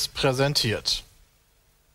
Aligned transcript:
Seriös 0.00 0.08
präsentiert. 0.08 1.04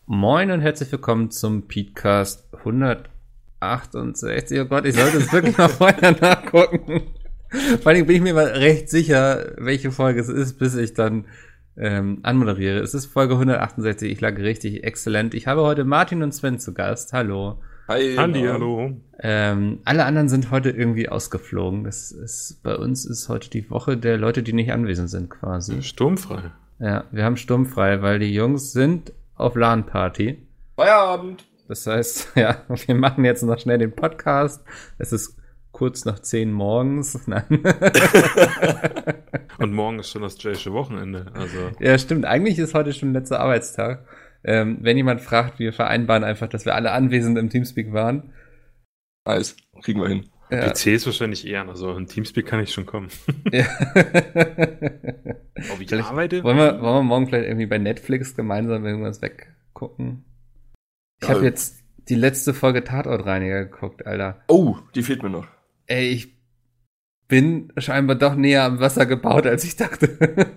Moin 0.06 0.52
und 0.52 0.60
herzlich 0.60 0.92
willkommen 0.92 1.32
zum 1.32 1.66
Podcast 1.66 2.44
168. 2.52 4.60
Oh 4.60 4.66
Gott, 4.66 4.86
ich 4.86 4.94
sollte 4.94 5.16
es 5.16 5.32
wirklich 5.32 5.58
mal 5.58 5.68
vorher 5.68 6.12
nachgucken. 6.12 7.02
Vor 7.82 7.90
allem 7.90 8.06
bin 8.06 8.14
ich 8.16 8.22
mir 8.22 8.34
mal 8.34 8.46
recht 8.46 8.90
sicher, 8.90 9.54
welche 9.56 9.90
Folge 9.90 10.20
es 10.20 10.28
ist, 10.28 10.56
bis 10.58 10.76
ich 10.76 10.94
dann 10.94 11.24
ähm, 11.76 12.20
anmoderiere. 12.22 12.78
Es 12.78 12.94
ist 12.94 13.06
Folge 13.06 13.34
168. 13.34 14.12
Ich 14.12 14.20
lag 14.20 14.38
richtig 14.38 14.84
exzellent. 14.84 15.34
Ich 15.34 15.48
habe 15.48 15.62
heute 15.62 15.82
Martin 15.84 16.22
und 16.22 16.32
Sven 16.32 16.60
zu 16.60 16.74
Gast. 16.74 17.12
Hallo. 17.12 17.60
Hi. 17.88 18.16
Andi, 18.18 18.42
hallo. 18.42 19.00
Ähm, 19.18 19.80
alle 19.84 20.04
anderen 20.04 20.28
sind 20.28 20.52
heute 20.52 20.70
irgendwie 20.70 21.08
ausgeflogen. 21.08 21.82
Das 21.82 22.12
ist, 22.12 22.60
bei 22.62 22.76
uns 22.76 23.04
ist 23.04 23.28
heute 23.28 23.50
die 23.50 23.68
Woche 23.70 23.96
der 23.96 24.16
Leute, 24.16 24.44
die 24.44 24.52
nicht 24.52 24.70
anwesend 24.70 25.10
sind, 25.10 25.28
quasi. 25.30 25.82
Sturmfrei. 25.82 26.52
Ja, 26.78 27.04
wir 27.10 27.24
haben 27.24 27.36
sturmfrei, 27.36 28.02
weil 28.02 28.18
die 28.18 28.32
Jungs 28.34 28.72
sind 28.72 29.12
auf 29.34 29.56
LAN-Party. 29.56 30.46
Feierabend. 30.76 31.44
Das 31.68 31.86
heißt, 31.86 32.32
ja, 32.36 32.62
wir 32.68 32.94
machen 32.94 33.24
jetzt 33.24 33.42
noch 33.42 33.58
schnell 33.58 33.78
den 33.78 33.94
Podcast. 33.94 34.64
Es 34.98 35.12
ist 35.12 35.36
kurz 35.72 36.04
nach 36.04 36.18
zehn 36.20 36.52
morgens. 36.52 37.20
Nein. 37.26 37.62
Und 39.58 39.72
morgen 39.72 39.98
ist 39.98 40.10
schon 40.10 40.22
das 40.22 40.42
Jaysche 40.42 40.72
Wochenende. 40.72 41.26
Also. 41.34 41.70
Ja, 41.80 41.98
stimmt. 41.98 42.24
Eigentlich 42.24 42.58
ist 42.58 42.74
heute 42.74 42.92
schon 42.92 43.12
letzter 43.12 43.40
Arbeitstag. 43.40 44.06
Ähm, 44.44 44.78
wenn 44.80 44.96
jemand 44.96 45.22
fragt, 45.22 45.58
wir 45.58 45.72
vereinbaren 45.72 46.24
einfach, 46.24 46.48
dass 46.48 46.66
wir 46.66 46.74
alle 46.74 46.92
anwesend 46.92 47.36
im 47.38 47.50
Teamspeak 47.50 47.92
waren. 47.92 48.32
Nice. 49.26 49.56
Kriegen 49.82 50.00
wir 50.00 50.08
hin. 50.08 50.28
Ja. 50.50 50.68
PC 50.70 50.86
ist 50.88 51.06
wahrscheinlich 51.06 51.46
eher, 51.46 51.66
also 51.68 51.92
in 51.96 52.06
Teamspeak 52.06 52.46
kann 52.46 52.60
ich 52.60 52.72
schon 52.72 52.86
kommen. 52.86 53.08
ja. 53.52 53.66
Ob 55.72 55.80
ich 55.80 55.88
Vielleicht 55.88 56.08
arbeite? 56.08 56.44
wollen, 56.44 56.56
wir, 56.56 56.80
wollen 56.80 56.94
wir 56.98 57.02
morgen 57.02 57.26
vielleicht 57.26 57.46
irgendwie 57.46 57.66
bei 57.66 57.78
Netflix 57.78 58.34
gemeinsam 58.36 58.84
irgendwas 58.84 59.22
weggucken? 59.22 60.24
Ich 61.22 61.28
habe 61.28 61.40
Ja. 61.40 61.46
jetzt 61.46 61.82
die 62.08 62.14
letzte 62.14 62.54
Folge 62.54 62.84
Tatortreiniger 62.84 63.64
geguckt, 63.64 64.06
Alter. 64.06 64.42
Oh, 64.48 64.76
die 64.94 65.02
fehlt 65.02 65.22
mir 65.22 65.30
noch. 65.30 65.46
Ey, 65.86 66.08
ich 66.10 66.36
bin 67.28 67.72
scheinbar 67.78 68.16
doch 68.16 68.36
näher 68.36 68.64
am 68.64 68.78
Wasser 68.78 69.06
gebaut, 69.06 69.46
als 69.46 69.64
ich 69.64 69.76
dachte. 69.76 70.06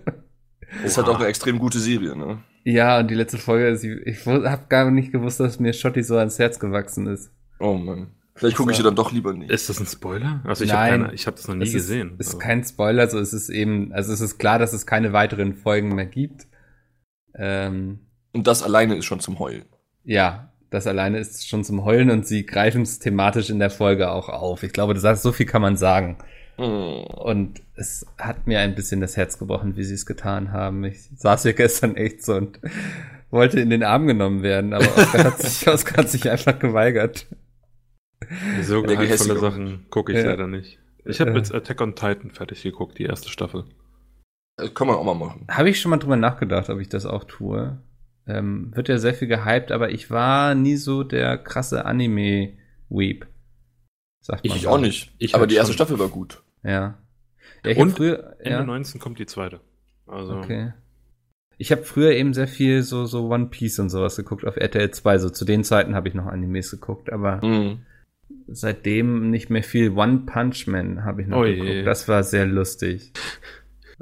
Ist 0.84 0.98
halt 0.98 1.08
auch 1.08 1.18
eine 1.20 1.28
extrem 1.28 1.58
gute 1.58 1.80
Serie, 1.80 2.16
ne? 2.16 2.44
ja, 2.64 3.00
und 3.00 3.10
die 3.10 3.16
letzte 3.16 3.40
Folge, 3.40 3.72
ich 4.06 4.26
habe 4.28 4.66
gar 4.70 4.92
nicht 4.92 5.12
gewusst, 5.12 5.40
dass 5.40 5.60
mir 5.60 5.74
Schotti 5.74 6.04
so 6.04 6.18
ans 6.18 6.38
Herz 6.38 6.60
gewachsen 6.60 7.08
ist. 7.08 7.32
Oh 7.60 7.74
Mann. 7.74 8.12
Vielleicht 8.40 8.56
gucke 8.58 8.72
ich 8.72 8.78
So. 8.78 8.84
sie 8.84 8.88
dann 8.88 8.96
doch 8.96 9.12
lieber 9.12 9.34
nicht. 9.34 9.52
Ist 9.52 9.68
das 9.70 9.80
ein 9.80 9.86
Spoiler? 9.86 10.42
Also 10.46 10.64
ich 10.64 10.72
habe 10.74 10.90
keine, 10.90 11.14
ich 11.14 11.28
habe 11.28 11.36
das 11.38 11.48
noch 11.48 11.56
nie 11.56 11.66
es 11.66 11.74
gesehen. 11.74 12.12
Ist, 12.18 12.22
ist 12.22 12.28
Also, 12.28 12.38
kein 12.40 12.64
Spoiler, 12.64 13.08
so 13.10 13.20
es 13.20 13.34
ist 13.34 13.50
eben, 13.50 13.92
also 13.94 14.14
es 14.14 14.22
ist 14.22 14.38
klar, 14.40 14.58
dass 14.60 14.72
es 14.74 14.86
keine 14.88 15.12
weiteren 15.14 15.54
Folgen 15.54 15.94
mehr 15.94 16.06
gibt. 16.06 16.48
Ähm, 17.36 18.00
Und 18.34 18.48
das 18.48 18.64
alleine 18.64 18.96
ist 18.96 19.06
schon 19.06 19.20
zum 19.20 19.40
Heulen. 19.40 19.66
ja, 20.04 20.46
das 20.72 20.86
alleine 20.86 21.18
ist 21.18 21.48
schon 21.50 21.64
zum 21.64 21.84
Heulen 21.84 22.12
und 22.12 22.28
sie 22.28 22.46
greifen 22.46 22.84
es 22.84 23.00
thematisch 23.00 23.50
in 23.50 23.58
der 23.58 23.72
Folge 23.72 24.12
auch 24.12 24.30
auf. 24.30 24.62
Ich 24.62 24.72
glaube, 24.72 24.94
das 24.94 25.04
heißt, 25.04 25.24
so 25.24 25.32
viel 25.32 25.48
kann 25.48 25.64
man 25.64 25.78
sagen. 25.78 26.18
Hm. 26.58 27.06
Und 27.06 27.62
es 27.76 28.06
hat 28.20 28.46
mir 28.46 28.60
ein 28.60 28.76
bisschen 28.76 29.02
das 29.02 29.18
Herz 29.18 29.40
gebrochen, 29.40 29.78
wie 29.78 29.84
sie 29.84 29.96
es 29.96 30.06
getan 30.06 30.52
haben. 30.52 30.84
Ich 30.84 31.10
saß 31.18 31.42
hier 31.42 31.54
gestern 31.54 31.96
echt 31.96 32.24
so 32.24 32.36
und 32.36 32.60
wollte 33.32 33.60
in 33.60 33.72
den 33.72 33.82
Arm 33.84 34.06
genommen 34.06 34.44
werden, 34.44 34.74
aber 34.74 34.86
Oskar 34.96 35.24
hat 35.24 35.42
sich, 35.42 35.68
Oskar 35.68 35.98
hat 36.04 36.10
sich 36.12 36.30
einfach 36.30 36.60
geweigert. 36.60 37.26
So 38.64 38.82
Gehässigung. 38.84 39.40
Sachen 39.40 39.86
gucke 39.90 40.12
ich 40.12 40.20
Ja. 40.20 40.26
leider 40.32 40.48
nicht. 40.48 40.80
Ich 41.06 41.20
habe 41.22 41.32
Äh. 41.32 41.38
jetzt 41.38 41.54
Attack 41.54 41.82
on 41.82 41.96
Titan 41.96 42.32
fertig 42.32 42.62
geguckt, 42.64 42.98
die 43.00 43.04
erste 43.06 43.30
Staffel. 43.30 43.66
Das 44.58 44.74
kann 44.74 44.88
man 44.88 44.98
auch 44.98 45.04
mal 45.06 45.14
machen. 45.16 45.46
Habe 45.50 45.70
ich 45.70 45.80
schon 45.80 45.90
mal 45.90 45.98
drüber 45.98 46.18
nachgedacht, 46.18 46.70
ob 46.70 46.80
ich 46.80 46.90
das 46.90 47.06
auch 47.06 47.24
tue. 47.24 47.82
Ähm, 48.28 48.76
wird 48.76 48.90
ja 48.90 48.98
sehr 48.98 49.14
viel 49.14 49.28
gehypt, 49.28 49.72
aber 49.72 49.90
ich 49.92 50.12
war 50.12 50.54
nie 50.54 50.76
so 50.76 51.04
der 51.04 51.38
krasse 51.38 51.86
Anime-Weep. 51.86 53.26
Sagt 54.22 54.42
Ich, 54.44 54.50
man 54.52 54.58
ich 54.58 54.64
so. 54.64 54.70
auch 54.70 54.78
nicht. 54.80 55.14
Ich 55.18 55.34
Aber 55.34 55.42
halt 55.42 55.52
die 55.52 55.56
erste 55.56 55.72
schon. 55.74 55.78
Staffel 55.78 55.98
war 56.00 56.10
gut. 56.10 56.44
Ja. 56.64 56.98
ja 57.66 57.78
Und 57.78 57.92
früher, 57.92 58.36
Ende 58.40 58.50
ja, 58.52 58.64
19 58.64 59.00
kommt 59.00 59.18
die 59.18 59.26
zweite. 59.26 59.62
Also 60.06 60.36
okay. 60.36 60.74
Ich 61.58 61.72
habe 61.72 61.84
früher 61.84 62.12
eben 62.12 62.34
sehr 62.34 62.48
viel 62.48 62.84
so, 62.84 63.06
so 63.06 63.28
One 63.30 63.48
Piece 63.48 63.80
und 63.80 63.90
sowas 63.90 64.16
geguckt 64.18 64.46
auf 64.46 64.58
RTL 64.58 64.92
2. 64.92 65.18
So 65.20 65.30
zu 65.30 65.46
den 65.46 65.64
Zeiten 65.64 65.96
habe 65.96 66.08
ich 66.08 66.14
noch 66.14 66.26
Animes 66.28 66.72
geguckt, 66.72 67.12
aber 67.12 67.42
Hm. 67.42 67.86
Seitdem 68.48 69.30
nicht 69.30 69.50
mehr 69.50 69.64
viel. 69.64 69.92
One 69.92 70.20
Punch 70.26 70.68
Man 70.68 71.04
habe 71.06 71.22
ich 71.22 71.28
noch 71.28 71.40
Oh 71.40 71.46
je. 71.46 71.56
geguckt. 71.60 71.88
Das 71.88 72.08
war 72.08 72.24
sehr 72.24 72.46
lustig. 72.46 73.14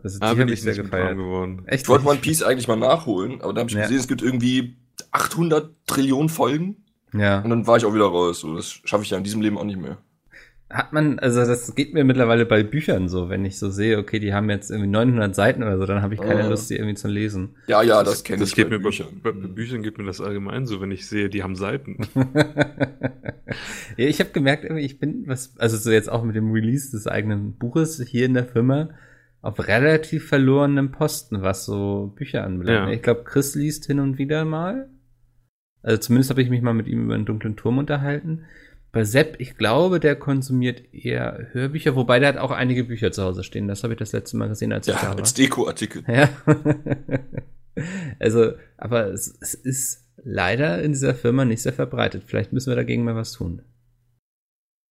Also 0.04 0.18
die 0.18 0.22
da 0.22 0.28
habe 0.38 0.52
ich 0.52 0.62
sehr 0.62 0.76
gefeiert. 0.76 1.18
geworden. 1.18 1.64
Echt? 1.66 1.84
Ich 1.84 1.90
wollte 1.90 2.06
One 2.06 2.20
Piece 2.20 2.44
eigentlich 2.44 2.68
mal 2.68 2.76
nachholen, 2.76 3.42
aber 3.42 3.54
dann 3.54 3.62
habe 3.62 3.70
ich 3.72 3.76
Ja. 3.76 3.82
gesehen, 3.84 3.98
es 3.98 4.08
gibt 4.08 4.22
irgendwie 4.22 4.78
800 5.12 5.72
Trillionen 5.88 6.30
Folgen. 6.30 6.78
Ja. 7.14 7.40
Und 7.42 7.50
dann 7.50 7.66
war 7.68 7.78
ich 7.78 7.86
auch 7.86 7.94
wieder 7.94 8.06
raus. 8.06 8.42
So, 8.42 8.56
das 8.56 8.80
schaffe 8.86 9.04
ich 9.04 9.10
ja 9.10 9.18
in 9.18 9.24
diesem 9.24 9.42
Leben 9.42 9.58
auch 9.58 9.64
nicht 9.64 9.80
mehr. 9.80 9.98
Hat 10.70 10.92
man, 10.92 11.18
also 11.20 11.40
das 11.46 11.76
geht 11.76 11.94
mir 11.94 12.04
mittlerweile 12.04 12.46
bei 12.46 12.62
Büchern 12.62 13.08
so, 13.08 13.30
wenn 13.30 13.46
ich 13.46 13.58
so 13.58 13.70
sehe, 13.70 13.98
okay, 13.98 14.20
die 14.20 14.34
haben 14.34 14.50
jetzt 14.50 14.70
irgendwie 14.70 14.90
900 14.90 15.34
Seiten 15.34 15.64
oder 15.64 15.78
so, 15.78 15.86
dann 15.86 16.02
habe 16.02 16.14
ich 16.14 16.20
keine 16.20 16.44
Ah. 16.44 16.50
Lust, 16.50 16.70
die 16.70 16.76
irgendwie 16.76 16.96
zu 16.96 17.08
lesen. 17.08 17.56
Ja, 17.68 17.82
ja, 17.84 18.04
das 18.04 18.26
kenne 18.26 18.40
das 18.42 18.50
ich 18.50 18.56
geht 18.56 18.70
bei 18.70 18.78
mir 18.78 18.84
Büchern. 18.84 19.08
bei, 19.24 19.32
bei 19.32 19.48
Büchern 19.48 19.82
geht 19.82 19.98
mir 19.98 20.04
das 20.04 20.20
allgemein 20.20 20.66
so, 20.66 20.82
wenn 20.82 20.92
ich 20.92 21.08
sehe, 21.08 21.30
die 21.30 21.42
haben 21.42 21.56
Seiten. 21.56 22.00
ja, 23.98 24.06
ich 24.08 24.20
habe 24.20 24.32
gemerkt, 24.32 24.64
irgendwie, 24.66 24.84
ich 24.86 25.00
bin, 25.00 25.24
was, 25.28 25.58
also 25.58 25.78
so 25.78 25.90
jetzt 25.92 26.10
auch 26.12 26.24
mit 26.24 26.36
dem 26.36 26.52
Release 26.52 26.92
des 26.92 27.08
eigenen 27.08 27.54
Buches 27.58 28.02
hier 28.06 28.26
in 28.26 28.34
der 28.34 28.46
Firma, 28.46 28.90
auf 29.42 29.66
relativ 29.68 30.28
verlorenem 30.28 30.92
Posten, 30.92 31.42
was 31.42 31.66
so 31.66 32.12
Bücher 32.16 32.44
anbelangt. 32.44 32.90
Ja. 32.90 32.94
Ich 32.94 33.02
glaube, 33.04 33.24
Chris 33.24 33.56
liest 33.56 33.86
hin 33.86 34.00
und 34.00 34.18
wieder 34.18 34.44
mal. 34.46 34.90
Also 35.82 36.00
zumindest 36.00 36.30
habe 36.32 36.42
ich 36.42 36.50
mich 36.50 36.62
mal 36.62 36.74
mit 36.74 36.88
ihm 36.88 37.06
über 37.06 37.16
einen 37.16 37.26
dunklen 37.26 37.56
Turm 37.56 37.78
unterhalten. 37.78 38.44
Bei 38.98 39.04
Sepp, 39.04 39.36
ich 39.38 39.58
glaube, 39.58 40.00
der 40.00 40.16
konsumiert 40.16 40.92
eher 40.92 41.50
Hörbücher, 41.52 41.96
wobei 41.96 42.18
der 42.18 42.30
hat 42.30 42.38
auch 42.38 42.50
einige 42.50 42.84
Bücher 42.84 43.12
zu 43.12 43.22
Hause 43.22 43.44
stehen. 43.44 43.68
Das 43.68 43.84
habe 43.84 43.94
ich 43.94 44.00
das 44.00 44.12
letzte 44.12 44.38
Mal 44.38 44.50
gesehen, 44.50 44.74
als 44.74 44.88
ich 44.88 44.96
Ja, 44.96 45.02
da 45.02 45.10
war. 45.10 45.20
als 45.20 45.36
Deko-Artikel. 45.36 46.04
Ja. 46.08 46.30
also, 48.20 48.54
aber 48.76 49.06
es, 49.14 49.38
es 49.40 49.54
ist 49.54 50.08
leider 50.24 50.82
in 50.82 50.94
dieser 50.94 51.14
Firma 51.14 51.46
nicht 51.46 51.62
sehr 51.62 51.74
verbreitet. 51.74 52.24
Vielleicht 52.26 52.54
müssen 52.54 52.72
wir 52.72 52.76
dagegen 52.76 53.04
mal 53.04 53.16
was 53.16 53.34
tun. 53.34 53.62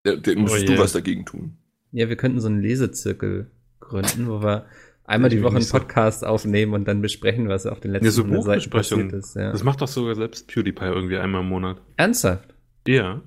Der, 0.05 0.19
der 0.19 0.37
müsstest 0.39 0.63
Oh 0.63 0.67
du 0.69 0.73
je. 0.75 0.79
was 0.79 0.93
dagegen 0.93 1.25
tun. 1.27 1.59
Ja, 1.91 2.09
wir 2.09 2.17
könnten 2.17 2.39
so 2.39 2.47
einen 2.47 2.61
Lesezirkel 2.63 3.51
gründen, 3.81 4.29
wo 4.29 4.41
wir 4.41 4.67
einmal 5.03 5.31
die 5.31 5.43
Woche 5.43 5.57
einen. 5.57 5.69
Podcast 5.69 6.25
aufnehmen 6.25 6.75
und 6.75 6.87
dann 6.87 7.03
besprechen, 7.03 7.49
was 7.49 7.67
auf 7.67 7.81
den 7.81 7.91
letzten 7.91 8.05
Ja, 8.07 8.13
so 8.13 8.23
100 8.23 8.45
Seiten 8.45 8.71
Buchbesprechungen. 8.71 9.07
passiert 9.11 9.25
ist. 9.25 9.35
Ja. 9.35 9.51
Das 9.51 9.65
macht 9.65 9.81
doch 9.81 9.89
sogar 9.89 10.15
selbst 10.15 10.47
PewDiePie 10.47 10.85
irgendwie 10.85 11.17
einmal 11.17 11.41
im 11.43 11.49
Monat. 11.49 11.81
Ernsthaft? 11.97 12.55
Ja. 12.87 13.21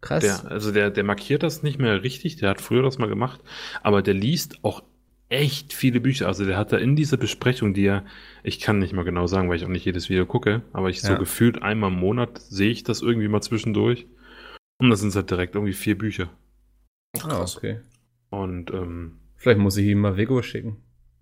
Krass. 0.00 0.22
Der, 0.22 0.50
also 0.50 0.72
der, 0.72 0.90
der 0.90 1.04
markiert 1.04 1.42
das 1.42 1.62
nicht 1.62 1.78
mehr 1.78 2.02
richtig, 2.02 2.36
der 2.36 2.50
hat 2.50 2.60
früher 2.60 2.82
das 2.82 2.98
mal 2.98 3.08
gemacht, 3.08 3.40
aber 3.82 4.00
der 4.02 4.14
liest 4.14 4.62
auch 4.64 4.82
echt 5.28 5.72
viele 5.72 6.00
Bücher. 6.00 6.26
Also 6.26 6.44
der 6.44 6.56
hat 6.56 6.72
da 6.72 6.76
in 6.78 6.96
dieser 6.96 7.16
Besprechung, 7.16 7.74
die 7.74 7.86
er, 7.86 8.04
ich 8.42 8.60
kann 8.60 8.78
nicht 8.78 8.92
mal 8.92 9.04
genau 9.04 9.26
sagen, 9.26 9.48
weil 9.48 9.56
ich 9.56 9.64
auch 9.64 9.68
nicht 9.68 9.84
jedes 9.84 10.08
Video 10.08 10.24
gucke, 10.24 10.62
aber 10.72 10.88
ich 10.88 11.02
so 11.02 11.12
Ja. 11.12 11.18
gefühlt 11.18 11.62
einmal 11.62 11.90
im 11.90 11.98
Monat 11.98 12.38
sehe 12.38 12.70
ich 12.70 12.84
das 12.84 13.02
irgendwie 13.02 13.28
mal 13.28 13.42
zwischendurch. 13.42 14.06
Und 14.78 14.90
das 14.90 15.00
sind 15.00 15.14
halt 15.14 15.30
direkt 15.30 15.54
irgendwie 15.56 15.72
vier 15.74 15.98
Bücher. 15.98 16.30
Ah, 17.22 17.42
okay. 17.42 17.80
Und 18.30 18.70
ähm, 18.72 19.18
Vielleicht 19.36 19.60
muss 19.60 19.76
ich 19.76 19.86
ihm 19.86 20.00
mal 20.00 20.16
Vego 20.16 20.42
schicken. 20.42 20.76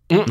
ja, 0.11 0.27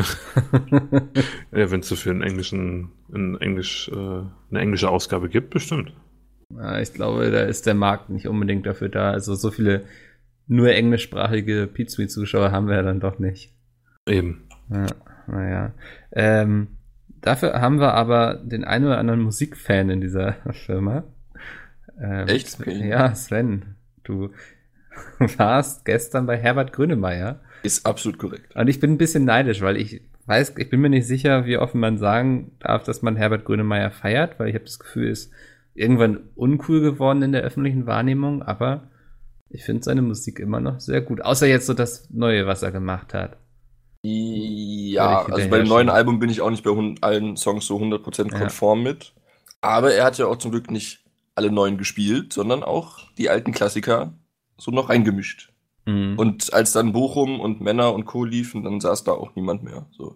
wenn 1.51 1.81
es 1.81 1.87
so 1.89 1.95
für 1.95 2.09
einen 2.11 2.21
englischen, 2.21 2.91
in 3.13 3.35
Englisch, 3.41 3.89
äh, 3.89 3.95
eine 3.95 4.59
englische 4.59 4.89
Ausgabe 4.89 5.29
gibt, 5.29 5.49
bestimmt. 5.51 5.93
Ich 6.81 6.93
glaube, 6.93 7.31
da 7.31 7.41
ist 7.41 7.65
der 7.65 7.73
Markt 7.73 8.09
nicht 8.09 8.27
unbedingt 8.27 8.65
dafür 8.65 8.89
da. 8.89 9.11
Also 9.11 9.35
so 9.35 9.51
viele 9.51 9.85
nur 10.47 10.69
englischsprachige 10.69 11.67
Pizza-Zuschauer 11.67 12.51
haben 12.51 12.67
wir 12.67 12.75
ja 12.75 12.83
dann 12.83 12.99
doch 12.99 13.19
nicht. 13.19 13.51
Eben. 14.07 14.47
Ja, 14.69 14.85
naja. 15.27 15.73
Ähm, 16.11 16.67
dafür 17.21 17.59
haben 17.59 17.79
wir 17.79 17.93
aber 17.93 18.35
den 18.35 18.63
einen 18.63 18.85
oder 18.85 18.99
anderen 18.99 19.21
Musikfan 19.21 19.89
in 19.89 20.01
dieser 20.01 20.33
Firma. 20.51 21.03
Ähm, 21.99 22.27
Echt? 22.27 22.49
Sven-. 22.49 22.87
Ja, 22.87 23.15
Sven, 23.15 23.75
du 24.03 24.31
warst 25.37 25.85
gestern 25.85 26.25
bei 26.25 26.37
Herbert 26.37 26.73
Grönemeyer. 26.73 27.41
Ist 27.63 27.85
absolut 27.85 28.19
korrekt. 28.19 28.55
Und 28.55 28.67
ich 28.67 28.79
bin 28.79 28.91
ein 28.91 28.97
bisschen 28.99 29.25
neidisch, 29.25 29.61
weil 29.61 29.77
ich 29.77 30.01
weiß, 30.27 30.53
ich 30.57 30.69
bin 30.69 30.81
mir 30.81 30.89
nicht 30.89 31.07
sicher, 31.07 31.45
wie 31.45 31.57
offen 31.57 31.79
man 31.79 31.97
sagen 31.97 32.51
darf, 32.59 32.83
dass 32.83 33.01
man 33.01 33.15
Herbert 33.15 33.45
Grönemeyer 33.45 33.91
feiert, 33.91 34.39
weil 34.39 34.49
ich 34.49 34.55
habe 34.55 34.65
das 34.65 34.79
Gefühl, 34.79 35.09
ist 35.09 35.31
irgendwann 35.75 36.29
uncool 36.35 36.81
geworden 36.81 37.21
in 37.21 37.31
der 37.31 37.43
öffentlichen 37.43 37.85
Wahrnehmung, 37.85 38.41
aber 38.41 38.89
ich 39.49 39.63
finde 39.63 39.83
seine 39.83 40.01
Musik 40.01 40.39
immer 40.39 40.59
noch 40.59 40.79
sehr 40.79 41.01
gut. 41.01 41.21
Außer 41.21 41.45
jetzt 41.47 41.67
so 41.67 41.73
das 41.73 42.09
Neue, 42.09 42.47
was 42.47 42.63
er 42.63 42.71
gemacht 42.71 43.13
hat. 43.13 43.37
Ja, 44.01 45.25
also 45.25 45.49
bei 45.49 45.57
dem 45.59 45.67
neuen. 45.67 45.89
Album 45.89 46.19
bin 46.19 46.29
ich 46.29 46.41
auch 46.41 46.49
nicht 46.51 46.63
bei 46.63 46.71
allen 47.01 47.37
Songs 47.37 47.65
so 47.65 47.77
100% 47.77 48.31
Ja. 48.31 48.37
konform 48.39 48.83
mit. 48.83 49.13
Aber 49.61 49.93
er 49.93 50.05
hat 50.05 50.17
ja 50.17 50.27
auch 50.27 50.37
zum 50.37 50.51
Glück 50.51 50.69
nicht 50.69 51.03
alle 51.33 51.51
neuen 51.51 51.77
gespielt, 51.77 52.31
sondern 52.31 52.63
auch 52.63 52.99
die 53.17 53.29
alten 53.29 53.51
Klassiker 53.51 54.13
so 54.57 54.71
noch 54.71 54.89
reingemischt. 54.89 55.51
Mhm. 55.85 56.17
Und 56.17 56.53
als 56.53 56.71
dann 56.73 56.93
Bochum 56.93 57.39
und 57.39 57.61
Männer 57.61 57.93
und 57.93 58.05
Co. 58.05 58.25
liefen, 58.25 58.63
dann 58.63 58.79
saß 58.79 59.03
da 59.03 59.11
auch 59.11 59.35
niemand 59.35 59.63
mehr. 59.63 59.85
So. 59.95 60.15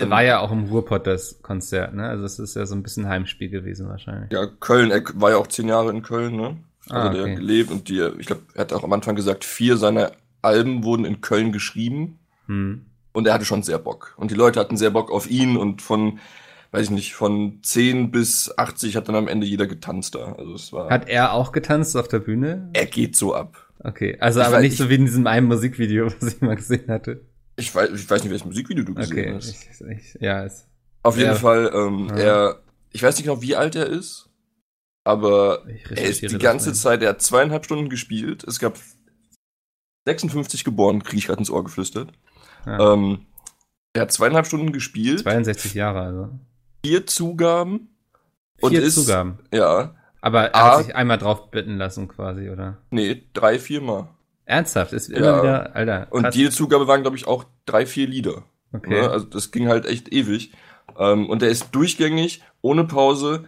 War 0.00 0.22
ja 0.22 0.40
auch 0.40 0.52
im 0.52 0.64
Ruhrpott 0.64 1.06
das 1.06 1.40
Konzert, 1.42 1.94
ne? 1.94 2.06
Also 2.08 2.24
es 2.24 2.38
ist 2.38 2.54
ja 2.54 2.66
so 2.66 2.74
ein 2.74 2.82
bisschen 2.82 3.08
Heimspiel 3.08 3.48
gewesen 3.48 3.88
wahrscheinlich. 3.88 4.30
Ja, 4.30 4.46
Köln, 4.46 4.90
er 4.90 5.02
war 5.14 5.30
ja 5.30 5.36
auch 5.38 5.46
zehn 5.46 5.68
Jahre 5.68 5.90
in 5.90 6.02
Köln, 6.02 6.36
ne? 6.36 6.56
Also 6.88 7.08
Ah, 7.08 7.12
der 7.12 7.22
okay. 7.22 7.30
hat 7.32 7.38
gelebt 7.40 7.70
und 7.70 7.88
die, 7.88 8.00
ich 8.18 8.26
glaube, 8.26 8.42
er 8.54 8.60
hat 8.60 8.72
auch 8.72 8.84
am 8.84 8.92
Anfang 8.92 9.16
gesagt, 9.16 9.44
vier 9.44 9.76
seiner 9.76 10.12
Alben 10.42 10.84
wurden 10.84 11.04
in 11.04 11.20
Köln 11.20 11.50
geschrieben 11.50 12.18
Hm. 12.46 12.84
und 13.12 13.26
er 13.26 13.34
hatte 13.34 13.44
schon 13.46 13.62
sehr 13.64 13.78
Bock. 13.78 14.14
Und 14.18 14.30
die 14.30 14.36
Leute 14.36 14.60
hatten 14.60 14.76
sehr 14.76 14.90
Bock 14.90 15.10
auf 15.10 15.28
ihn 15.28 15.56
und 15.56 15.82
von, 15.82 16.20
weiß 16.70 16.84
ich 16.84 16.90
nicht, 16.90 17.14
von 17.14 17.58
10 17.62 18.12
bis 18.12 18.56
80 18.56 18.94
hat 18.94 19.08
dann 19.08 19.16
am 19.16 19.26
Ende 19.28 19.46
jeder 19.46 19.66
getanzt 19.66 20.14
da. 20.14 20.34
Also 20.34 20.52
es 20.54 20.72
war, 20.72 20.90
Hat 20.90 21.08
er 21.08 21.32
auch 21.32 21.50
getanzt 21.50 21.96
auf 21.96 22.06
der 22.06 22.20
Bühne? 22.20 22.68
er 22.74 22.86
geht 22.86 23.16
so 23.16 23.34
ab. 23.34 23.65
Okay, 23.86 24.16
also 24.18 24.40
Ich 24.40 24.46
aber 24.46 24.56
weiß- 24.56 24.60
nicht 24.62 24.72
ich- 24.72 24.78
so 24.78 24.88
wie 24.90 24.94
in 24.96 25.04
diesem 25.04 25.26
einen 25.26 25.46
Musikvideo, 25.46 26.06
was 26.20 26.34
ich 26.34 26.40
mal 26.40 26.56
gesehen 26.56 26.88
hatte. 26.88 27.24
Ich 27.56 27.74
weiß, 27.74 27.90
ich 27.90 28.10
weiß 28.10 28.22
nicht, 28.22 28.30
welches 28.30 28.44
Musikvideo 28.46 28.84
du 28.84 28.94
gesehen 28.94 29.12
Okay, 29.12 29.34
hast. 29.34 29.48
ich, 29.48 29.80
ich, 30.14 30.18
ja, 30.20 30.44
es, 30.44 30.66
Auf 31.02 31.16
jeden 31.16 31.30
Ja. 31.30 31.34
Fall, 31.36 31.70
ähm, 31.72 32.08
Ja. 32.10 32.16
er, 32.16 32.62
ich 32.92 33.02
weiß 33.02 33.16
nicht 33.16 33.26
genau, 33.26 33.40
wie 33.42 33.54
alt 33.54 33.76
er 33.76 33.86
ist, 33.86 34.28
aber 35.04 35.64
er 35.90 36.02
ist 36.08 36.20
die 36.22 36.36
ganze 36.38 36.70
mal. 36.70 36.74
Zeit, 36.74 37.02
er 37.02 37.10
hat 37.10 37.22
zweieinhalb 37.22 37.64
Stunden 37.64 37.88
gespielt. 37.88 38.42
Es 38.44 38.58
gab 38.58 38.76
56 40.06 40.64
geboren, 40.64 41.02
krieg 41.02 41.18
ich 41.18 41.26
gerade 41.26 41.38
ins 41.40 41.50
Ohr 41.50 41.64
geflüstert. 41.64 42.12
Ja. 42.64 42.92
Ähm, 42.94 43.26
er 43.94 44.02
hat 44.02 44.12
zweieinhalb 44.12 44.46
Stunden 44.46 44.72
gespielt, 44.72 45.20
62 45.20 45.74
Jahre, 45.74 46.00
also. 46.00 46.30
vier 46.84 47.06
Zugaben 47.06 47.88
und 48.60 48.70
Vier 48.72 48.82
ist, 48.82 48.94
Zugaben. 48.96 49.38
ja, 49.52 49.94
Aber 50.26 50.46
er 50.46 50.54
Ah. 50.56 50.76
hat 50.78 50.84
sich 50.86 50.96
einmal 50.96 51.18
drauf 51.18 51.52
bitten 51.52 51.76
lassen, 51.76 52.08
quasi, 52.08 52.50
oder? 52.50 52.78
nee, 52.90 53.22
drei, 53.32 53.60
vier 53.60 53.80
Mal. 53.80 54.08
Ernsthaft, 54.44 54.92
ist 54.92 55.08
immer 55.08 55.24
Ja. 55.26 55.42
wieder, 55.42 55.76
Alter. 55.76 56.06
Und 56.10 56.34
jede 56.34 56.50
Zugabe 56.50 56.88
waren, 56.88 57.02
glaube 57.02 57.16
ich, 57.16 57.28
auch 57.28 57.44
drei, 57.64 57.86
vier 57.86 58.08
Lieder. 58.08 58.42
okay. 58.72 59.02
Ne? 59.02 59.08
Also 59.10 59.26
das 59.26 59.52
ging 59.52 59.68
halt 59.68 59.86
echt 59.86 60.12
ewig. 60.12 60.50
Ähm, 60.98 61.28
und 61.30 61.44
er 61.44 61.48
ist 61.48 61.70
durchgängig, 61.76 62.42
ohne 62.60 62.82
Pause, 62.84 63.44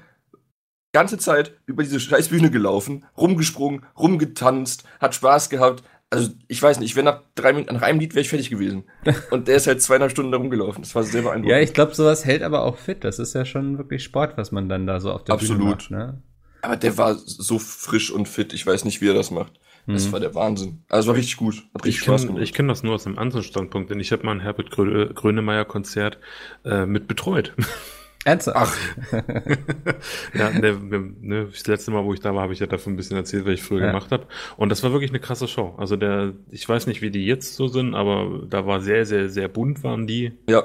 ganze 0.92 1.18
Zeit 1.18 1.52
über 1.66 1.82
diese 1.82 1.98
scheiß 1.98 2.28
Bühne 2.28 2.50
gelaufen, 2.50 3.04
rumgesprungen, 3.16 3.84
rumgetanzt, 3.98 4.84
hat 5.00 5.14
Spaß 5.16 5.50
gehabt. 5.50 5.82
Also 6.10 6.30
ich 6.46 6.62
weiß 6.62 6.78
nicht, 6.78 6.90
ich 6.90 6.96
wäre 6.96 7.04
nach 7.04 7.22
drei 7.34 7.52
Minuten, 7.54 7.74
nach 7.74 7.82
einem 7.82 7.98
Lied 8.00 8.14
wäre 8.14 8.22
ich 8.22 8.28
fertig 8.30 8.50
gewesen. 8.50 8.84
Und 9.32 9.48
der 9.48 9.56
ist 9.56 9.66
halt 9.66 9.82
zweieinhalb 9.82 10.12
Stunden 10.12 10.30
da 10.32 10.38
rumgelaufen. 10.38 10.82
Das 10.82 10.94
war 10.94 11.02
sehr 11.02 11.22
beeindruckend. 11.22 11.50
Ja, 11.50 11.58
ich 11.60 11.74
glaube, 11.74 11.94
sowas 11.94 12.24
hält 12.24 12.42
aber 12.42 12.62
auch 12.62 12.76
fit. 12.76 13.02
Das 13.04 13.18
ist 13.18 13.34
ja 13.34 13.44
schon 13.44 13.78
wirklich 13.78 14.04
Sport, 14.04 14.36
was 14.38 14.52
man 14.52 14.68
dann 14.68 14.86
da 14.86 15.00
so 15.00 15.10
auf 15.12 15.24
der 15.24 15.36
Bühne 15.36 15.52
Absolut. 15.54 15.70
macht. 15.70 15.90
Ne? 15.90 16.22
Aber 16.62 16.76
der 16.76 16.96
war 16.98 17.14
so 17.14 17.58
frisch 17.58 18.10
und 18.10 18.28
fit. 18.28 18.52
Ich 18.52 18.66
weiß 18.66 18.84
nicht, 18.84 19.00
wie 19.00 19.08
er 19.08 19.14
das 19.14 19.30
macht. 19.30 19.52
Das 19.86 20.08
Mhm. 20.08 20.12
war 20.12 20.20
der 20.20 20.34
Wahnsinn. 20.34 20.82
Also 20.88 21.06
es 21.06 21.08
war 21.08 21.16
richtig 21.16 21.36
gut. 21.38 21.54
Hat 21.74 21.84
richtig 21.84 21.96
Ich 21.96 22.00
Spaß 22.04 22.22
kenne 22.26 22.34
gemacht. 22.34 22.54
kenn 22.54 22.68
das 22.68 22.82
nur 22.82 22.94
aus 22.94 23.06
einem 23.06 23.18
anderen 23.18 23.42
Standpunkt, 23.42 23.90
denn 23.90 24.00
ich 24.00 24.12
habe 24.12 24.24
mal 24.26 24.32
ein 24.32 24.40
Herbert 24.40 24.70
Grö 24.70 25.12
Grönemeyer 25.14 25.64
Konzert 25.64 26.18
äh, 26.64 26.84
mit 26.84 27.08
betreut. 27.08 27.54
Ernsthaft? 28.24 28.76
Ach, 29.10 29.22
ja, 30.34 30.50
ne, 30.50 30.76
ne, 31.20 31.46
das 31.50 31.66
letzte 31.66 31.90
Mal, 31.90 32.04
wo 32.04 32.12
ich 32.12 32.20
da 32.20 32.34
war, 32.34 32.42
habe 32.42 32.52
ich 32.52 32.58
ja 32.58 32.66
davon 32.66 32.92
ein 32.92 32.96
bisschen 32.96 33.16
erzählt, 33.16 33.46
was 33.46 33.54
ich 33.54 33.62
früher 33.62 33.80
Ja. 33.80 33.86
gemacht 33.86 34.10
habe. 34.12 34.26
Und 34.56 34.68
das 34.70 34.82
war 34.82 34.92
wirklich 34.92 35.10
eine 35.10 35.20
krasse 35.20 35.48
Show. 35.48 35.74
Also 35.78 35.96
der, 35.96 36.34
ich 36.50 36.68
weiß 36.68 36.86
nicht, 36.88 37.00
wie 37.00 37.10
die 37.10 37.24
jetzt 37.24 37.54
so 37.54 37.68
sind, 37.68 37.94
aber 37.94 38.42
da 38.50 38.66
war 38.66 38.80
sehr, 38.80 39.06
sehr, 39.06 39.28
sehr 39.30 39.48
bunt 39.48 39.82
waren 39.84 40.06
die. 40.06 40.32
ja, 40.48 40.64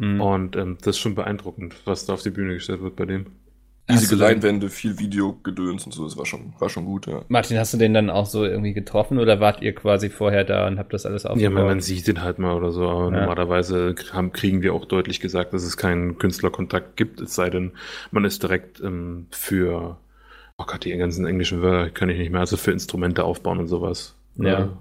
Mhm. 0.00 0.20
Und 0.20 0.56
ähm, 0.56 0.76
das 0.80 0.96
ist 0.96 0.98
schon 0.98 1.14
beeindruckend, 1.14 1.76
was 1.84 2.04
da 2.04 2.14
auf 2.14 2.22
die 2.22 2.30
Bühne 2.30 2.54
gestellt 2.54 2.82
wird 2.82 2.96
bei 2.96 3.04
dem. 3.06 3.26
Riesige 3.88 4.16
Leinwände, 4.16 4.70
viel 4.70 4.98
Videogedöns 4.98 5.84
und 5.86 5.92
so. 5.92 6.04
Das 6.04 6.16
war 6.16 6.26
schon, 6.26 6.54
war 6.58 6.68
schon 6.70 6.84
gut, 6.84 7.06
ja. 7.06 7.22
Martin, 7.28 7.58
hast 7.58 7.74
du 7.74 7.78
den 7.78 7.94
dann 7.94 8.10
auch 8.10 8.26
so 8.26 8.44
irgendwie 8.44 8.72
getroffen 8.72 9.18
oder 9.18 9.40
wart 9.40 9.62
ihr 9.62 9.74
quasi 9.74 10.10
vorher 10.10 10.44
da 10.44 10.66
und 10.66 10.78
habt 10.78 10.92
das 10.92 11.06
alles 11.06 11.24
Ja, 11.24 11.30
aufgebaut? 11.30 11.54
man, 11.54 11.66
man 11.66 11.80
sieht 11.80 12.06
den 12.06 12.22
halt 12.22 12.38
mal 12.38 12.54
oder 12.54 12.70
so, 12.72 12.88
aber 12.88 13.04
Ja. 13.04 13.10
normalerweise 13.10 13.94
haben, 14.12 14.32
kriegen 14.32 14.62
wir 14.62 14.74
auch 14.74 14.84
deutlich 14.86 15.20
gesagt, 15.20 15.52
dass 15.52 15.62
es 15.64 15.76
keinen 15.76 16.18
Künstlerkontakt 16.18 16.96
gibt, 16.96 17.20
es 17.20 17.34
sei 17.34 17.50
denn, 17.50 17.72
man 18.10 18.24
ist 18.24 18.42
direkt 18.42 18.80
ähm, 18.80 19.26
für, 19.30 19.98
oh 20.58 20.64
Gott, 20.66 20.84
die 20.84 20.96
ganzen 20.96 21.26
englischen 21.26 21.62
Wörter 21.62 21.90
kann 21.90 22.08
ich 22.10 22.18
nicht 22.18 22.30
mehr, 22.30 22.40
also 22.40 22.56
für 22.56 22.72
Instrumente 22.72 23.24
aufbauen 23.24 23.58
und 23.60 23.68
sowas. 23.68 24.16
Ja. 24.36 24.76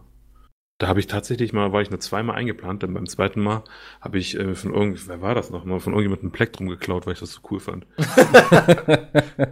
Da 0.84 0.90
habe 0.90 1.00
ich 1.00 1.08
tatsächlich 1.08 1.54
mal, 1.54 1.72
war 1.72 1.82
ich 1.82 1.92
nur 1.92 2.02
zweimal 2.02 2.36
eingeplant, 2.36 2.84
denn 2.84 2.94
beim 2.94 3.08
zweiten 3.08 3.40
Mal 3.40 3.64
habe 4.02 4.18
ich 4.18 4.38
äh, 4.38 4.54
von 4.54 4.74
irgend, 4.74 5.08
wer 5.08 5.22
war 5.22 5.34
das 5.34 5.50
noch 5.50 5.64
mal, 5.64 5.80
von 5.80 5.94
irgendjemandem 5.94 6.28
ein 6.28 6.32
Plektrum 6.34 6.68
geklaut, 6.68 7.06
weil 7.06 7.14
ich 7.14 7.22
das 7.22 7.32
so 7.32 7.40
cool 7.52 7.62
fand. 7.62 7.88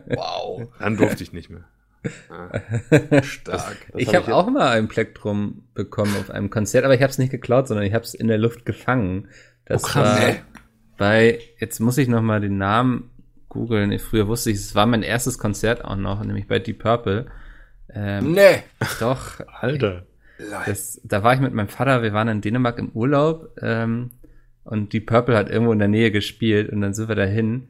Wow. 0.07 0.67
Dann 0.79 0.97
durfte 0.97 1.23
ich 1.23 1.31
nicht 1.31 1.49
mehr. 1.49 1.63
Ja. 2.29 3.23
Stark. 3.23 3.77
Das 3.93 4.01
ich 4.01 4.07
hab 4.09 4.15
habe 4.23 4.25
ich- 4.27 4.33
auch 4.33 4.49
mal 4.49 4.71
ein 4.77 4.89
Plektrum 4.89 5.63
bekommen 5.73 6.13
auf 6.19 6.29
einem 6.31 6.49
Konzert, 6.49 6.83
aber 6.83 6.95
ich 6.95 7.01
habe 7.01 7.11
es 7.11 7.17
nicht 7.17 7.31
geklaut, 7.31 7.69
sondern 7.69 7.85
ich 7.85 7.93
habe 7.93 8.03
es 8.03 8.13
in 8.13 8.27
der 8.27 8.37
Luft 8.37 8.65
gefangen. 8.65 9.29
Das 9.65 9.85
Oh, 9.85 9.87
krass. 9.87 10.19
war 10.19 10.27
Nee. 10.27 10.35
bei, 10.97 11.39
jetzt 11.59 11.79
muss 11.79 11.97
ich 11.97 12.09
noch 12.09 12.21
mal 12.21 12.41
den 12.41 12.57
Namen 12.57 13.09
googeln. 13.47 13.97
Früher 13.99 14.27
wusste 14.27 14.49
ich, 14.51 14.57
es 14.57 14.75
war 14.75 14.85
mein 14.85 15.03
erstes 15.03 15.37
Konzert 15.37 15.85
auch 15.85 15.95
noch, 15.95 16.21
nämlich 16.25 16.47
bei 16.47 16.59
Deep 16.59 16.79
Purple. 16.79 17.27
Ähm, 17.93 18.33
Nee. 18.33 18.63
Doch, 18.99 19.39
Alter. 19.47 20.03
Das, 20.65 21.01
da 21.03 21.23
war 21.23 21.33
ich 21.33 21.39
mit 21.39 21.53
meinem 21.53 21.67
Vater, 21.67 22.01
wir 22.03 22.13
waren 22.13 22.27
in 22.27 22.41
Dänemark 22.41 22.77
im 22.79 22.89
Urlaub 22.91 23.55
ähm, 23.61 24.11
und 24.63 24.93
Deep 24.93 25.07
Purple 25.07 25.37
hat 25.37 25.49
irgendwo 25.49 25.73
in 25.73 25.79
der 25.79 25.87
Nähe 25.87 26.11
gespielt 26.11 26.69
und 26.71 26.81
dann 26.81 26.93
sind 26.93 27.07
wir 27.07 27.15
dahin. 27.15 27.69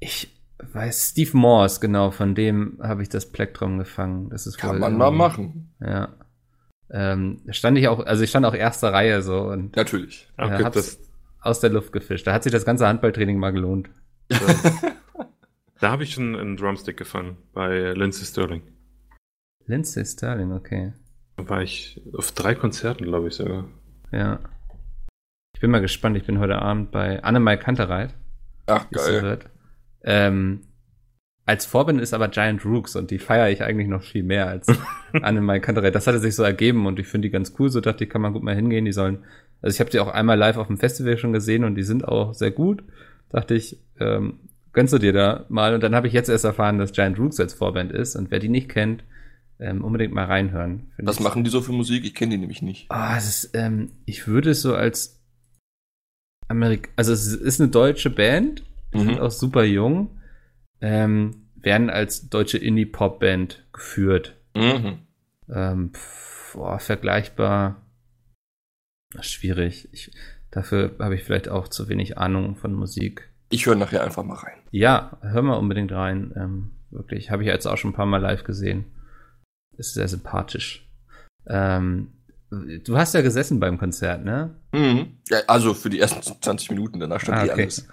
Ich 0.00 0.36
weiß, 0.58 1.10
Steve 1.10 1.36
Morse, 1.36 1.80
genau, 1.80 2.10
von 2.10 2.34
dem 2.34 2.78
habe 2.82 3.02
ich 3.02 3.08
das 3.08 3.30
Plektrum 3.30 3.78
gefangen. 3.78 4.30
Das 4.30 4.46
ist 4.46 4.58
Kann 4.58 4.78
man 4.78 4.96
mal 4.96 5.10
machen. 5.10 5.74
Ja. 5.80 6.14
Ähm, 6.90 7.42
da 7.44 7.52
stand 7.52 7.76
ich 7.78 7.88
auch, 7.88 8.04
also 8.04 8.24
ich 8.24 8.30
stand 8.30 8.46
auch 8.46 8.54
erster 8.54 8.92
Reihe 8.92 9.22
so 9.22 9.42
und 9.42 9.76
Natürlich. 9.76 10.28
Äh, 10.38 10.48
gut, 10.56 10.64
hab's 10.64 10.74
das, 10.76 10.98
aus 11.40 11.60
der 11.60 11.70
Luft 11.70 11.92
gefischt. 11.92 12.26
Da 12.26 12.32
hat 12.32 12.42
sich 12.42 12.52
das 12.52 12.64
ganze 12.64 12.88
Handballtraining 12.88 13.38
mal 13.38 13.50
gelohnt. 13.52 13.90
da 15.80 15.90
habe 15.90 16.04
ich 16.04 16.14
schon 16.14 16.34
einen 16.34 16.56
Drumstick 16.56 16.96
gefangen 16.96 17.36
bei 17.52 17.92
Lindsey 17.92 18.24
Sterling. 18.24 18.62
Lindsay 19.66 20.04
Sterling, 20.04 20.52
okay. 20.52 20.94
Da 21.38 21.48
war 21.48 21.62
ich 21.62 22.00
auf 22.12 22.32
drei 22.32 22.56
Konzerten, 22.56 23.04
glaube 23.04 23.28
ich 23.28 23.34
sogar. 23.34 23.64
Ja. 24.10 24.40
Ich 25.54 25.60
bin 25.60 25.70
mal 25.70 25.80
gespannt. 25.80 26.16
Ich 26.16 26.26
bin 26.26 26.40
heute 26.40 26.60
Abend 26.60 26.90
bei 26.90 27.22
Annemai 27.22 27.56
Kantereit. 27.56 28.12
Ach, 28.66 28.90
geil. 28.90 29.38
Ähm, 30.02 30.62
als 31.46 31.64
Vorbild 31.64 32.00
ist 32.00 32.12
aber 32.12 32.28
Giant 32.28 32.64
Rooks 32.64 32.96
und 32.96 33.12
die 33.12 33.20
feiere 33.20 33.50
ich 33.50 33.62
eigentlich 33.62 33.86
noch 33.86 34.02
viel 34.02 34.24
mehr 34.24 34.48
als 34.48 34.66
Annemai 35.22 35.60
Kantereit. 35.60 35.94
Das 35.94 36.08
hatte 36.08 36.18
sich 36.18 36.34
so 36.34 36.42
ergeben 36.42 36.86
und 36.86 36.98
ich 36.98 37.06
finde 37.06 37.28
die 37.28 37.32
ganz 37.32 37.54
cool. 37.58 37.70
So 37.70 37.80
dachte 37.80 38.02
ich, 38.02 38.10
kann 38.10 38.20
man 38.20 38.32
gut 38.32 38.42
mal 38.42 38.56
hingehen. 38.56 38.84
Die 38.84 38.92
sollen, 38.92 39.24
also 39.62 39.72
ich 39.72 39.78
habe 39.78 39.90
die 39.90 40.00
auch 40.00 40.08
einmal 40.08 40.36
live 40.36 40.56
auf 40.56 40.66
dem 40.66 40.78
Festival 40.78 41.18
schon 41.18 41.32
gesehen 41.32 41.62
und 41.62 41.76
die 41.76 41.84
sind 41.84 42.06
auch 42.06 42.34
sehr 42.34 42.50
gut. 42.50 42.82
Dachte 43.30 43.54
ich, 43.54 43.78
ähm, 44.00 44.40
gönnst 44.72 44.92
du 44.92 44.98
dir 44.98 45.12
da 45.12 45.46
mal. 45.48 45.72
Und 45.72 45.84
dann 45.84 45.94
habe 45.94 46.08
ich 46.08 46.12
jetzt 46.12 46.28
erst 46.28 46.44
erfahren, 46.44 46.78
dass 46.78 46.92
Giant 46.92 47.18
Rooks 47.18 47.38
als 47.38 47.54
Vorband 47.54 47.92
ist. 47.92 48.16
Und 48.16 48.32
wer 48.32 48.40
die 48.40 48.48
nicht 48.48 48.68
kennt, 48.68 49.04
ähm, 49.60 49.82
unbedingt 49.84 50.12
mal 50.14 50.24
reinhören. 50.26 50.92
Was 50.98 51.16
ich- 51.16 51.22
machen 51.22 51.44
die 51.44 51.50
so 51.50 51.60
für 51.60 51.72
Musik? 51.72 52.04
Ich 52.04 52.14
kenne 52.14 52.32
die 52.32 52.38
nämlich 52.38 52.62
nicht. 52.62 52.86
Ah, 52.90 53.16
es 53.16 53.28
ist, 53.44 53.50
ähm, 53.54 53.90
ich 54.06 54.26
würde 54.26 54.50
es 54.50 54.62
so 54.62 54.74
als 54.74 55.20
Amerik 56.48 56.90
also 56.96 57.12
es 57.12 57.26
ist 57.26 57.60
eine 57.60 57.70
deutsche 57.70 58.10
Band, 58.10 58.62
die 58.94 58.98
Mhm. 58.98 59.02
sind 59.04 59.20
auch 59.20 59.30
super 59.30 59.64
jung, 59.64 60.18
ähm, 60.80 61.48
werden 61.56 61.90
als 61.90 62.28
deutsche 62.30 62.58
Indie-Pop-Band 62.58 63.66
geführt. 63.72 64.36
Mhm. 64.56 65.00
Ähm, 65.52 65.92
pf, 65.92 66.54
boah, 66.54 66.78
vergleichbar 66.78 67.82
schwierig. 69.20 69.88
Ich, 69.92 70.10
dafür 70.50 70.94
habe 70.98 71.14
ich 71.14 71.24
vielleicht 71.24 71.48
auch 71.48 71.68
zu 71.68 71.88
wenig 71.88 72.18
Ahnung 72.18 72.56
von 72.56 72.72
Musik. 72.74 73.28
Ich 73.50 73.66
höre 73.66 73.74
nachher 73.76 74.04
einfach 74.04 74.24
mal 74.24 74.34
rein. 74.36 74.58
Ja, 74.70 75.18
hör 75.22 75.42
mal 75.42 75.54
unbedingt 75.56 75.92
rein. 75.92 76.32
Ähm, 76.36 76.70
wirklich, 76.90 77.30
habe 77.30 77.42
ich 77.42 77.48
jetzt 77.48 77.66
auch 77.66 77.76
schon 77.78 77.90
ein 77.90 77.94
paar 77.94 78.06
Mal 78.06 78.18
live 78.18 78.44
gesehen. 78.44 78.84
Ist 79.78 79.94
sehr 79.94 80.08
sympathisch. 80.08 80.86
Ähm, 81.46 82.12
du 82.50 82.96
hast 82.96 83.14
ja 83.14 83.22
gesessen 83.22 83.60
beim 83.60 83.78
Konzert, 83.78 84.24
ne? 84.24 84.56
Mhm. 84.72 85.18
Ja, 85.30 85.38
also 85.46 85.72
für 85.72 85.88
die 85.88 86.00
ersten 86.00 86.20
20 86.22 86.70
Minuten, 86.70 87.00
danach 87.00 87.20
stand 87.20 87.38
Ah, 87.38 87.46
eh 87.46 87.52
okay. 87.52 87.62
alles. 87.62 87.88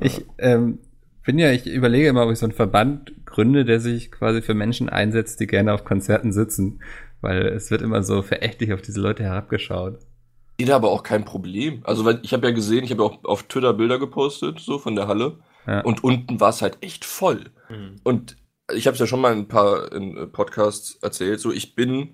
ich 0.00 0.24
ähm, 0.38 0.78
bin 1.24 1.38
ja, 1.38 1.52
ich 1.52 1.66
überlege 1.66 2.08
immer, 2.08 2.24
ob 2.24 2.32
ich 2.32 2.38
so 2.38 2.46
einen 2.46 2.54
Verband 2.54 3.12
gründe, 3.26 3.64
der 3.64 3.80
sich 3.80 4.10
quasi 4.10 4.40
für 4.40 4.54
Menschen 4.54 4.88
einsetzt, 4.88 5.38
die 5.40 5.46
gerne 5.46 5.74
auf 5.74 5.84
Konzerten 5.84 6.32
sitzen. 6.32 6.80
Weil 7.20 7.46
es 7.48 7.70
wird 7.70 7.82
immer 7.82 8.02
so 8.02 8.22
verächtlich 8.22 8.72
auf 8.72 8.80
diese 8.80 9.00
Leute 9.00 9.24
herabgeschaut. 9.24 9.98
Jeder 10.60 10.76
aber 10.76 10.90
auch 10.90 11.02
kein 11.02 11.24
Problem. 11.24 11.82
Also 11.84 12.04
weil 12.04 12.20
ich 12.22 12.32
habe 12.32 12.46
ja 12.46 12.54
gesehen, 12.54 12.84
ich 12.84 12.90
habe 12.90 13.02
ja 13.02 13.08
auch 13.08 13.24
auf 13.24 13.42
Twitter 13.42 13.74
Bilder 13.74 13.98
gepostet, 13.98 14.60
so 14.60 14.78
von 14.78 14.96
der 14.96 15.08
Halle. 15.08 15.38
Ja. 15.66 15.80
Und 15.82 16.02
unten 16.02 16.40
war 16.40 16.48
es 16.50 16.62
halt 16.62 16.78
echt 16.80 17.04
voll. 17.04 17.50
Und 18.04 18.36
ich 18.74 18.86
habe 18.86 18.94
es 18.94 19.00
ja 19.00 19.06
schon 19.06 19.20
mal 19.20 19.32
in 19.32 19.40
ein 19.40 19.48
paar 19.48 19.92
in 19.92 20.16
äh, 20.16 20.26
Podcasts 20.26 20.98
erzählt, 21.02 21.40
so 21.40 21.52
ich 21.52 21.74
bin 21.74 22.10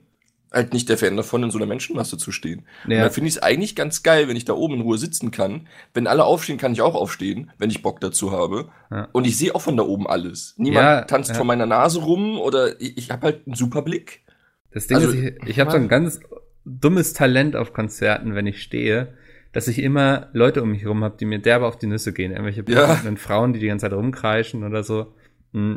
halt 0.53 0.73
nicht 0.73 0.89
der 0.89 0.97
Fan 0.99 1.17
davon, 1.17 1.43
in 1.43 1.51
so 1.51 1.59
einer 1.59 1.67
Menschenmasse 1.67 2.17
zu 2.17 2.31
stehen. 2.31 2.65
Und 2.85 2.93
Ja. 2.93 3.03
dann 3.03 3.11
finde 3.11 3.27
ich 3.29 3.35
es 3.37 3.43
eigentlich 3.43 3.75
ganz 3.75 4.05
geil, 4.05 4.29
wenn 4.29 4.37
ich 4.37 4.45
da 4.45 4.53
oben 4.53 4.75
in 4.75 4.81
Ruhe 4.83 4.99
sitzen 4.99 5.33
kann. 5.33 5.67
Wenn 5.95 6.07
alle 6.07 6.25
aufstehen, 6.25 6.59
kann 6.59 6.73
ich 6.73 6.81
auch 6.81 6.95
aufstehen, 6.95 7.51
wenn 7.59 7.71
ich 7.71 7.83
Bock 7.83 7.99
dazu 8.01 8.31
habe. 8.31 8.69
Ja. 8.89 9.09
Und 9.11 9.27
ich 9.27 9.37
sehe 9.37 9.53
auch 9.53 9.63
von 9.63 9.77
da 9.77 9.83
oben 9.83 10.07
alles. 10.07 10.55
Niemand 10.57 10.85
Ja, 10.85 11.01
tanzt 11.03 11.35
vor 11.35 11.45
meiner 11.45 11.67
Nase 11.67 11.99
rum 12.01 12.39
oder 12.39 12.81
ich, 12.81 12.97
ich 12.99 13.11
habe 13.11 13.23
halt 13.27 13.47
einen 13.47 13.57
super 13.57 13.83
Blick. 13.83 14.23
Das 14.71 14.87
Ding 14.87 14.97
Also, 14.99 15.11
ist, 15.11 15.15
ich, 15.43 15.49
ich 15.49 15.59
habe 15.61 15.73
so 15.73 15.77
ein 15.77 15.89
ganz 15.89 16.21
dummes 16.65 17.15
Talent 17.15 17.57
auf 17.57 17.73
Konzerten, 17.73 18.37
wenn 18.37 18.47
ich 18.47 18.63
stehe, 18.63 19.15
dass 19.53 19.67
ich 19.67 19.81
immer 19.81 20.29
Leute 20.35 20.63
um 20.63 20.71
mich 20.71 20.83
herum 20.83 21.03
habe, 21.03 21.17
die 21.19 21.25
mir 21.27 21.41
derbe 21.41 21.67
auf 21.67 21.79
die 21.79 21.87
Nüsse 21.89 22.13
gehen. 22.13 22.31
Irgendwelche 22.31 22.65
Ja. 22.69 22.95
Frauen, 23.17 23.55
die 23.55 23.59
die 23.59 23.67
ganze 23.67 23.87
Zeit 23.87 23.93
rumkreischen 23.93 24.63
oder 24.63 24.85
so. 24.85 25.15
Mm. 25.53 25.77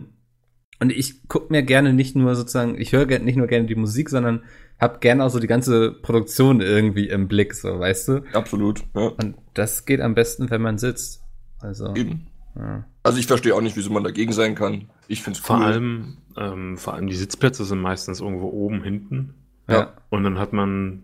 Und 0.80 0.92
ich 0.92 1.28
guck 1.28 1.50
mir 1.50 1.64
gerne 1.64 1.94
nicht 1.94 2.16
nur 2.16 2.36
sozusagen, 2.36 2.80
ich 2.80 2.92
höre 2.92 3.20
nicht 3.20 3.36
nur 3.36 3.48
gerne 3.48 3.66
die 3.66 3.76
Musik, 3.76 4.10
sondern 4.10 4.44
hab 4.80 5.02
gerne 5.02 5.24
auch 5.24 5.30
so 5.30 5.40
die 5.40 5.48
ganze 5.48 5.92
Produktion 5.92 6.62
irgendwie 6.62 7.10
im 7.10 7.28
Blick, 7.28 7.56
so, 7.56 7.80
weißt 7.80 8.08
du? 8.10 8.24
Absolut. 8.34 8.84
Ja. 8.96 9.08
Und 9.08 9.36
das 9.56 9.86
geht 9.86 10.02
am 10.02 10.14
besten, 10.14 10.52
wenn 10.52 10.62
man 10.62 10.78
sitzt. 10.78 11.24
Also, 11.60 11.96
Eben. 11.96 12.28
ja. 12.56 12.86
Also 13.02 13.18
ich 13.18 13.26
verstehe 13.26 13.56
auch 13.56 13.62
nicht, 13.62 13.76
wieso 13.76 13.92
man 13.92 14.04
dagegen 14.04 14.34
sein 14.34 14.54
kann. 14.54 14.90
Ich 15.08 15.24
finde 15.24 15.40
es 15.40 15.46
Vor 15.46 15.58
cool. 15.58 15.64
allem, 15.66 16.18
ähm, 16.38 16.78
vor 16.78 16.94
allem 16.94 17.08
die 17.08 17.16
Sitzplätze 17.16 17.66
sind 17.66 17.80
meistens 17.80 18.22
irgendwo 18.22 18.50
oben 18.50 18.84
hinten. 18.84 19.34
ja. 19.68 19.94
Und 20.10 20.24
dann 20.24 20.38
hat 20.38 20.54
man 20.54 21.04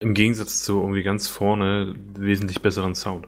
im 0.00 0.12
Gegensatz 0.12 0.62
zu 0.62 0.80
irgendwie 0.80 1.02
ganz 1.02 1.28
vorne 1.28 1.94
wesentlich 2.18 2.60
besseren 2.60 2.94
Sound. 2.94 3.26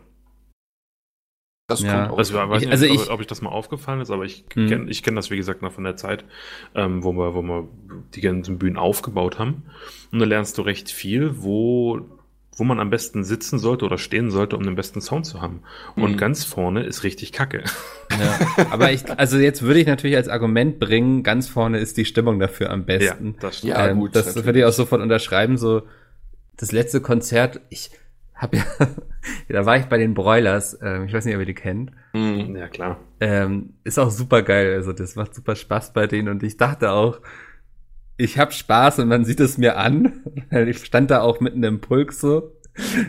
Das 1.66 1.80
Ja. 1.82 1.92
kommt 2.06 2.12
auch. 2.12 2.18
Also, 2.18 2.34
ich 2.34 2.48
weiß 2.48 2.62
Ich- 2.62 2.68
nicht, 2.68 2.72
also 2.72 2.86
ob, 2.86 2.92
ich- 2.94 3.10
ob 3.10 3.20
ich 3.20 3.26
das 3.26 3.42
mal 3.42 3.50
aufgefallen 3.50 4.00
ist, 4.00 4.10
aber 4.10 4.24
ich 4.24 4.44
Hm. 4.54 4.68
kenne 4.68 4.90
ich 4.90 5.02
kenn 5.02 5.16
das, 5.16 5.30
wie 5.30 5.36
gesagt, 5.36 5.62
noch 5.62 5.72
von 5.72 5.84
der 5.84 5.96
Zeit, 5.96 6.24
ähm, 6.74 7.02
wo, 7.02 7.12
wir, 7.12 7.34
wo 7.34 7.42
wir 7.42 7.68
die 8.14 8.20
ganzen 8.20 8.58
Bühnen 8.58 8.76
aufgebaut 8.76 9.38
haben. 9.38 9.64
Und 10.12 10.18
da 10.20 10.24
lernst 10.24 10.58
du 10.58 10.62
recht 10.62 10.90
viel, 10.90 11.42
wo, 11.42 12.00
wo 12.58 12.64
man 12.64 12.78
am 12.80 12.88
besten 12.88 13.24
sitzen 13.24 13.58
sollte 13.58 13.84
oder 13.84 13.98
stehen 13.98 14.30
sollte, 14.30 14.56
um 14.56 14.62
den 14.62 14.76
besten 14.76 15.00
Sound 15.00 15.26
zu 15.26 15.42
haben. 15.42 15.60
Und 15.96 16.12
Mhm. 16.12 16.16
ganz 16.16 16.44
vorne 16.44 16.84
ist 16.84 17.02
richtig 17.02 17.32
kacke. 17.32 17.64
ja. 18.10 18.38
Aber 18.70 18.92
ich, 18.92 19.02
also 19.18 19.36
jetzt 19.36 19.62
würde 19.62 19.80
ich 19.80 19.86
natürlich 19.86 20.16
als 20.16 20.28
Argument 20.28 20.78
bringen, 20.78 21.22
ganz 21.22 21.48
vorne 21.48 21.78
ist 21.80 21.96
die 21.96 22.04
Stimmung 22.04 22.38
dafür 22.38 22.70
am 22.70 22.84
besten. 22.86 23.34
das 23.40 23.58
stimmt. 23.58 23.72
Ja, 23.74 23.88
ähm, 23.88 23.98
gut, 23.98 24.14
Das 24.14 24.26
natürlich. 24.26 24.46
würde 24.46 24.58
ich 24.60 24.64
auch 24.64 24.72
sofort 24.72 25.02
unterschreiben. 25.02 25.58
So, 25.58 25.82
das 26.56 26.70
letzte 26.72 27.00
Konzert, 27.02 27.60
ich 27.68 27.90
habe 28.36 28.58
ja, 28.58 28.64
da 29.48 29.66
war 29.66 29.76
ich 29.76 29.86
bei 29.86 29.98
den 29.98 30.14
Broilers, 30.14 30.78
ähm, 30.82 31.06
ich 31.06 31.12
weiß 31.12 31.24
nicht, 31.24 31.34
ob 31.34 31.40
ihr 31.40 31.46
die 31.46 31.54
kennt. 31.54 31.90
Mhm. 32.12 32.54
Ja, 32.54 32.68
klar. 32.68 33.00
Ähm, 33.20 33.74
ist 33.84 33.98
auch 33.98 34.10
super 34.10 34.42
geil, 34.42 34.74
also 34.74 34.92
das 34.92 35.16
macht 35.16 35.34
super 35.34 35.56
Spaß 35.56 35.92
bei 35.92 36.06
denen 36.06 36.28
und 36.28 36.42
ich 36.42 36.56
dachte 36.56 36.92
auch, 36.92 37.20
ich 38.18 38.38
habe 38.38 38.52
Spaß 38.52 39.00
und 39.00 39.08
man 39.08 39.24
sieht 39.24 39.40
es 39.40 39.58
mir 39.58 39.76
an, 39.78 40.22
weil 40.50 40.68
ich 40.68 40.84
stand 40.84 41.10
da 41.10 41.22
auch 41.22 41.40
mitten 41.40 41.62
im 41.64 41.80
Pulk 41.80 42.12
so 42.12 42.52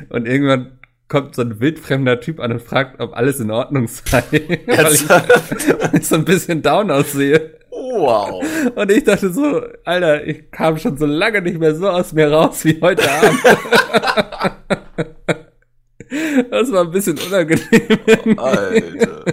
und 0.10 0.27
irgendwann 0.27 0.76
kommt 1.08 1.36
so 1.36 1.42
ein 1.42 1.60
wildfremder 1.60 2.20
Typ 2.20 2.40
an 2.40 2.52
und 2.52 2.62
fragt, 2.62 3.00
ob 3.00 3.16
alles 3.16 3.40
in 3.40 3.52
Ordnung 3.52 3.88
sei, 3.88 4.24
weil 4.68 4.94
ich, 4.94 5.10
weil 5.10 5.92
ich 5.94 6.08
so 6.08 6.16
ein 6.16 6.26
bisschen 6.26 6.62
down 6.62 6.92
aussehe. 6.92 7.58
Wow. 7.72 8.44
Und 8.76 8.92
ich 8.92 9.04
dachte 9.04 9.32
so, 9.32 9.62
Alter, 9.86 10.26
ich 10.26 10.52
kam 10.52 10.78
schon 10.78 10.98
so 10.98 11.06
lange 11.06 11.42
nicht 11.42 11.60
mehr 11.60 11.76
so 11.76 11.88
aus 11.90 12.12
mir 12.12 12.32
raus 12.32 12.66
wie 12.66 12.80
heute 12.82 13.10
Abend. 13.10 13.40
Das 16.50 16.72
war 16.72 16.86
ein 16.86 16.92
bisschen 16.92 17.20
unangenehm. 17.20 18.40
Alter. 18.40 19.26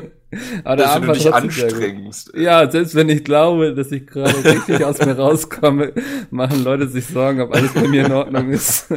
Aber 0.64 0.76
der 0.76 0.86
Dass 0.86 0.96
Abend 0.96 1.04
du 1.04 1.08
war 1.08 1.14
dich 1.14 1.32
anstrengst. 1.32 2.32
Ja, 2.36 2.68
selbst 2.68 2.94
wenn 2.94 3.08
ich 3.08 3.24
glaube, 3.24 3.74
dass 3.74 3.92
ich 3.92 4.06
gerade 4.06 4.34
richtig 4.44 4.84
aus 4.84 4.98
mir 4.98 5.16
rauskomme, 5.16 5.92
machen 6.30 6.64
Leute 6.64 6.88
sich 6.88 7.06
Sorgen, 7.06 7.40
ob 7.40 7.54
alles 7.54 7.72
bei 7.72 7.86
mir 7.86 8.06
in 8.06 8.12
Ordnung 8.12 8.50
ist. 8.50 8.88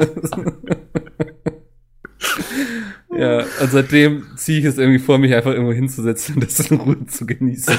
Ja, 3.15 3.39
und 3.39 3.71
seitdem 3.71 4.25
ziehe 4.35 4.59
ich 4.59 4.65
es 4.65 4.77
irgendwie 4.77 4.99
vor, 4.99 5.17
mich 5.17 5.33
einfach 5.33 5.51
irgendwo 5.51 5.73
hinzusetzen 5.73 6.35
und 6.35 6.43
das 6.43 6.59
in 6.71 6.77
Ruhe 6.77 7.05
zu 7.07 7.25
genießen. 7.25 7.75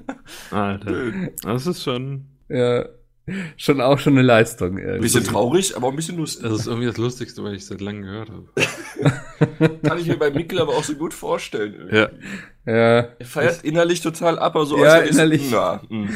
Alter. 0.50 0.94
Das 1.42 1.66
ist 1.66 1.82
schon. 1.82 2.26
Ja, 2.48 2.86
schon 3.56 3.80
auch 3.80 3.98
schon 3.98 4.14
eine 4.14 4.22
Leistung. 4.22 4.78
Ein 4.78 4.84
Ehrlich. 4.84 5.02
bisschen 5.02 5.24
traurig, 5.24 5.76
aber 5.76 5.86
auch 5.88 5.90
ein 5.90 5.96
bisschen 5.96 6.16
lustig. 6.16 6.42
Das 6.44 6.60
ist 6.60 6.66
irgendwie 6.66 6.86
das 6.86 6.96
Lustigste, 6.96 7.44
was 7.44 7.52
ich 7.52 7.66
seit 7.66 7.80
langem 7.80 8.02
gehört 8.02 8.30
habe. 8.30 8.46
Kann 9.82 9.98
ich 9.98 10.06
mir 10.08 10.16
bei 10.16 10.30
Mikkel 10.30 10.58
aber 10.60 10.72
auch 10.72 10.84
so 10.84 10.94
gut 10.94 11.12
vorstellen. 11.12 11.74
irgendwie. 11.74 11.96
Ja. 11.96 12.08
Ja, 12.66 13.08
Er 13.18 13.26
feiert 13.26 13.64
innerlich 13.64 14.00
total 14.00 14.38
ab, 14.38 14.56
aber 14.56 14.66
so 14.66 14.76
Ja, 14.82 14.98
äußerlich 15.00 15.48
so, 15.48 15.56
innerlich. 15.56 15.80
Na, 15.80 15.82
mh. 15.88 16.08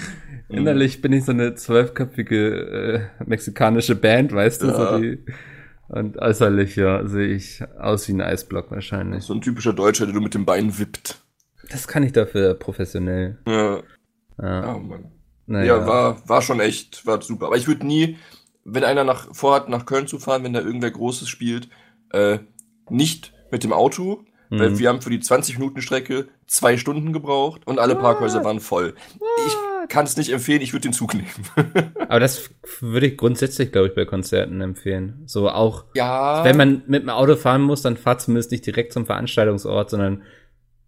innerlich 0.48 1.00
bin 1.02 1.12
ich 1.12 1.24
so 1.24 1.32
eine 1.32 1.54
zwölfköpfige 1.54 3.08
äh, 3.18 3.24
mexikanische 3.26 3.94
Band, 3.94 4.32
weißt 4.32 4.62
du, 4.62 4.66
Ja. 4.68 4.74
so 4.92 4.98
die, 4.98 5.18
und 5.92 6.18
äußerlich, 6.18 6.76
ja, 6.76 7.06
sehe 7.06 7.28
ich 7.28 7.62
aus 7.78 8.08
wie 8.08 8.12
ein 8.12 8.20
Eisblock 8.20 8.70
wahrscheinlich. 8.70 9.24
So 9.24 9.34
ein 9.34 9.40
typischer 9.40 9.72
Deutscher, 9.72 10.06
der 10.06 10.14
du 10.14 10.20
mit 10.20 10.34
dem 10.34 10.44
Bein 10.44 10.78
wippt. 10.78 11.20
Das 11.70 11.86
kann 11.86 12.02
ich 12.02 12.12
dafür 12.12 12.54
professionell. 12.54 13.38
Ja, 13.46 13.80
Ja, 14.40 14.74
oh 14.74 14.78
Mann. 14.80 15.12
naja. 15.46 15.76
Ja, 15.78 15.86
war, 15.86 16.28
war 16.28 16.42
schon 16.42 16.60
echt, 16.60 17.06
war 17.06 17.20
super. 17.22 17.46
Aber 17.46 17.56
ich 17.56 17.68
würde 17.68 17.86
nie, 17.86 18.16
wenn 18.64 18.84
einer 18.84 19.04
nach, 19.04 19.34
vorhat, 19.34 19.68
nach 19.68 19.86
Köln 19.86 20.06
zu 20.06 20.18
fahren, 20.18 20.42
wenn 20.44 20.52
da 20.52 20.60
irgendwer 20.60 20.90
Großes 20.90 21.28
spielt, 21.28 21.68
äh, 22.10 22.38
nicht 22.90 23.32
mit 23.50 23.62
dem 23.64 23.72
Auto, 23.72 24.24
weil 24.50 24.70
Mhm. 24.70 24.78
wir 24.78 24.88
haben 24.90 25.00
für 25.02 25.10
die 25.10 25.20
20 25.20 25.58
Minuten 25.58 25.80
Strecke 25.80 26.28
zwei 26.46 26.76
Stunden 26.76 27.12
gebraucht 27.14 27.66
und 27.66 27.78
alle 27.78 27.96
Parkhäuser 27.96 28.44
waren 28.44 28.60
voll. 28.60 28.94
Ich 29.46 29.56
kann 29.88 30.04
es 30.04 30.16
nicht 30.16 30.30
empfehlen, 30.32 30.60
ich 30.62 30.72
würde 30.72 30.88
den 30.88 30.92
Zug 30.92 31.14
nehmen. 31.14 31.28
Aber 32.08 32.20
das 32.20 32.50
würde 32.80 33.06
ich 33.06 33.16
grundsätzlich, 33.16 33.72
glaube 33.72 33.88
ich, 33.88 33.94
bei 33.94 34.04
Konzerten 34.04 34.60
empfehlen. 34.60 35.22
So 35.26 35.48
auch, 35.48 35.84
ja. 35.94 36.44
wenn 36.44 36.56
man 36.56 36.82
mit 36.86 37.02
dem 37.02 37.10
Auto 37.10 37.36
fahren 37.36 37.62
muss, 37.62 37.82
dann 37.82 37.96
fahrt 37.96 38.20
zumindest 38.20 38.50
nicht 38.52 38.66
direkt 38.66 38.92
zum 38.92 39.06
Veranstaltungsort, 39.06 39.90
sondern 39.90 40.22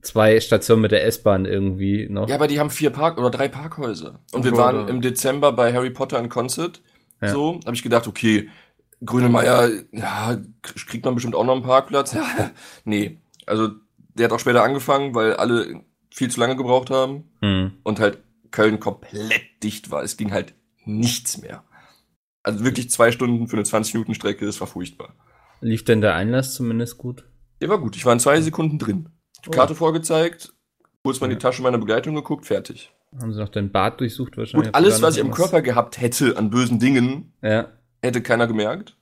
zwei 0.02 0.38
Stationen 0.40 0.82
mit 0.82 0.92
der 0.92 1.04
S-Bahn 1.06 1.46
irgendwie 1.46 2.08
noch. 2.10 2.28
Ja, 2.28 2.34
aber 2.34 2.46
die 2.46 2.60
haben 2.60 2.70
vier 2.70 2.90
Park 2.90 3.16
oder 3.18 3.30
drei 3.30 3.48
Parkhäuser. 3.48 4.20
Und 4.32 4.44
wir 4.44 4.52
Oh, 4.52 4.56
waren 4.58 4.80
oder- 4.84 4.88
im 4.90 5.00
Dezember 5.00 5.52
bei 5.52 5.72
Harry 5.72 5.90
Potter 5.90 6.18
in 6.18 6.28
Concert. 6.28 6.82
Ja. 7.22 7.28
So, 7.28 7.60
habe 7.64 7.74
ich 7.74 7.82
gedacht, 7.82 8.06
okay, 8.06 8.48
Grönemeyer, 9.04 9.70
ja, 9.92 10.38
kriegt 10.62 11.04
man 11.04 11.14
bestimmt 11.14 11.34
auch 11.34 11.44
noch 11.44 11.54
einen 11.54 11.62
Parkplatz. 11.62 12.12
Ja, 12.12 12.24
nee. 12.84 13.18
Also, 13.46 13.70
der 14.14 14.26
hat 14.26 14.32
auch 14.32 14.38
später 14.40 14.62
angefangen, 14.62 15.14
weil 15.14 15.34
alle 15.34 15.80
viel 16.10 16.30
zu 16.30 16.38
lange 16.40 16.56
gebraucht 16.56 16.90
haben 16.90 17.24
Hm. 17.42 17.72
und 17.82 17.98
halt 18.00 18.18
Köln 18.54 18.78
komplett 18.78 19.42
dicht 19.64 19.90
war. 19.90 20.04
Es 20.04 20.16
ging 20.16 20.30
halt 20.30 20.54
nichts 20.84 21.38
mehr. 21.38 21.64
Also 22.44 22.64
wirklich 22.64 22.88
zwei 22.88 23.10
Stunden 23.10 23.48
für 23.48 23.56
eine 23.56 23.64
20-Minuten-Strecke, 23.64 24.46
das 24.46 24.60
war 24.60 24.68
furchtbar. 24.68 25.14
Lief 25.60 25.84
denn 25.84 26.00
der 26.00 26.14
Einlass 26.14 26.54
zumindest 26.54 26.96
gut? 26.98 27.24
Der 27.60 27.68
war 27.68 27.78
gut. 27.78 27.96
Ich 27.96 28.04
war 28.06 28.12
in 28.12 28.20
zwei 28.20 28.40
Sekunden 28.40 28.78
drin. 28.78 29.08
Oh. 29.46 29.50
Karte 29.50 29.74
vorgezeigt, 29.74 30.52
kurz 31.02 31.20
mal 31.20 31.26
in 31.26 31.32
die 31.32 31.38
Tasche 31.42 31.62
meiner 31.62 31.78
Begleitung 31.78 32.14
geguckt, 32.14 32.46
fertig. 32.46 32.92
Haben 33.20 33.32
sie 33.32 33.40
noch 33.40 33.48
den 33.48 33.72
Bart 33.72 33.98
durchsucht 34.00 34.36
wahrscheinlich? 34.36 34.68
Gut, 34.68 34.74
alles, 34.76 35.02
was 35.02 35.16
ich 35.16 35.20
am 35.22 35.28
irgendwas- 35.28 35.50
Körper 35.50 35.62
gehabt 35.62 36.00
hätte 36.00 36.36
an 36.36 36.50
bösen 36.50 36.78
Dingen, 36.78 37.32
Ja. 37.42 37.72
hätte 38.02 38.22
keiner 38.22 38.46
gemerkt. 38.46 38.96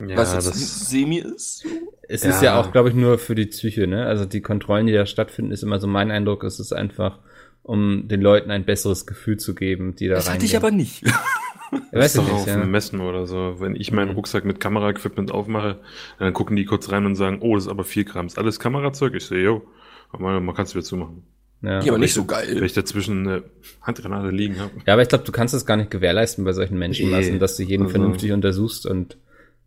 Ja, 0.00 0.16
was 0.16 0.32
jetzt 0.32 0.46
das, 0.48 0.88
semi 0.90 1.18
ist. 1.18 1.66
Es 2.08 2.22
Ja. 2.22 2.30
ist 2.30 2.42
ja 2.42 2.60
auch, 2.60 2.70
glaube 2.72 2.88
ich, 2.88 2.94
nur 2.94 3.18
für 3.18 3.34
die 3.34 3.46
Psyche, 3.46 3.86
ne? 3.86 4.06
Also 4.06 4.24
die 4.26 4.40
Kontrollen, 4.40 4.86
die 4.86 4.92
da 4.92 5.06
stattfinden, 5.06 5.50
ist 5.50 5.62
immer 5.62 5.78
so 5.80 5.86
mein 5.88 6.10
Eindruck, 6.10 6.44
es 6.44 6.58
ist 6.60 6.72
einfach, 6.72 7.18
um 7.70 8.08
den 8.08 8.20
Leuten 8.20 8.50
ein 8.50 8.64
besseres 8.64 9.06
Gefühl 9.06 9.36
zu 9.38 9.54
geben, 9.54 9.94
die 9.96 10.08
da 10.08 10.14
Das 10.16 10.24
hatte 10.24 10.32
reingehen. 10.32 10.46
ich 10.50 10.56
aber 10.56 10.70
nicht. 10.70 11.04
Ja, 11.72 11.78
das 11.92 12.00
weiß 12.02 12.04
ist 12.06 12.14
ich 12.14 12.20
doch 12.26 12.32
nicht, 12.32 12.42
auf 12.42 12.46
ja. 12.48 12.64
Messen 12.66 13.00
oder 13.00 13.26
so. 13.28 13.56
Wenn 13.60 13.76
ich 13.76 13.92
meinen 13.92 14.10
Rucksack 14.10 14.44
mit 14.44 14.58
Kameraequipment 14.58 15.30
aufmache, 15.30 15.78
dann 16.18 16.32
gucken 16.32 16.56
die 16.56 16.64
kurz 16.64 16.90
rein 16.90 17.06
und 17.06 17.14
sagen, 17.14 17.38
oh, 17.42 17.54
das 17.54 17.66
ist 17.66 17.70
aber 17.70 17.84
4 17.84 18.02
Gramm. 18.04 18.26
Ist 18.26 18.38
alles 18.40 18.58
Kamerazeug? 18.58 19.14
Ich 19.14 19.26
sehe, 19.26 19.40
jo, 19.44 19.62
man, 20.18 20.44
man 20.44 20.52
kann 20.56 20.64
es 20.64 20.74
wieder 20.74 20.82
zumachen. 20.84 21.22
Ja. 21.62 21.78
Die 21.78 21.88
aber 21.90 21.98
nicht 21.98 22.12
so 22.12 22.22
Wenn 22.22 22.26
geil. 22.26 22.62
ich 22.64 22.72
dazwischen 22.72 23.24
eine 23.28 23.44
Handgranate 23.82 24.30
liegen 24.30 24.58
habe. 24.58 24.72
ja, 24.84 24.94
aber 24.94 25.02
ich 25.02 25.08
glaube, 25.08 25.22
du 25.22 25.30
kannst 25.30 25.54
es 25.54 25.64
gar 25.64 25.76
nicht 25.76 25.92
gewährleisten 25.92 26.44
bei 26.44 26.52
solchen 26.54 26.76
Menschenmassen, 26.76 27.34
Nee. 27.34 27.38
dass 27.38 27.56
du 27.56 27.62
jeden 27.62 27.84
Also- 27.84 27.92
vernünftig 27.98 28.32
untersuchst 28.32 28.84
und 28.86 29.16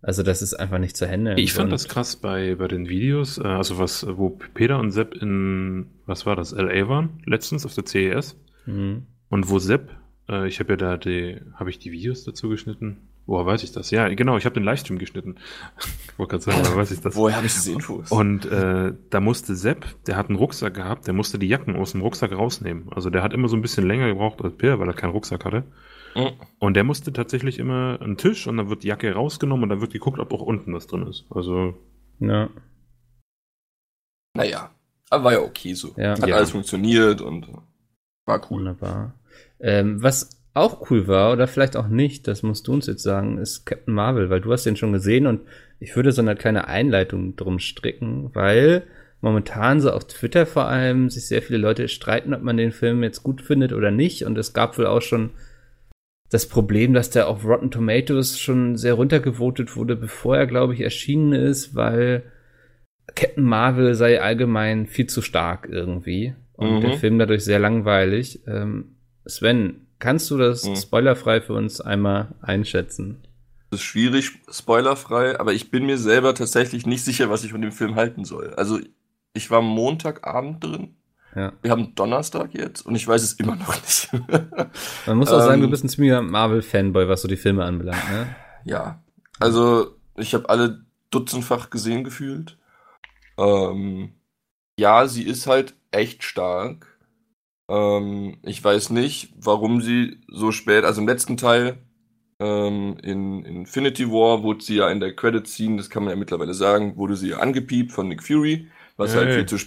also 0.04 0.22
das 0.22 0.42
ist 0.42 0.54
einfach 0.54 0.80
nicht 0.80 0.98
zu 0.98 1.08
handeln. 1.08 1.38
Ich 1.38 1.54
fand 1.54 1.72
das 1.72 1.88
krass 1.88 2.18
bei, 2.18 2.56
bei 2.56 2.68
den 2.68 2.90
Videos, 2.90 3.38
äh, 3.38 3.44
also 3.44 3.80
was, 3.80 4.06
wo 4.06 4.30
Peter 4.54 4.78
und 4.78 4.92
Sepp 4.92 5.16
in, 5.16 5.88
was 6.06 6.26
war 6.26 6.36
das, 6.36 6.52
LA 6.52 6.90
waren, 6.90 7.22
letztens 7.26 7.66
auf 7.66 7.74
der 7.74 7.86
CES. 7.86 8.38
Mhm. 8.66 9.08
Und 9.30 9.50
wo 9.50 9.60
Sepp, 9.60 9.90
äh, 10.30 10.46
ich 10.48 10.60
habe 10.60 10.74
ja 10.74 10.78
da 10.78 10.98
die, 10.98 11.40
habe 11.56 11.70
ich 11.70 11.80
die 11.80 11.94
Videos 11.94 12.26
dazu 12.26 12.50
geschnitten? 12.50 12.98
Woher 13.26 13.46
weiß 13.46 13.64
ich 13.64 13.72
das? 13.72 13.92
Ja, 13.92 14.10
genau, 14.10 14.36
ich 14.36 14.44
habe 14.44 14.56
den 14.56 14.66
Livestream 14.66 15.00
geschnitten. 15.00 15.38
ich 15.80 15.88
wollte 16.20 16.32
gerade 16.32 16.44
sagen, 16.44 16.58
woher 16.66 16.76
weiß 16.76 16.92
ich 16.92 17.00
das? 17.00 17.16
Woher 17.16 17.38
habe 17.38 17.46
ich 17.46 17.54
diese 17.54 17.72
Infos? 17.72 18.12
Und 18.12 18.46
äh, 18.46 18.92
da 19.10 19.20
musste 19.22 19.56
Sepp, 19.56 19.86
der 20.06 20.18
hat 20.18 20.28
einen 20.28 20.38
Rucksack 20.38 20.74
gehabt, 20.74 21.08
der 21.08 21.14
musste 21.14 21.40
die 21.40 21.48
Jacken 21.48 21.78
aus 21.78 21.94
dem 21.94 22.02
Rucksack 22.02 22.34
rausnehmen. 22.34 22.92
Also 22.92 23.10
der 23.10 23.24
hat 23.24 23.32
immer 23.32 23.48
so 23.48 23.56
ein 23.56 23.62
bisschen 23.62 23.88
länger 23.88 24.10
gebraucht 24.10 24.42
als 24.44 24.58
Peter, 24.58 24.80
weil 24.80 24.90
er 24.90 24.94
keinen 24.94 25.12
Rucksack 25.12 25.46
hatte. 25.46 25.64
Mhm. 26.16 26.32
Und 26.60 26.76
der 26.76 26.84
musste 26.84 27.12
tatsächlich 27.14 27.60
immer 27.60 28.00
einen 28.02 28.18
Tisch 28.18 28.48
und 28.48 28.58
dann 28.58 28.70
wird 28.70 28.84
die 28.84 28.88
Jacke 28.88 29.14
rausgenommen 29.14 29.64
und 29.64 29.70
dann 29.70 29.82
wird 29.82 29.94
geguckt, 29.94 30.20
ob 30.20 30.32
auch 30.34 30.42
unten 30.42 30.74
was 30.74 30.88
drin 30.88 31.08
ist. 31.08 31.26
Also 31.30 31.74
Ja. 32.20 32.50
Naja, 34.36 34.72
aber 35.10 35.24
war 35.26 35.34
ja 35.34 35.40
okay 35.42 35.74
so. 35.74 35.94
Ja. 35.98 36.12
Hat 36.12 36.28
Ja. 36.28 36.36
alles 36.36 36.52
funktioniert 36.52 37.22
und 37.22 37.48
war 38.26 38.42
cool. 38.50 38.60
Wunderbar. 38.60 39.14
Ähm, 39.60 40.02
was 40.02 40.42
auch 40.54 40.90
cool 40.90 41.08
war, 41.08 41.34
oder 41.34 41.48
vielleicht 41.48 41.76
auch 41.76 41.88
nicht, 41.88 42.28
das 42.28 42.44
musst 42.44 42.68
du 42.68 42.74
uns 42.74 42.86
jetzt 42.86 43.04
sagen, 43.04 43.38
ist 43.40 43.66
Captain 43.66 43.94
Marvel, 43.94 44.30
weil 44.30 44.42
du 44.42 44.52
hast 44.52 44.66
den 44.66 44.76
schon 44.76 44.94
gesehen 44.94 45.26
und 45.28 45.42
ich 45.80 45.96
würde 45.96 46.12
so 46.12 46.22
eine 46.22 46.36
kleine 46.36 46.68
Einleitung 46.68 47.36
drum 47.36 47.60
stricken, 47.60 48.34
weil 48.36 48.84
momentan 49.22 49.82
so 49.82 49.92
auf 49.92 50.06
Twitter 50.06 50.46
vor 50.46 50.66
allem 50.68 51.10
sich 51.10 51.28
sehr 51.28 51.42
viele 51.42 51.58
Leute 51.58 51.88
streiten, 51.88 52.34
ob 52.34 52.42
man 52.44 52.58
den 52.58 52.72
Film 52.72 53.04
jetzt 53.04 53.24
gut 53.24 53.42
findet 53.42 53.74
oder 53.74 53.90
nicht 53.92 54.26
und 54.26 54.38
es 54.38 54.54
gab 54.54 54.78
wohl 54.78 54.86
auch 54.86 55.02
schon 55.02 55.32
das 56.34 56.48
Problem, 56.48 56.94
dass 56.94 57.10
der 57.12 57.28
auf 57.28 57.46
Rotten 57.46 57.70
Tomatoes 57.70 58.40
schon 58.40 58.76
sehr 58.76 58.96
runtergevotet 58.96 59.76
wurde, 59.76 59.96
bevor 59.96 60.36
er, 60.38 60.48
glaube 60.48 60.74
ich, 60.74 60.82
erschienen 60.82 61.32
ist, 61.34 61.76
weil 61.76 62.24
Captain 63.16 63.44
Marvel 63.44 63.94
sei 63.96 64.20
allgemein 64.22 64.88
viel 64.88 65.08
zu 65.08 65.22
stark 65.22 65.68
irgendwie 65.70 66.34
und 66.54 66.76
Mhm. 66.78 66.82
der 66.82 66.94
Film 66.94 67.20
dadurch 67.20 67.44
sehr 67.44 67.60
langweilig. 67.60 68.40
Ähm, 68.48 68.96
Sven, 69.28 69.86
kannst 70.00 70.32
du 70.32 70.38
das 70.38 70.68
Mhm. 70.68 70.76
spoilerfrei 70.76 71.40
für 71.42 71.54
uns 71.54 71.80
einmal 71.82 72.30
einschätzen? 72.42 73.20
Das 73.70 73.80
ist 73.80 73.86
schwierig, 73.86 74.32
spoilerfrei, 74.52 75.40
aber 75.40 75.54
ich 75.54 75.70
bin 75.72 75.86
mir 75.86 75.98
selber 75.98 76.34
tatsächlich 76.34 76.86
nicht 76.86 77.04
sicher, 77.04 77.30
was 77.30 77.44
ich 77.44 77.52
von 77.52 77.62
dem 77.62 77.72
Film 77.72 77.96
halten 77.96 78.24
soll. 78.26 78.54
Also, 78.56 78.80
ich 79.34 79.50
war 79.52 79.62
Montagabend 79.62 80.64
drin. 80.64 80.96
Ja. 81.36 81.54
Wir 81.62 81.72
haben 81.72 81.96
Donnerstag 81.96 82.54
jetzt 82.54 82.86
und 82.86 82.96
ich 82.96 83.08
weiß 83.08 83.24
es 83.24 83.34
immer 83.34 83.56
noch 83.56 83.74
nicht. 83.82 84.10
Man 85.06 85.18
muss 85.18 85.32
auch 85.32 85.42
sagen, 85.42 85.62
du 85.62 85.68
Ähm, 85.68 85.70
bist 85.70 85.84
ein 85.84 85.90
ziemlicher 85.90 86.22
Marvel-Fanboy, 86.22 87.08
was 87.08 87.22
so 87.22 87.28
die 87.28 87.38
Filme 87.38 87.64
anbelangt, 87.66 88.08
ne? 88.10 88.36
ja. 88.64 89.04
Also, 89.40 89.98
ich 90.16 90.34
habe 90.34 90.50
alle 90.50 90.86
dutzendfach 91.12 91.70
gesehen 91.70 92.04
gefühlt. 92.04 92.58
Ähm, 93.38 94.14
ja, 94.80 95.08
sie 95.08 95.24
ist 95.24 95.48
halt 95.48 95.76
echt 95.92 96.24
stark. 96.24 97.00
Ähm, 97.70 98.40
ich 98.44 98.64
weiß 98.64 98.92
nicht, 98.92 99.34
warum 99.38 99.82
sie 99.82 100.22
so 100.30 100.52
spät, 100.54 100.86
also 100.86 101.02
im 101.02 101.10
letzten 101.10 101.38
Teil, 101.38 101.80
ähm, 102.40 102.98
in 103.04 103.46
Infinity 103.46 104.10
War, 104.12 104.44
wurde 104.44 104.64
sie 104.66 104.78
ja 104.78 104.90
in 104.92 105.02
der 105.02 105.16
Credit-Scene, 105.16 105.78
das 105.78 105.90
kann 105.92 106.04
man 106.06 106.12
ja 106.12 106.18
mittlerweile 106.18 106.56
sagen, 106.56 106.98
wurde 106.98 107.18
sie 107.18 107.30
ja 107.32 107.40
angepiept 107.40 107.94
von 107.94 108.10
Nick 108.10 108.24
Fury, 108.24 108.70
was 108.98 109.16
halt 109.16 109.30
Hey. 109.30 109.36
viel 109.36 109.48
zu, 109.48 109.58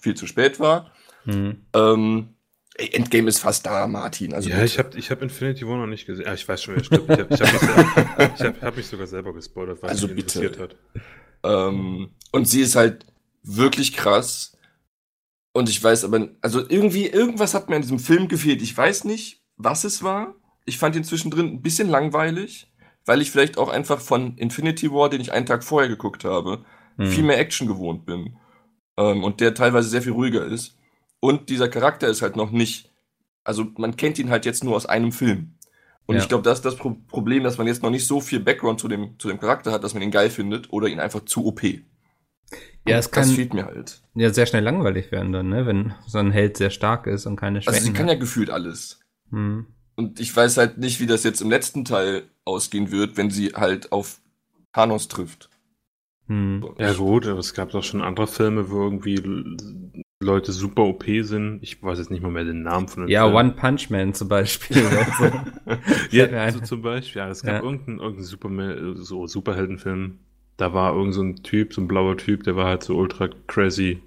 viel 0.00 0.14
zu 0.16 0.28
spät 0.28 0.60
war. 0.60 0.91
Hm. 1.24 1.56
Ähm, 1.74 2.28
ey, 2.74 2.90
Endgame 2.94 3.28
ist 3.28 3.38
fast 3.38 3.66
da, 3.66 3.86
Martin. 3.86 4.34
Also 4.34 4.48
ja, 4.48 4.56
bitte. 4.56 4.66
ich 4.66 4.78
habe 4.78 4.98
ich 4.98 5.10
hab 5.10 5.22
Infinity 5.22 5.66
War 5.66 5.76
noch 5.78 5.86
nicht 5.86 6.06
gesehen. 6.06 6.26
Ja, 6.26 6.34
ich 6.34 6.46
weiß 6.48 6.62
schon, 6.62 6.76
wer 6.76 6.84
stimmt. 6.84 7.08
Ich 7.10 7.18
habe 7.18 7.34
ich 7.34 7.40
hab 7.40 8.38
hab, 8.40 8.62
hab 8.62 8.76
mich 8.76 8.86
sogar 8.86 9.06
selber 9.06 9.32
gespoilert, 9.32 9.82
weil 9.82 9.90
Also 9.90 10.06
mich 10.08 10.16
bitte. 10.16 10.38
interessiert 10.44 10.58
hat. 10.60 10.76
Ähm, 11.44 12.10
und 12.32 12.48
sie 12.48 12.60
ist 12.60 12.76
halt 12.76 13.06
wirklich 13.42 13.92
krass. 13.94 14.56
Und 15.52 15.68
ich 15.68 15.82
weiß 15.82 16.04
aber, 16.04 16.28
also 16.40 16.60
irgendwie, 16.66 17.06
irgendwas 17.06 17.54
hat 17.54 17.68
mir 17.68 17.76
in 17.76 17.82
diesem 17.82 17.98
Film 17.98 18.28
gefehlt. 18.28 18.62
Ich 18.62 18.76
weiß 18.76 19.04
nicht, 19.04 19.42
was 19.56 19.84
es 19.84 20.02
war. 20.02 20.34
Ich 20.64 20.78
fand 20.78 20.96
ihn 20.96 21.04
zwischendrin 21.04 21.46
ein 21.46 21.62
bisschen 21.62 21.88
langweilig, 21.88 22.72
weil 23.04 23.20
ich 23.20 23.30
vielleicht 23.30 23.58
auch 23.58 23.68
einfach 23.68 24.00
von 24.00 24.36
Infinity 24.38 24.90
War, 24.92 25.10
den 25.10 25.20
ich 25.20 25.32
einen 25.32 25.44
Tag 25.46 25.62
vorher 25.64 25.88
geguckt 25.88 26.24
habe, 26.24 26.64
Hm. 26.98 27.06
viel 27.06 27.24
mehr 27.24 27.38
Action 27.38 27.66
gewohnt 27.66 28.04
bin. 28.06 28.36
Ähm, 28.98 29.24
und 29.24 29.40
der 29.40 29.54
teilweise 29.54 29.88
sehr 29.88 30.02
viel 30.02 30.12
ruhiger 30.12 30.44
ist. 30.44 30.76
Und 31.24 31.50
dieser 31.50 31.68
Charakter 31.68 32.08
ist 32.08 32.20
halt 32.20 32.34
noch 32.34 32.50
nicht, 32.50 32.90
also 33.44 33.64
man 33.78 33.94
kennt 33.96 34.18
ihn 34.18 34.28
halt 34.30 34.44
jetzt 34.44 34.64
nur 34.64 34.74
aus 34.74 34.86
einem 34.86 35.12
Film. 35.12 35.54
Und 36.06 36.16
Ja. 36.16 36.22
ich 36.22 36.28
glaube, 36.28 36.42
das 36.42 36.58
ist 36.58 36.64
das 36.64 36.74
Pro 36.74 36.96
Problem, 37.06 37.44
dass 37.44 37.58
man 37.58 37.68
jetzt 37.68 37.80
noch 37.84 37.90
nicht 37.90 38.08
so 38.08 38.20
viel 38.20 38.40
Background 38.40 38.80
zu 38.80 38.88
dem, 38.88 39.16
zu 39.20 39.28
dem 39.28 39.38
Charakter 39.38 39.70
hat, 39.70 39.84
dass 39.84 39.94
man 39.94 40.02
ihn 40.02 40.10
geil 40.10 40.30
findet 40.30 40.72
oder 40.72 40.88
ihn 40.88 40.98
einfach 40.98 41.24
zu 41.24 41.46
OP. 41.46 41.62
Ja, 42.84 42.98
es 42.98 43.12
kann 43.12 43.22
das 43.28 43.34
fehlt 43.34 43.54
mir 43.54 43.66
halt. 43.66 44.02
ja 44.16 44.30
sehr 44.34 44.46
schnell 44.46 44.64
langweilig 44.64 45.12
werden 45.12 45.32
dann, 45.32 45.48
ne? 45.48 45.64
Wenn 45.64 45.94
so 46.08 46.18
ein 46.18 46.32
Held 46.32 46.56
sehr 46.56 46.70
stark 46.70 47.06
ist 47.06 47.26
und 47.26 47.36
keine 47.36 47.62
Schwächen 47.62 47.74
Also 47.76 47.86
sie 47.86 47.92
kann 47.92 48.06
hat. 48.06 48.14
ja 48.14 48.18
gefühlt 48.18 48.50
alles. 48.50 48.98
Hm. 49.30 49.66
Und 49.94 50.18
ich 50.18 50.34
weiß 50.34 50.56
halt 50.56 50.78
nicht, 50.78 50.98
wie 50.98 51.06
das 51.06 51.22
jetzt 51.22 51.40
im 51.40 51.50
letzten 51.50 51.84
Teil 51.84 52.24
ausgehen 52.44 52.90
wird, 52.90 53.16
wenn 53.16 53.30
sie 53.30 53.50
halt 53.54 53.92
auf 53.92 54.20
Thanos 54.72 55.06
trifft. 55.06 55.50
Hm. 56.26 56.66
Ja 56.78 56.92
gut, 56.94 57.28
aber 57.28 57.38
es 57.38 57.54
gab 57.54 57.70
doch 57.70 57.84
schon 57.84 58.02
andere 58.02 58.26
Filme, 58.26 58.68
wo 58.70 58.82
irgendwie 58.82 59.22
Leute 60.22 60.52
super 60.52 60.82
OP 60.84 61.04
sind. 61.22 61.58
Ich 61.62 61.82
weiß 61.82 61.98
jetzt 61.98 62.10
nicht 62.10 62.22
mal 62.22 62.30
mehr 62.30 62.44
den 62.44 62.62
Namen 62.62 62.88
von 62.88 63.02
den 63.04 63.10
Ja, 63.10 63.22
Filmen. 63.24 63.36
One 63.36 63.50
Punch 63.52 63.90
Man 63.90 64.14
zum 64.14 64.28
Beispiel. 64.28 64.84
also. 64.86 65.30
Ja, 66.10 66.50
so 66.52 66.60
zum 66.60 66.82
Beispiel. 66.82 67.20
Ja, 67.20 67.28
es 67.28 67.42
gab 67.42 67.54
Ja. 67.56 67.62
irgendeinen, 67.62 67.98
irgendeinen 67.98 68.24
Superman, 68.24 68.96
so 68.96 69.26
Superheldenfilm. 69.26 70.18
Da 70.56 70.72
war 70.74 70.94
irgend 70.94 71.14
so 71.14 71.22
ein 71.22 71.36
Typ, 71.42 71.72
so 71.74 71.80
ein 71.80 71.88
blauer 71.88 72.16
Typ, 72.16 72.44
der 72.44 72.56
war 72.56 72.66
halt 72.66 72.82
so 72.82 72.94
ultra 72.96 73.28
crazy. 73.46 74.02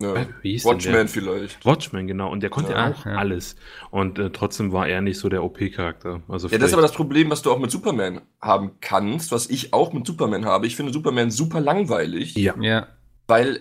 ja. 0.00 0.26
Wie 0.42 0.52
hieß 0.52 0.64
der? 0.64 1.08
vielleicht. 1.08 1.64
Watchmen, 1.64 2.06
genau. 2.06 2.30
Und 2.30 2.42
der 2.42 2.50
konnte 2.50 2.72
Ja. 2.72 2.90
auch 2.90 3.04
Ja. 3.06 3.12
alles. 3.16 3.56
Und 3.90 4.18
äh, 4.18 4.30
trotzdem 4.30 4.72
war 4.72 4.86
er 4.88 5.00
nicht 5.00 5.18
so 5.18 5.28
der 5.28 5.42
OP-Charakter. 5.44 6.22
Also 6.28 6.48
Ja, 6.48 6.58
das 6.58 6.68
ist 6.68 6.72
aber 6.74 6.82
das 6.82 6.92
Problem, 6.92 7.30
was 7.30 7.42
du 7.42 7.50
auch 7.52 7.58
mit 7.58 7.70
Superman 7.70 8.20
haben 8.40 8.72
kannst, 8.80 9.32
was 9.32 9.48
ich 9.48 9.72
auch 9.72 9.92
mit 9.92 10.06
Superman 10.06 10.44
habe. 10.44 10.66
Ich 10.66 10.76
finde 10.76 10.92
Superman 10.92 11.30
super 11.30 11.60
langweilig, 11.60 12.34
Ja. 12.36 12.54
ja. 12.60 12.88
weil 13.28 13.60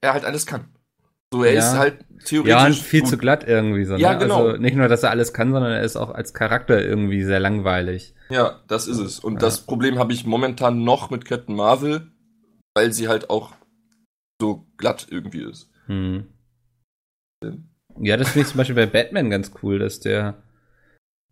er 0.00 0.12
halt 0.12 0.24
alles 0.24 0.44
kann. 0.46 0.66
So, 1.34 1.42
er 1.42 1.52
Ja. 1.54 1.58
ist 1.58 1.76
halt 1.76 2.04
theoretisch. 2.24 2.48
Ja, 2.50 2.64
und 2.66 2.74
viel 2.76 3.00
gut. 3.00 3.08
zu 3.10 3.18
glatt 3.18 3.42
irgendwie 3.48 3.84
so. 3.84 3.94
Ne? 3.94 4.00
Ja, 4.00 4.14
genau. 4.14 4.46
Also 4.46 4.60
nicht 4.60 4.76
nur, 4.76 4.86
dass 4.86 5.02
er 5.02 5.10
alles 5.10 5.32
kann, 5.32 5.50
sondern 5.52 5.72
er 5.72 5.82
ist 5.82 5.96
auch 5.96 6.10
als 6.10 6.32
Charakter 6.32 6.80
irgendwie 6.80 7.24
sehr 7.24 7.40
langweilig. 7.40 8.14
Ja, 8.30 8.60
das 8.68 8.86
ist 8.86 8.98
es. 8.98 9.18
Und 9.18 9.34
Ja. 9.34 9.38
das 9.40 9.62
Problem 9.62 9.98
habe 9.98 10.12
ich 10.12 10.24
momentan 10.24 10.84
noch 10.84 11.10
mit 11.10 11.24
Captain 11.24 11.56
Marvel, 11.56 12.06
weil 12.76 12.92
sie 12.92 13.08
halt 13.08 13.30
auch 13.30 13.52
so 14.40 14.64
glatt 14.76 15.08
irgendwie 15.10 15.42
ist. 15.42 15.70
Hm. 15.86 16.28
Ja, 18.00 18.16
das 18.16 18.28
finde 18.30 18.42
ich 18.46 18.52
zum 18.52 18.58
Beispiel 18.58 18.76
bei 18.76 18.86
Batman 18.86 19.28
ganz 19.30 19.50
cool, 19.62 19.80
dass 19.80 19.98
der. 19.98 20.34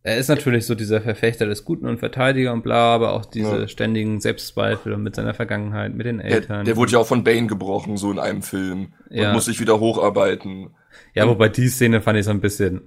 Er 0.05 0.17
ist 0.17 0.29
natürlich 0.29 0.67
so 0.67 0.75
dieser 0.75 1.01
Verfechter 1.01 1.47
des 1.47 1.65
Guten 1.65 1.87
und 1.87 1.99
Verteidiger 1.99 2.53
und 2.53 2.63
bla, 2.63 2.95
aber 2.95 3.13
auch 3.13 3.25
diese 3.25 3.61
Ja. 3.61 3.69
ständigen 3.69 4.21
Selbstzweifel 4.21 4.97
mit 4.97 5.15
seiner 5.15 5.33
Vergangenheit, 5.35 5.95
mit 5.95 6.07
den 6.07 6.19
Der, 6.19 6.27
Eltern. 6.27 6.65
der 6.65 6.77
wurde 6.77 6.93
ja 6.93 6.99
auch 6.99 7.07
von 7.07 7.23
Bane 7.23 7.47
gebrochen, 7.47 7.97
so 7.97 8.11
in 8.11 8.19
einem 8.19 8.43
Film. 8.43 8.95
Ja. 9.11 9.29
Und 9.29 9.35
muss 9.35 9.45
sich 9.45 9.61
wieder 9.61 9.79
hocharbeiten. 9.79 10.71
ja, 11.15 11.29
wobei 11.29 11.49
die 11.49 11.69
Szene 11.69 12.01
fand 12.01 12.19
ich 12.19 12.25
so 12.25 12.31
ein 12.33 12.41
bisschen, 12.41 12.83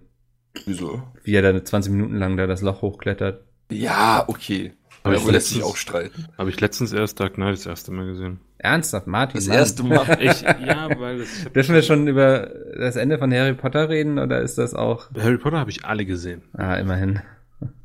Wieso? 0.65 1.03
wie 1.23 1.35
er 1.35 1.41
da 1.53 1.63
20 1.63 1.91
Minuten 1.93 2.17
lang 2.17 2.35
da 2.37 2.47
das 2.47 2.61
Loch 2.61 2.81
hochklettert. 2.81 3.43
Ja, 3.71 4.25
okay. 4.27 4.73
Aber 5.05 5.13
Darüber 5.13 5.29
ich 5.29 5.33
lässt 5.35 5.47
sich 5.49 5.57
letztens- 5.57 5.71
auch 5.73 5.77
streiten. 5.77 6.25
Habe 6.37 6.49
ich 6.49 6.59
letztens 6.59 6.91
erst 6.91 7.19
Dark 7.19 7.35
Knight 7.35 7.53
das 7.53 7.65
erste 7.67 7.91
Mal 7.91 8.07
gesehen. 8.07 8.39
Ernsthaft, 8.57 9.05
Martin? 9.05 9.35
Das 9.35 9.47
Mann. 9.47 9.57
erste 9.57 9.83
Mal. 9.83 10.17
Ich, 10.19 10.41
ja, 10.41 10.89
weil 10.99 11.19
das, 11.19 11.27
Dürfen 11.53 11.75
wir 11.75 11.83
schon 11.83 12.07
über 12.07 12.49
das 12.77 12.95
Ende 12.95 13.19
von 13.19 13.31
Harry 13.31 13.53
Potter 13.53 13.87
reden 13.89 14.17
oder 14.17 14.41
ist 14.41 14.57
das 14.57 14.73
auch. 14.73 15.11
Harry 15.15 15.37
Potter 15.37 15.59
habe 15.59 15.69
ich 15.69 15.85
alle 15.85 16.05
gesehen. 16.05 16.41
Ah, 16.53 16.73
immerhin. 16.75 17.21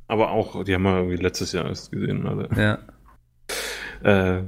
Aber 0.09 0.31
auch, 0.31 0.65
die 0.65 0.75
haben 0.75 0.83
wir 0.83 0.97
irgendwie 0.97 1.23
letztes 1.23 1.53
Jahr 1.53 1.67
erst 1.67 1.93
gesehen, 1.93 2.27
alle. 2.27 2.49
Ja. 2.57 2.79
Äh, 4.39 4.43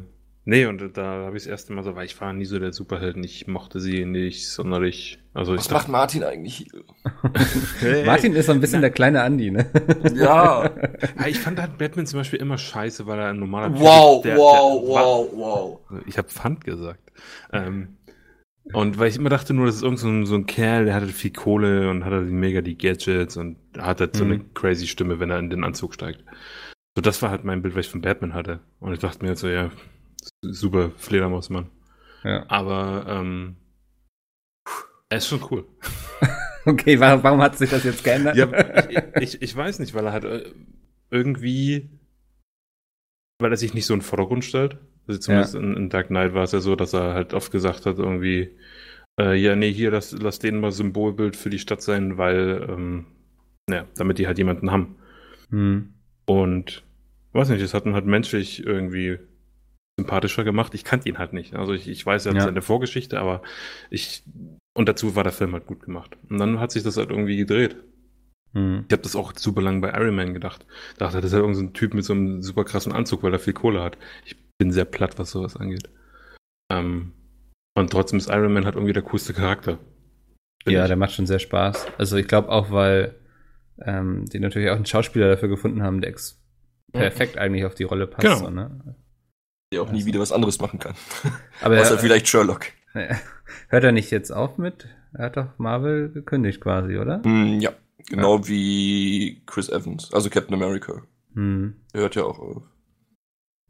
nee, 0.44 0.66
und 0.66 0.96
da 0.96 1.02
habe 1.26 1.37
ich 1.37 1.44
das 1.44 1.50
erste 1.50 1.72
Mal 1.72 1.83
so, 1.85 1.94
weil 1.96 2.07
ich 2.07 2.20
war 2.20 2.33
nie 2.33 2.44
so 2.44 2.59
der 2.59 2.72
Superhelden. 2.72 3.22
Ich 3.24 3.46
mochte 3.46 3.81
sie 3.81 4.05
nicht 4.05 4.48
sonderlich. 4.48 5.18
Also 5.35 5.57
Was 5.57 5.70
macht 5.70 5.88
Martin 5.88 6.24
eigentlich 6.24 6.57
hier? 6.57 6.85
Hey. 7.81 8.05
Martin 8.05 8.33
ist 8.35 8.46
so 8.46 8.52
ein 8.52 8.61
bisschen 8.61 8.81
der 8.81 8.90
kleine 8.90 9.22
Andi, 9.22 9.50
ne? 9.50 9.66
Ja. 10.14 10.70
Ja, 11.18 11.26
ich 11.26 11.38
fand 11.40 11.61
halt 11.61 11.78
Batman 11.78 12.07
zum 12.07 12.20
Beispiel 12.20 12.38
immer 12.40 12.59
scheiße, 12.59 13.07
weil 13.07 13.18
er 13.18 13.28
ein 13.31 13.38
normaler 13.38 13.72
Typ 13.72 13.83
Wow, 13.83 14.16
ist, 14.16 14.24
der- 14.24 14.38
wow, 14.38 14.81
der- 14.85 14.88
wow, 14.94 15.28
wow. 15.90 16.00
Ich 16.07 16.18
habe 16.18 16.28
Pfand 16.28 16.64
gesagt. 16.64 17.11
Ähm, 17.52 17.96
und 18.72 18.98
weil 18.98 19.09
ich 19.09 19.16
immer 19.16 19.28
dachte 19.31 19.55
nur, 19.55 19.66
das 19.66 19.76
ist 19.76 19.83
irgend 19.83 19.98
so 19.98 20.09
ein, 20.09 20.24
so 20.24 20.35
ein 20.37 20.46
Kerl, 20.46 20.85
der 20.85 20.94
hatte 20.94 21.07
viel 21.09 21.33
Kohle 21.33 21.90
und 21.90 22.05
hat 22.05 22.12
halt 22.12 22.26
mega 22.31 22.61
die 22.61 22.78
Gadgets 22.78 23.37
und 23.37 23.57
hat 23.76 24.00
halt 24.00 24.14
so 24.16 24.24
Mhm. 24.24 24.31
eine 24.33 24.44
crazy 24.55 24.87
Stimme, 24.87 25.18
wenn 25.18 25.31
er 25.31 25.38
in 25.40 25.50
den 25.50 25.64
Anzug 25.64 25.94
steigt. 25.94 26.22
So, 26.96 27.02
das 27.02 27.20
war 27.22 27.31
halt 27.31 27.42
mein 27.44 27.62
Bild, 27.62 27.74
was 27.74 27.87
ich 27.87 27.90
von 27.92 28.02
Batman 28.02 28.35
hatte. 28.35 28.61
Und 28.78 28.92
ich 28.92 29.00
dachte 29.00 29.22
mir 29.22 29.28
halt 29.31 29.38
so, 29.38 29.48
ja, 29.48 29.70
super 30.42 30.90
Fledermausmann. 30.96 31.70
Ja. 32.24 32.44
Aber 32.48 33.06
ähm, 33.08 33.56
er 35.08 35.18
ist 35.18 35.28
schon 35.28 35.44
cool. 35.50 35.66
Okay, 36.64 37.00
warum, 37.00 37.22
warum 37.24 37.42
hat 37.42 37.58
sich 37.58 37.70
das 37.70 37.82
jetzt 37.85 38.04
geändert? 38.04 38.37
Ja, 38.37 38.48
ich, 38.88 39.35
ich, 39.35 39.42
ich 39.42 39.56
weiß 39.56 39.80
nicht, 39.80 39.94
weil 39.94 40.06
er 40.06 40.12
halt 40.12 40.54
irgendwie, 41.11 41.90
weil 43.40 43.50
er 43.50 43.56
sich 43.56 43.74
nicht 43.74 43.87
so 43.87 43.94
in 43.94 44.00
den 44.00 44.06
Vordergrund 44.06 44.44
stellt. 44.44 44.78
Also 45.08 45.18
zumindest 45.18 45.56
in, 45.56 45.76
in 45.76 45.88
Dark 45.90 46.08
Knight 46.08 46.35
war 46.35 46.44
es 46.44 46.52
ja 46.52 46.61
so, 46.61 46.76
dass 46.76 46.92
er 46.92 47.14
halt 47.14 47.35
oft 47.35 47.50
gesagt 47.50 47.87
hat, 47.87 47.98
irgendwie, 47.98 48.56
äh, 49.20 49.35
ja, 49.35 49.56
nee, 49.56 49.72
hier, 49.72 49.90
lass, 49.90 50.12
lass 50.12 50.38
den 50.38 50.61
mal 50.61 50.70
Symbolbild 50.70 51.37
für 51.37 51.50
die 51.50 51.58
Stadt 51.58 51.82
sein, 51.82 52.16
weil, 52.16 52.66
ähm, 52.70 53.06
naja, 53.68 53.87
damit 53.96 54.18
die 54.18 54.28
halt 54.28 54.38
jemanden 54.38 54.70
haben. 54.70 54.96
Hm. 55.50 55.94
Und, 56.26 56.85
weiß 57.32 57.48
nicht, 57.48 57.62
das 57.62 57.74
hat 57.74 57.87
ihn 57.87 57.94
halt 57.94 58.06
menschlich 58.06 58.64
irgendwie 58.64 59.18
sympathischer 59.98 60.44
gemacht. 60.44 60.74
Ich 60.74 60.85
kannte 60.85 61.09
ihn 61.09 61.18
halt 61.18 61.33
nicht. 61.33 61.55
Also 61.55 61.72
ich, 61.72 61.88
ich 61.88 62.05
weiß 62.05 62.24
ja, 62.24 62.33
Ja. 62.33 62.40
seine 62.42 62.62
Vorgeschichte, 62.62 63.18
aber 63.20 63.42
ich, 63.90 64.24
und 64.74 64.88
dazu 64.88 65.16
war 65.16 65.22
der 65.24 65.33
Film 65.33 65.52
halt 65.52 65.66
gut 65.66 65.83
gemacht. 65.83 66.16
Und 66.28 66.38
dann 66.38 66.61
hat 66.61 66.72
sich 66.72 66.83
das 66.83 66.96
halt 66.96 67.11
irgendwie 67.11 67.37
gedreht. 67.37 67.76
Hm. 68.55 68.85
Ich 68.88 68.92
habe 68.92 69.02
das 69.02 69.16
auch 69.16 69.33
super 69.37 69.62
lang 69.62 69.81
bei 69.81 69.90
Iron 69.90 70.14
Man 70.14 70.35
gedacht. 70.35 70.66
Dachte, 70.98 71.16
das 71.20 71.26
ist 71.26 71.33
halt 71.33 71.42
irgendein 71.42 71.66
so 71.66 71.70
ein 71.70 71.74
Typ 71.74 71.94
mit 71.94 72.05
so 72.05 72.12
einem 72.12 72.42
super 72.42 72.64
krassen 72.64 72.92
Anzug, 72.92 73.22
weil 73.22 73.33
er 73.33 73.38
viel 73.38 73.52
Kohle 73.55 73.83
hat. 73.83 73.96
Ich 74.24 74.37
bin 74.59 74.72
sehr 74.72 74.85
platt, 74.85 75.18
was 75.18 75.31
sowas 75.31 75.57
angeht. 75.57 75.88
Ähm, 76.70 77.12
und 77.74 77.90
trotzdem 77.90 78.18
ist 78.18 78.28
Iron 78.28 78.52
Man 78.52 78.64
halt 78.64 78.74
irgendwie 78.74 78.92
der 78.92 79.02
coolste 79.02 79.33
Charakter. 79.33 79.78
Ja, 80.66 80.83
ich. 80.83 80.88
der 80.88 80.96
macht 80.96 81.12
schon 81.12 81.26
sehr 81.26 81.38
Spaß. 81.38 81.87
Also 81.98 82.16
ich 82.16 82.28
glaube 82.28 82.50
auch, 82.50 82.70
weil 82.70 83.14
ähm, 83.81 84.26
die 84.26 84.38
natürlich 84.38 84.70
auch 84.70 84.76
einen 84.76 84.87
Schauspieler 84.87 85.28
dafür 85.28 85.48
gefunden 85.48 85.83
haben, 85.83 86.00
der 86.00 86.11
ex 86.11 86.38
perfekt 86.92 87.38
eigentlich 87.38 87.64
auf 87.64 87.74
die 87.74 87.85
Rolle 87.85 88.07
passt. 88.07 88.22
Genau. 88.22 88.37
So, 88.37 88.50
ne? 88.50 88.96
Der 89.72 89.82
auch 89.82 89.90
nie 89.90 90.04
wieder 90.04 90.20
was 90.20 90.32
anderes 90.32 90.61
machen 90.61 90.78
kann. 90.78 90.94
Aber 91.61 91.76
Außer 91.80 91.94
er, 91.94 91.98
vielleicht 91.98 92.28
Sherlock. 92.28 92.66
hört 92.92 93.85
er 93.85 93.92
nicht 93.92 94.11
jetzt 94.11 94.30
auf 94.30 94.58
mit? 94.58 94.87
Er 95.14 95.26
hat 95.26 95.37
doch 95.37 95.58
Marvel 95.58 96.11
gekündigt 96.11 96.61
quasi, 96.61 96.98
oder? 96.98 97.22
Hm, 97.24 97.61
ja, 97.61 97.72
Genau 98.08 98.46
wie 98.48 99.42
Chris 99.46 99.68
Evans, 99.68 100.12
also 100.12 100.30
Captain 100.30 100.54
America. 100.54 101.02
Hm. 101.35 101.74
Der 101.94 102.02
hört 102.02 102.14
ja 102.14 102.24
auch 102.24 102.38
auf. 102.38 102.62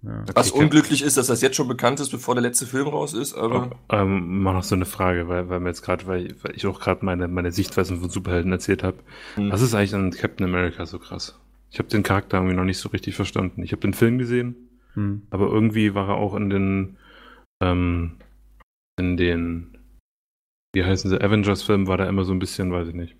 Ja. 0.02 0.24
Was 0.34 0.52
Okay, 0.52 0.64
unglücklich 0.64 1.02
ist, 1.02 1.16
dass 1.16 1.28
das 1.28 1.42
jetzt 1.42 1.54
schon 1.54 1.68
bekannt 1.68 2.00
ist, 2.00 2.10
bevor 2.10 2.34
der 2.34 2.42
letzte 2.42 2.66
Film 2.66 2.88
raus 2.88 3.14
ist, 3.14 3.34
aber 3.34 3.70
Oh, 3.88 3.94
ähm, 3.94 4.42
mal 4.42 4.52
noch 4.52 4.64
so 4.64 4.74
eine 4.74 4.84
Frage, 4.84 5.28
weil, 5.28 5.48
weil 5.48 5.60
mir 5.60 5.68
jetzt 5.68 5.82
gerade, 5.82 6.06
weil, 6.08 6.34
weil 6.42 6.56
ich 6.56 6.66
auch 6.66 6.80
gerade 6.80 7.04
meine, 7.04 7.28
meine 7.28 7.52
Sichtweisen 7.52 8.00
von 8.00 8.10
Superhelden 8.10 8.50
erzählt 8.50 8.82
habe. 8.82 8.98
Hm. 9.36 9.52
Was 9.52 9.62
ist 9.62 9.74
eigentlich 9.74 9.94
an 9.94 10.10
Captain 10.10 10.46
America 10.46 10.86
so 10.86 10.98
krass? 10.98 11.38
Ich 11.70 11.78
habe 11.78 11.88
den 11.88 12.02
Charakter 12.02 12.38
irgendwie 12.38 12.56
noch 12.56 12.64
nicht 12.64 12.78
so 12.78 12.88
richtig 12.88 13.14
verstanden. 13.14 13.62
Ich 13.62 13.70
habe 13.72 13.80
den 13.80 13.94
Film 13.94 14.18
gesehen, 14.18 14.56
Hm. 14.94 15.22
aber 15.30 15.46
irgendwie 15.48 15.94
war 15.94 16.08
er 16.10 16.14
auch 16.16 16.34
in 16.34 16.50
den, 16.50 16.96
ähm, 17.62 18.18
in 18.98 19.16
den, 19.16 19.78
wie 20.74 20.84
heißen 20.84 21.08
sie, 21.10 21.20
Avengers-Filmen 21.20 21.86
war 21.86 21.96
da 21.96 22.06
immer 22.06 22.24
so 22.24 22.32
ein 22.32 22.38
bisschen, 22.38 22.72
weiß 22.72 22.88
ich 22.88 22.94
nicht. 22.94 23.16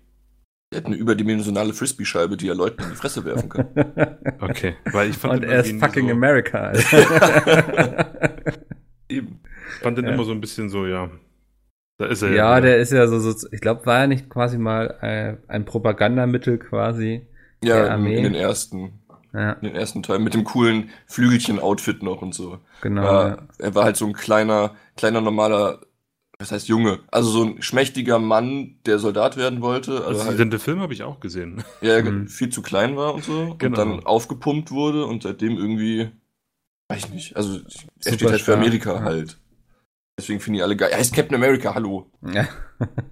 er 0.71 0.77
hat 0.79 0.85
eine 0.85 0.95
überdimensionale 0.95 1.73
Frisbee-Scheibe, 1.73 2.37
die 2.37 2.47
er 2.47 2.55
Leuten 2.55 2.81
in 2.83 2.89
die 2.89 2.95
Fresse 2.95 3.25
werfen 3.25 3.49
kann. 3.49 3.67
Okay, 4.39 4.75
weil 4.91 5.09
ich 5.09 5.17
fand 5.17 5.35
Und 5.35 5.43
ihn 5.43 5.49
er 5.49 5.59
ist 5.61 5.79
fucking 5.79 6.07
so, 6.07 6.11
America. 6.13 6.57
Alter. 6.59 8.11
Eben. 9.09 9.39
fand 9.81 9.97
den 9.97 10.05
Ja. 10.05 10.13
immer 10.13 10.23
so 10.25 10.31
ein 10.31 10.41
bisschen 10.41 10.69
so, 10.69 10.85
ja. 10.85 11.09
Da 11.99 12.07
ist 12.07 12.21
er 12.23 12.31
ja, 12.31 12.57
wieder. 12.57 12.61
der 12.67 12.77
ist 12.79 12.91
ja 12.91 13.07
so, 13.07 13.19
so 13.19 13.47
ich 13.51 13.61
glaube, 13.61 13.85
war 13.85 13.99
er 14.01 14.07
nicht 14.07 14.29
quasi 14.29 14.57
mal 14.57 14.97
äh, 15.01 15.37
ein 15.47 15.65
Propagandamittel 15.65 16.57
quasi. 16.57 17.27
Ja, 17.63 17.83
Der 17.83 17.91
Armee. 17.93 18.17
in 18.17 18.23
den 18.23 18.35
ersten, 18.35 19.02
Ja, 19.33 19.53
in 19.53 19.61
den 19.69 19.75
ersten 19.75 20.03
Teil 20.03 20.19
mit 20.19 20.33
dem 20.35 20.43
coolen 20.43 20.91
Flügelchen-Outfit 21.07 22.03
noch 22.03 22.21
und 22.21 22.35
so. 22.35 22.59
genau. 22.81 23.03
Ja, 23.03 23.27
ja. 23.29 23.37
er 23.57 23.75
war 23.75 23.83
halt 23.83 23.97
so 23.97 24.05
ein 24.05 24.13
kleiner, 24.13 24.75
kleiner 24.95 25.21
normaler, 25.21 25.81
was 26.37 26.51
heißt 26.51 26.67
Junge? 26.67 26.99
Also 27.11 27.29
so 27.31 27.43
ein 27.43 27.61
schmächtiger 27.61 28.19
Mann, 28.19 28.75
der 28.85 28.99
Soldat 28.99 29.35
werden 29.37 29.61
wollte, 29.61 29.97
aber 29.97 30.07
Also, 30.09 30.25
halt, 30.25 30.37
den, 30.39 30.51
den 30.51 30.59
Film 30.59 30.81
habe 30.81 30.93
ich 30.93 31.01
auch 31.03 31.19
gesehen. 31.19 31.63
ja, 31.81 31.99
Mhm. 32.01 32.27
viel 32.27 32.49
zu 32.49 32.61
klein 32.61 32.95
war 32.95 33.15
und 33.15 33.23
so. 33.23 33.55
Genau. 33.57 33.65
Und 33.71 33.77
dann 33.77 34.05
aufgepumpt 34.05 34.69
wurde 34.71 35.05
und 35.07 35.23
seitdem 35.23 35.57
irgendwie, 35.57 36.11
weiß 36.89 37.05
ich 37.05 37.09
nicht, 37.11 37.35
also 37.35 37.55
er 37.57 37.59
Super 37.69 38.15
steht 38.15 38.21
halt 38.29 38.31
für 38.41 38.43
stark, 38.43 38.57
Amerika 38.59 38.93
ja. 38.95 39.01
halt. 39.01 39.39
Deswegen 40.19 40.39
finde 40.41 40.57
ich 40.59 40.63
alle 40.63 40.75
geil. 40.77 40.91
Er 40.91 40.99
heißt 40.99 41.15
Captain 41.15 41.35
America, 41.35 41.73
hallo. 41.73 42.11
ja. 42.21 42.47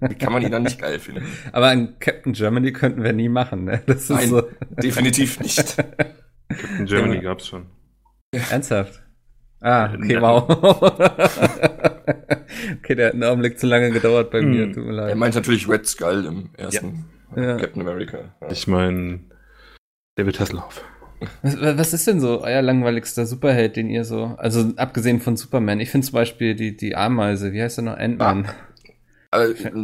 Wie 0.02 0.16
kann 0.16 0.34
man 0.34 0.42
ihn 0.42 0.52
dann 0.52 0.64
nicht 0.64 0.80
geil 0.80 1.00
finden? 1.00 1.24
Aber 1.52 1.68
ein 1.68 1.98
Captain 2.00 2.34
Germany 2.34 2.72
könnten 2.74 3.04
wir 3.04 3.14
nie 3.14 3.30
machen, 3.30 3.66
ne? 3.66 3.82
Das 3.86 3.98
ist 4.04 4.10
Nein. 4.10 4.30
so 4.30 4.44
Definitiv 4.82 5.40
nicht. 5.40 5.78
Captain 6.50 6.86
Germany 6.86 7.16
Ja. 7.16 7.22
gab's 7.22 7.48
schon. 7.48 7.66
ernsthaft. 8.50 9.02
Ah, 9.62 9.94
okay, 9.94 10.20
wow. 10.20 10.48
okay, 12.80 12.96
der 12.96 13.08
hat 13.08 13.14
einen 13.14 13.24
Augenblick 13.24 13.60
zu 13.60 13.68
lange 13.68 13.92
gedauert 13.92 14.32
bei 14.32 14.42
mir, 14.42 14.66
Hm. 14.66 14.74
tut 14.74 14.84
mir 14.86 14.92
Er 14.92 15.08
leid. 15.08 15.16
meint 15.18 15.36
natürlich 15.36 15.68
Red 15.70 15.86
Skull 15.88 16.26
im 16.26 16.50
ersten 16.58 17.06
Ja. 17.36 17.58
Captain 17.58 17.82
America. 17.82 18.18
Ja. 18.42 18.50
Ich 18.52 18.68
meine, 18.68 19.20
David 20.16 20.40
Hasselhoff. 20.40 20.84
Was, 21.44 21.62
was 21.62 21.94
ist 21.94 22.08
denn 22.08 22.20
so 22.20 22.42
euer 22.42 22.64
langweiligster 22.64 23.28
Superheld, 23.28 23.76
den 23.76 23.90
ihr 23.92 24.04
so, 24.06 24.36
also 24.40 24.74
abgesehen 24.78 25.20
von 25.22 25.38
Superman, 25.38 25.80
ich 25.80 25.92
finde 25.92 26.08
zum 26.08 26.16
Beispiel 26.16 26.56
die, 26.56 26.76
die 26.76 26.96
Ameise, 26.96 27.54
wie 27.54 27.62
heißt 27.62 27.78
der 27.78 27.86
noch, 27.86 27.98
Ant-Man, 27.98 28.48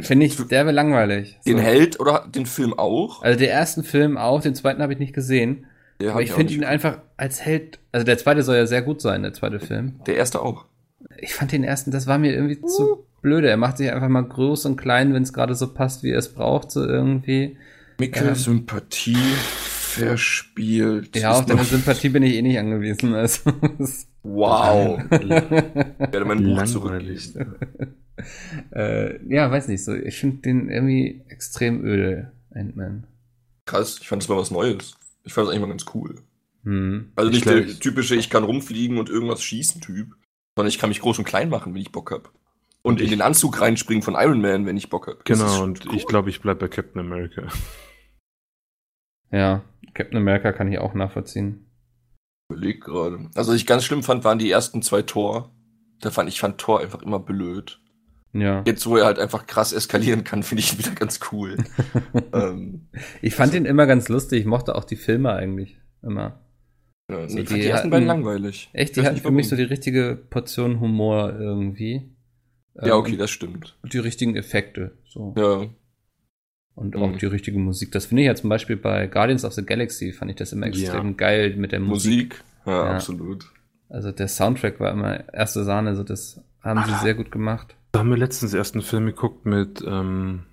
finde 0.02 0.26
ich 0.26 0.36
derbe 0.48 0.72
langweilig. 0.72 1.40
den 1.46 1.58
so. 1.58 1.64
Held 1.64 2.00
oder 2.00 2.28
den 2.28 2.46
Film 2.46 2.74
auch? 2.78 3.22
Also 3.22 3.40
den 3.40 3.50
ersten 3.50 3.84
Film 3.84 4.18
auch, 4.18 4.42
den 4.42 4.56
zweiten 4.56 4.82
habe 4.82 4.94
ich 4.94 5.00
nicht 5.00 5.14
gesehen. 5.14 5.66
Der 6.00 6.12
Aber 6.12 6.22
ich 6.22 6.32
auch 6.32 6.36
finde 6.36 6.54
ihn 6.54 6.64
einfach 6.64 7.00
als 7.16 7.44
Held, 7.44 7.80
also 7.92 8.06
der 8.06 8.18
zweite 8.18 8.44
soll 8.44 8.58
ja 8.58 8.68
sehr 8.68 8.82
gut 8.82 9.02
sein, 9.02 9.24
der 9.24 9.34
zweite 9.34 9.60
Film. 9.60 10.00
Der 10.06 10.16
erste 10.16 10.42
auch. 10.42 10.66
Ich 11.20 11.34
fand 11.34 11.52
den 11.52 11.64
ersten, 11.64 11.92
das 11.92 12.06
war 12.08 12.18
mir 12.18 12.34
irgendwie 12.34 12.62
zu 12.62 13.06
blöde. 13.22 13.50
Er 13.50 13.58
macht 13.58 13.78
sich 13.78 13.92
einfach 13.92 14.10
mal 14.10 14.22
groß 14.22 14.66
und 14.66 14.76
klein, 14.76 15.14
wenn 15.14 15.24
es 15.24 15.34
gerade 15.34 15.56
so 15.56 15.74
passt, 15.74 16.04
wie 16.04 16.12
er 16.12 16.20
es 16.20 16.30
braucht, 16.34 16.72
so 16.72 16.86
irgendwie. 16.86 17.58
Mickel 18.00 18.28
Ähm. 18.28 18.36
Sympathie 18.36 19.18
verspielt. 19.98 21.16
Ja, 21.16 21.32
auf 21.32 21.46
deine 21.46 21.64
Sympathie 21.64 22.10
bin 22.10 22.22
ich 22.24 22.36
eh 22.36 22.42
nicht 22.42 22.60
angewiesen. 22.60 23.16
Also, 23.16 23.52
Wow. 24.24 25.00
Ich 25.10 25.30
werde 25.30 26.26
mein 26.26 26.44
Buch 26.44 26.58
Langweilig. 26.58 27.34
Äh, 28.74 29.34
ja, 29.34 29.50
weiß 29.52 29.68
nicht 29.68 29.84
so. 29.84 29.94
Ich 29.94 30.18
finde 30.18 30.42
den 30.42 30.70
irgendwie 30.70 31.24
extrem 31.28 31.84
öde, 31.86 32.32
Ant-Man. 32.52 33.08
Krass, 33.66 34.00
ich 34.02 34.08
fand 34.08 34.22
das 34.22 34.30
mal 34.30 34.38
was 34.38 34.52
Neues. 34.52 34.96
Ich 35.24 35.34
fand 35.34 35.48
das 35.48 35.54
eigentlich 35.54 35.62
mal 35.62 35.70
ganz 35.70 35.86
cool. 35.94 36.22
Hm. 36.64 37.12
Also 37.16 37.30
Ich 37.30 37.36
nicht 37.36 37.44
glaub, 37.44 37.66
der 37.66 37.80
typische, 37.80 38.16
ich 38.16 38.30
kann 38.30 38.44
rumfliegen 38.44 38.98
und 38.98 39.10
irgendwas 39.10 39.44
schießen 39.44 39.82
Typ, 39.82 40.16
sondern 40.56 40.70
ich 40.70 40.80
kann 40.80 40.90
mich 40.90 41.02
groß 41.02 41.20
und 41.20 41.26
klein 41.26 41.50
machen, 41.50 41.74
wenn 41.74 41.82
ich 41.82 41.92
Bock 41.92 42.12
hab. 42.12 42.32
Und 42.82 42.94
Und 42.94 43.02
in 43.02 43.10
den 43.10 43.22
Anzug 43.22 43.60
reinspringen 43.60 44.02
von 44.02 44.16
Iron 44.16 44.42
Man, 44.42 44.66
wenn 44.66 44.78
ich 44.78 44.90
Bock 44.90 45.08
hab. 45.08 45.26
Genau, 45.26 45.64
und 45.64 45.86
cool. 45.86 45.96
ich 45.96 46.06
glaube, 46.06 46.30
ich 46.30 46.42
bleib 46.42 46.60
bei 46.60 46.68
Captain 46.68 47.02
America. 47.02 47.48
Ja, 49.32 49.64
Captain 49.94 50.18
America 50.18 50.54
kann 50.54 50.72
ich 50.72 50.80
auch 50.80 50.94
nachvollziehen. 50.94 51.70
überleg 52.50 52.82
gerade. 52.82 53.30
Also, 53.36 53.52
was 53.52 53.58
ich 53.58 53.66
ganz 53.66 53.84
schlimm 53.84 54.04
fand, 54.04 54.24
waren 54.24 54.40
die 54.40 54.50
ersten 54.50 54.82
zwei 54.82 55.02
Tor. 55.02 55.52
Da 56.00 56.12
fand 56.12 56.30
ich 56.30 56.40
fand 56.40 56.60
Tor 56.60 56.80
einfach 56.80 57.02
immer 57.02 57.20
blöd. 57.20 57.82
Ja. 58.34 58.64
Jetzt, 58.68 58.86
wo 58.86 58.98
er 58.98 59.06
halt 59.06 59.20
einfach 59.20 59.48
krass 59.48 59.74
eskalieren 59.74 60.24
kann, 60.24 60.44
finde 60.44 60.62
ich 60.62 60.74
ihn 60.74 60.80
wieder 60.80 60.92
ganz 60.92 61.20
cool. 61.32 61.58
ähm, 62.34 62.88
Ich 63.22 63.36
fand 63.36 63.54
ihn 63.54 63.66
immer 63.66 63.88
ganz 63.88 64.10
lustig. 64.10 64.42
Ich 64.42 64.46
mochte 64.46 64.76
auch 64.76 64.84
die 64.84 64.96
Filme 64.98 65.34
eigentlich 65.34 65.80
immer. 66.04 66.40
ja, 67.10 67.28
So, 67.28 67.36
nee, 67.36 67.42
ich 67.42 67.48
die 67.48 67.54
fand 67.54 67.62
die 67.64 67.66
ersten 67.68 67.78
hatten- 67.78 67.90
beiden 67.92 68.08
langweilig. 68.08 68.70
Echt, 68.74 68.96
die 68.96 69.02
hatten 69.06 69.18
für 69.18 69.32
mich 69.32 69.48
so 69.50 69.56
die 69.56 69.64
richtige 69.64 70.16
Portion 70.30 70.80
Humor 70.80 71.36
irgendwie. 71.40 72.12
Ja, 72.76 72.88
Ähm, 72.88 72.92
okay, 73.00 73.18
das 73.18 73.32
stimmt. 73.32 73.78
die 73.92 73.98
richtigen 74.00 74.36
Effekte. 74.36 74.98
So. 75.08 75.34
Ja, 75.38 75.66
Und 76.76 76.96
auch 76.96 77.08
Mhm. 77.10 77.18
die 77.18 77.26
richtige 77.26 77.58
Musik. 77.58 77.92
Das 77.92 78.06
finde 78.06 78.22
ich 78.22 78.28
ja 78.28 78.36
zum 78.36 78.52
Beispiel 78.52 78.78
bei 78.78 79.08
Guardians 79.08 79.46
of 79.46 79.54
the 79.54 79.66
Galaxy, 79.66 80.12
fand 80.14 80.30
ich 80.30 80.38
das 80.38 80.54
immer 80.54 80.68
extrem 80.68 81.08
Ja. 81.08 81.14
geil 81.14 81.56
mit 81.56 81.72
der 81.72 81.80
Musik. 81.80 82.12
Musik. 82.14 82.44
Ja, 82.68 82.86
Ja. 82.86 82.92
absolut. 82.94 83.46
Also 83.90 84.12
der 84.12 84.28
Soundtrack 84.28 84.80
war 84.80 84.92
immer 84.92 85.34
erste 85.34 85.64
Sahne, 85.64 85.96
so 85.96 86.04
das 86.04 86.40
haben 86.62 86.84
sie 86.86 86.94
sehr 87.02 87.16
gut 87.16 87.32
gemacht. 87.32 87.77
Da 87.92 88.00
haben 88.00 88.10
wir 88.10 88.18
letztens 88.18 88.54
erst 88.54 88.76
einen 88.76 88.84
Film 88.84 89.06
geguckt 89.06 89.46
mit, 89.46 89.84
ähm, 89.86 90.44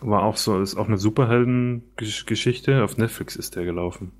war 0.00 0.22
auch 0.22 0.36
so, 0.36 0.60
ist 0.60 0.76
auch 0.76 0.88
eine 0.88 0.98
Superhelden-Geschichte. 0.98 2.84
Auf 2.84 2.96
Netflix 2.98 3.36
ist 3.36 3.56
der 3.56 3.64
gelaufen. 3.64 4.12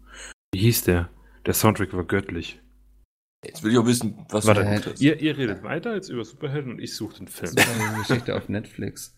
Wie 0.54 0.60
hieß 0.60 0.84
der? 0.84 1.08
Der 1.46 1.54
Soundtrack 1.54 1.92
war 1.94 2.04
göttlich. 2.04 2.60
Jetzt 3.44 3.64
will 3.64 3.72
ich 3.72 3.78
auch 3.78 3.86
wissen, 3.86 4.24
was 4.30 4.46
Warte, 4.46 4.64
hast. 4.68 5.00
Ihr, 5.00 5.20
ihr 5.20 5.36
redet 5.36 5.64
weiter 5.64 5.90
als 5.90 6.08
über 6.08 6.24
Superhelden 6.24 6.72
und 6.72 6.78
ich 6.80 6.94
suche 6.94 7.16
den 7.18 7.28
Film. 7.28 7.52
Das 7.56 7.66
war 7.80 7.88
eine 7.88 7.98
Geschichte 7.98 8.36
auf 8.36 8.48
Netflix. 8.48 9.16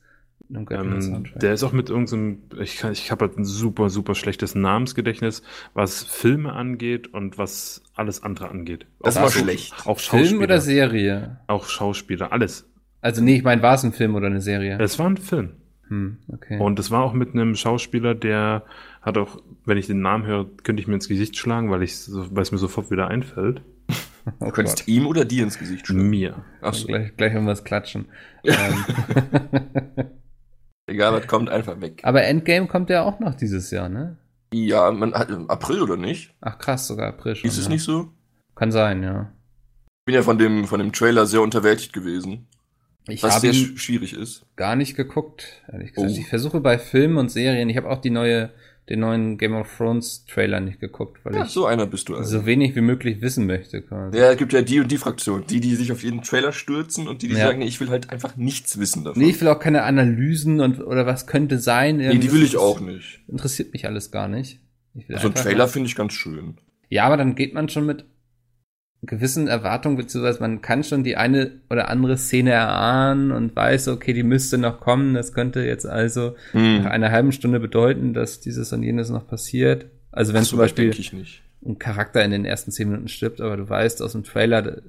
Ähm, 0.50 1.00
Soundtrack. 1.00 1.40
der 1.40 1.54
ist 1.54 1.62
auch 1.62 1.72
mit 1.72 1.88
irgendeinem, 1.90 2.42
ich, 2.60 2.76
kann- 2.76 2.92
ich 2.92 3.10
habe 3.10 3.26
halt 3.26 3.38
ein 3.38 3.44
super, 3.44 3.88
super 3.88 4.14
schlechtes 4.14 4.54
Namensgedächtnis, 4.54 5.42
was 5.74 6.02
Filme 6.02 6.52
angeht 6.52 7.12
und 7.14 7.38
was 7.38 7.82
alles 7.94 8.22
andere 8.22 8.50
angeht. 8.50 8.86
Das 9.00 9.16
Auch 9.16 9.22
war 9.22 9.28
so- 9.30 9.40
schlecht. 9.40 9.74
Auch. 9.86 9.98
Film 9.98 10.40
oder 10.42 10.60
Serie? 10.60 11.40
Auch 11.46 11.66
Schauspieler, 11.66 12.32
alles. 12.32 12.66
Also 13.04 13.22
nee, 13.22 13.36
ich 13.36 13.42
meine, 13.42 13.60
war 13.60 13.74
es 13.74 13.82
ein 13.82 13.92
Film 13.92 14.14
oder 14.14 14.28
eine 14.28 14.40
Serie? 14.40 14.78
Es 14.80 14.98
war 14.98 15.04
ein 15.04 15.18
Film. 15.18 15.50
Hm, 15.88 16.16
okay. 16.32 16.58
Und 16.58 16.78
es 16.78 16.90
war 16.90 17.02
auch 17.02 17.12
mit 17.12 17.34
einem 17.34 17.54
Schauspieler, 17.54 18.14
der 18.14 18.64
hat 19.02 19.18
auch, 19.18 19.42
wenn 19.66 19.76
ich 19.76 19.86
den 19.86 20.00
Namen 20.00 20.24
höre, 20.24 20.46
könnte 20.62 20.80
ich 20.80 20.88
mir 20.88 20.94
ins 20.94 21.06
Gesicht 21.06 21.36
schlagen, 21.36 21.70
weil 21.70 21.82
ich 21.82 21.98
so, 21.98 22.34
weil 22.34 22.42
es 22.42 22.50
mir 22.50 22.56
sofort 22.56 22.90
wieder 22.90 23.08
einfällt. 23.08 23.60
oh 23.90 23.92
Du 24.46 24.50
könntest 24.52 24.88
ihm 24.88 25.06
oder 25.06 25.26
dir 25.26 25.42
ins 25.42 25.58
Gesicht 25.58 25.86
schlagen. 25.86 26.08
Mir. 26.08 26.46
Achso, 26.62 26.86
Gleich, 26.86 27.14
gleich 27.14 27.34
irgendwas 27.34 27.62
klatschen. 27.62 28.06
ähm, 28.44 28.84
egal, 30.86 31.12
was 31.12 31.26
kommt, 31.26 31.50
einfach 31.50 31.82
weg. 31.82 32.00
aber 32.04 32.22
Endgame 32.24 32.68
kommt 32.68 32.88
ja 32.88 33.02
auch 33.02 33.20
noch 33.20 33.34
dieses 33.34 33.70
Jahr, 33.70 33.90
ne? 33.90 34.16
Ja, 34.54 34.90
man 34.92 35.12
hat 35.12 35.28
im 35.28 35.50
April 35.50 35.82
oder 35.82 35.98
nicht? 35.98 36.34
Ach 36.40 36.56
krass, 36.56 36.86
sogar 36.86 37.08
April 37.08 37.36
schon. 37.36 37.50
Ist 37.50 37.58
es 37.58 37.66
ja. 37.66 37.70
nicht 37.70 37.82
so? 37.82 38.08
Kann 38.54 38.72
sein, 38.72 39.02
ja. 39.02 39.30
Ich 40.00 40.06
bin 40.06 40.14
ja 40.14 40.22
von 40.22 40.38
dem, 40.38 40.64
von 40.64 40.80
dem 40.80 40.92
Trailer 40.92 41.26
sehr 41.26 41.42
unterwältigt 41.42 41.92
gewesen, 41.92 42.46
Ich 43.08 43.22
was 43.22 43.34
habe 43.34 43.52
sehr 43.52 43.76
schwierig 43.76 44.14
ist. 44.14 44.46
gar 44.56 44.76
nicht 44.76 44.96
geguckt, 44.96 45.62
ehrlich 45.70 45.92
gesagt. 45.92 46.12
Oh. 46.14 46.18
Ich 46.20 46.26
versuche 46.28 46.60
bei 46.60 46.78
Filmen 46.78 47.18
und 47.18 47.30
Serien, 47.30 47.68
ich 47.68 47.76
habe 47.76 47.90
auch 47.90 48.00
die 48.00 48.08
neue, 48.10 48.50
den 48.88 49.00
neuen 49.00 49.36
Game 49.36 49.54
of 49.54 49.68
Thrones 49.76 50.24
Trailer 50.26 50.60
nicht 50.60 50.80
geguckt, 50.80 51.20
weil 51.24 51.34
Ja, 51.34 51.44
ich 51.44 51.50
so 51.50 51.66
einer 51.66 51.86
bist 51.86 52.08
du. 52.08 52.16
Also. 52.16 52.38
so 52.40 52.46
wenig 52.46 52.74
wie 52.76 52.80
möglich 52.80 53.20
wissen 53.20 53.46
möchte. 53.46 53.82
Quasi. 53.82 54.16
Ja, 54.18 54.30
es 54.32 54.38
gibt 54.38 54.54
ja 54.54 54.62
die 54.62 54.80
und 54.80 54.90
die 54.90 54.96
Fraktion. 54.96 55.44
Die, 55.48 55.60
die 55.60 55.74
sich 55.74 55.92
auf 55.92 56.02
jeden 56.02 56.22
Trailer 56.22 56.52
stürzen 56.52 57.06
und 57.08 57.20
die, 57.20 57.28
die 57.28 57.34
Ja. 57.34 57.46
sagen, 57.46 57.60
ich 57.60 57.78
will 57.80 57.90
halt 57.90 58.08
einfach 58.10 58.36
nichts 58.36 58.78
wissen 58.78 59.04
davon. 59.04 59.20
Nee, 59.22 59.30
ich 59.30 59.40
will 59.40 59.48
auch 59.48 59.58
keine 59.60 59.82
Analysen 59.82 60.60
und 60.60 60.80
oder 60.80 61.04
was 61.04 61.26
könnte 61.26 61.58
sein. 61.58 61.98
Nee, 61.98 62.16
die 62.18 62.32
will 62.32 62.42
ich 62.42 62.56
auch 62.56 62.80
nicht. 62.80 63.20
Interessiert 63.28 63.72
mich 63.74 63.86
alles 63.86 64.10
gar 64.12 64.28
nicht. 64.28 64.60
Ich 64.94 65.08
will 65.10 65.16
So 65.18 65.26
ein 65.28 65.32
einfach- 65.32 65.42
Trailer 65.44 65.68
finde 65.68 65.88
ich 65.88 65.94
ganz 65.96 66.14
schön. 66.14 66.56
Ja, 66.88 67.04
aber 67.04 67.16
dann 67.18 67.34
geht 67.34 67.52
man 67.52 67.68
schon 67.68 67.84
mit 67.84 68.04
gewissen 69.06 69.48
Erwartungen, 69.48 69.96
beziehungsweise 69.96 70.40
man 70.40 70.62
kann 70.62 70.84
schon 70.84 71.04
die 71.04 71.16
eine 71.16 71.52
oder 71.70 71.88
andere 71.88 72.16
Szene 72.16 72.50
erahnen 72.52 73.32
und 73.32 73.54
weiß, 73.54 73.88
okay, 73.88 74.12
die 74.12 74.22
müsste 74.22 74.58
noch 74.58 74.80
kommen. 74.80 75.14
Das 75.14 75.32
könnte 75.32 75.60
jetzt 75.60 75.86
also 75.86 76.34
nach 76.52 76.60
Hm. 76.60 76.86
einer 76.86 77.10
halben 77.10 77.32
Stunde 77.32 77.60
bedeuten, 77.60 78.14
dass 78.14 78.40
dieses 78.40 78.72
und 78.72 78.82
jenes 78.82 79.10
noch 79.10 79.26
passiert. 79.26 79.86
Also 80.12 80.32
wenn 80.32 80.44
so 80.44 80.50
zum 80.50 80.58
Beispiel 80.60 80.92
ein 81.64 81.78
Charakter 81.78 82.24
in 82.24 82.30
den 82.30 82.44
ersten 82.44 82.70
zehn 82.70 82.88
Minuten 82.88 83.08
stirbt, 83.08 83.40
aber 83.40 83.56
du 83.56 83.68
weißt 83.68 84.02
aus 84.02 84.12
dem 84.12 84.22
Trailer, 84.24 84.82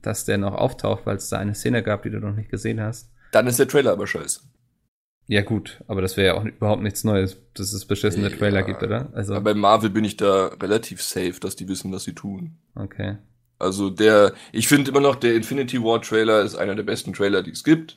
dass 0.00 0.24
der 0.24 0.38
noch 0.38 0.54
auftaucht, 0.54 1.06
weil 1.06 1.16
es 1.16 1.28
da 1.28 1.38
eine 1.38 1.54
Szene 1.54 1.82
gab, 1.82 2.02
die 2.02 2.10
du 2.10 2.18
noch 2.18 2.34
nicht 2.34 2.50
gesehen 2.50 2.80
hast. 2.80 3.10
Dann 3.30 3.46
ist 3.46 3.58
der 3.58 3.68
Trailer 3.68 3.92
aber 3.92 4.06
scheiße. 4.06 4.40
Ja, 5.32 5.40
gut, 5.40 5.82
aber 5.88 6.02
das 6.02 6.18
wäre 6.18 6.26
ja 6.26 6.34
auch 6.34 6.44
überhaupt 6.44 6.82
nichts 6.82 7.04
Neues, 7.04 7.40
dass 7.54 7.72
es 7.72 7.86
beschissene 7.86 8.28
Ja. 8.28 8.36
Trailer 8.36 8.62
gibt, 8.64 8.82
oder? 8.82 9.08
Also, 9.14 9.32
Aber 9.32 9.44
bei 9.44 9.54
Marvel 9.54 9.88
bin 9.88 10.04
ich 10.04 10.18
da 10.18 10.48
relativ 10.48 11.00
safe, 11.02 11.40
dass 11.40 11.56
die 11.56 11.66
wissen, 11.68 11.90
was 11.90 12.04
sie 12.04 12.14
tun. 12.14 12.58
okay. 12.74 13.16
Also 13.58 13.88
der, 13.88 14.34
ich 14.52 14.68
finde 14.68 14.90
immer 14.90 15.00
noch, 15.00 15.14
der 15.14 15.34
Infinity 15.34 15.82
War 15.82 16.02
Trailer 16.02 16.42
ist 16.42 16.54
einer 16.54 16.74
der 16.74 16.82
besten 16.82 17.14
Trailer, 17.14 17.42
die 17.42 17.52
es 17.52 17.64
gibt. 17.64 17.94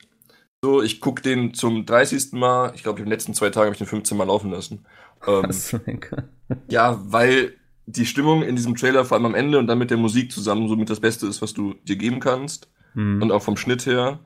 So, 0.64 0.80
ich 0.80 1.00
guck 1.02 1.22
den 1.22 1.52
zum 1.52 1.84
30. 1.84 2.32
Mal. 2.32 2.72
Ich 2.74 2.82
glaube, 2.84 3.00
in 3.00 3.04
den 3.04 3.10
letzten 3.10 3.34
zwei 3.34 3.50
Tagen 3.50 3.66
habe 3.66 3.72
ich 3.74 3.78
den 3.78 3.86
15 3.86 4.16
Mal 4.16 4.28
laufen 4.28 4.50
lassen. 4.50 4.86
Ähm, 5.26 5.50
ja, 6.70 6.98
weil 7.04 7.52
die 7.84 8.06
Stimmung 8.06 8.42
in 8.44 8.56
diesem 8.56 8.76
Trailer, 8.76 9.04
vor 9.04 9.16
allem 9.16 9.26
am 9.26 9.34
Ende 9.34 9.58
und 9.58 9.66
dann 9.66 9.78
mit 9.78 9.90
der 9.90 9.98
Musik 9.98 10.32
zusammen, 10.32 10.68
somit 10.68 10.88
das 10.88 11.00
Beste 11.00 11.26
ist, 11.26 11.42
was 11.42 11.52
du 11.52 11.74
dir 11.84 11.96
geben 11.96 12.20
kannst. 12.20 12.70
Hm. 12.94 13.20
Und 13.20 13.30
auch 13.30 13.42
vom 13.42 13.58
Schnitt 13.58 13.84
her. 13.84 14.20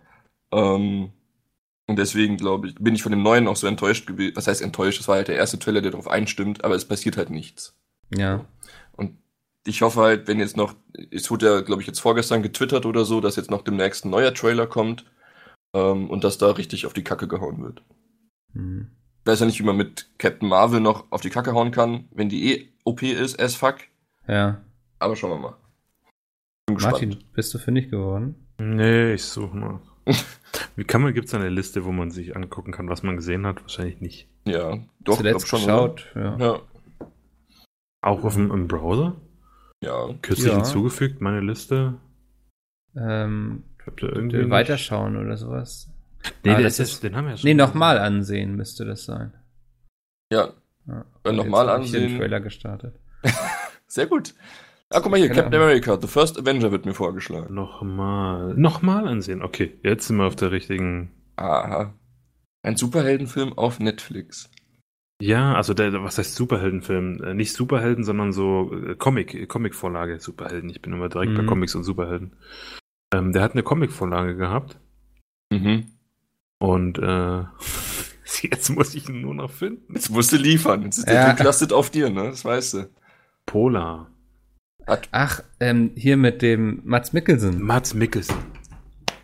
Ähm, 0.52 1.10
und 1.90 1.98
deswegen, 1.98 2.36
glaube 2.36 2.68
ich, 2.68 2.76
bin 2.76 2.94
ich 2.94 3.02
von 3.02 3.10
dem 3.10 3.24
neuen 3.24 3.48
auch 3.48 3.56
so 3.56 3.66
enttäuscht 3.66 4.06
gewesen. 4.06 4.36
Was 4.36 4.46
heißt 4.46 4.62
enttäuscht? 4.62 5.00
Das 5.00 5.08
war 5.08 5.16
halt 5.16 5.26
der 5.26 5.34
erste 5.34 5.58
Trailer, 5.58 5.80
der 5.80 5.90
darauf 5.90 6.06
einstimmt, 6.06 6.64
aber 6.64 6.76
es 6.76 6.84
passiert 6.84 7.16
halt 7.16 7.30
nichts. 7.30 7.76
ja. 8.16 8.46
ich 9.66 9.82
hoffe 9.82 10.00
halt, 10.00 10.28
wenn 10.28 10.38
jetzt 10.38 10.56
noch, 10.56 10.74
es 11.10 11.28
wurde 11.32 11.46
ja, 11.46 11.60
glaube 11.62 11.82
ich, 11.82 11.88
jetzt 11.88 11.98
vorgestern 11.98 12.44
getwittert 12.44 12.86
oder 12.86 13.04
so, 13.04 13.20
dass 13.20 13.34
jetzt 13.34 13.50
noch 13.50 13.62
demnächst 13.62 14.04
ein 14.04 14.10
neuer 14.10 14.32
Trailer 14.32 14.68
kommt 14.68 15.04
ähm, 15.74 16.08
und 16.08 16.22
dass 16.22 16.38
da 16.38 16.52
richtig 16.52 16.86
auf 16.86 16.92
die 16.92 17.02
Kacke 17.02 17.26
gehauen 17.26 17.60
wird. 17.60 17.82
Hm. 18.52 18.92
Ich 19.20 19.26
weiß 19.26 19.40
ja 19.40 19.46
nicht, 19.46 19.58
wie 19.58 19.64
man 19.64 19.76
mit 19.76 20.08
Captain 20.18 20.48
Marvel 20.48 20.80
noch 20.80 21.10
auf 21.10 21.22
die 21.22 21.30
Kacke 21.30 21.54
hauen 21.54 21.72
kann, 21.72 22.08
wenn 22.12 22.28
die 22.28 22.52
eh 22.52 22.68
OP 22.84 23.02
ist, 23.02 23.40
as 23.40 23.56
fuck. 23.56 23.78
Ja. 24.28 24.60
Aber 25.00 25.16
schauen 25.16 25.30
wir 25.30 25.38
mal. 25.38 25.56
Bin 26.66 26.76
gespannt. 26.76 26.92
Martin, 26.92 27.24
bist 27.34 27.52
du 27.52 27.58
fündig 27.58 27.90
geworden? 27.90 28.46
Nee, 28.58 29.14
ich 29.14 29.24
suche 29.24 29.56
mal. 29.56 29.80
Wie 30.76 30.84
kann 30.84 31.02
man, 31.02 31.14
gibt 31.14 31.28
es 31.28 31.34
eine 31.34 31.48
Liste, 31.48 31.84
wo 31.84 31.92
man 31.92 32.10
sich 32.10 32.34
angucken 32.36 32.72
kann, 32.72 32.88
was 32.88 33.02
man 33.02 33.16
gesehen 33.16 33.46
hat? 33.46 33.60
Wahrscheinlich 33.62 34.00
nicht. 34.00 34.28
Ja, 34.46 34.78
doch, 35.00 35.16
Zuletzt 35.18 35.46
schon. 35.48 35.60
geschaut. 35.60 36.06
Ja. 36.14 36.36
Ja, 36.38 36.60
Auch 38.02 38.24
auf 38.24 38.34
dem 38.34 38.50
im 38.50 38.66
Browser? 38.68 39.16
ja. 39.82 40.08
Kürzlich 40.22 40.48
Ja. 40.48 40.56
hinzugefügt, 40.56 41.20
meine 41.20 41.40
Liste. 41.40 41.94
Ähm, 42.96 43.64
Habt 43.86 44.02
ihr 44.02 44.10
irgendwie. 44.14 44.38
nicht- 44.38 44.50
weiterschauen 44.50 45.16
oder 45.16 45.36
sowas. 45.36 45.88
Nee, 46.44 46.50
Ah, 46.50 46.60
das 46.60 46.78
ist, 46.80 46.92
ist- 46.94 47.02
den 47.04 47.16
haben 47.16 47.24
wir 47.26 47.30
ja 47.32 47.36
schon. 47.36 47.48
Nee, 47.48 47.54
nochmal 47.54 47.98
ansehen 47.98 48.54
müsste 48.56 48.84
das 48.84 49.04
sein. 49.04 49.32
Ja, 50.32 50.50
Ja. 50.86 51.04
Äh, 51.24 51.32
nochmal 51.32 51.68
hab 51.68 51.82
ich 51.82 51.92
den 51.92 52.02
ansehen. 52.04 52.18
Trailer 52.18 52.40
gestartet. 52.40 52.98
sehr 53.86 54.06
gut. 54.06 54.34
Ah, 54.92 55.00
guck 55.00 55.10
mal 55.12 55.18
hier, 55.18 55.28
Keine 55.28 55.42
Captain 55.42 55.54
Ahnung. 55.54 55.68
America, 55.68 55.98
The 56.00 56.08
First 56.08 56.38
Avenger 56.38 56.72
wird 56.72 56.84
mir 56.84 56.94
vorgeschlagen. 56.94 57.54
Nochmal. 57.54 58.54
Nochmal 58.54 59.06
ansehen. 59.06 59.42
Okay, 59.42 59.78
jetzt 59.84 60.06
sind 60.08 60.16
wir 60.16 60.24
auf 60.26 60.34
der 60.36 60.50
richtigen. 60.50 61.10
Aha. 61.36 61.94
Ein 62.62 62.76
Superheldenfilm 62.76 63.52
auf 63.56 63.78
Netflix. 63.78 64.50
Ja, 65.22 65.54
also 65.54 65.74
der, 65.74 66.02
was 66.02 66.18
heißt 66.18 66.34
Superheldenfilm? 66.34 67.22
Äh, 67.22 67.34
Nicht 67.34 67.52
Superhelden, 67.52 68.04
sondern 68.04 68.32
so 68.32 68.72
äh, 68.74 68.96
Comic, 68.96 69.48
Comicvorlage 69.48 70.18
Superhelden. 70.18 70.70
Ich 70.70 70.82
bin 70.82 70.92
immer 70.92 71.08
direkt 71.08 71.34
bei 71.36 71.42
Mhm. 71.42 71.46
Comics 71.46 71.74
und 71.74 71.84
Superhelden. 71.84 72.34
Ähm, 73.14 73.32
der 73.32 73.42
hat 73.42 73.52
eine 73.52 73.62
Comicvorlage 73.62 74.34
gehabt 74.36 74.78
Mhm. 75.52 75.86
und 76.58 76.98
äh, 76.98 77.44
jetzt 78.42 78.70
muss 78.70 78.94
ich 78.94 79.08
ihn 79.08 79.20
nur 79.20 79.34
noch 79.34 79.50
finden. 79.50 79.94
Jetzt 79.94 80.10
musst 80.10 80.32
du 80.32 80.36
liefern. 80.36 80.82
Jetzt 80.82 80.98
ist 80.98 81.06
der 81.08 81.14
Ja. 81.14 81.32
Druck 81.32 81.44
lastet 81.44 81.72
auf 81.72 81.90
dir, 81.90 82.08
ne? 82.10 82.24
Das 82.24 82.44
weißt 82.44 82.74
du. 82.74 82.90
Polar. 83.46 84.10
Ach, 85.12 85.42
ähm, 85.60 85.90
hier 85.94 86.16
mit 86.16 86.42
dem 86.42 86.80
Mats 86.84 87.12
Mikkelsen. 87.12 87.62
Mats 87.62 87.94
Mikkelsen. 87.94 88.36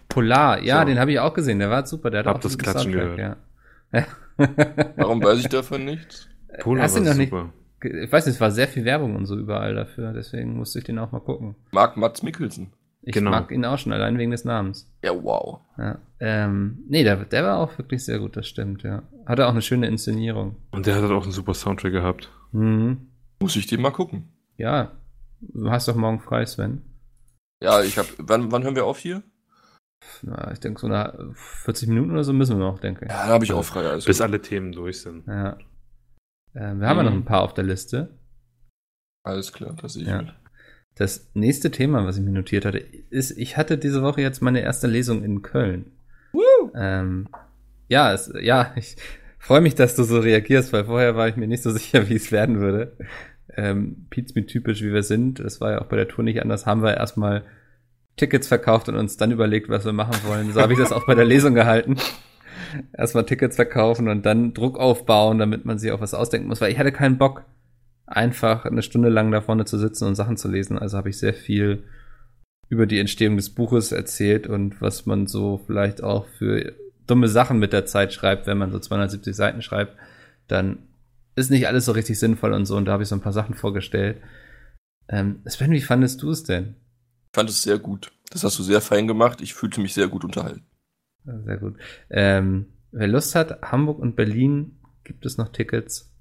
Polar, 0.08 0.62
ja, 0.62 0.80
So. 0.80 0.86
den 0.86 0.98
habe 0.98 1.12
ich 1.12 1.18
auch 1.20 1.34
gesehen. 1.34 1.58
Der 1.58 1.70
war 1.70 1.86
super. 1.86 2.10
Der 2.10 2.20
hat 2.20 2.26
Hab 2.26 2.36
auch 2.36 2.40
das 2.40 2.56
Klatschen 2.56 2.92
Soundtrack, 2.92 3.18
Ja. 3.18 4.06
Warum 4.96 5.22
weiß 5.22 5.38
ich 5.40 5.48
davon 5.48 5.84
nichts? 5.84 6.28
Polar 6.60 6.84
Hast 6.84 6.94
war 6.96 7.02
noch 7.02 7.14
nicht? 7.14 7.30
super. 7.30 7.50
Ich 7.82 8.10
weiß 8.10 8.26
nicht, 8.26 8.34
es 8.36 8.40
war 8.40 8.50
sehr 8.50 8.68
viel 8.68 8.84
Werbung 8.84 9.16
und 9.16 9.26
so 9.26 9.36
überall 9.36 9.74
dafür. 9.74 10.12
Deswegen 10.12 10.56
musste 10.56 10.78
ich 10.78 10.84
den 10.84 10.98
auch 10.98 11.12
mal 11.12 11.20
gucken. 11.20 11.54
Mag 11.72 11.96
Mats 11.96 12.22
Mikkelsen. 12.22 12.72
Ich 13.02 13.12
Genau. 13.14 13.30
mag 13.30 13.52
ihn 13.52 13.64
auch 13.64 13.78
schon, 13.78 13.92
allein 13.92 14.18
wegen 14.18 14.32
des 14.32 14.44
Namens. 14.44 14.90
Ja, 15.04 15.12
wow. 15.22 15.60
Ja. 15.78 15.98
Ähm, 16.18 16.78
nee, 16.88 17.04
der, 17.04 17.16
der 17.16 17.44
war 17.44 17.58
auch 17.58 17.78
wirklich 17.78 18.04
sehr 18.04 18.18
gut, 18.18 18.36
das 18.36 18.48
stimmt, 18.48 18.82
ja. 18.82 19.02
Hatte 19.26 19.46
auch 19.46 19.50
eine 19.52 19.62
schöne 19.62 19.86
Inszenierung. 19.86 20.56
Und 20.72 20.86
der 20.86 20.96
hat 20.96 21.02
halt 21.02 21.12
auch 21.12 21.22
einen 21.22 21.32
super 21.32 21.54
Soundtrack 21.54 21.92
gehabt. 21.92 22.30
Mhm. 22.52 23.08
Muss 23.38 23.54
ich 23.54 23.66
den 23.66 23.80
mal 23.82 23.90
gucken. 23.92 24.24
Ja. 24.56 24.92
Du 25.40 25.70
hast 25.70 25.88
doch 25.88 25.94
morgen 25.96 26.20
frei, 26.20 26.44
Sven. 26.46 26.82
Ja, 27.62 27.82
ich 27.82 27.98
hab. 27.98 28.06
Wann, 28.18 28.50
wann 28.52 28.62
hören 28.64 28.74
wir 28.76 28.84
auf 28.84 28.98
hier? 28.98 29.22
Na, 30.22 30.52
ich 30.52 30.60
denke, 30.60 30.80
so 30.80 30.88
nach 30.88 31.14
40 31.34 31.88
Minuten 31.88 32.10
oder 32.12 32.24
so 32.24 32.32
müssen 32.32 32.58
wir 32.58 32.64
noch, 32.64 32.78
denke 32.78 33.06
ich. 33.06 33.10
Ja, 33.10 33.26
da 33.26 33.32
habe 33.32 33.44
ich 33.44 33.52
auch 33.52 33.64
frei. 33.64 33.86
Also. 33.88 34.06
Bis 34.06 34.20
alle 34.20 34.40
Themen 34.40 34.72
durch 34.72 35.00
sind. 35.00 35.26
Ja. 35.26 35.58
Ähm, 36.54 36.80
wir 36.80 36.88
haben 36.88 36.98
ja 36.98 37.02
noch 37.02 37.10
Mhm. 37.12 37.18
ein 37.18 37.24
paar 37.24 37.42
auf 37.42 37.54
der 37.54 37.64
Liste. 37.64 38.18
Alles 39.24 39.52
klar, 39.52 39.74
das 39.80 39.96
ich 39.96 40.06
Ja. 40.06 40.22
mit. 40.22 40.34
Das 40.94 41.30
nächste 41.34 41.70
Thema, 41.70 42.06
was 42.06 42.16
ich 42.16 42.22
mir 42.24 42.30
notiert 42.30 42.64
hatte, 42.64 42.78
ist, 42.78 43.32
ich 43.32 43.56
hatte 43.56 43.76
diese 43.76 44.02
Woche 44.02 44.22
jetzt 44.22 44.40
meine 44.40 44.60
erste 44.60 44.86
Lesung 44.86 45.22
in 45.24 45.42
Köln. 45.42 45.92
Ähm, 46.74 47.28
ja, 47.88 48.12
es, 48.12 48.32
ja, 48.40 48.72
ich 48.76 48.96
freue 49.38 49.60
mich, 49.60 49.74
dass 49.74 49.96
du 49.96 50.04
so 50.04 50.18
reagierst, 50.20 50.72
weil 50.72 50.84
vorher 50.86 51.16
war 51.16 51.28
ich 51.28 51.36
mir 51.36 51.46
nicht 51.48 51.62
so 51.62 51.70
sicher, 51.72 52.08
wie 52.08 52.14
es 52.16 52.32
werden 52.32 52.60
würde. 52.60 52.96
Ähm, 53.56 54.06
Pizmeet 54.10 54.48
typisch, 54.48 54.82
wie 54.82 54.92
wir 54.92 55.02
sind, 55.02 55.40
das 55.40 55.60
war 55.60 55.72
ja 55.72 55.80
auch 55.80 55.86
bei 55.86 55.96
der 55.96 56.08
Tour 56.08 56.24
nicht 56.24 56.42
anders, 56.42 56.66
haben 56.66 56.82
wir 56.82 56.96
erstmal 56.96 57.42
Tickets 58.16 58.48
verkauft 58.48 58.88
und 58.88 58.96
uns 58.96 59.16
dann 59.16 59.32
überlegt, 59.32 59.68
was 59.68 59.84
wir 59.84 59.92
machen 59.92 60.16
wollen. 60.26 60.52
So 60.52 60.60
habe 60.60 60.72
ich 60.72 60.78
das 60.78 60.92
auch 60.92 61.06
bei 61.06 61.14
der 61.14 61.24
Lesung 61.24 61.54
gehalten. 61.54 61.96
Erstmal 62.92 63.26
Tickets 63.26 63.56
verkaufen 63.56 64.08
und 64.08 64.24
dann 64.24 64.54
Druck 64.54 64.78
aufbauen, 64.78 65.38
damit 65.38 65.64
man 65.64 65.78
sich 65.78 65.92
auf 65.92 66.00
was 66.00 66.14
ausdenken 66.14 66.48
muss, 66.48 66.60
weil 66.60 66.72
ich 66.72 66.78
hatte 66.78 66.92
keinen 66.92 67.18
Bock, 67.18 67.44
einfach 68.06 68.64
eine 68.64 68.82
Stunde 68.82 69.08
lang 69.08 69.30
da 69.30 69.40
vorne 69.40 69.64
zu 69.64 69.78
sitzen 69.78 70.06
und 70.06 70.14
Sachen 70.14 70.36
zu 70.36 70.48
lesen. 70.48 70.78
Also 70.78 70.96
habe 70.96 71.10
ich 71.10 71.18
sehr 71.18 71.34
viel 71.34 71.84
über 72.68 72.86
die 72.86 72.98
Entstehung 72.98 73.36
des 73.36 73.50
Buches 73.50 73.92
erzählt 73.92 74.46
und 74.46 74.80
was 74.80 75.06
man 75.06 75.26
so 75.26 75.62
vielleicht 75.66 76.02
auch 76.02 76.26
für 76.38 76.72
dumme 77.06 77.28
Sachen 77.28 77.58
mit 77.58 77.72
der 77.72 77.86
Zeit 77.86 78.12
schreibt, 78.12 78.46
wenn 78.46 78.58
man 78.58 78.72
so 78.72 78.78
270 78.78 79.34
Seiten 79.36 79.62
schreibt, 79.62 79.96
dann 80.48 80.78
ist 81.36 81.50
nicht 81.50 81.68
alles 81.68 81.84
so 81.84 81.92
richtig 81.92 82.18
sinnvoll 82.18 82.52
und 82.52 82.66
so. 82.66 82.76
Und 82.76 82.86
da 82.86 82.92
habe 82.92 83.02
ich 83.02 83.08
so 83.08 83.14
ein 83.14 83.20
paar 83.20 83.32
Sachen 83.32 83.54
vorgestellt. 83.54 84.20
Ähm, 85.08 85.40
Sven, 85.46 85.70
wie 85.70 85.80
fandest 85.80 86.22
du 86.22 86.30
es 86.30 86.42
denn? 86.42 86.74
Ich 87.32 87.36
fand 87.36 87.48
es 87.50 87.62
sehr 87.62 87.78
gut. 87.78 88.10
Das 88.30 88.42
hast 88.42 88.58
du 88.58 88.62
sehr 88.62 88.80
fein 88.80 89.06
gemacht. 89.06 89.40
Ich 89.40 89.54
fühlte 89.54 89.80
mich 89.80 89.94
sehr 89.94 90.08
gut 90.08 90.24
unterhalten. 90.24 90.64
Sehr 91.44 91.58
gut. 91.58 91.76
Ähm, 92.10 92.66
wer 92.92 93.06
Lust 93.08 93.34
hat, 93.34 93.62
Hamburg 93.62 93.98
und 93.98 94.16
Berlin 94.16 94.78
gibt 95.04 95.26
es 95.26 95.38
noch 95.38 95.50
Tickets. 95.52 96.12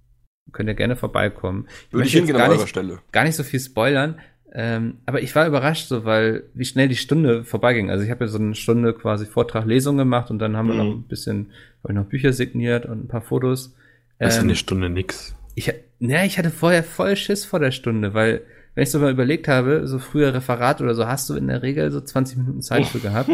Könnt 0.52 0.70
ihr 0.70 0.76
gerne 0.76 0.96
vorbeikommen. 0.96 1.64
Würde 1.64 1.72
ich 1.90 1.94
möchte 1.94 2.18
jetzt 2.18 2.28
hingehen 2.28 2.38
gar 2.38 2.46
an 2.46 2.52
eurer 2.52 2.60
nicht, 2.62 2.70
Stelle. 2.70 3.00
gar 3.12 3.24
nicht 3.24 3.36
so 3.36 3.44
viel 3.44 3.60
spoilern. 3.60 4.20
Ähm, 4.54 5.00
aber 5.06 5.22
ich 5.22 5.36
war 5.36 5.48
überrascht, 5.48 5.88
so, 5.88 6.06
weil 6.06 6.44
wie 6.54 6.66
schnell 6.66 6.88
die 6.88 6.96
Stunde 6.96 7.44
vorbeiging. 7.44 7.90
Also 7.90 8.04
ich 8.06 8.12
habe 8.12 8.26
ja 8.26 8.28
so 8.30 8.38
eine 8.38 8.56
Stunde 8.56 8.94
quasi 8.94 9.26
Vortrag, 9.26 9.66
Lesung 9.66 9.98
gemacht 9.98 10.30
und 10.32 10.40
dann 10.40 10.56
haben 10.56 10.68
wir 10.68 10.76
Mhm. 10.76 10.80
noch 10.80 10.96
ein 10.96 11.08
bisschen, 11.08 11.52
hab 11.84 11.92
ich 11.92 11.96
noch 11.96 12.06
Bücher 12.06 12.32
signiert 12.34 12.86
und 12.86 13.06
ein 13.06 13.08
paar 13.08 13.22
Fotos. 13.22 13.76
Das 14.20 14.36
ist 14.36 14.42
Ähm, 14.42 14.46
eine 14.46 14.56
Stunde 14.56 14.90
nix. 14.90 15.36
ich, 15.56 15.74
ja, 16.00 16.24
ich 16.24 16.38
hatte 16.38 16.52
vorher 16.52 16.84
voll 16.84 17.16
Schiss 17.16 17.46
vor 17.46 17.60
der 17.60 17.72
Stunde, 17.72 18.14
weil, 18.14 18.42
wenn 18.74 18.84
ich 18.84 18.92
so 18.92 19.00
mal 19.00 19.12
überlegt 19.12 19.48
habe, 19.48 19.88
so 19.88 20.00
früher 20.00 20.34
Referat 20.34 20.82
oder 20.82 20.96
so, 20.96 21.08
hast 21.08 21.30
du 21.30 21.36
in 21.36 21.48
der 21.48 21.62
Regel 21.64 21.92
so 21.92 22.02
20 22.02 22.38
Minuten 22.38 22.62
Zeit 22.62 22.86
für 22.86 23.00
gehabt. 23.00 23.30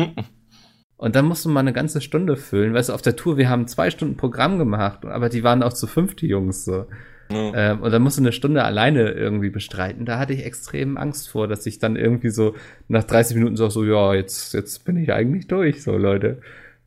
Und 0.97 1.15
dann 1.15 1.25
musst 1.25 1.45
du 1.45 1.49
mal 1.49 1.61
eine 1.61 1.73
ganze 1.73 1.99
Stunde 1.99 2.37
füllen. 2.37 2.75
Weißt 2.75 2.89
du, 2.89 2.93
auf 2.93 3.01
der 3.01 3.15
Tour, 3.15 3.37
wir 3.37 3.49
haben 3.49 3.67
zwei 3.67 3.89
Stunden 3.89 4.17
Programm 4.17 4.59
gemacht, 4.59 5.03
aber 5.05 5.29
die 5.29 5.43
waren 5.43 5.63
auch 5.63 5.73
zu 5.73 5.87
fünf, 5.87 6.15
die 6.15 6.27
Jungs, 6.27 6.63
so. 6.63 6.85
Ja. 7.31 7.71
Ähm, 7.71 7.81
und 7.81 7.91
dann 7.91 8.03
musst 8.03 8.17
du 8.17 8.21
eine 8.21 8.33
Stunde 8.33 8.63
alleine 8.63 9.09
irgendwie 9.11 9.49
bestreiten. 9.49 10.05
Da 10.05 10.19
hatte 10.19 10.33
ich 10.33 10.45
extrem 10.45 10.97
Angst 10.97 11.29
vor, 11.29 11.47
dass 11.47 11.65
ich 11.65 11.79
dann 11.79 11.95
irgendwie 11.95 12.29
so 12.29 12.55
nach 12.87 13.03
30 13.03 13.35
Minuten 13.37 13.55
so, 13.55 13.69
so 13.69 13.83
ja, 13.83 14.13
jetzt, 14.13 14.53
jetzt 14.53 14.85
bin 14.85 14.97
ich 14.97 15.11
eigentlich 15.11 15.47
durch, 15.47 15.81
so 15.81 15.97
Leute. 15.97 16.41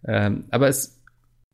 Ähm, 0.07 0.44
aber 0.50 0.68
es 0.68 1.00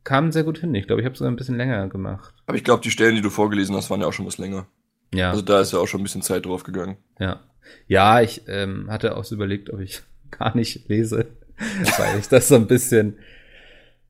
kam 0.03 0.31
sehr 0.31 0.43
gut 0.43 0.57
hin. 0.59 0.73
Ich 0.75 0.87
glaube, 0.87 1.01
ich 1.01 1.05
habe 1.05 1.15
sogar 1.15 1.31
ein 1.31 1.35
bisschen 1.35 1.57
länger 1.57 1.87
gemacht. 1.89 2.33
Aber 2.47 2.57
ich 2.57 2.63
glaube, 2.63 2.81
die 2.83 2.91
Stellen, 2.91 3.15
die 3.15 3.21
du 3.21 3.29
vorgelesen 3.29 3.75
hast, 3.75 3.89
waren 3.89 4.01
ja 4.01 4.07
auch 4.07 4.13
schon 4.13 4.25
was 4.25 4.37
länger. 4.37 4.65
Ja. 5.13 5.29
Also 5.31 5.41
da 5.41 5.61
ist 5.61 5.73
ja 5.73 5.79
auch 5.79 5.87
schon 5.87 6.01
ein 6.01 6.03
bisschen 6.03 6.21
Zeit 6.21 6.45
drauf 6.45 6.63
gegangen. 6.63 6.97
Ja. 7.19 7.41
Ja, 7.87 8.21
ich 8.21 8.43
ähm, 8.47 8.89
hatte 8.89 9.15
auch 9.15 9.23
so 9.23 9.35
überlegt, 9.35 9.71
ob 9.71 9.79
ich 9.79 10.01
gar 10.31 10.55
nicht 10.55 10.87
lese, 10.89 11.27
weil 11.97 12.19
ich 12.19 12.27
das 12.27 12.47
so 12.47 12.55
ein 12.55 12.67
bisschen. 12.67 13.17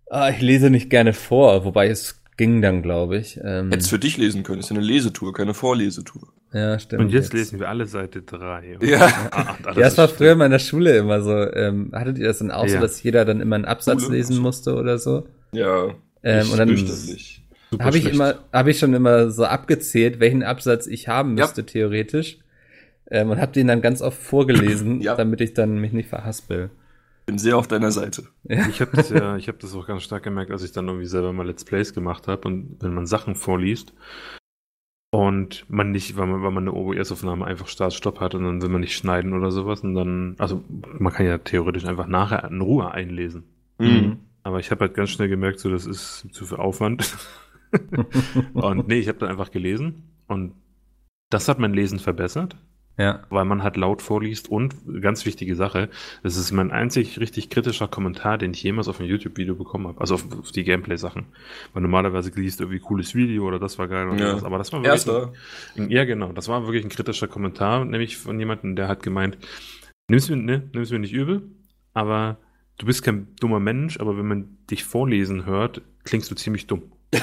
Ah, 0.10 0.30
ich 0.30 0.42
lese 0.42 0.70
nicht 0.70 0.90
gerne 0.90 1.14
vor, 1.14 1.64
wobei 1.64 1.88
es 1.88 2.22
ging 2.38 2.62
dann, 2.62 2.82
glaube 2.82 3.18
ich. 3.18 3.40
Ähm, 3.44 3.70
Hättest 3.72 3.90
für 3.90 4.00
dich 4.00 4.18
lesen 4.18 4.44
können. 4.44 4.60
Ist 4.60 4.70
ja 4.70 4.76
eine 4.76 4.86
Lesetour, 4.86 5.34
keine 5.34 5.54
Vorlesetour. 5.54 6.34
ja, 6.54 6.78
stimmt. 6.80 7.02
Und 7.04 7.10
jetzt 7.12 7.34
lesen 7.34 7.60
wir 7.60 7.70
alle 7.70 7.86
Seite 7.86 8.22
3. 8.22 8.78
Ja. 8.82 9.08
Ah, 9.32 9.58
Ja, 9.76 9.88
es 9.88 9.98
war 9.98 10.08
früher 10.10 10.34
in 10.34 10.38
meiner 10.40 10.60
Schule 10.60 10.98
immer 10.98 11.22
so. 11.22 11.32
Ähm, 11.54 11.92
hattet 11.94 12.18
ihr 12.18 12.28
das 12.28 12.40
dann 12.40 12.52
auch 12.52 12.68
so, 12.68 12.76
Ja. 12.76 12.82
dass 12.82 13.02
jeder 13.04 13.24
dann 13.26 13.42
immer 13.42 13.56
einen 13.56 13.66
Absatz 13.66 14.04
Schule? 14.04 14.18
lesen 14.18 14.38
musste 14.40 14.76
oder 14.76 14.98
so? 14.98 15.28
Ja. 15.54 15.96
Ähm, 16.24 16.42
ich 16.46 16.52
und 16.52 16.58
dann 16.60 17.86
habe 17.86 17.98
ich 17.98 18.06
immer, 18.06 18.36
habe 18.54 18.72
ich 18.72 18.80
schon 18.80 18.94
immer 18.94 19.32
so 19.32 19.46
abgezählt, 19.46 20.20
welchen 20.20 20.44
Absatz 20.44 20.88
ich 20.88 21.08
haben 21.08 21.38
Ja. 21.38 21.46
müsste 21.46 21.66
theoretisch. 21.66 22.38
Ähm, 23.10 23.30
und 23.30 23.40
habe 23.42 23.52
den 23.52 23.68
dann 23.68 23.82
ganz 23.82 24.02
oft 24.02 24.18
vorgelesen, 24.22 25.02
Ja. 25.02 25.16
damit 25.16 25.42
ich 25.42 25.54
dann 25.54 25.80
mich 25.80 25.92
nicht 25.92 26.10
verhaspel. 26.10 26.70
Bin 27.26 27.38
sehr 27.38 27.58
auf 27.58 27.68
deiner 27.68 27.92
Seite. 27.92 28.24
Ja. 28.44 28.68
Ich 28.70 28.82
habe 28.82 28.92
das 28.96 29.10
ja, 29.10 29.36
ich 29.38 29.48
habe 29.48 29.58
das 29.60 29.76
auch 29.76 29.86
ganz 29.86 30.04
stark 30.04 30.24
gemerkt, 30.24 30.52
als 30.52 30.64
ich 30.64 30.72
dann 30.72 30.88
irgendwie 30.88 31.06
selber 31.06 31.34
mal 31.34 31.46
Let's 31.46 31.66
Plays 31.66 31.94
gemacht 31.94 32.28
habe 32.28 32.48
und 32.48 32.78
wenn 32.80 32.94
man 32.94 33.06
Sachen 33.06 33.36
vorliest 33.36 33.94
und 35.14 35.66
man 35.70 35.92
nicht, 35.92 36.16
weil 36.18 36.28
man, 36.28 36.42
weil 36.42 36.52
man 36.52 36.68
eine 36.68 36.74
OBS-Aufnahme 36.74 37.46
einfach 37.46 37.68
Start-Stopp 37.68 38.20
hat 38.22 38.34
und 38.34 38.44
dann 38.44 38.62
will 38.62 38.70
man 38.70 38.82
nicht 38.82 38.96
schneiden 38.96 39.34
oder 39.34 39.52
sowas 39.52 39.82
und 39.82 39.94
dann, 39.94 40.36
also 40.40 40.64
man 40.98 41.12
kann 41.12 41.26
ja 41.26 41.38
theoretisch 41.38 41.86
einfach 41.86 42.08
nachher 42.08 42.44
in 42.50 42.62
Ruhe 42.62 42.92
einlesen. 42.92 43.44
Mhm. 43.78 44.20
Aber 44.44 44.60
ich 44.60 44.72
habe 44.72 44.82
halt 44.86 44.94
ganz 44.96 45.10
schnell 45.12 45.30
gemerkt, 45.30 45.60
so 45.60 45.70
das 45.70 45.86
ist 45.86 46.28
zu 46.32 46.46
viel 46.46 46.58
Aufwand. 46.58 47.16
und 48.54 48.88
nee, 48.88 49.00
ich 49.00 49.08
habe 49.08 49.20
dann 49.20 49.30
einfach 49.30 49.52
gelesen 49.52 50.04
und 50.28 50.54
das 51.30 51.48
hat 51.48 51.60
mein 51.60 51.74
Lesen 51.74 52.00
verbessert, 52.00 52.58
Ja. 52.98 53.24
weil 53.30 53.46
man 53.46 53.64
halt 53.64 53.78
laut 53.78 54.02
vorliest 54.02 54.50
und 54.50 54.76
ganz 55.02 55.26
wichtige 55.26 55.56
Sache, 55.56 55.90
das 56.24 56.36
ist 56.36 56.52
mein 56.52 56.72
einzig 56.72 57.20
richtig 57.20 57.50
kritischer 57.50 57.88
Kommentar, 57.88 58.38
den 58.38 58.52
ich 58.52 58.62
jemals 58.64 58.88
auf 58.90 59.00
ein 59.00 59.06
YouTube-Video 59.06 59.56
bekommen 59.56 59.88
habe, 59.88 60.02
also 60.02 60.16
auf, 60.16 60.26
auf 60.40 60.52
die 60.52 60.64
Gameplay-Sachen. 60.66 61.28
Weil 61.74 61.82
normalerweise 61.84 62.32
liest 62.36 62.60
du 62.60 62.66
irgendwie 62.66 62.80
cooles 62.80 63.16
Video 63.16 63.46
oder 63.48 63.60
das 63.60 63.80
war 63.80 63.88
geil 63.88 64.10
oder 64.10 64.20
Ja. 64.20 64.30
sowas, 64.32 64.44
aber 64.44 64.58
das 64.58 64.74
war 64.74 64.80
wirklich 64.82 64.92
Erster. 65.08 65.32
ein, 65.78 65.90
ja 65.90 66.04
genau, 66.04 66.34
das 66.34 66.50
war 66.50 66.66
wirklich 66.66 66.84
ein 66.84 66.90
kritischer 66.90 67.28
Kommentar, 67.30 67.86
nämlich 67.86 68.18
von 68.18 68.38
jemandem, 68.40 68.76
der 68.76 68.90
hat 68.90 69.02
gemeint, 69.04 69.38
nimm's 70.10 70.30
mir, 70.30 70.36
ne, 70.36 70.70
nimm's 70.74 70.92
mir 70.92 71.00
nicht 71.00 71.14
übel, 71.14 71.44
aber 71.94 72.38
du 72.82 72.88
bist 72.88 73.04
kein 73.04 73.28
dummer 73.40 73.60
Mensch, 73.60 74.00
aber 74.00 74.18
wenn 74.18 74.28
man 74.28 74.58
dich 74.72 74.84
vorlesen 74.84 75.46
hört, 75.46 75.82
klingst 76.04 76.32
du 76.32 76.36
ziemlich 76.36 76.66
dumm. 76.66 76.82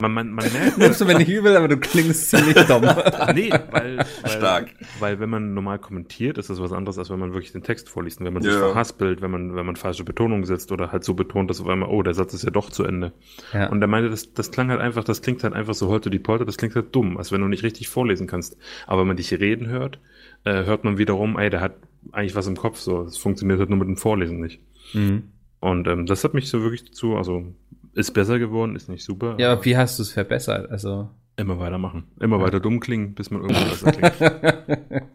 man, 0.00 0.12
man, 0.14 0.30
man 0.32 0.50
merkt, 0.50 0.78
Nimmst 0.78 1.00
du 1.00 1.04
mir 1.04 1.18
nicht 1.18 1.28
übel, 1.28 1.54
aber 1.56 1.68
du 1.68 1.76
klingst 1.76 2.30
ziemlich 2.30 2.54
dumm. 2.66 2.84
Nee, 3.34 3.50
weil, 3.70 3.98
weil, 3.98 4.30
Stark. 4.30 4.74
weil 4.98 5.20
wenn 5.20 5.28
man 5.28 5.52
normal 5.52 5.78
kommentiert, 5.78 6.38
ist 6.38 6.48
das 6.48 6.58
was 6.58 6.72
anderes, 6.72 6.98
als 6.98 7.10
wenn 7.10 7.18
man 7.18 7.34
wirklich 7.34 7.52
den 7.52 7.62
Text 7.62 7.90
vorliest. 7.90 8.20
Und 8.20 8.26
wenn 8.26 8.32
man 8.32 8.42
sich 8.42 8.52
Ja. 8.52 8.60
verhaspelt, 8.60 9.20
wenn 9.20 9.30
man, 9.30 9.54
wenn 9.54 9.66
man 9.66 9.76
falsche 9.76 10.04
Betonung 10.04 10.46
setzt 10.46 10.72
oder 10.72 10.90
halt 10.90 11.04
so 11.04 11.12
betont, 11.12 11.50
dass 11.50 11.60
auf 11.60 11.68
einmal, 11.68 11.90
oh, 11.90 12.02
der 12.02 12.14
Satz 12.14 12.32
ist 12.32 12.44
ja 12.44 12.50
doch 12.50 12.70
zu 12.70 12.84
Ende. 12.84 13.12
Ja. 13.52 13.68
Und 13.68 13.82
er 13.82 13.88
meinte, 13.88 14.08
das, 14.08 14.32
das 14.32 14.50
klang 14.50 14.70
halt 14.70 14.80
einfach, 14.80 15.04
das 15.04 15.20
klingt 15.20 15.42
halt 15.44 15.52
einfach 15.52 15.74
so 15.74 15.88
heute 15.88 16.08
die 16.08 16.18
Polter, 16.18 16.46
das 16.46 16.56
klingt 16.56 16.74
halt 16.76 16.94
dumm, 16.94 17.18
als 17.18 17.30
wenn 17.30 17.42
du 17.42 17.48
nicht 17.48 17.62
richtig 17.62 17.88
vorlesen 17.90 18.26
kannst. 18.26 18.56
Aber 18.86 19.02
wenn 19.02 19.08
man 19.08 19.16
dich 19.18 19.32
reden 19.34 19.66
hört, 19.68 19.98
äh, 20.44 20.64
hört 20.64 20.84
man 20.84 20.96
wiederum, 20.96 21.38
ey, 21.38 21.50
der 21.50 21.60
hat 21.60 21.74
eigentlich 22.12 22.34
was 22.34 22.46
im 22.46 22.56
Kopf, 22.56 22.78
so. 22.78 23.04
Das 23.04 23.16
funktioniert 23.16 23.58
halt 23.58 23.70
nur 23.70 23.78
mit 23.78 23.88
dem 23.88 23.96
Vorlesen 23.96 24.40
nicht. 24.40 24.60
Mhm. 24.94 25.24
Und 25.60 25.88
ähm, 25.88 26.06
das 26.06 26.24
hat 26.24 26.34
mich 26.34 26.48
so 26.48 26.62
wirklich 26.62 26.84
dazu, 26.84 27.16
also 27.16 27.54
ist 27.94 28.12
besser 28.12 28.38
geworden, 28.38 28.76
ist 28.76 28.88
nicht 28.88 29.04
super. 29.04 29.36
Ja, 29.38 29.52
aber 29.52 29.64
wie 29.64 29.76
hast 29.76 29.98
du 29.98 30.02
es 30.02 30.12
verbessert? 30.12 30.70
Also. 30.70 31.08
Immer 31.36 31.58
weitermachen. 31.58 32.04
Immer 32.20 32.40
weiter 32.40 32.60
dumm 32.60 32.80
klingen, 32.80 33.14
bis 33.14 33.30
man 33.30 33.42
irgendwann 33.42 33.68
besser 33.68 33.92
klingt. 33.92 35.02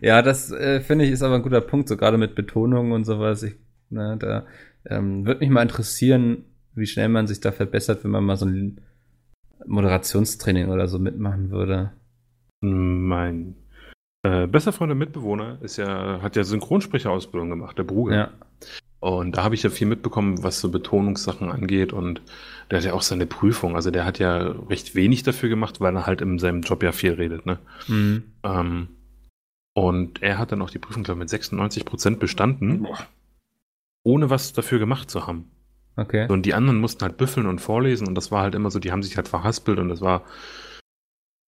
ja, 0.00 0.22
das 0.22 0.50
äh, 0.52 0.80
finde 0.80 1.04
ich 1.04 1.10
ist 1.10 1.22
aber 1.22 1.34
ein 1.34 1.42
guter 1.42 1.60
Punkt, 1.60 1.88
so 1.88 1.96
gerade 1.96 2.18
mit 2.18 2.34
Betonung 2.34 2.92
und 2.92 3.04
sowas. 3.04 3.42
Ich, 3.42 3.56
ne, 3.90 4.16
da 4.18 4.46
ähm, 4.86 5.26
würde 5.26 5.40
mich 5.40 5.50
mal 5.50 5.62
interessieren, 5.62 6.44
wie 6.74 6.86
schnell 6.86 7.08
man 7.08 7.26
sich 7.26 7.40
da 7.40 7.52
verbessert, 7.52 8.04
wenn 8.04 8.10
man 8.10 8.24
mal 8.24 8.36
so 8.36 8.46
ein 8.46 8.80
Moderationstraining 9.66 10.68
oder 10.68 10.88
so 10.88 10.98
mitmachen 10.98 11.50
würde. 11.50 11.92
Mein 12.60 13.56
äh, 14.26 14.46
bester 14.48 14.72
Freund 14.72 14.90
und 14.90 14.98
Mitbewohner 14.98 15.58
ist 15.60 15.76
ja, 15.76 16.20
hat 16.20 16.34
ja 16.34 16.42
Synchronsprecherausbildung 16.42 17.48
gemacht, 17.48 17.78
der 17.78 17.84
Bruder. 17.84 18.16
Ja. 18.16 18.30
Und 18.98 19.36
da 19.36 19.44
habe 19.44 19.54
ich 19.54 19.62
ja 19.62 19.70
viel 19.70 19.86
mitbekommen, 19.86 20.42
was 20.42 20.58
so 20.58 20.68
Betonungssachen 20.68 21.50
angeht. 21.50 21.92
Und 21.92 22.22
der 22.70 22.78
hat 22.78 22.84
ja 22.84 22.92
auch 22.92 23.02
seine 23.02 23.26
Prüfung. 23.26 23.76
Also 23.76 23.92
der 23.92 24.04
hat 24.04 24.18
ja 24.18 24.38
recht 24.68 24.96
wenig 24.96 25.22
dafür 25.22 25.48
gemacht, 25.48 25.80
weil 25.80 25.94
er 25.94 26.06
halt 26.06 26.22
in 26.22 26.40
seinem 26.40 26.62
Job 26.62 26.82
ja 26.82 26.90
viel 26.90 27.12
redet. 27.12 27.46
Ne? 27.46 27.58
Mhm. 27.86 28.24
Ähm, 28.42 28.88
und 29.74 30.22
er 30.22 30.38
hat 30.38 30.50
dann 30.50 30.62
auch 30.62 30.70
die 30.70 30.78
Prüfung, 30.78 31.04
glaube 31.04 31.18
ich, 31.18 31.24
mit 31.24 31.30
96 31.30 31.84
Prozent 31.84 32.18
bestanden, 32.18 32.82
Boah. 32.82 32.98
ohne 34.02 34.30
was 34.30 34.54
dafür 34.54 34.78
gemacht 34.80 35.08
zu 35.10 35.26
haben. 35.26 35.50
Okay. 35.96 36.26
So, 36.26 36.32
Und 36.32 36.46
die 36.46 36.54
anderen 36.54 36.80
mussten 36.80 37.02
halt 37.02 37.16
büffeln 37.16 37.46
und 37.46 37.60
vorlesen. 37.60 38.08
Und 38.08 38.16
das 38.16 38.32
war 38.32 38.42
halt 38.42 38.54
immer 38.56 38.70
so, 38.70 38.80
die 38.80 38.90
haben 38.90 39.02
sich 39.02 39.16
halt 39.16 39.28
verhaspelt 39.28 39.78
und 39.78 39.88
das 39.88 40.00
war. 40.00 40.22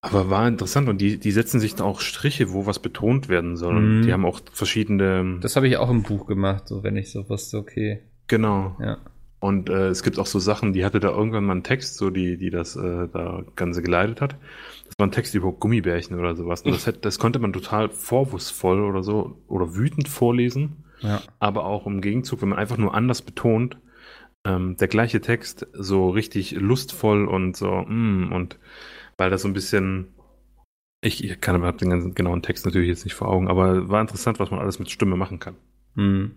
Aber 0.01 0.31
war 0.31 0.47
interessant 0.47 0.89
und 0.89 1.01
die, 1.01 1.19
die 1.19 1.33
setzen 1.33 1.59
sich 1.59 1.75
da 1.75 1.85
auch 1.85 2.01
Striche, 2.01 2.53
wo 2.53 2.67
was 2.67 2.79
betont 2.79 3.29
werden 3.29 3.57
soll. 3.57 3.77
Und 3.77 3.99
Mhm. 3.99 4.03
die 4.03 4.13
haben 4.13 4.25
auch 4.25 4.41
verschiedene. 4.53 5.39
Das 5.41 5.57
habe 5.57 5.67
ich 5.67 5.77
auch 5.77 5.91
im 5.91 6.03
Buch 6.05 6.27
gemacht, 6.27 6.69
so 6.69 6.83
wenn 6.85 6.97
ich 6.97 7.11
so 7.11 7.29
wusste, 7.29 7.59
okay. 7.59 8.03
genau. 8.29 8.77
Ja. 8.81 8.99
Und 9.41 9.69
äh, 9.71 9.89
es 9.89 10.03
gibt 10.03 10.19
auch 10.19 10.27
so 10.27 10.41
Sachen, 10.41 10.73
die 10.73 10.85
hatte 10.85 10.99
da 10.99 11.11
irgendwann 11.11 11.45
mal 11.45 11.53
einen 11.53 11.63
Text, 11.63 11.97
so 11.97 12.11
die, 12.11 12.37
die 12.37 12.51
das 12.51 12.75
äh, 12.75 13.09
da 13.13 13.45
Ganze 13.55 13.83
geleitet 13.83 14.21
hat. 14.21 14.37
Das 14.87 14.95
war 14.99 15.07
ein 15.07 15.13
Text 15.13 15.35
über 15.35 15.53
Gummibärchen 15.53 16.19
oder 16.19 16.35
sowas. 16.35 16.63
Und 16.63 16.73
das, 16.73 16.87
hätte, 16.89 16.99
das 17.01 17.19
konnte 17.21 17.39
man 17.39 17.53
total 17.53 17.89
vorwurfsvoll 17.89 18.83
oder 18.83 19.03
so 19.05 19.41
oder 19.47 19.77
wütend 19.77 20.09
vorlesen. 20.09 20.85
Ja. 21.01 21.23
Aber 21.39 21.67
auch 21.67 21.87
im 21.87 22.01
Gegenzug, 22.01 22.43
wenn 22.43 22.49
man 22.49 22.59
einfach 22.59 22.79
nur 22.79 22.95
anders 22.95 23.23
betont, 23.23 23.79
ähm, 24.45 24.77
der 24.77 24.89
gleiche 24.89 25.21
Text 25.21 25.69
so 25.73 26.11
richtig 26.11 26.53
lustvoll 26.53 27.27
und 27.27 27.57
so, 27.57 27.85
mm, 27.87 28.33
und 28.33 28.59
weil 29.19 29.31
das 29.31 29.43
so 29.43 29.49
ein 29.49 29.53
bisschen. 29.55 30.15
Ich, 31.01 31.23
ich 31.23 31.41
kann 31.41 31.55
aber 31.55 31.73
den 31.73 31.91
ganzen 31.91 32.15
genauen 32.15 32.43
Text 32.43 32.65
natürlich 32.65 32.89
jetzt 32.89 33.05
nicht 33.05 33.15
vor 33.15 33.29
Augen, 33.29 33.47
aber 33.49 33.89
war 33.89 34.01
interessant, 34.01 34.41
was 34.41 34.51
man 34.51 34.59
alles 34.59 34.79
mit 34.81 34.91
Stimme 34.91 35.15
machen 35.17 35.39
kann. 35.39 35.55
Mhm. 35.95 36.33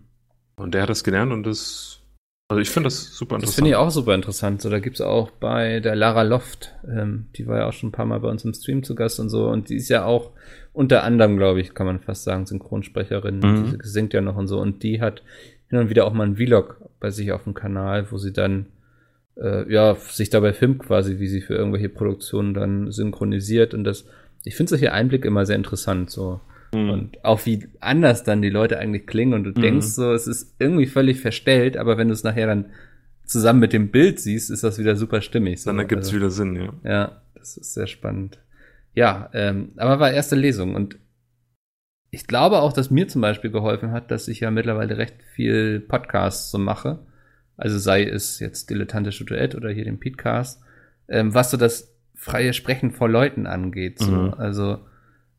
Und 0.55 0.73
der 0.75 0.83
hat 0.83 0.89
das 0.89 1.03
gelernt 1.03 1.31
und 1.31 1.43
das. 1.43 1.97
Also 2.47 2.61
ich 2.61 2.69
finde 2.69 2.87
das 2.87 3.15
super 3.15 3.35
Das 3.35 3.43
interessant. 3.43 3.55
finde 3.55 3.69
ich 3.69 3.75
auch 3.77 3.89
super 3.91 4.13
interessant. 4.13 4.61
So, 4.61 4.69
da 4.69 4.79
gibt's 4.79 4.99
auch 4.99 5.31
bei 5.31 5.79
der 5.79 5.95
Lara 5.95 6.23
Loft, 6.23 6.75
ähm, 6.85 7.27
die 7.37 7.47
war 7.47 7.59
ja 7.59 7.67
auch 7.67 7.73
schon 7.73 7.89
ein 7.89 7.93
paar 7.93 8.05
Mal 8.05 8.19
bei 8.19 8.27
uns 8.27 8.43
im 8.43 8.53
Stream 8.53 8.83
zu 8.83 8.93
Gast 8.93 9.21
und 9.21 9.29
so. 9.29 9.47
Und 9.47 9.69
die 9.69 9.77
ist 9.77 9.87
ja 9.87 10.03
auch 10.03 10.31
unter 10.73 11.03
anderem, 11.03 11.37
glaube 11.37 11.61
ich, 11.61 11.73
kann 11.73 11.85
man 11.87 12.01
fast 12.01 12.23
sagen, 12.25 12.45
Synchronsprecherin. 12.45 13.39
Mhm. 13.39 13.79
Die 13.81 13.87
singt 13.87 14.13
ja 14.13 14.19
noch 14.21 14.35
und 14.35 14.47
so. 14.47 14.59
Und 14.59 14.83
die 14.83 14.99
hat 15.01 15.23
hin 15.69 15.79
und 15.79 15.89
wieder 15.89 16.05
auch 16.05 16.13
mal 16.13 16.25
einen 16.25 16.35
Vlog 16.35 16.81
bei 16.99 17.09
sich 17.09 17.31
auf 17.31 17.45
dem 17.45 17.53
Kanal, 17.53 18.11
wo 18.11 18.17
sie 18.17 18.33
dann 18.33 18.65
äh, 19.41 19.71
ja 19.71 19.95
sich 19.95 20.29
dabei 20.29 20.53
filmt 20.53 20.79
quasi, 20.79 21.19
wie 21.19 21.27
sie 21.27 21.41
für 21.41 21.55
irgendwelche 21.55 21.89
Produktionen 21.89 22.53
dann 22.53 22.91
synchronisiert. 22.91 23.73
Und 23.73 23.83
das, 23.83 24.05
ich 24.45 24.55
finde 24.55 24.69
solche 24.69 24.93
Einblicke 24.93 25.27
immer 25.27 25.45
sehr 25.45 25.55
interessant. 25.55 26.09
So. 26.09 26.39
Mhm. 26.73 26.89
Und 26.89 27.25
auch 27.25 27.45
wie 27.45 27.67
anders 27.79 28.23
dann 28.23 28.41
die 28.41 28.49
Leute 28.49 28.77
eigentlich 28.79 29.07
klingen 29.07 29.33
und 29.33 29.43
du 29.43 29.49
Mhm. 29.51 29.61
denkst 29.61 29.87
so, 29.87 30.13
es 30.13 30.27
ist 30.27 30.55
irgendwie 30.59 30.85
völlig 30.87 31.19
verstellt, 31.19 31.77
aber 31.77 31.97
wenn 31.97 32.07
du 32.07 32.13
es 32.13 32.23
nachher 32.23 32.47
dann 32.47 32.65
zusammen 33.25 33.59
mit 33.59 33.73
dem 33.73 33.91
Bild 33.91 34.19
siehst, 34.19 34.49
ist 34.51 34.63
das 34.63 34.77
wieder 34.77 34.95
super 34.95 35.21
stimmig. 35.21 35.61
So. 35.61 35.69
Dann 35.69 35.79
ergibt 35.79 36.01
es 36.01 36.07
Also, 36.09 36.17
wieder 36.17 36.29
Sinn, 36.29 36.55
ja. 36.55 36.73
Ja, 36.83 37.21
das 37.35 37.57
ist 37.57 37.73
sehr 37.73 37.87
spannend. 37.87 38.39
Ja, 38.93 39.29
ähm, 39.33 39.69
aber 39.77 39.99
war 39.99 40.11
erste 40.11 40.35
Lesung 40.35 40.75
und 40.75 40.97
ich 42.09 42.27
glaube 42.27 42.59
auch, 42.59 42.73
dass 42.73 42.91
mir 42.91 43.07
zum 43.07 43.21
Beispiel 43.21 43.51
geholfen 43.51 43.91
hat, 43.93 44.11
dass 44.11 44.27
ich 44.27 44.41
ja 44.41 44.51
mittlerweile 44.51 44.97
recht 44.97 45.15
viel 45.33 45.79
Podcasts 45.79 46.51
so 46.51 46.57
mache. 46.57 46.99
Also 47.61 47.77
sei 47.77 48.03
es 48.03 48.39
jetzt 48.39 48.71
dilettantische 48.71 49.23
Duett 49.23 49.53
oder 49.53 49.69
hier 49.69 49.85
den 49.85 49.99
Podcast, 49.99 50.63
ähm, 51.07 51.35
was 51.35 51.51
so 51.51 51.57
das 51.57 51.93
freie 52.15 52.53
Sprechen 52.53 52.89
vor 52.89 53.07
Leuten 53.07 53.45
angeht. 53.45 53.99
So. 53.99 54.11
Mhm. 54.11 54.33
Also 54.33 54.79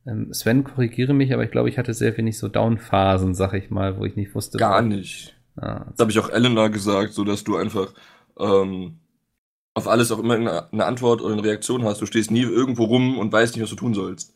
ähm, 0.07 0.33
Sven, 0.33 0.63
korrigiere 0.63 1.15
mich, 1.15 1.35
aber 1.35 1.43
ich 1.43 1.51
glaube, 1.51 1.69
ich 1.69 1.79
hatte 1.79 1.93
sehr 1.95 2.17
wenig 2.17 2.39
so 2.39 2.47
Downphasen, 2.47 3.35
sag 3.35 3.55
ich 3.55 3.71
mal, 3.71 3.99
wo 3.99 4.05
ich 4.05 4.15
nicht 4.15 4.37
wusste. 4.37 4.59
Gar 4.59 4.83
nicht. 4.83 5.37
Ah, 5.57 5.87
Das 5.91 5.99
habe 5.99 6.13
ich 6.13 6.19
auch 6.21 6.31
Elena 6.31 6.69
gesagt, 6.69 7.13
so 7.13 7.25
dass 7.25 7.43
du 7.43 7.57
einfach 7.57 7.93
ähm, 8.39 9.01
auf 9.75 9.89
alles 9.89 10.13
auch 10.13 10.21
immer 10.21 10.35
eine, 10.35 10.73
eine 10.73 10.85
Antwort 10.85 11.23
oder 11.23 11.33
eine 11.33 11.43
Reaktion 11.43 11.83
hast. 11.83 12.01
Du 12.01 12.07
stehst 12.07 12.31
nie 12.31 12.43
irgendwo 12.43 12.85
rum 12.85 13.19
und 13.19 13.33
weißt 13.33 13.57
nicht, 13.57 13.65
was 13.65 13.71
du 13.71 13.77
tun 13.77 13.95
sollst. 13.95 14.33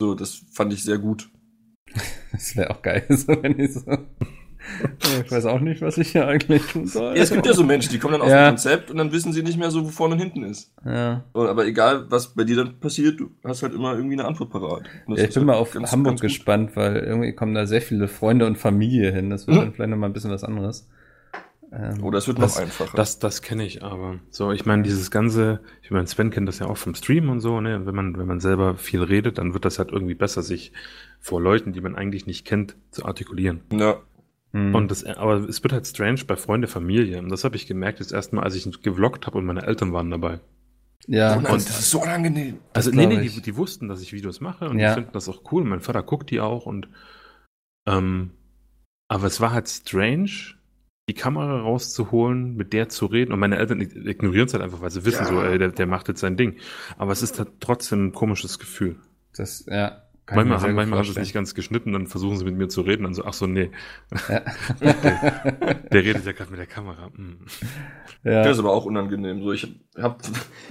So, 0.00 0.14
das 0.14 0.44
fand 0.52 0.72
ich 0.72 0.84
sehr 0.84 0.98
gut. 0.98 1.28
das 2.30 2.54
wäre 2.54 2.70
auch 2.70 2.82
geil, 2.82 3.04
so 3.08 3.42
wenn 3.42 3.58
ich 3.58 3.74
so. 3.74 3.98
Oh, 4.82 5.22
ich 5.24 5.30
weiß 5.30 5.46
auch 5.46 5.60
nicht, 5.60 5.80
was 5.82 5.98
ich 5.98 6.12
hier 6.12 6.26
eigentlich 6.26 6.62
tun 6.66 6.86
soll. 6.86 7.16
Ja, 7.16 7.22
es 7.22 7.30
gibt 7.32 7.46
ja 7.46 7.52
so 7.52 7.64
Menschen, 7.64 7.90
die 7.92 7.98
kommen 7.98 8.12
dann 8.12 8.22
auf 8.22 8.28
Ja. 8.28 8.44
ein 8.46 8.50
Konzept 8.50 8.90
und 8.90 8.96
dann 8.98 9.12
wissen 9.12 9.32
sie 9.32 9.42
nicht 9.42 9.58
mehr 9.58 9.70
so, 9.70 9.84
wo 9.84 9.88
vorne 9.88 10.14
und 10.14 10.20
hinten 10.20 10.44
ist. 10.44 10.72
Ja. 10.84 11.24
Aber 11.34 11.66
egal, 11.66 12.06
was 12.10 12.34
bei 12.34 12.44
dir 12.44 12.56
dann 12.56 12.78
passiert, 12.80 13.18
du 13.20 13.30
hast 13.44 13.62
halt 13.62 13.74
immer 13.74 13.94
irgendwie 13.94 14.14
eine 14.14 14.26
Antwort 14.26 14.50
parat. 14.50 14.82
Ja, 15.08 15.14
ich 15.16 15.28
bin 15.28 15.34
halt 15.36 15.46
mal 15.46 15.54
auf 15.54 15.72
ganz- 15.72 15.92
Hamburg 15.92 16.12
ganz 16.12 16.20
gespannt, 16.20 16.76
weil 16.76 16.96
irgendwie 16.96 17.32
kommen 17.34 17.54
da 17.54 17.66
sehr 17.66 17.82
viele 17.82 18.08
Freunde 18.08 18.46
und 18.46 18.56
Familie 18.58 19.12
hin. 19.12 19.30
Das 19.30 19.46
wird 19.46 19.56
Mhm. 19.56 19.60
dann 19.60 19.72
vielleicht 19.72 19.90
noch 19.90 19.96
mal 19.98 20.06
ein 20.06 20.12
bisschen 20.12 20.30
was 20.30 20.44
anderes. 20.44 20.88
Ähm, 21.70 22.02
Oder 22.02 22.16
es 22.18 22.26
wird 22.26 22.38
Das- 22.38 22.54
noch 22.56 22.62
einfacher. 22.62 22.96
Das, 22.96 23.18
das 23.18 23.42
kenne 23.42 23.66
ich 23.66 23.82
aber. 23.82 24.20
So, 24.30 24.52
ich 24.52 24.64
meine, 24.64 24.84
dieses 24.84 25.10
ganze, 25.10 25.60
ich 25.82 25.90
meine, 25.90 26.06
Sven 26.06 26.30
kennt 26.30 26.48
das 26.48 26.60
ja 26.60 26.66
auch 26.66 26.78
vom 26.78 26.94
Stream 26.94 27.28
und 27.28 27.40
so, 27.40 27.60
ne? 27.60 27.84
Wenn 27.84 27.94
man, 27.94 28.16
wenn 28.16 28.26
man 28.26 28.40
selber 28.40 28.76
viel 28.76 29.02
redet, 29.02 29.36
dann 29.36 29.52
wird 29.52 29.66
das 29.66 29.78
halt 29.78 29.90
irgendwie 29.92 30.14
besser, 30.14 30.42
sich 30.42 30.72
vor 31.20 31.42
Leuten, 31.42 31.74
die 31.74 31.82
man 31.82 31.94
eigentlich 31.94 32.26
nicht 32.26 32.46
kennt, 32.46 32.76
zu 32.90 33.04
artikulieren. 33.04 33.60
ja. 33.72 33.96
Hm. 34.52 34.74
Und 34.74 34.90
das, 34.90 35.04
aber 35.04 35.46
es 35.48 35.62
wird 35.62 35.72
halt 35.72 35.86
strange 35.86 36.24
bei 36.26 36.36
Freunde, 36.36 36.68
Familie. 36.68 37.18
Und 37.18 37.28
das 37.30 37.44
habe 37.44 37.56
ich 37.56 37.66
gemerkt, 37.66 38.00
das 38.00 38.12
erste 38.12 38.36
Mal, 38.36 38.42
als 38.44 38.54
ich 38.54 38.82
gevloggt 38.82 39.26
habe 39.26 39.38
und 39.38 39.44
meine 39.46 39.62
Eltern 39.66 39.92
waren 39.92 40.10
dabei. 40.10 40.40
ja, 41.06 41.34
und, 41.36 41.44
und- 41.46 41.54
das 41.68 41.78
ist 41.80 41.90
so 41.90 42.02
unangenehm. 42.02 42.58
Also, 42.72 42.90
nee, 42.90 43.06
nee, 43.06 43.20
die, 43.20 43.40
die 43.42 43.56
wussten, 43.56 43.88
dass 43.88 44.00
ich 44.02 44.12
Videos 44.12 44.40
mache 44.40 44.68
und 44.68 44.78
Ja. 44.78 44.90
die 44.90 44.94
finden 45.00 45.12
das 45.12 45.28
auch 45.28 45.42
cool. 45.52 45.64
Mein 45.64 45.80
Vater 45.80 46.02
guckt 46.02 46.30
die 46.30 46.40
auch 46.40 46.66
und, 46.66 46.88
ähm, 47.88 48.30
aber 49.10 49.26
es 49.26 49.40
war 49.40 49.52
halt 49.52 49.68
strange, 49.68 50.30
die 51.08 51.14
Kamera 51.14 51.60
rauszuholen, 51.60 52.56
mit 52.56 52.72
der 52.74 52.90
zu 52.90 53.06
reden 53.06 53.32
und 53.32 53.38
meine 53.40 53.56
Eltern 53.56 53.80
ignorieren 53.80 54.46
es 54.46 54.52
halt 54.52 54.62
einfach, 54.62 54.82
weil 54.82 54.90
sie 54.90 55.04
wissen 55.06 55.22
Ja. 55.24 55.28
so, 55.28 55.40
ey, 55.42 55.58
der, 55.58 55.68
der 55.70 55.86
macht 55.86 56.08
jetzt 56.08 56.20
sein 56.20 56.36
Ding. 56.36 56.56
Aber 56.98 57.12
es 57.12 57.22
ist 57.22 57.38
halt 57.38 57.52
trotzdem 57.60 58.06
ein 58.08 58.12
komisches 58.12 58.58
Gefühl. 58.58 58.96
das, 59.34 59.64
ja, 59.66 60.02
Kann 60.28 60.36
manchmal 60.36 60.60
haben, 60.60 60.74
manchmal 60.74 60.98
haben 60.98 61.06
sie 61.06 61.12
es 61.12 61.16
nicht 61.16 61.32
ganz 61.32 61.54
geschnitten, 61.54 61.94
dann 61.94 62.06
versuchen 62.06 62.36
sie 62.36 62.44
mit 62.44 62.54
mir 62.54 62.68
zu 62.68 62.82
reden, 62.82 63.04
dann 63.04 63.14
so, 63.14 63.24
ach 63.24 63.32
so, 63.32 63.46
nee, 63.46 63.70
Ja. 64.28 64.42
der 64.80 66.04
redet 66.04 66.26
ja 66.26 66.32
gerade 66.32 66.50
mit 66.50 66.58
der 66.58 66.66
Kamera. 66.66 67.10
Hm. 67.14 67.38
ja. 68.24 68.42
Das 68.42 68.52
ist 68.52 68.58
aber 68.58 68.74
auch 68.74 68.84
unangenehm. 68.84 69.42
So, 69.42 69.52
ich 69.52 69.66
hab, 69.96 70.20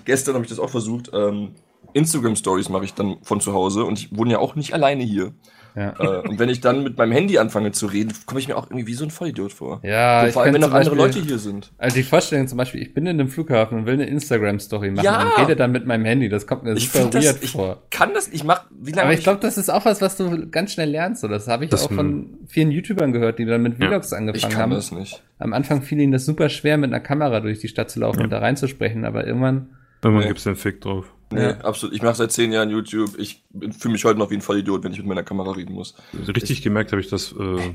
gestern 0.05 0.36
habe 0.36 0.45
ich 0.45 0.49
das 0.49 0.60
auch 0.60 0.70
versucht. 0.70 1.10
Ähm, 1.12 1.55
Instagram 1.93 2.36
Stories 2.36 2.70
mache 2.70 2.86
ich 2.86 2.93
dann 2.93 3.18
von 3.24 3.41
zu 3.41 3.53
Hause 3.53 3.84
und 3.84 3.97
ich 3.97 4.16
wohne 4.16 4.34
ja 4.34 4.38
auch 4.38 4.53
nicht 4.53 4.76
alleine 4.76 5.03
hier. 5.03 5.34
Ja. 5.78 5.93
äh, 5.99 6.28
und 6.28 6.39
wenn 6.39 6.49
ich 6.49 6.59
dann 6.59 6.84
mit 6.84 6.97
meinem 6.97 7.11
Handy 7.11 7.38
anfange 7.38 7.71
zu 7.71 7.86
reden, 7.86 8.11
komme 8.25 8.39
ich 8.39 8.47
mir 8.47 8.57
auch 8.57 8.65
irgendwie 8.69 8.88
wie 8.88 8.93
so 8.95 9.03
ein 9.05 9.11
Vollidiot 9.11 9.53
vor. 9.53 9.80
Ja, 9.84 10.21
so, 10.21 10.28
ich 10.28 10.34
vor 10.34 10.41
allem, 10.43 10.53
wenn 10.55 10.61
noch 10.61 10.73
andere 10.73 10.95
Beispiel- 10.95 11.19
Leute 11.21 11.28
hier 11.28 11.38
sind. 11.38 11.71
Also 11.78 11.95
die 11.97 12.03
Vorstellung 12.03 12.47
zum 12.47 12.57
Beispiel, 12.57 12.82
ich 12.82 12.93
bin 12.93 13.05
in 13.05 13.19
einem 13.19 13.30
Flughafen 13.30 13.78
und 13.80 13.86
will 13.86 13.93
eine 13.93 14.05
Instagram-Story 14.07 14.91
machen 14.91 15.05
Ja. 15.05 15.21
und 15.36 15.41
rede 15.43 15.55
dann 15.55 15.71
mit 15.71 15.86
meinem 15.86 16.05
Handy. 16.05 16.30
Das 16.30 16.47
kommt 16.47 16.63
mir 16.63 16.73
Ich 16.73 16.89
super 16.89 17.09
das- 17.11 17.23
weird 17.25 17.38
ich 17.43 17.51
vor. 17.51 17.84
Kann 17.91 18.13
das, 18.13 18.28
ich 18.28 18.43
mach, 18.43 18.65
wie 18.71 18.91
lange 18.91 19.03
Aber 19.03 19.13
ich 19.13 19.21
glaube, 19.23 19.39
das 19.41 19.57
ist 19.57 19.69
auch 19.69 19.86
was, 19.86 20.01
was 20.01 20.17
du 20.17 20.49
ganz 20.49 20.73
schnell 20.73 20.89
lernst. 20.89 21.21
So, 21.21 21.28
das 21.28 21.47
habe 21.47 21.65
ich 21.65 21.69
Das- 21.69 21.86
auch 21.86 21.91
von 21.91 22.38
vielen 22.47 22.71
YouTubern 22.71 23.13
gehört, 23.13 23.39
die 23.39 23.45
dann 23.45 23.61
mit 23.61 23.80
Ja. 23.80 23.88
Vlogs 23.88 24.11
ich 24.11 24.17
angefangen 24.17 24.53
kann 24.53 24.61
haben. 24.63 24.71
das 24.71 24.91
nicht. 24.91 25.21
Am 25.39 25.53
Anfang 25.53 25.82
fiel 25.84 25.99
ihnen 25.99 26.11
das 26.11 26.25
super 26.25 26.49
schwer, 26.49 26.78
mit 26.78 26.89
einer 26.91 26.99
Kamera 26.99 27.39
durch 27.39 27.59
die 27.59 27.67
Stadt 27.67 27.91
zu 27.91 27.99
laufen 27.99 28.21
und 28.23 28.30
da 28.32 28.39
reinzusprechen, 28.39 29.05
aber 29.05 29.28
irgendwann, 29.28 29.69
Irgendwann 30.03 30.23
Nee. 30.23 30.28
gibt's 30.30 30.43
den 30.43 30.55
Fick 30.55 30.80
drauf. 30.82 31.11
Nee, 31.32 31.41
Ja. 31.41 31.57
absolut. 31.61 31.93
Ich 31.95 32.01
mache 32.01 32.15
seit 32.15 32.32
zehn 32.32 32.51
Jahren 32.51 32.69
YouTube. 32.69 33.17
Ich 33.17 33.43
fühle 33.80 33.91
mich 33.93 34.05
heute 34.05 34.17
noch 34.19 34.30
wie 34.30 34.36
ein 34.36 34.41
Vollidiot, 34.41 34.84
wenn 34.84 34.91
ich 34.93 34.97
mit 34.99 35.07
meiner 35.07 35.23
Kamera 35.23 35.51
reden 35.51 35.73
muss. 35.73 35.95
So 36.23 36.32
richtig 36.32 36.61
gemerkt 36.61 36.91
habe 36.91 37.01
ich 37.01 37.09
das 37.09 37.32
äh, 37.34 37.73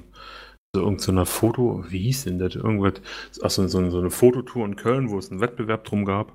so 0.74 0.80
irgendeiner 0.80 1.26
Foto, 1.26 1.84
wie 1.88 1.98
hieß 1.98 2.24
denn 2.24 2.38
das? 2.38 2.54
Irgendwas, 2.54 2.94
ach 3.42 3.50
so, 3.50 3.66
so, 3.68 3.78
eine 3.78 4.10
Fototour 4.10 4.64
in 4.64 4.76
Köln, 4.76 5.10
wo 5.10 5.18
es 5.18 5.30
einen 5.30 5.40
Wettbewerb 5.40 5.84
drum 5.84 6.06
gab, 6.06 6.32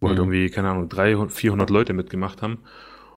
wo 0.00 0.08
halt 0.08 0.18
Mhm. 0.18 0.24
irgendwie, 0.24 0.50
keine 0.50 0.68
Ahnung, 0.70 0.88
300, 0.90 1.32
400 1.32 1.70
Leute 1.70 1.94
mitgemacht 1.94 2.42
haben. 2.42 2.58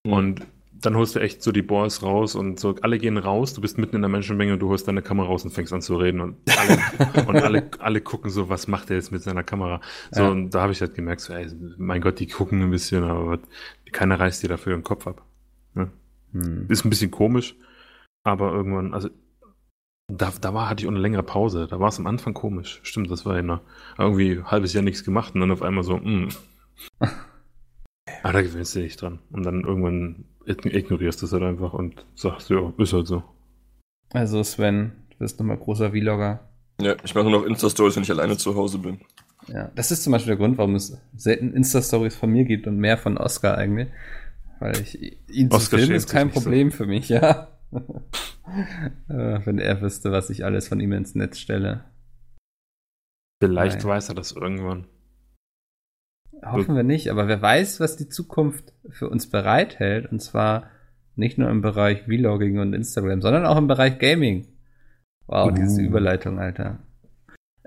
Und 0.06 0.42
dann 0.86 0.96
holst 0.96 1.16
du 1.16 1.20
echt 1.20 1.42
so 1.42 1.52
die 1.52 1.62
Balls 1.62 2.04
raus 2.04 2.36
und 2.36 2.60
so, 2.60 2.76
alle 2.82 2.98
gehen 2.98 3.18
raus, 3.18 3.54
du 3.54 3.62
bist 3.62 3.78
mitten 3.78 3.96
in 3.96 4.02
der 4.02 4.10
Menschenmenge 4.10 4.54
und 4.54 4.60
du 4.60 4.70
holst 4.70 4.88
deine 4.88 5.02
Kamera 5.02 5.28
raus 5.28 5.44
und 5.44 5.52
fängst 5.52 5.74
an 5.74 5.82
zu 5.82 5.98
reden 5.98 6.22
und 6.22 6.38
alle, 6.58 7.28
und 7.28 7.36
alle, 7.38 7.70
alle 7.80 8.02
gucken 8.02 8.30
so, 8.30 8.50
was 8.50 8.68
macht 8.68 8.90
er 8.90 8.98
jetzt 8.98 9.12
mit 9.12 9.24
seiner 9.24 9.44
Kamera? 9.44 9.82
So, 10.12 10.24
Ja. 10.24 10.30
und 10.30 10.52
da 10.52 10.62
habe 10.62 10.72
ich 10.72 10.82
halt 10.82 10.96
gemerkt, 10.96 11.22
so, 11.22 11.34
ey, 11.34 11.48
mein 11.78 12.02
Gott, 12.02 12.20
die 12.20 12.28
gucken 12.28 12.62
ein 12.62 12.72
bisschen, 12.72 13.04
aber 13.04 13.40
keiner 13.92 14.20
reißt 14.20 14.44
dir 14.44 14.50
dafür 14.50 14.76
den 14.76 14.84
Kopf 14.84 15.08
ab. 15.08 15.24
hm. 15.76 16.66
Ist 16.70 16.86
ein 16.86 16.90
bisschen 16.90 17.12
komisch, 17.12 17.56
aber 18.24 18.52
irgendwann, 18.52 18.94
also 18.94 19.10
da, 20.08 20.32
da 20.40 20.54
war, 20.54 20.70
hatte 20.70 20.82
ich 20.84 20.88
auch 20.88 20.92
eine 20.92 21.00
längere 21.00 21.24
Pause. 21.24 21.68
Da 21.68 21.80
war 21.80 21.90
es 21.90 22.00
am 22.00 22.08
Anfang 22.08 22.34
komisch. 22.34 22.80
Stimmt, 22.84 23.10
das 23.10 23.26
war 23.26 23.42
ja 23.42 23.62
irgendwie 23.98 24.34
ein 24.34 24.52
halbes 24.52 24.74
Jahr 24.74 24.84
nichts 24.84 25.04
gemacht 25.04 25.34
und 25.34 25.42
dann 25.42 25.52
auf 25.52 25.62
einmal 25.64 25.84
so, 25.84 25.98
mm. 25.98 26.30
Aber 28.26 28.34
da 28.34 28.42
gewöhnst 28.42 28.76
du 28.76 28.80
dich 28.80 28.98
dran. 28.98 29.20
Und 29.32 29.44
dann 29.46 29.62
irgendwann 29.66 30.26
ign- 30.48 30.74
ignorierst 30.74 31.22
du 31.22 31.28
es 31.28 31.32
halt 31.32 31.44
einfach 31.44 31.74
und 31.74 32.06
sagst, 32.16 32.50
ja, 32.50 32.74
ist 32.80 32.92
halt 32.94 33.06
so. 33.06 33.24
Also 34.14 34.42
Sven, 34.44 34.94
du 35.12 35.18
bist 35.20 35.40
nochmal 35.40 35.58
großer 35.58 35.92
Vlogger. 35.92 36.50
Ja, 36.82 36.96
ich 37.04 37.14
mache 37.14 37.30
nur 37.30 37.40
noch 37.40 37.46
Insta-Stories, 37.46 37.96
wenn 37.96 38.02
ich 38.04 38.10
alleine 38.10 38.36
zu 38.36 38.56
Hause 38.56 38.80
bin. 38.80 39.00
Ja, 39.48 39.70
das 39.76 39.92
ist 39.92 40.04
zum 40.04 40.12
Beispiel 40.12 40.30
der 40.32 40.38
Grund, 40.38 40.58
warum 40.58 40.74
es 40.74 40.98
selten 41.16 41.54
Insta-Stories 41.54 42.16
von 42.16 42.32
mir 42.32 42.46
gibt 42.46 42.66
und 42.66 42.78
mehr 42.78 42.98
von 42.98 43.18
Oscar 43.20 43.60
eigentlich. 43.60 43.90
Weil 44.60 44.76
ich 44.82 45.20
ihn 45.30 45.52
zu 45.52 45.58
Oscar 45.58 45.78
filmen 45.78 45.94
ist 45.96 46.10
kein 46.10 46.28
nicht 46.28 46.36
so. 46.36 46.42
Problem 46.42 46.72
für 46.72 46.88
mich, 46.88 47.10
ja. 47.10 47.50
Äh, 49.10 49.40
Wenn 49.46 49.58
er 49.60 49.82
wüsste, 49.82 50.12
was 50.12 50.30
ich 50.30 50.46
alles 50.46 50.68
von 50.68 50.80
ihm 50.80 50.92
ins 50.94 51.14
Netz 51.16 51.40
stelle. 51.40 51.84
Vielleicht 53.44 53.80
Nein. 53.80 53.88
weiß 53.88 54.10
er 54.10 54.16
das 54.16 54.32
irgendwann. 54.34 54.86
Hoffen 56.44 56.76
wir 56.76 56.84
nicht, 56.84 57.10
aber 57.10 57.28
wer 57.28 57.42
weiß, 57.42 57.80
was 57.80 57.96
die 57.96 58.10
Zukunft 58.10 58.74
für 58.90 59.10
uns 59.10 59.28
bereithält. 59.28 60.12
Und 60.12 60.22
zwar 60.22 60.70
nicht 61.16 61.38
nur 61.38 61.50
im 61.50 61.62
Bereich 61.62 62.04
Vlogging 62.04 62.60
und 62.60 62.74
Instagram, 62.74 63.22
sondern 63.22 63.46
auch 63.46 63.58
im 63.58 63.68
Bereich 63.68 64.00
Gaming. 64.00 64.48
Wow, 65.28 65.54
diese 65.54 65.82
Uh. 65.82 65.86
Überleitung, 65.86 66.40
Alter. 66.40 66.80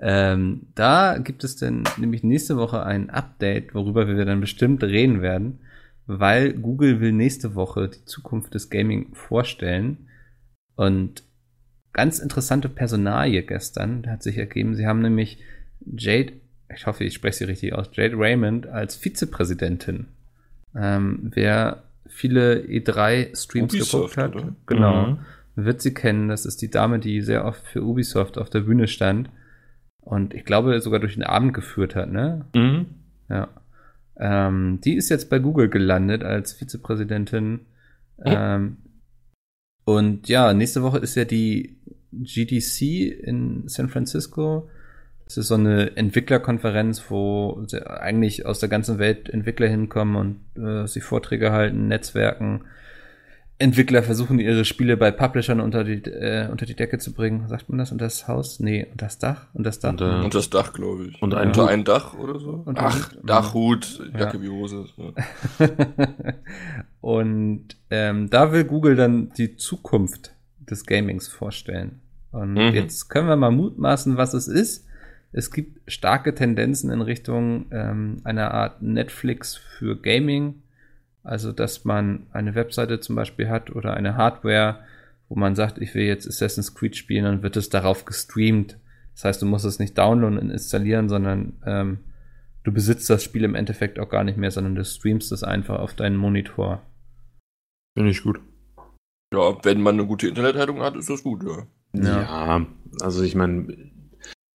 Ähm, 0.01 0.67
da 0.75 1.17
gibt 1.17 1.43
es 1.43 1.57
dann 1.57 1.83
nämlich 1.97 2.23
nächste 2.23 2.55
Woche 2.55 2.83
ein 2.83 3.09
Update, 3.09 3.73
worüber 3.73 4.07
wir 4.07 4.23
dann 4.23 4.39
bestimmt 4.39 4.81
reden 4.81 5.21
werden, 5.21 5.59
weil 6.07 6.53
Google 6.53 7.01
will 7.01 7.11
nächste 7.11 7.53
Woche 7.55 7.89
die 7.89 8.05
Zukunft 8.05 8.53
des 8.53 8.69
Gaming 8.69 9.13
vorstellen. 9.13 10.07
Und 10.75 11.23
ganz 11.91 12.19
interessante 12.19 12.69
Personalie 12.69 13.43
gestern 13.43 14.07
hat 14.07 14.23
sich 14.23 14.37
ergeben. 14.37 14.75
Sie 14.75 14.87
haben 14.87 15.01
nämlich 15.01 15.39
Jade, 15.81 16.33
ich 16.75 16.85
hoffe, 16.85 17.03
ich 17.03 17.13
spreche 17.13 17.37
sie 17.39 17.43
richtig 17.45 17.73
aus, 17.73 17.89
Jade 17.93 18.15
Raymond 18.17 18.67
als 18.67 18.95
Vizepräsidentin. 18.95 20.07
Ähm, 20.75 21.31
wer 21.33 21.83
viele 22.07 22.61
E3-Streams 22.61 23.73
Ubisoft, 23.73 24.15
geguckt 24.15 24.17
hat, 24.17 24.35
oder? 24.35 24.55
genau, 24.65 25.07
Mhm. 25.07 25.17
wird 25.55 25.81
sie 25.81 25.93
kennen. 25.93 26.27
Das 26.29 26.45
ist 26.45 26.61
die 26.61 26.69
Dame, 26.69 26.99
die 26.99 27.21
sehr 27.21 27.45
oft 27.45 27.65
für 27.65 27.83
Ubisoft 27.83 28.37
auf 28.37 28.49
der 28.49 28.61
Bühne 28.61 28.87
stand 28.87 29.29
und 30.01 30.33
ich 30.33 30.45
glaube 30.45 30.79
sogar 30.81 30.99
durch 30.99 31.13
den 31.15 31.23
Abend 31.23 31.53
geführt 31.53 31.95
hat, 31.95 32.11
ne? 32.11 32.45
Mhm. 32.55 32.85
Ja. 33.29 33.47
Ähm, 34.17 34.79
die 34.83 34.95
ist 34.95 35.09
jetzt 35.09 35.29
bei 35.29 35.39
Google 35.39 35.69
gelandet 35.69 36.23
als 36.23 36.53
Vizepräsidentin. 36.53 37.61
Ähm, 38.25 38.77
und 39.85 40.27
ja, 40.27 40.53
nächste 40.53 40.83
Woche 40.83 40.97
ist 40.99 41.15
ja 41.15 41.25
die 41.25 41.77
GDC 42.11 43.07
in 43.23 43.67
San 43.67 43.89
Francisco. 43.89 44.69
Das 45.29 45.37
ist 45.37 45.47
so 45.49 45.53
eine 45.53 45.95
Entwicklerkonferenz, 45.95 47.03
wo 47.09 47.63
eigentlich 47.85 48.47
aus 48.47 48.57
der 48.59 48.67
ganzen 48.67 48.97
Welt 48.97 49.29
Entwickler 49.29 49.67
hinkommen 49.67 50.15
und 50.55 50.63
äh, 50.63 50.87
sie 50.87 51.01
Vorträge 51.01 51.51
halten, 51.51 51.87
Netzwerken. 51.87 52.61
Entwickler 53.59 54.01
versuchen 54.01 54.39
ihre 54.39 54.65
Spiele 54.65 54.97
bei 54.97 55.11
Publishern 55.11 55.59
unter 55.59 55.83
die, 55.83 56.01
äh, 56.09 56.47
unter 56.49 56.65
die 56.65 56.75
Decke 56.75 56.97
zu 56.97 57.13
bringen. 57.13 57.47
Sagt 57.47 57.69
man 57.69 57.77
das? 57.77 57.91
Unter 57.91 58.05
das 58.05 58.27
Haus? 58.27 58.59
Nee, 58.59 58.87
unter 58.91 59.05
das 59.05 59.19
Dach? 59.19 59.45
Unter 59.53 59.69
das 59.69 59.79
Dach? 59.79 59.91
Und, 59.91 60.01
äh, 60.01 60.23
Und 60.23 60.33
das 60.33 60.49
Dach, 60.49 60.73
glaube 60.73 61.05
ich. 61.07 61.21
Und 61.21 61.35
ein 61.35 61.49
Hut. 61.49 61.59
ein 61.69 61.83
Dach 61.83 62.17
oder 62.17 62.39
so? 62.39 62.63
Und 62.65 62.79
Ach, 62.79 63.11
ein- 63.13 63.25
Dach, 63.27 63.53
Hut, 63.53 63.99
Ja. 64.13 64.21
Jacke 64.21 64.41
wie 64.41 64.49
Hose. 64.49 64.85
Ja. 64.97 65.67
und 67.01 67.65
ähm, 67.89 68.29
da 68.29 68.51
will 68.51 68.63
Google 68.63 68.95
dann 68.95 69.31
die 69.37 69.55
Zukunft 69.57 70.31
des 70.59 70.85
Gamings 70.85 71.27
vorstellen. 71.27 71.99
Und 72.31 72.53
Mhm. 72.53 72.73
jetzt 72.73 73.09
können 73.09 73.27
wir 73.27 73.35
mal 73.35 73.51
mutmaßen, 73.51 74.17
was 74.17 74.33
es 74.33 74.47
ist. 74.47 74.85
Es 75.31 75.51
gibt 75.51 75.91
starke 75.91 76.33
Tendenzen 76.33 76.91
in 76.91 77.01
Richtung 77.01 77.67
ähm, 77.71 78.17
einer 78.23 78.51
Art 78.51 78.81
Netflix 78.81 79.55
für 79.55 79.99
Gaming. 79.99 80.63
Also, 81.23 81.51
dass 81.51 81.85
man 81.85 82.27
eine 82.31 82.55
Webseite 82.55 82.99
zum 82.99 83.15
Beispiel 83.15 83.49
hat 83.49 83.69
oder 83.75 83.93
eine 83.93 84.15
Hardware, 84.15 84.79
wo 85.27 85.35
man 85.35 85.55
sagt, 85.55 85.77
ich 85.77 85.93
will 85.93 86.05
jetzt 86.05 86.27
Assassin's 86.27 86.73
Creed 86.73 86.95
spielen, 86.95 87.25
dann 87.25 87.43
wird 87.43 87.57
es 87.57 87.69
darauf 87.69 88.05
gestreamt. 88.05 88.79
Das 89.13 89.25
heißt, 89.25 89.41
du 89.41 89.45
musst 89.45 89.65
es 89.65 89.79
nicht 89.79 89.97
downloaden 89.97 90.39
und 90.39 90.49
installieren, 90.49 91.09
sondern 91.09 91.53
ähm, 91.65 91.99
du 92.63 92.71
besitzt 92.71 93.09
das 93.09 93.23
Spiel 93.23 93.43
im 93.43 93.53
Endeffekt 93.53 93.99
auch 93.99 94.09
gar 94.09 94.23
nicht 94.23 94.37
mehr, 94.37 94.49
sondern 94.49 94.75
du 94.75 94.83
streamst 94.83 95.31
es 95.31 95.43
einfach 95.43 95.79
auf 95.79 95.93
deinen 95.93 96.15
Monitor. 96.15 96.81
Finde 97.95 98.11
ich 98.11 98.23
gut. 98.23 98.39
ja, 99.33 99.63
wenn 99.63 99.81
man 99.81 99.95
eine 99.95 100.07
gute 100.07 100.27
Internetleitung 100.27 100.79
hat, 100.79 100.95
ist 100.95 101.09
das 101.09 101.21
gut, 101.21 101.43
ja. 101.43 101.67
Ja. 101.93 102.21
Ja, 102.21 102.65
also 103.01 103.23
ich 103.23 103.35
meine, 103.35 103.88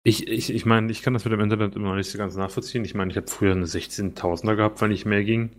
ich, 0.06 0.28
ich, 0.28 0.52
ich 0.52 0.66
meine, 0.66 0.92
ich 0.92 1.02
kann 1.02 1.14
das 1.14 1.24
mit 1.24 1.32
dem 1.32 1.40
Internet 1.40 1.74
immer 1.74 1.88
noch 1.88 1.96
nicht 1.96 2.10
so 2.10 2.18
ganz 2.18 2.36
nachvollziehen. 2.36 2.84
Ich 2.84 2.94
meine, 2.94 3.10
ich 3.10 3.16
habe 3.16 3.26
früher 3.26 3.52
eine 3.52 3.64
16.000er 3.64 4.54
gehabt, 4.54 4.80
wenn 4.82 4.90
nicht 4.90 5.06
mehr 5.06 5.24
ging. 5.24 5.50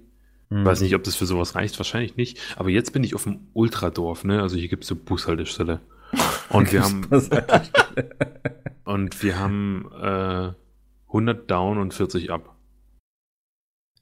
Hm. 0.52 0.64
Weiß 0.64 0.82
nicht, 0.82 0.94
ob 0.94 1.04
das 1.04 1.16
für 1.16 1.26
sowas 1.26 1.56
reicht, 1.56 1.80
wahrscheinlich 1.80 2.16
nicht. 2.16 2.40
Aber 2.56 2.70
jetzt 2.70 2.94
bin 2.94 3.04
ich 3.04 3.16
auf 3.16 3.24
dem 3.24 3.48
Ultradorf, 3.54 4.24
ne? 4.24 4.44
Also 4.44 4.56
hier 4.56 4.68
gibt's 4.68 4.88
so 4.88 4.96
Bushaltestelle. 4.96 5.82
Und 6.50 6.72
wir 6.72 6.84
haben, 6.84 7.08
und 8.86 9.24
wir 9.24 9.40
haben 9.40 9.90
äh, 10.00 10.54
100 11.08 11.50
down 11.50 11.80
und 11.80 11.94
40 11.94 12.32
up. 12.32 12.56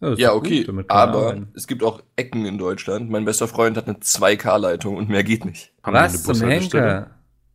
Ja, 0.01 0.33
gut, 0.33 0.45
okay, 0.45 0.67
aber 0.89 1.17
arbeiten. 1.17 1.47
es 1.55 1.65
gibt 1.65 1.81
auch 1.81 2.03
Ecken 2.17 2.45
in 2.45 2.57
Deutschland. 2.57 3.09
Mein 3.09 3.23
bester 3.23 3.47
Freund 3.47 3.77
hat 3.77 3.87
eine 3.87 3.97
2K-Leitung 3.97 4.97
und 4.97 5.07
mehr 5.07 5.23
geht 5.23 5.45
nicht. 5.45 5.71
Haben 5.81 5.93
wir 5.93 6.01
Was 6.01 6.13
eine 6.13 6.21
zum 6.21 6.33
Bushaltestelle? 6.33 6.83
Henker? 6.83 7.11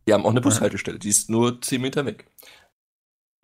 Die 0.07 0.13
haben 0.13 0.25
auch 0.25 0.31
eine 0.31 0.41
Bushaltestelle, 0.41 0.97
die 0.97 1.09
ist 1.09 1.29
nur 1.29 1.61
10 1.61 1.81
Meter 1.81 2.03
weg. 2.03 2.25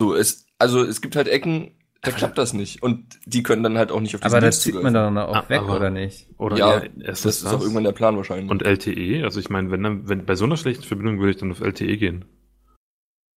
So, 0.00 0.14
es, 0.14 0.46
also 0.58 0.82
es 0.84 1.00
gibt 1.00 1.16
halt 1.16 1.28
Ecken, 1.28 1.72
da 2.02 2.10
klappt 2.12 2.38
das 2.38 2.52
nicht. 2.52 2.82
Und 2.82 3.18
die 3.26 3.42
können 3.42 3.62
dann 3.62 3.78
halt 3.78 3.90
auch 3.90 4.00
nicht 4.00 4.14
auf 4.14 4.20
diesen 4.20 4.32
Aber 4.32 4.40
da 4.40 4.46
Dienst 4.48 4.62
zieht 4.62 4.74
man 4.80 4.94
doch 4.94 5.10
noch 5.10 5.34
Ah, 5.34 5.40
auch 5.40 5.48
weg, 5.48 5.62
oder 5.62 5.90
nicht? 5.90 6.28
Oder 6.38 6.56
Ja, 6.58 6.78
ja, 6.84 6.90
erst 7.02 7.24
Das 7.24 7.38
ist 7.38 7.46
auch 7.46 7.60
irgendwann 7.60 7.84
der 7.84 7.92
Plan 7.92 8.16
wahrscheinlich. 8.16 8.50
Und 8.50 8.62
LTE, 8.62 9.24
also 9.24 9.40
ich 9.40 9.48
meine, 9.50 9.70
wenn 9.70 9.82
dann, 9.82 10.08
wenn 10.08 10.24
bei 10.26 10.34
so 10.36 10.44
einer 10.44 10.56
schlechten 10.56 10.84
Verbindung 10.84 11.18
würde 11.18 11.30
ich 11.32 11.36
dann 11.38 11.50
auf 11.50 11.60
LTE 11.60 11.96
gehen. 11.96 12.24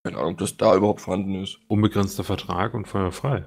keine 0.04 0.18
Ahnung, 0.18 0.34
ob 0.34 0.38
das 0.40 0.58
da 0.58 0.76
überhaupt 0.76 1.02
vorhanden 1.02 1.42
ist. 1.42 1.58
Unbegrenzter 1.68 2.24
Vertrag 2.24 2.74
und 2.74 2.88
feuerfrei. 2.88 3.46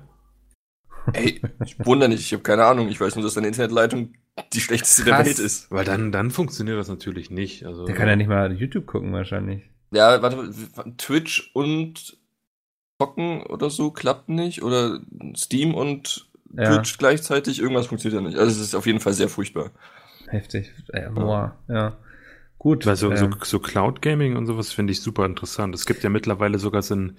Ey, 1.12 1.40
ich 1.64 1.76
wundere 1.84 2.08
nicht, 2.08 2.20
ich 2.20 2.32
habe 2.32 2.42
keine 2.42 2.64
Ahnung. 2.64 2.88
Ich 2.88 3.00
weiß 3.00 3.14
nur, 3.16 3.24
dass 3.24 3.34
deine 3.34 3.48
Internetleitung 3.48 4.14
die 4.52 4.60
schlechteste 4.60 5.04
der 5.04 5.14
Krass. 5.16 5.26
Welt 5.26 5.38
ist. 5.40 5.70
Weil 5.70 5.84
dann, 5.84 6.10
dann 6.12 6.30
funktioniert 6.30 6.78
das 6.78 6.88
natürlich 6.88 7.30
nicht. 7.30 7.64
Also, 7.66 7.84
Der 7.86 7.94
kann 7.94 8.08
ja 8.08 8.16
nicht 8.16 8.28
mal 8.28 8.52
YouTube 8.52 8.86
gucken, 8.86 9.12
wahrscheinlich. 9.12 9.68
Ja, 9.92 10.22
warte, 10.22 10.50
Twitch 10.96 11.50
und 11.54 12.16
Zocken 13.02 13.42
oder 13.44 13.70
so 13.70 13.90
klappt 13.90 14.28
nicht. 14.28 14.62
Oder 14.62 15.00
Steam 15.36 15.74
und 15.74 16.28
Ja. 16.56 16.76
Twitch 16.76 16.98
gleichzeitig, 16.98 17.60
irgendwas 17.60 17.86
funktioniert 17.86 18.22
ja 18.22 18.28
nicht. 18.28 18.38
Also 18.38 18.52
es 18.52 18.60
ist 18.60 18.74
auf 18.74 18.86
jeden 18.86 19.00
Fall 19.00 19.12
sehr 19.14 19.28
furchtbar. 19.28 19.70
heftig. 20.28 20.70
Äh, 20.92 21.10
boah, 21.10 21.56
ja. 21.68 21.96
Gut. 22.58 22.86
Weil 22.86 22.96
so, 22.96 23.10
äh, 23.10 23.16
so, 23.16 23.28
so 23.42 23.58
Cloud 23.58 24.00
Gaming 24.02 24.36
und 24.36 24.46
sowas 24.46 24.72
finde 24.72 24.92
ich 24.92 25.00
super 25.02 25.26
interessant. 25.26 25.74
Es 25.74 25.84
gibt 25.84 26.02
ja 26.04 26.10
mittlerweile 26.10 26.58
sogar 26.58 26.80
so 26.82 26.94
ein, 26.94 27.16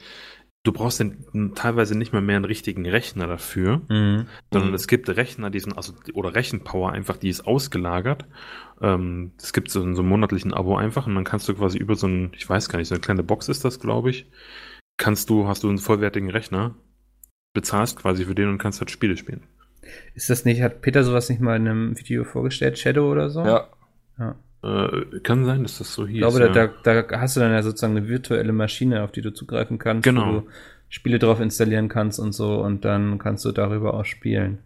du 0.64 0.72
brauchst 0.72 1.00
denn 1.02 1.52
teilweise 1.54 1.98
nicht 1.98 2.14
mal 2.14 2.22
mehr 2.22 2.38
einen 2.38 2.46
richtigen 2.46 2.86
Rechner 2.88 3.28
dafür, 3.28 3.82
mh. 3.90 4.26
sondern 4.52 4.70
Mhm. 4.70 4.76
es 4.76 4.88
gibt 4.88 5.10
Rechner, 5.10 5.50
die 5.50 5.60
sind, 5.60 5.76
also, 5.78 5.94
oder 6.14 6.34
Rechenpower 6.34 6.92
einfach, 6.92 7.18
die 7.18 7.30
ist 7.30 7.46
ausgelagert. 7.46 8.26
Ähm, 8.82 9.34
es 9.38 9.52
gibt 9.54 9.70
so, 9.70 9.82
einen- 9.84 9.96
so 9.96 10.02
einen 10.02 10.10
monatlichen 10.10 10.54
Abo 10.54 10.76
einfach 10.78 11.06
und 11.06 11.14
dann 11.16 11.24
kannst 11.26 11.48
du 11.50 11.54
quasi 11.56 11.78
über 11.78 11.96
so 11.96 12.08
ein, 12.08 12.32
ich 12.36 12.48
weiß 12.50 12.70
gar 12.70 12.80
nicht, 12.80 12.88
so 12.88 12.96
eine 12.96 13.02
kleine 13.02 13.24
Box 13.24 13.50
ist 13.50 13.66
das, 13.66 13.80
glaube 13.80 14.10
ich, 14.12 14.26
kannst 14.98 15.30
du, 15.30 15.48
hast 15.48 15.64
du 15.64 15.70
einen 15.70 15.78
vollwertigen 15.78 16.30
Rechner, 16.30 16.76
bezahlst 17.54 17.98
quasi 17.98 18.26
für 18.26 18.36
den 18.36 18.50
und 18.50 18.58
kannst 18.58 18.80
halt 18.80 18.91
Spiele 18.91 19.18
spielen. 19.18 19.44
Ist 20.16 20.30
das 20.30 20.46
nicht, 20.46 20.62
hat 20.62 20.82
Peter 20.82 21.04
sowas 21.04 21.30
nicht 21.30 21.41
mal 21.41 21.56
in 21.58 21.68
einem 21.68 22.00
Video 22.00 22.24
vorgestellt? 22.24 22.80
Shadow 22.80 23.12
oder 23.12 23.30
so? 23.30 23.41
Ja, 23.46 23.68
ja. 24.18 24.36
Äh, 24.64 25.20
kann 25.20 25.44
sein, 25.44 25.64
dass 25.64 25.78
das 25.80 25.94
so 25.94 26.08
hieß. 26.08 26.16
Ich 26.16 26.20
glaube, 26.22 26.39
ja. 26.39 26.48
da, 26.48 26.68
da, 26.84 27.02
da 27.02 27.20
hast 27.20 27.36
du 27.36 27.41
dann 27.41 27.52
ja 27.52 27.62
sozusagen 27.62 27.98
eine 27.98 28.08
virtuelle 28.08 28.54
Maschine, 28.54 29.04
auf 29.04 29.12
die 29.12 29.22
du 29.22 29.34
zugreifen 29.34 29.78
kannst, 29.78 30.04
Genau. 30.04 30.26
wo 30.28 30.32
du 30.41 30.48
Spiele 30.88 31.20
drauf 31.20 31.41
installieren 31.41 31.89
kannst 31.89 32.20
und 32.20 32.32
so 32.32 32.62
und 32.64 32.86
dann 32.86 33.18
kannst 33.18 33.44
du 33.44 33.52
darüber 33.52 33.94
auch 33.96 34.06
spielen. 34.06 34.60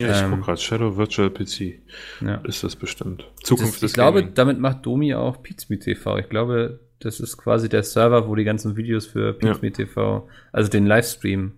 ja, 0.00 0.10
ich 0.10 0.22
ähm, 0.22 0.30
guck 0.32 0.44
gerade, 0.46 0.58
Shadow 0.60 0.96
Virtual 0.96 1.30
PC 1.30 1.80
Ja. 2.20 2.36
ist 2.44 2.64
das 2.64 2.74
bestimmt. 2.74 3.30
Zukunft 3.44 3.74
das, 3.74 3.80
des 3.80 3.90
ich 3.92 3.94
glaube, 3.94 4.20
Gaming. 4.22 4.34
damit 4.34 4.58
macht 4.58 4.84
Domi 4.84 5.14
auch 5.14 5.40
Pizme 5.42 5.78
TV. 5.78 6.18
Ich 6.18 6.28
glaube, 6.28 6.80
das 7.00 7.20
ist 7.20 7.36
quasi 7.36 7.68
der 7.68 7.82
Server, 7.82 8.28
wo 8.28 8.34
die 8.34 8.44
ganzen 8.44 8.76
Videos 8.76 9.06
für 9.06 9.32
Pizme 9.34 9.70
TV, 9.72 10.28
also 10.52 10.70
den 10.70 10.86
Livestream, 10.86 11.52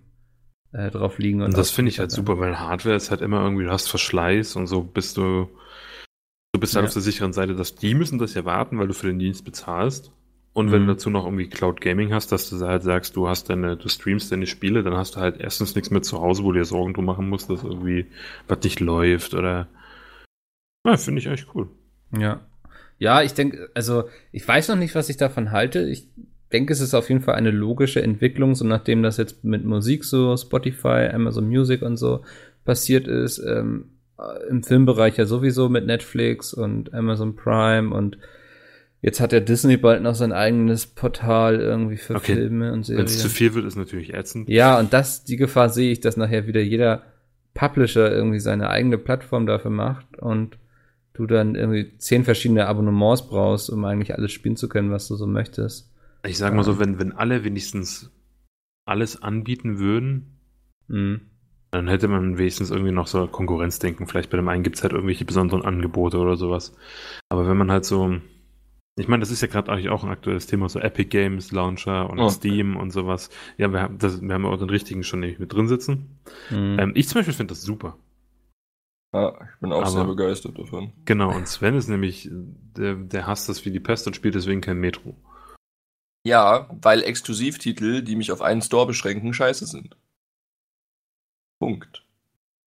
äh, 0.73 0.91
drauf 0.91 1.17
liegen. 1.17 1.41
Und 1.41 1.57
das 1.57 1.71
finde 1.71 1.89
ich 1.89 1.99
halt 1.99 2.11
super, 2.11 2.37
weil 2.39 2.59
Hardware 2.59 2.95
ist 2.95 3.09
halt 3.11 3.21
immer 3.21 3.41
irgendwie, 3.43 3.63
du 3.63 3.71
hast 3.71 3.89
Verschleiß 3.89 4.55
und 4.55 4.67
so 4.67 4.83
bist 4.83 5.17
du, 5.17 5.49
du 6.53 6.59
bist 6.59 6.75
halt 6.75 6.83
Ja. 6.83 6.87
auf 6.87 6.93
der 6.93 7.01
sicheren 7.01 7.33
Seite, 7.33 7.55
dass 7.55 7.75
die 7.75 7.93
müssen 7.95 8.19
das 8.19 8.33
ja 8.33 8.45
warten, 8.45 8.77
weil 8.79 8.87
du 8.87 8.93
für 8.93 9.07
den 9.07 9.19
Dienst 9.19 9.45
bezahlst. 9.45 10.11
Und 10.51 10.71
wenn 10.71 10.81
Mhm. 10.83 10.87
du 10.87 10.93
dazu 10.93 11.09
noch 11.11 11.25
irgendwie 11.25 11.47
Cloud 11.47 11.79
Gaming 11.79 12.11
hast, 12.11 12.31
dass 12.31 12.49
du 12.49 12.59
halt 12.59 12.83
sagst, 12.83 13.15
du 13.15 13.27
hast 13.29 13.49
deine, 13.49 13.77
du 13.77 13.87
streamst 13.87 14.31
deine 14.31 14.47
Spiele, 14.47 14.83
dann 14.83 14.95
hast 14.97 15.15
du 15.15 15.19
halt 15.21 15.39
erstens 15.39 15.75
nichts 15.75 15.89
mehr 15.91 16.01
zu 16.01 16.19
Hause, 16.19 16.43
wo 16.43 16.51
du 16.51 16.57
dir 16.59 16.65
Sorgen 16.65 16.93
drum 16.93 17.05
machen 17.05 17.29
musst, 17.29 17.49
dass 17.49 17.63
irgendwie 17.63 18.07
was 18.47 18.59
nicht 18.63 18.79
läuft 18.79 19.33
oder. 19.35 19.67
Ja, 20.85 20.97
finde 20.97 21.19
ich 21.19 21.27
echt 21.27 21.47
cool. 21.53 21.69
Ja. 22.17 22.41
Ja, 22.99 23.21
ich 23.23 23.33
denke, 23.33 23.69
also 23.73 24.03
ich 24.31 24.47
weiß 24.47 24.67
noch 24.69 24.75
nicht, 24.75 24.93
was 24.93 25.09
ich 25.09 25.17
davon 25.17 25.51
halte. 25.51 25.79
Ich 25.89 26.07
denke, 26.51 26.73
es 26.73 26.81
ist 26.81 26.93
auf 26.93 27.09
jeden 27.09 27.21
Fall 27.21 27.35
eine 27.35 27.51
logische 27.51 28.01
Entwicklung, 28.01 28.55
so 28.55 28.65
nachdem 28.65 29.01
das 29.03 29.17
jetzt 29.17 29.43
mit 29.43 29.63
Musik 29.65 30.03
so, 30.03 30.35
Spotify, 30.37 31.09
Amazon 31.13 31.47
Music 31.47 31.81
und 31.81 31.97
so 31.97 32.23
passiert 32.65 33.07
ist, 33.07 33.39
ähm, 33.39 33.85
äh, 34.19 34.49
im 34.49 34.63
Filmbereich 34.63 35.17
ja 35.17 35.25
sowieso 35.25 35.69
mit 35.69 35.85
Netflix 35.85 36.53
und 36.53 36.93
Amazon 36.93 37.35
Prime 37.35 37.93
und 37.95 38.17
jetzt 39.01 39.21
hat 39.21 39.31
ja 39.31 39.39
Disney 39.39 39.77
bald 39.77 40.01
noch 40.03 40.15
sein 40.15 40.33
eigenes 40.33 40.85
Portal 40.85 41.61
irgendwie 41.61 41.97
für 41.97 42.15
Okay. 42.15 42.35
Filme 42.35 42.73
und 42.73 42.79
Wenn 42.79 42.83
Serien. 42.83 43.05
es 43.05 43.19
zu 43.19 43.29
viel 43.29 43.53
wird, 43.53 43.65
ist 43.65 43.77
natürlich 43.77 44.13
ätzend. 44.13 44.49
Ja, 44.49 44.77
und 44.77 44.91
das, 44.91 45.23
die 45.23 45.37
Gefahr 45.37 45.69
sehe 45.69 45.91
ich, 45.91 46.01
dass 46.01 46.17
nachher 46.17 46.47
wieder 46.47 46.59
jeder 46.61 47.03
Publisher 47.53 48.11
irgendwie 48.11 48.39
seine 48.39 48.69
eigene 48.69 48.97
Plattform 48.97 49.45
dafür 49.45 49.71
macht 49.71 50.17
und 50.19 50.57
du 51.27 51.33
dann 51.33 51.55
irgendwie 51.55 51.97
zehn 51.97 52.23
verschiedene 52.23 52.65
Abonnements 52.67 53.27
brauchst, 53.27 53.69
um 53.69 53.85
eigentlich 53.85 54.15
alles 54.15 54.31
spielen 54.31 54.55
zu 54.55 54.67
können, 54.69 54.91
was 54.91 55.07
du 55.07 55.15
so 55.15 55.27
möchtest. 55.27 55.93
Ich 56.25 56.37
sag 56.37 56.53
mal 56.53 56.63
so, 56.63 56.79
wenn, 56.79 56.99
wenn 56.99 57.11
alle 57.13 57.43
wenigstens 57.43 58.11
alles 58.85 59.21
anbieten 59.21 59.79
würden, 59.79 60.35
Mhm. 60.89 61.21
Dann 61.71 61.87
hätte 61.87 62.07
man 62.07 62.39
wenigstens 62.39 62.71
irgendwie 62.71 62.91
noch 62.91 63.05
so 63.05 63.27
Konkurrenzdenken. 63.27 64.07
Vielleicht 64.07 64.31
bei 64.31 64.37
dem 64.37 64.47
einen 64.47 64.63
gibt 64.63 64.77
es 64.77 64.81
halt 64.81 64.91
irgendwelche 64.93 65.23
besonderen 65.23 65.63
Angebote 65.63 66.17
oder 66.17 66.35
sowas. 66.35 66.75
Aber 67.29 67.47
wenn 67.47 67.57
man 67.57 67.71
halt 67.71 67.85
so. 67.85 68.17
Ich 68.97 69.07
meine, 69.07 69.21
das 69.21 69.29
ist 69.29 69.41
ja 69.41 69.47
gerade 69.47 69.71
eigentlich 69.71 69.89
auch 69.89 70.03
ein 70.03 70.09
aktuelles 70.09 70.47
Thema, 70.47 70.67
so 70.67 70.79
Epic 70.79 71.09
Games, 71.09 71.51
Launcher 71.51 72.09
und 72.09 72.19
Oh. 72.19 72.29
Steam 72.29 72.75
und 72.75 72.89
sowas. 72.89 73.29
Ja, 73.57 73.71
wir 73.71 73.81
haben, 73.81 73.99
das, 73.99 74.19
wir 74.21 74.33
haben 74.33 74.47
auch 74.47 74.57
den 74.57 74.71
richtigen 74.71 75.03
schon 75.03 75.19
nicht 75.19 75.39
mit 75.39 75.53
drin 75.53 75.67
sitzen. 75.67 76.17
Mhm. 76.49 76.77
Ähm, 76.79 76.91
ich 76.95 77.07
zum 77.07 77.19
Beispiel 77.19 77.35
finde 77.35 77.51
das 77.51 77.61
super. 77.61 77.97
Ja 79.13 79.33
ich 79.53 79.59
bin 79.59 79.71
auch 79.71 79.81
Aber- 79.81 79.89
sehr 79.91 80.03
begeistert 80.05 80.57
davon. 80.57 80.93
Genau, 81.05 81.35
und 81.35 81.47
Sven 81.47 81.75
ist 81.75 81.87
nämlich, 81.87 82.29
der, 82.31 82.95
der 82.95 83.27
hasst 83.27 83.49
das 83.49 83.63
wie 83.65 83.71
die 83.71 83.79
Pest 83.79 84.07
und 84.07 84.15
spielt 84.15 84.35
deswegen 84.35 84.61
kein 84.61 84.77
Metro. 84.77 85.15
Ja, 86.25 86.69
weil 86.81 87.03
Exklusivtitel, 87.03 88.01
die 88.03 88.15
mich 88.15 88.31
auf 88.31 88.41
einen 88.41 88.61
Store 88.61 88.85
beschränken, 88.85 89.33
scheiße 89.33 89.65
sind. 89.65 89.95
Punkt. 91.59 92.05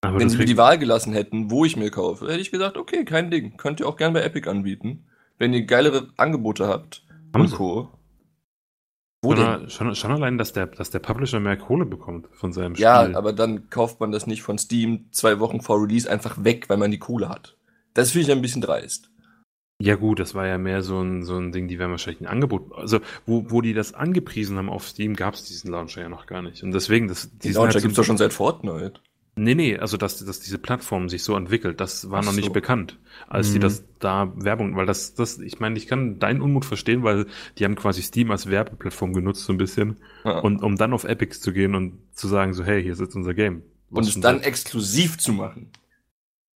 Aber 0.01 0.19
Wenn 0.19 0.29
sie 0.29 0.37
mir 0.37 0.45
die 0.45 0.57
Wahl 0.57 0.77
gelassen 0.77 1.13
hätten, 1.13 1.49
wo 1.49 1.63
ich 1.63 1.77
mir 1.77 1.89
kaufe, 1.89 2.25
hätte 2.27 2.41
ich 2.41 2.51
gesagt, 2.51 2.77
okay, 2.77 3.05
kein 3.05 3.31
Ding. 3.31 3.55
Könnt 3.57 3.79
ihr 3.79 3.87
auch 3.87 3.95
gern 3.95 4.13
bei 4.13 4.21
Epic 4.21 4.49
anbieten. 4.49 5.05
Wenn 5.37 5.53
ihr 5.53 5.65
geilere 5.65 6.09
Angebote 6.17 6.67
habt 6.67 7.05
Haben 7.33 7.43
und. 7.45 7.51
Co. 7.53 7.89
Wo 9.23 9.33
denn? 9.33 9.69
schon, 9.69 9.69
schon, 9.69 9.95
schon 9.95 10.11
allein, 10.11 10.37
dass 10.37 10.53
der, 10.53 10.67
dass 10.67 10.89
der 10.91 10.99
Publisher 10.99 11.39
mehr 11.39 11.57
Kohle 11.57 11.85
bekommt 11.85 12.27
von 12.33 12.51
seinem 12.53 12.75
Ja, 12.75 13.03
Spiel. 13.03 13.15
aber 13.15 13.33
dann 13.33 13.69
kauft 13.69 13.99
man 13.99 14.11
das 14.11 14.27
nicht 14.27 14.41
von 14.43 14.57
Steam 14.57 15.05
zwei 15.11 15.39
Wochen 15.39 15.61
vor 15.61 15.81
Release 15.81 16.09
einfach 16.09 16.43
weg, 16.43 16.69
weil 16.69 16.77
man 16.77 16.91
die 16.91 16.99
Kohle 16.99 17.29
hat. 17.29 17.55
Das 17.93 18.11
finde 18.11 18.27
ich 18.27 18.31
ein 18.31 18.41
bisschen 18.41 18.61
dreist. 18.61 19.09
Ja 19.81 19.95
gut, 19.95 20.19
das 20.19 20.33
war 20.35 20.45
ja 20.47 20.57
mehr 20.57 20.81
so 20.81 21.01
ein, 21.01 21.23
so 21.23 21.35
ein 21.37 21.51
Ding, 21.51 21.67
die 21.67 21.79
werden 21.79 21.91
wahrscheinlich 21.91 22.21
ein 22.21 22.27
Angebot, 22.27 22.71
also 22.73 22.99
wo, 23.25 23.45
wo 23.49 23.61
die 23.61 23.73
das 23.73 23.93
angepriesen 23.93 24.57
haben 24.57 24.69
auf 24.69 24.87
Steam, 24.87 25.15
gab 25.15 25.33
es 25.33 25.43
diesen 25.45 25.71
Launcher 25.71 26.01
ja 26.01 26.09
noch 26.09 26.25
gar 26.25 26.41
nicht. 26.41 26.63
Und 26.63 26.71
deswegen, 26.71 27.07
das, 27.07 27.29
Die 27.39 27.47
sind 27.47 27.55
Launcher 27.55 27.65
halt 27.65 27.73
so- 27.73 27.79
gibt's 27.81 27.95
doch 27.97 28.03
schon 28.05 28.17
seit 28.17 28.33
Fortnite. 28.33 28.93
Nee, 29.35 29.55
nee, 29.55 29.77
also 29.79 29.97
dass, 29.97 30.23
dass 30.23 30.39
diese 30.41 30.59
Plattform 30.59 31.09
sich 31.09 31.23
so 31.23 31.35
entwickelt, 31.35 31.81
das 31.81 32.11
war 32.11 32.19
Ach 32.19 32.25
noch 32.25 32.33
nicht 32.33 32.45
so. 32.47 32.53
bekannt, 32.53 32.99
als 33.27 33.51
die 33.51 33.57
Mhm. 33.57 33.61
das 33.61 33.83
da 33.99 34.31
Werbung, 34.35 34.75
weil 34.75 34.85
das, 34.85 35.15
das, 35.15 35.39
ich 35.39 35.59
meine, 35.59 35.75
ich 35.77 35.87
kann 35.87 36.19
deinen 36.19 36.41
Unmut 36.41 36.65
verstehen, 36.65 37.01
weil 37.03 37.25
die 37.57 37.65
haben 37.65 37.75
quasi 37.75 38.03
Steam 38.03 38.29
als 38.29 38.47
Werbeplattform 38.49 39.11
genutzt, 39.13 39.45
so 39.45 39.51
ein 39.53 39.57
bisschen, 39.57 39.97
Ja. 40.23 40.37
und 40.39 40.61
um 40.61 40.75
dann 40.75 40.93
auf 40.93 41.03
Epics 41.03 41.41
zu 41.41 41.51
gehen 41.51 41.73
und 41.73 41.97
zu 42.13 42.27
sagen, 42.27 42.53
so, 42.53 42.63
hey, 42.63 42.83
hier 42.83 42.95
sitzt 42.95 43.15
unser 43.15 43.33
Game. 43.33 43.63
und 43.89 43.97
Was 44.01 44.07
es 44.07 44.13
denn 44.13 44.21
dann 44.21 44.37
das? 44.37 44.45
exklusiv 44.47 45.17
zu 45.17 45.33
machen. 45.33 45.71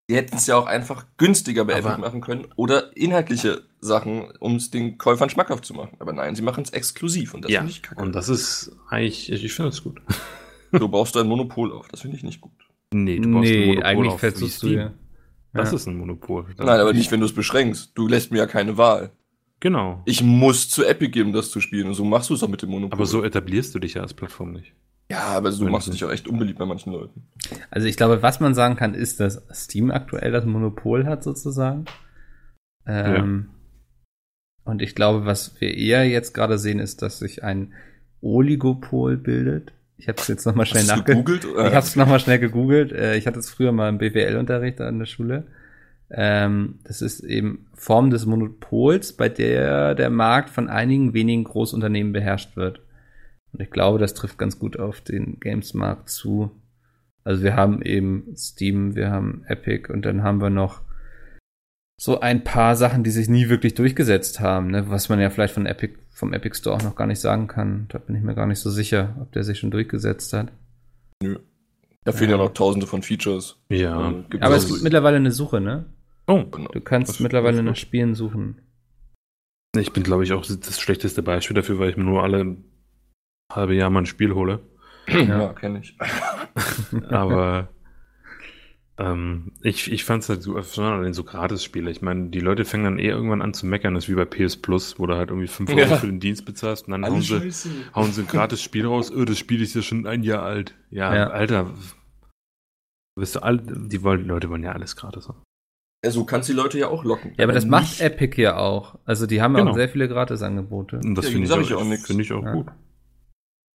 Die 0.09 0.15
hätten 0.15 0.35
es 0.37 0.45
ja 0.47 0.55
auch 0.55 0.67
einfach 0.67 1.05
günstiger 1.17 1.65
bei 1.65 1.75
Aber- 1.77 1.89
Epic 1.89 2.01
machen 2.01 2.21
können 2.21 2.47
oder 2.55 2.95
inhaltliche 2.95 3.63
Sachen, 3.81 4.31
um 4.39 4.55
es 4.55 4.69
den 4.71 4.97
Käufern 4.99 5.29
schmackhaft 5.31 5.65
zu 5.65 5.73
machen. 5.73 5.97
Aber 5.99 6.13
nein, 6.13 6.35
sie 6.35 6.41
machen 6.43 6.63
es 6.63 6.69
exklusiv 6.71 7.33
und 7.33 7.43
das 7.43 7.51
ja, 7.51 7.59
finde 7.61 7.71
ich 7.71 7.81
kacke. 7.81 8.01
und 8.01 8.13
das 8.13 8.29
ist 8.29 8.71
eigentlich, 8.89 9.31
ich, 9.31 9.51
finde 9.53 9.71
das 9.71 9.83
gut. 9.83 9.99
so 10.71 10.87
baust 10.87 11.15
du 11.15 11.19
ein 11.19 11.27
Monopol 11.27 11.71
auf. 11.73 11.87
Das 11.89 12.01
finde 12.01 12.17
ich 12.17 12.23
nicht 12.23 12.39
gut. 12.41 12.53
Nee, 12.93 13.19
du 13.19 13.31
brauchst 13.31 13.51
ein 13.51 13.59
nee, 13.59 13.65
Monopol 13.67 13.83
eigentlich 13.83 14.13
auf 14.13 14.19
versuchst 14.19 14.63
du 14.63 14.67
ja. 14.67 14.93
Das 15.53 15.71
ja. 15.71 15.75
ist 15.75 15.87
ein 15.87 15.97
Monopol. 15.97 16.45
Nein, 16.57 16.79
aber 16.79 16.93
nicht, 16.93 17.11
wenn 17.11 17.19
du 17.19 17.25
es 17.25 17.33
beschränkst. 17.33 17.91
Du 17.95 18.07
lässt 18.07 18.31
mir 18.31 18.37
ja 18.37 18.47
keine 18.47 18.77
Wahl. 18.77 19.11
Genau. 19.59 20.03
Ich 20.05 20.21
muss 20.21 20.69
zu 20.69 20.85
Epic 20.85 21.11
geben, 21.11 21.33
das 21.33 21.49
zu 21.49 21.61
spielen. 21.61 21.87
Und 21.87 21.95
so 21.95 22.05
machst 22.05 22.29
du 22.29 22.35
es 22.35 22.43
auch 22.43 22.47
mit 22.47 22.61
dem 22.61 22.69
Monopol. 22.69 22.95
Aber 22.95 23.05
so 23.05 23.23
etablierst 23.23 23.73
du 23.73 23.79
dich 23.79 23.95
ja 23.95 24.03
als 24.03 24.13
Plattform 24.13 24.53
nicht. 24.53 24.73
Ja, 25.09 25.23
aber 25.23 25.51
so 25.51 25.65
machst 25.65 25.87
du 25.87 25.91
dich 25.91 26.03
auch 26.03 26.11
echt 26.11 26.27
unbeliebt 26.27 26.59
bei 26.59 26.65
manchen 26.65 26.91
Leuten. 26.91 27.27
Also 27.71 27.87
ich 27.87 27.95
glaube, 27.95 28.21
was 28.21 28.39
man 28.39 28.53
sagen 28.53 28.75
kann, 28.75 28.93
ist, 28.93 29.19
dass 29.19 29.41
Steam 29.53 29.89
aktuell 29.89 30.31
das 30.31 30.45
Monopol 30.45 31.05
hat 31.05 31.23
sozusagen. 31.23 31.85
Ähm, 32.85 33.49
Und 34.63 34.81
ich 34.81 34.95
glaube, 34.95 35.25
was 35.25 35.59
wir 35.61 35.75
eher 35.75 36.07
jetzt 36.07 36.33
gerade 36.33 36.57
sehen, 36.57 36.79
ist, 36.79 37.01
dass 37.01 37.19
sich 37.19 37.43
ein 37.43 37.73
Oligopol 38.21 39.17
bildet. 39.17 39.73
Ich 39.97 40.07
habe 40.07 40.19
es 40.19 40.27
jetzt 40.27 40.45
nochmal 40.45 40.65
schnell 40.65 40.83
Hast 40.83 40.91
du 40.91 40.95
nachge 40.95 41.15
gegoogelt? 41.15 41.45
Ich 41.45 41.57
habe 41.57 41.77
es 41.77 41.95
nochmal 41.95 42.19
schnell 42.19 42.39
gegoogelt. 42.39 42.91
Äh, 42.91 43.17
Ich 43.17 43.27
hatte 43.27 43.39
es 43.39 43.49
früher 43.49 43.71
mal 43.71 43.89
im 43.89 43.97
BWL-Unterricht 43.97 44.79
an 44.79 44.99
der 44.99 45.05
Schule. 45.05 45.47
Ähm, 46.09 46.79
das 46.83 47.01
ist 47.01 47.19
eben 47.21 47.67
Form 47.73 48.11
des 48.11 48.25
Monopols, 48.25 49.13
bei 49.13 49.27
der 49.27 49.95
der 49.95 50.09
Markt 50.09 50.49
von 50.49 50.69
einigen 50.69 51.13
wenigen 51.13 51.43
Großunternehmen 51.43 52.13
beherrscht 52.13 52.55
wird. 52.55 52.81
Und 53.51 53.61
ich 53.61 53.71
glaube, 53.71 53.99
das 53.99 54.13
trifft 54.13 54.37
ganz 54.37 54.59
gut 54.59 54.79
auf 54.79 55.01
den 55.01 55.39
Games-Markt 55.39 56.09
zu. 56.09 56.51
Also 57.23 57.43
wir 57.43 57.55
haben 57.55 57.81
eben 57.81 58.35
Steam, 58.37 58.95
wir 58.95 59.09
haben 59.11 59.43
Epic 59.47 59.91
und 59.91 60.05
dann 60.05 60.23
haben 60.23 60.39
wir 60.39 60.49
noch 60.49 60.81
so 61.99 62.19
ein 62.19 62.43
paar 62.43 62.75
Sachen, 62.75 63.03
die 63.03 63.09
sich 63.09 63.27
nie 63.27 63.49
wirklich 63.49 63.73
durchgesetzt 63.73 64.39
haben, 64.39 64.67
ne? 64.67 64.89
was 64.89 65.09
man 65.09 65.19
ja 65.19 65.29
vielleicht 65.29 65.55
von 65.55 65.65
Epic, 65.65 65.95
vom 66.17 66.33
Epic 66.33 66.57
Store 66.57 66.75
auch 66.75 66.81
noch 66.83 66.95
gar 66.95 67.05
nicht 67.05 67.19
sagen 67.19 67.47
kann. 67.47 67.85
Da 67.89 67.99
bin 67.99 68.15
ich 68.15 68.23
mir 68.23 68.33
gar 68.33 68.47
nicht 68.47 68.59
so 68.59 68.71
sicher, 68.71 69.15
ob 69.21 69.31
der 69.33 69.43
sich 69.43 69.59
schon 69.59 69.69
durchgesetzt 69.69 70.33
hat. 70.33 70.51
Da 72.03 72.11
fehlen 72.11 72.31
ja 72.31 72.37
noch 72.37 72.53
tausende 72.53 72.87
von 72.87 73.03
Features. 73.03 73.57
Ja. 73.69 74.11
Gibt 74.29 74.43
Aber 74.43 74.55
es 74.55 74.67
gibt 74.67 74.81
mittlerweile 74.81 75.17
eine 75.17 75.31
Suche, 75.31 75.61
ne? 75.61 75.85
Oh, 76.25 76.43
Genau. 76.45 76.69
Du 76.71 76.81
kannst 76.81 77.09
Das- 77.09 77.19
mittlerweile 77.19 77.61
nach 77.63 77.75
Spielen 77.75 78.15
suchen. 78.15 78.61
ich 79.77 79.93
bin, 79.93 80.01
glaube 80.03 80.23
ich, 80.23 80.33
auch 80.33 80.43
das 80.43 80.79
schlechteste 80.79 81.21
Beispiel 81.21 81.55
dafür, 81.55 81.77
weil 81.77 81.91
ich 81.91 81.97
mir 81.97 82.03
nur 82.03 82.23
alle 82.23 82.57
halbe 83.53 83.75
Jahr 83.75 83.89
mal 83.91 83.99
ein 84.01 84.05
Spiel 84.07 84.33
hole. 84.33 84.59
Ja, 85.07 85.19
Ja. 85.21 85.53
kenne 85.53 85.79
ich. 85.81 85.95
Aber 87.09 87.69
ähm, 88.99 89.51
ich, 89.61 89.91
ich 89.91 90.03
fand 90.03 90.23
es 90.23 90.29
halt 90.29 90.41
so, 90.41 90.61
schon 90.63 90.83
allein 90.85 91.13
so 91.13 91.23
Gratis-Spiele. 91.23 91.91
Ich 91.91 92.01
meine, 92.01 92.29
die 92.29 92.39
Leute 92.39 92.65
fangen 92.65 92.83
dann 92.85 92.99
eh 92.99 93.07
irgendwann 93.09 93.41
an 93.41 93.53
zu 93.53 93.65
meckern. 93.67 93.93
Das 93.93 94.05
ist 94.05 94.09
wie 94.09 94.15
bei 94.15 94.25
PS 94.25 94.57
Plus, 94.57 94.97
wo 94.99 95.05
du 95.05 95.15
halt 95.15 95.29
irgendwie 95.29 95.47
5 95.47 95.69
Euro 95.69 95.79
Ja. 95.79 95.97
für 95.97 96.07
den 96.07 96.19
Dienst 96.19 96.45
bezahlst 96.45 96.87
und 96.87 96.91
dann 96.93 97.05
hauen 97.05 97.21
sie, 97.21 97.51
hauen 97.95 98.11
sie 98.11 98.21
ein 98.21 98.27
gratis 98.27 98.61
Spiel 98.61 98.85
raus. 98.87 99.11
Oh, 99.15 99.23
das 99.25 99.37
Spiel 99.37 99.61
ist 99.61 99.75
ja 99.75 99.81
schon 99.81 100.07
ein 100.07 100.23
Jahr 100.23 100.43
alt. 100.43 100.73
Ja, 100.89 101.15
Ja. 101.15 101.27
Alter. 101.29 101.71
Bist 103.19 103.35
du 103.35 103.43
all, 103.43 103.57
die, 103.57 104.03
wollen, 104.03 104.21
die 104.23 104.27
Leute 104.29 104.49
wollen 104.49 104.63
ja 104.63 104.71
alles 104.73 104.95
gratis 104.95 105.27
haben. 105.27 105.41
Ja, 106.05 106.11
so 106.11 106.23
kannst 106.25 106.47
du 106.49 106.53
die 106.53 106.57
Leute 106.59 106.77
ja 106.77 106.87
auch 106.89 107.03
locken. 107.03 107.33
Ja, 107.37 107.45
aber 107.45 107.53
das 107.53 107.65
macht 107.65 107.99
Epic 108.01 108.39
ja 108.39 108.57
auch. 108.57 108.99
Also 109.05 109.25
die 109.25 109.41
haben 109.41 109.53
ja 109.53 109.59
Genau. 109.61 109.71
auch 109.71 109.75
sehr 109.75 109.89
viele 109.89 110.07
Gratisangebote. 110.07 110.97
Und 110.97 111.15
das 111.15 111.25
Ja, 111.25 111.31
finde 111.31 111.47
ich, 111.61 111.73
auch- 111.73 111.91
ich 111.91 111.99
finde 112.01 112.23
ich 112.23 112.31
auch 112.33 112.43
Ja. 112.43 112.51
gut. 112.53 112.67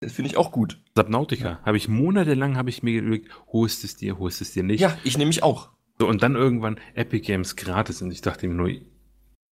Das 0.02 0.12
finde 0.12 0.30
ich 0.30 0.36
auch 0.36 0.50
gut. 0.50 0.80
Subnautica 0.96 1.60
habe 1.64 1.76
ich 1.76 1.88
monatelang 1.88 2.56
habe 2.56 2.70
ich 2.70 2.82
mir 2.82 3.00
überlegt, 3.00 3.30
holst 3.52 3.84
es 3.84 3.96
dir, 3.96 4.18
holst 4.18 4.40
es 4.40 4.52
dir 4.52 4.64
nicht. 4.64 4.80
Ja, 4.80 4.98
ich 5.04 5.16
nehme 5.16 5.28
mich 5.28 5.44
auch. 5.44 5.70
So, 6.00 6.08
und 6.08 6.24
dann 6.24 6.34
irgendwann 6.34 6.80
Epic 6.94 7.24
Games 7.24 7.54
gratis 7.54 8.02
und 8.02 8.10
ich 8.10 8.20
dachte 8.20 8.48
mir 8.48 8.54
nur, 8.54 8.70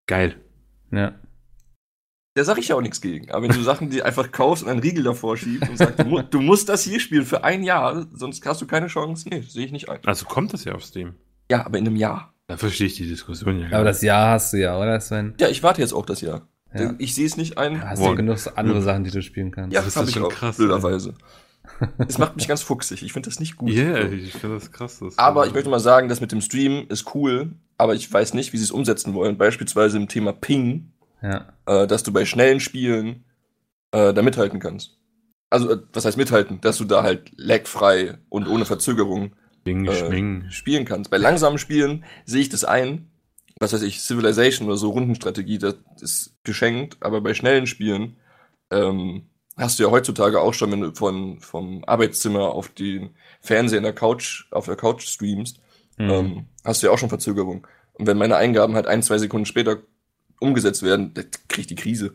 geil. 0.07 0.40
Ja. 0.90 1.14
Da 2.34 2.42
sage 2.42 2.59
ich 2.59 2.68
ja 2.68 2.74
auch 2.74 2.80
nichts 2.80 3.01
gegen. 3.01 3.30
Aber 3.30 3.44
wenn 3.44 3.55
du 3.55 3.62
Sachen 3.62 3.90
die 3.90 4.03
einfach 4.03 4.32
kaufst 4.32 4.64
und 4.64 4.70
einen 4.70 4.80
Riegel 4.80 5.05
davor 5.05 5.36
schiebst 5.36 5.70
und 5.70 5.76
sagst, 5.76 6.01
du, 6.01 6.05
mu 6.05 6.20
du 6.20 6.40
musst 6.40 6.68
das 6.68 6.82
hier 6.82 6.98
spielen 6.98 7.24
für 7.24 7.44
ein 7.44 7.62
Jahr, 7.62 8.09
sonst 8.12 8.44
hast 8.44 8.61
du 8.61 8.66
keine 8.66 8.88
Chance. 8.88 9.28
Nee, 9.28 9.42
sehe 9.42 9.66
ich 9.66 9.72
nicht 9.72 9.88
ein. 9.88 10.01
Also 10.05 10.26
kommt 10.26 10.53
das 10.53 10.64
ja 10.64 10.74
auf 10.74 10.84
Steam. 10.84 11.14
Ja, 11.48 11.64
aber 11.64 11.78
in 11.78 11.86
einem 11.86 11.96
Jahr. 11.96 12.34
Da 12.48 12.57
verstehe 12.57 12.88
ich 12.88 12.96
die 12.96 13.07
Diskussion 13.07 13.61
ja. 13.61 13.66
Aber 13.68 13.84
das 13.84 14.03
Jahr 14.03 14.32
hast 14.32 14.53
du 14.53 14.57
ja, 14.57 14.76
oder 14.76 15.01
Sven? 15.01 15.34
Ja, 15.38 15.48
ich 15.48 15.62
warte 15.62 15.80
jetzt 15.80 15.92
auch 15.92 16.07
das 16.07 16.20
Jahr. 16.20 16.48
Ja. 16.73 16.95
Ich 16.99 17.14
sehe 17.14 17.27
es 17.27 17.37
nicht 17.37 17.59
ein. 17.59 17.83
Hast 17.89 17.99
Boah. 18.01 18.11
du 18.11 18.16
genug 18.16 18.39
andere 18.57 18.81
Sachen, 18.83 19.05
die 19.05 19.11
du 19.11 19.23
spielen 19.23 19.51
kannst? 19.51 19.73
Ja, 19.75 19.81
das 19.81 19.89
ist 19.89 19.97
habe 19.97 20.09
ich 20.09 20.14
schon 20.14 20.25
auch, 20.25 20.29
krass, 20.31 20.57
blöderweise. 20.57 21.14
Es 21.99 22.18
macht 22.18 22.37
mich 22.37 22.47
ganz 22.49 22.62
fuchsig. 22.62 23.03
Ich 23.03 23.12
finde 23.12 23.29
das 23.29 23.41
nicht 23.41 23.57
gut. 23.57 23.71
Ja, 23.71 24.03
So. 24.03 24.12
ich 24.12 24.33
finde 24.33 24.57
das 24.57 24.71
krass. 24.73 24.99
Das 25.01 25.18
Aber 25.18 25.47
ich 25.47 25.53
möchte 25.55 25.68
mal 25.71 25.81
sagen, 25.81 26.09
das 26.09 26.21
mit 26.21 26.33
dem 26.33 26.41
Stream 26.41 26.87
ist 26.89 27.14
cool, 27.14 27.53
aber 27.79 27.95
ich 27.95 28.12
weiß 28.12 28.35
nicht, 28.35 28.53
wie 28.53 28.57
sie 28.59 28.64
es 28.64 28.71
umsetzen 28.71 29.14
wollen. 29.14 29.37
Beispielsweise 29.39 29.97
im 29.97 30.09
Thema 30.09 30.33
Ping, 30.33 30.93
Ja. 31.23 31.47
äh, 31.66 31.87
dass 31.87 32.03
du 32.03 32.12
bei 32.12 32.25
schnellen 32.25 32.61
Spielen 32.61 33.25
äh, 33.93 34.12
da 34.14 34.23
mithalten 34.23 34.61
kannst. 34.61 34.97
Also, 35.49 35.71
äh, 35.73 35.79
was 35.93 36.05
heißt 36.05 36.16
mithalten? 36.16 36.61
Dass 36.61 36.79
du 36.79 36.85
da 36.85 37.03
halt 37.03 37.33
lagfrei 37.37 38.18
und 38.29 38.47
ohne 38.47 38.64
Verzögerung 38.64 39.33
Ding, 39.66 39.87
äh, 39.87 40.51
spielen 40.51 40.85
kannst. 40.85 41.11
Bei 41.11 41.16
langsamen 41.18 41.59
Spielen 41.59 42.05
sehe 42.25 42.41
ich 42.43 42.49
das 42.49 42.64
ein. 42.64 43.09
Was 43.61 43.72
weiß 43.72 43.82
ich, 43.82 44.00
Civilization 44.00 44.66
oder 44.66 44.76
so 44.76 44.90
Rundenstrategie, 44.90 45.58
das 45.58 45.76
ist 46.00 46.34
geschenkt, 46.44 46.96
aber 47.00 47.20
bei 47.20 47.34
schnellen 47.34 47.66
Spielen 47.66 48.16
ähm, 48.70 49.26
hast 49.56 49.78
du 49.78 49.82
ja 49.84 49.90
heutzutage 49.90 50.40
auch 50.40 50.54
schon, 50.54 50.72
wenn 50.72 50.80
du 50.80 50.92
von, 50.94 51.40
vom 51.40 51.84
Arbeitszimmer 51.84 52.48
auf 52.52 52.70
den 52.70 53.11
Fernseher 53.40 53.78
in 53.78 53.84
der 53.84 53.92
Couch, 53.92 54.46
auf 54.50 54.66
der 54.66 54.76
Couch 54.76 55.06
streamst, 55.06 55.61
Mhm. 55.98 56.11
ähm, 56.11 56.44
hast 56.64 56.82
du 56.82 56.86
ja 56.86 56.92
auch 56.94 56.98
schon 56.98 57.11
Verzögerung. 57.11 57.66
Und 57.92 58.06
wenn 58.06 58.16
meine 58.16 58.36
Eingaben 58.36 58.74
halt 58.74 58.86
ein, 58.86 59.02
zwei 59.02 59.18
Sekunden 59.18 59.44
später 59.44 59.78
umgesetzt 60.40 60.82
werden, 60.82 61.12
dann 61.12 61.26
krieg 61.48 61.61
ich 61.62 61.66
die 61.66 61.74
Krise. 61.74 62.14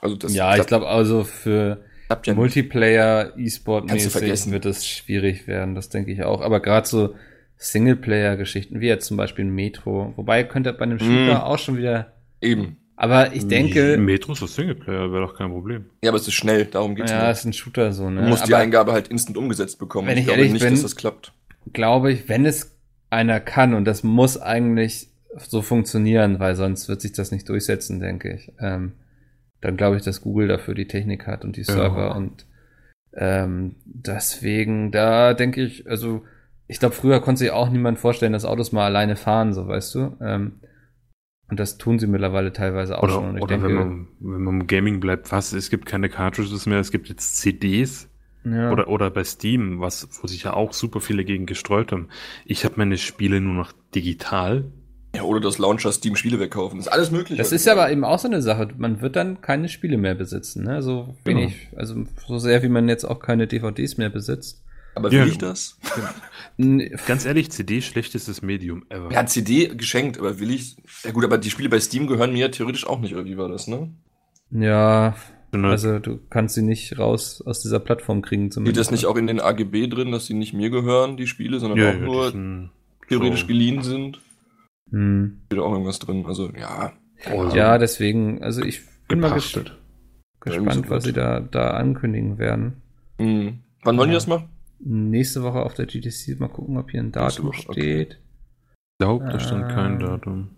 Also 0.00 0.16
das 0.16 0.32
ja, 0.34 0.56
ich 0.56 0.66
glaube 0.66 0.88
also 0.88 1.22
für 1.24 1.84
ja. 2.24 2.34
Multiplayer, 2.34 3.36
E-Sport 3.36 3.90
mäßig 3.90 4.10
vergessen. 4.12 4.52
wird 4.52 4.64
es 4.64 4.86
schwierig 4.86 5.46
werden, 5.46 5.74
das 5.74 5.90
denke 5.90 6.12
ich 6.12 6.22
auch. 6.22 6.40
Aber 6.40 6.60
gerade 6.60 6.88
so 6.88 7.14
Singleplayer-Geschichten, 7.56 8.80
wie 8.80 8.86
jetzt 8.86 9.06
zum 9.06 9.16
Beispiel 9.16 9.44
Metro, 9.44 10.12
wobei 10.16 10.44
könnte 10.44 10.72
bei 10.72 10.82
einem 10.84 10.98
Shooter 10.98 11.38
Mm. 11.38 11.42
auch 11.42 11.58
schon 11.58 11.76
wieder. 11.78 12.12
Eben. 12.40 12.76
Aber 12.98 13.34
ich 13.34 13.46
denke, 13.46 13.98
Metro 13.98 14.32
ist 14.32 14.40
das 14.42 14.54
Singleplayer, 14.54 15.12
wäre 15.12 15.26
doch 15.26 15.36
kein 15.36 15.50
Problem. 15.50 15.84
Ja, 16.02 16.10
aber 16.10 16.18
es 16.18 16.26
ist 16.26 16.34
schnell, 16.34 16.64
darum 16.64 16.94
geht's 16.94 17.10
ja, 17.10 17.20
nur. 17.22 17.30
ist 17.30 17.44
ein 17.44 17.52
Shooter 17.52 17.92
so, 17.92 18.08
ne? 18.08 18.22
Du 18.22 18.28
musst 18.28 18.46
die 18.48 18.54
Aber 18.54 18.62
Eingabe 18.62 18.92
halt 18.92 19.08
instant 19.08 19.36
umgesetzt 19.36 19.78
bekommen. 19.78 20.08
Wenn 20.08 20.16
ich 20.18 20.24
glaube 20.24 20.38
ehrlich 20.38 20.52
nicht, 20.54 20.62
bin- 20.62 20.72
dass 20.72 20.82
das 20.82 20.96
klappt. 20.96 21.32
glaube 21.72 22.10
ich, 22.12 22.28
wenn 22.28 22.46
es 22.46 22.74
einer 23.10 23.38
kann, 23.40 23.74
und 23.74 23.84
das 23.84 24.02
muss 24.02 24.40
eigentlich 24.40 25.08
so 25.38 25.60
funktionieren, 25.60 26.38
weil 26.40 26.56
sonst 26.56 26.88
wird 26.88 27.02
sich 27.02 27.12
das 27.12 27.30
nicht 27.32 27.48
durchsetzen, 27.48 28.00
denke 28.00 28.32
ich. 28.34 28.50
Ähm, 28.60 28.92
dann 29.60 29.76
glaube 29.76 29.96
ich, 29.96 30.02
dass 30.02 30.22
Google 30.22 30.48
dafür 30.48 30.74
die 30.74 30.88
Technik 30.88 31.26
hat 31.26 31.44
und 31.44 31.56
die 31.56 31.64
Server 31.64 32.16
und 32.16 32.46
ähm, 33.14 33.76
deswegen, 33.84 34.90
da 34.90 35.34
denke 35.34 35.62
ich, 35.62 35.88
also 35.88 36.22
ich 36.68 36.78
glaube, 36.78 36.94
früher 36.94 37.20
konnte 37.20 37.40
sich 37.40 37.50
auch 37.50 37.70
niemand 37.70 37.98
vorstellen, 37.98 38.32
dass 38.32 38.44
Autos 38.44 38.72
mal 38.72 38.84
alleine 38.86 39.16
fahren, 39.16 39.52
so 39.52 39.68
weißt 39.68 39.94
du. 39.94 40.16
Ähm, 40.20 40.60
und 41.48 41.60
das 41.60 41.78
tun 41.78 41.98
sie 42.00 42.08
mittlerweile 42.08 42.52
teilweise 42.52 42.98
auch 42.98 43.04
Oder, 43.04 43.12
schon. 43.12 43.30
Und 43.30 43.36
ich 43.36 43.42
oder 43.42 43.54
denke, 43.58 43.68
wenn, 43.68 43.74
man, 43.76 44.08
wenn 44.18 44.42
man 44.42 44.60
im 44.62 44.66
Gaming 44.66 44.98
bleibt, 45.00 45.30
was, 45.30 45.52
es 45.52 45.70
gibt 45.70 45.86
keine 45.86 46.08
Cartridges 46.08 46.66
mehr, 46.66 46.80
es 46.80 46.90
gibt 46.90 47.08
jetzt 47.08 47.36
CDs. 47.36 48.08
ja, 48.44 48.72
Oder, 48.72 48.88
oder 48.88 49.10
bei 49.10 49.22
Steam, 49.22 49.80
was, 49.80 50.08
wo 50.20 50.26
sich 50.26 50.42
ja 50.42 50.54
auch 50.54 50.72
super 50.72 51.00
viele 51.00 51.24
gegen 51.24 51.46
gestreut 51.46 51.92
haben. 51.92 52.08
Ich 52.44 52.64
habe 52.64 52.74
meine 52.78 52.98
Spiele 52.98 53.40
nur 53.40 53.54
noch 53.54 53.72
digital. 53.94 54.64
Ja, 55.14 55.22
oder 55.22 55.40
das 55.40 55.58
Launcher 55.58 55.92
Steam 55.92 56.16
Spiele 56.16 56.40
wegkaufen. 56.40 56.78
Das 56.78 56.88
ist 56.88 56.92
alles 56.92 57.10
möglich. 57.12 57.38
Das 57.38 57.52
ist 57.52 57.66
aber 57.68 57.90
eben 57.90 58.04
auch 58.04 58.18
so 58.18 58.26
eine 58.28 58.42
Sache. 58.42 58.68
Man 58.76 59.00
wird 59.00 59.14
dann 59.16 59.40
keine 59.40 59.68
Spiele 59.68 59.96
mehr 59.98 60.14
besitzen, 60.16 60.64
ne? 60.64 60.82
So 60.82 61.14
Genau. 61.24 61.38
wenig. 61.38 61.68
Also 61.76 62.04
so 62.26 62.38
sehr 62.38 62.62
wie 62.64 62.68
man 62.68 62.88
jetzt 62.88 63.04
auch 63.04 63.20
keine 63.20 63.46
DVDs 63.46 63.96
mehr 63.96 64.10
besitzt. 64.10 64.62
Aber 64.96 65.10
will 65.12 65.18
Ja. 65.18 65.26
ich 65.26 65.38
das? 65.38 65.78
N- 66.58 66.90
Ganz 67.06 67.24
ehrlich, 67.26 67.50
CD 67.50 67.82
schlechtestes 67.82 68.40
Medium 68.42 68.84
ever. 68.88 69.12
Ja, 69.12 69.26
CD 69.26 69.68
geschenkt, 69.68 70.18
aber 70.18 70.40
will 70.40 70.50
ich. 70.50 70.76
Ja 71.04 71.10
gut, 71.12 71.24
aber 71.24 71.38
die 71.38 71.50
Spiele 71.50 71.68
bei 71.68 71.78
Steam 71.78 72.06
gehören 72.06 72.32
mir 72.32 72.38
ja 72.40 72.48
theoretisch 72.48 72.86
auch 72.86 72.98
nicht, 73.00 73.12
oder 73.14 73.24
wie 73.26 73.36
war 73.36 73.48
das, 73.48 73.66
ne? 73.68 73.90
Ja, 74.50 75.14
Sondern- 75.52 75.70
also 75.70 75.98
du 75.98 76.18
kannst 76.30 76.54
sie 76.54 76.62
nicht 76.62 76.98
raus 76.98 77.42
aus 77.44 77.60
dieser 77.62 77.78
Plattform 77.78 78.22
kriegen 78.22 78.44
Steht 78.46 78.54
zumindest. 78.54 78.80
das 78.80 78.90
nicht 78.90 79.06
auch 79.06 79.16
in 79.16 79.26
den 79.26 79.40
AGB 79.40 79.86
drin, 79.86 80.12
dass 80.12 80.26
die 80.26 80.34
nicht 80.34 80.54
mir 80.54 80.70
gehören, 80.70 81.16
die 81.16 81.26
Spiele, 81.26 81.60
sondern 81.60 81.78
ja, 81.78 81.90
auch 81.90 81.94
ja, 81.94 82.00
nur 82.32 82.70
theoretisch 83.08 83.42
so- 83.42 83.46
geliehen 83.46 83.82
sind? 83.82 84.20
Hm. 84.90 85.42
Steht 85.46 85.58
auch 85.58 85.72
irgendwas 85.72 85.98
drin. 85.98 86.24
Also, 86.26 86.50
ja. 86.58 86.92
Also, 87.24 87.56
Ja, 87.56 87.76
deswegen, 87.78 88.42
also 88.42 88.62
ich 88.62 88.80
bin 89.08 89.20
mal 89.20 89.32
ges 89.34 89.52
gepachtet. 89.52 89.76
gespannt, 90.40 90.86
so 90.86 90.90
was 90.90 91.04
sie 91.04 91.12
da, 91.12 91.40
da 91.40 91.70
ankündigen 91.72 92.38
werden. 92.38 92.82
Hm. 93.18 93.60
Wann 93.82 93.96
wollen 93.98 94.08
die 94.10 94.14
das 94.14 94.26
machen? 94.26 94.48
Nächste 94.78 95.42
Woche 95.42 95.62
auf 95.62 95.74
der 95.74 95.86
GTC, 95.86 96.38
mal 96.38 96.48
gucken, 96.48 96.76
ob 96.76 96.90
hier 96.90 97.00
ein 97.00 97.12
Datum 97.12 97.46
Woche, 97.46 97.68
okay. 97.68 97.72
steht. 97.72 98.12
Ich 98.12 98.98
glaube, 98.98 99.24
da 99.26 99.40
stand 99.40 99.68
kein 99.68 99.96
Äh, 99.96 100.04
Datum. 100.04 100.50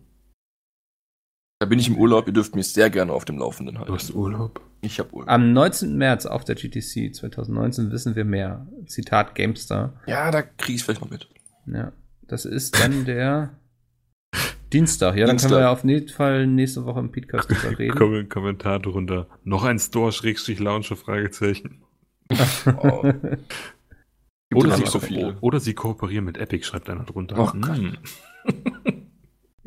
Da 1.60 1.66
bin 1.66 1.78
ich 1.80 1.88
im 1.88 1.96
Urlaub, 1.98 2.26
ihr 2.28 2.32
dürft 2.32 2.54
mich 2.54 2.72
sehr 2.72 2.88
gerne 2.90 3.12
auf 3.12 3.24
dem 3.24 3.38
Laufenden 3.38 3.74
Du 3.76 3.80
halten. 3.80 3.94
hast 3.94 4.14
Urlaub. 4.14 4.60
Ich 4.80 5.00
hab 5.00 5.12
Urlaub. 5.12 5.28
Am 5.28 5.52
19. 5.52 5.96
März 5.96 6.24
auf 6.26 6.44
der 6.44 6.54
GTC 6.54 7.14
2019 7.14 7.90
wissen 7.90 8.14
wir 8.14 8.24
mehr. 8.24 8.66
Zitat 8.86 9.34
GameStar. 9.34 10.00
Ja, 10.06 10.30
da 10.30 10.42
kriege 10.42 10.76
ich 10.76 10.84
vielleicht 10.84 11.00
noch 11.00 11.10
mit. 11.10 11.28
Ja, 11.66 11.92
das 12.28 12.44
ist 12.44 12.80
dann 12.80 13.04
der 13.06 13.58
Dienstag. 14.72 15.16
Ja, 15.16 15.26
dann 15.26 15.34
Dienstag. 15.36 15.48
können 15.50 15.60
wir 15.60 15.64
ja 15.66 15.72
auf 15.72 15.82
jeden 15.84 16.08
Fall 16.08 16.46
nächste 16.46 16.84
Woche 16.84 17.00
im 17.00 17.10
Podcast 17.10 17.50
drüber 17.50 17.76
reden. 17.78 17.96
Kom 17.96 18.28
Kommentar 18.28 18.78
drunter. 18.78 19.26
Noch 19.42 19.64
ein 19.64 19.78
Store-Launcher? 19.78 20.96
Fragezeichen. 20.96 21.82
Oh. 22.76 23.10
Oder 24.54 24.76
sie, 24.76 24.86
so 24.86 24.98
viele. 24.98 25.36
oder 25.40 25.60
sie 25.60 25.74
kooperieren 25.74 26.24
mit 26.24 26.38
Epic, 26.38 26.64
schreibt 26.64 26.88
einer 26.88 27.04
drunter. 27.04 27.36
Oh 27.38 27.52
Gott. 27.58 27.76
Hm. 27.76 27.98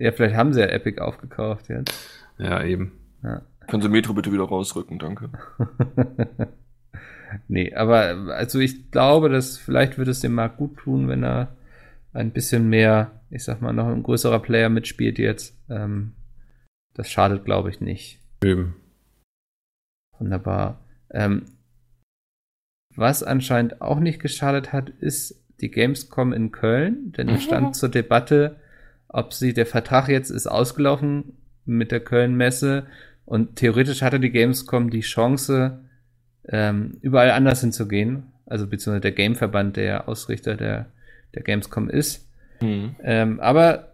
Ja, 0.02 0.12
vielleicht 0.12 0.36
haben 0.36 0.52
sie 0.52 0.62
ja 0.62 0.66
Epic 0.66 1.00
aufgekauft 1.00 1.70
jetzt. 1.70 1.94
Ja, 2.40 2.64
eben. 2.64 2.94
Ja. 3.22 3.44
Können 3.68 3.84
Sie 3.84 3.90
Metro 3.90 4.14
bitte 4.14 4.32
wieder 4.32 4.46
rausrücken, 4.46 4.98
danke. 4.98 5.30
nee, 7.48 7.72
aber 7.76 8.34
also 8.36 8.58
ich 8.58 8.90
glaube, 8.90 9.30
dass 9.30 9.60
vielleicht 9.60 10.00
wird 10.00 10.08
es 10.08 10.22
dem 10.22 10.34
Markt 10.34 10.58
gut 10.58 10.78
tun, 10.78 11.08
wenn 11.08 11.24
er 11.24 11.56
ein 12.14 12.32
bisschen 12.32 12.68
mehr, 12.68 13.22
ich 13.30 13.44
sag 13.44 13.62
mal, 13.62 13.74
noch 13.74 13.88
ein 13.90 14.02
größerer 14.02 14.40
Player 14.40 14.70
mitspielt 14.70 15.20
jetzt. 15.20 15.56
Ähm, 15.70 16.14
das 16.96 17.12
schadet, 17.12 17.46
glaube 17.46 17.70
ich, 17.70 17.80
nicht. 17.80 18.20
Eben. 18.44 18.76
Wunderbar. 20.18 20.80
Ähm, 21.12 21.46
was 22.96 23.24
anscheinend 23.24 23.82
auch 23.82 24.00
nicht 24.00 24.20
geschadet 24.20 24.74
hat, 24.74 24.90
ist 24.90 25.42
die 25.62 25.72
Gamescom 25.72 26.34
in 26.34 26.52
Köln, 26.52 27.14
denn 27.18 27.30
es 27.30 27.44
stand 27.44 27.76
zur 27.76 27.90
Debatte, 27.90 28.58
ob 29.08 29.34
sie, 29.34 29.54
der 29.54 29.66
Vertrag 29.66 30.08
jetzt 30.10 30.30
ist 30.30 30.48
ausgelaufen 30.48 31.38
mit 31.66 31.92
der 31.92 32.00
Köln-Messe 32.00 32.88
und 33.26 33.56
theoretisch 33.56 34.02
hatte 34.02 34.20
die 34.20 34.32
Gamescom 34.32 34.90
die 34.90 35.02
Chance, 35.02 35.80
ähm, 36.48 36.98
überall 37.02 37.32
anders 37.32 37.62
hinzugehen, 37.62 38.24
also 38.46 38.68
beziehungsweise 38.68 39.02
der 39.02 39.12
Gameverband, 39.12 39.78
der 39.78 40.10
Ausrichter 40.10 40.56
der, 40.56 40.88
der 41.36 41.44
Gamescom 41.44 41.90
ist. 41.90 42.28
Hm. 42.60 42.96
Ähm, 43.04 43.40
aber 43.40 43.94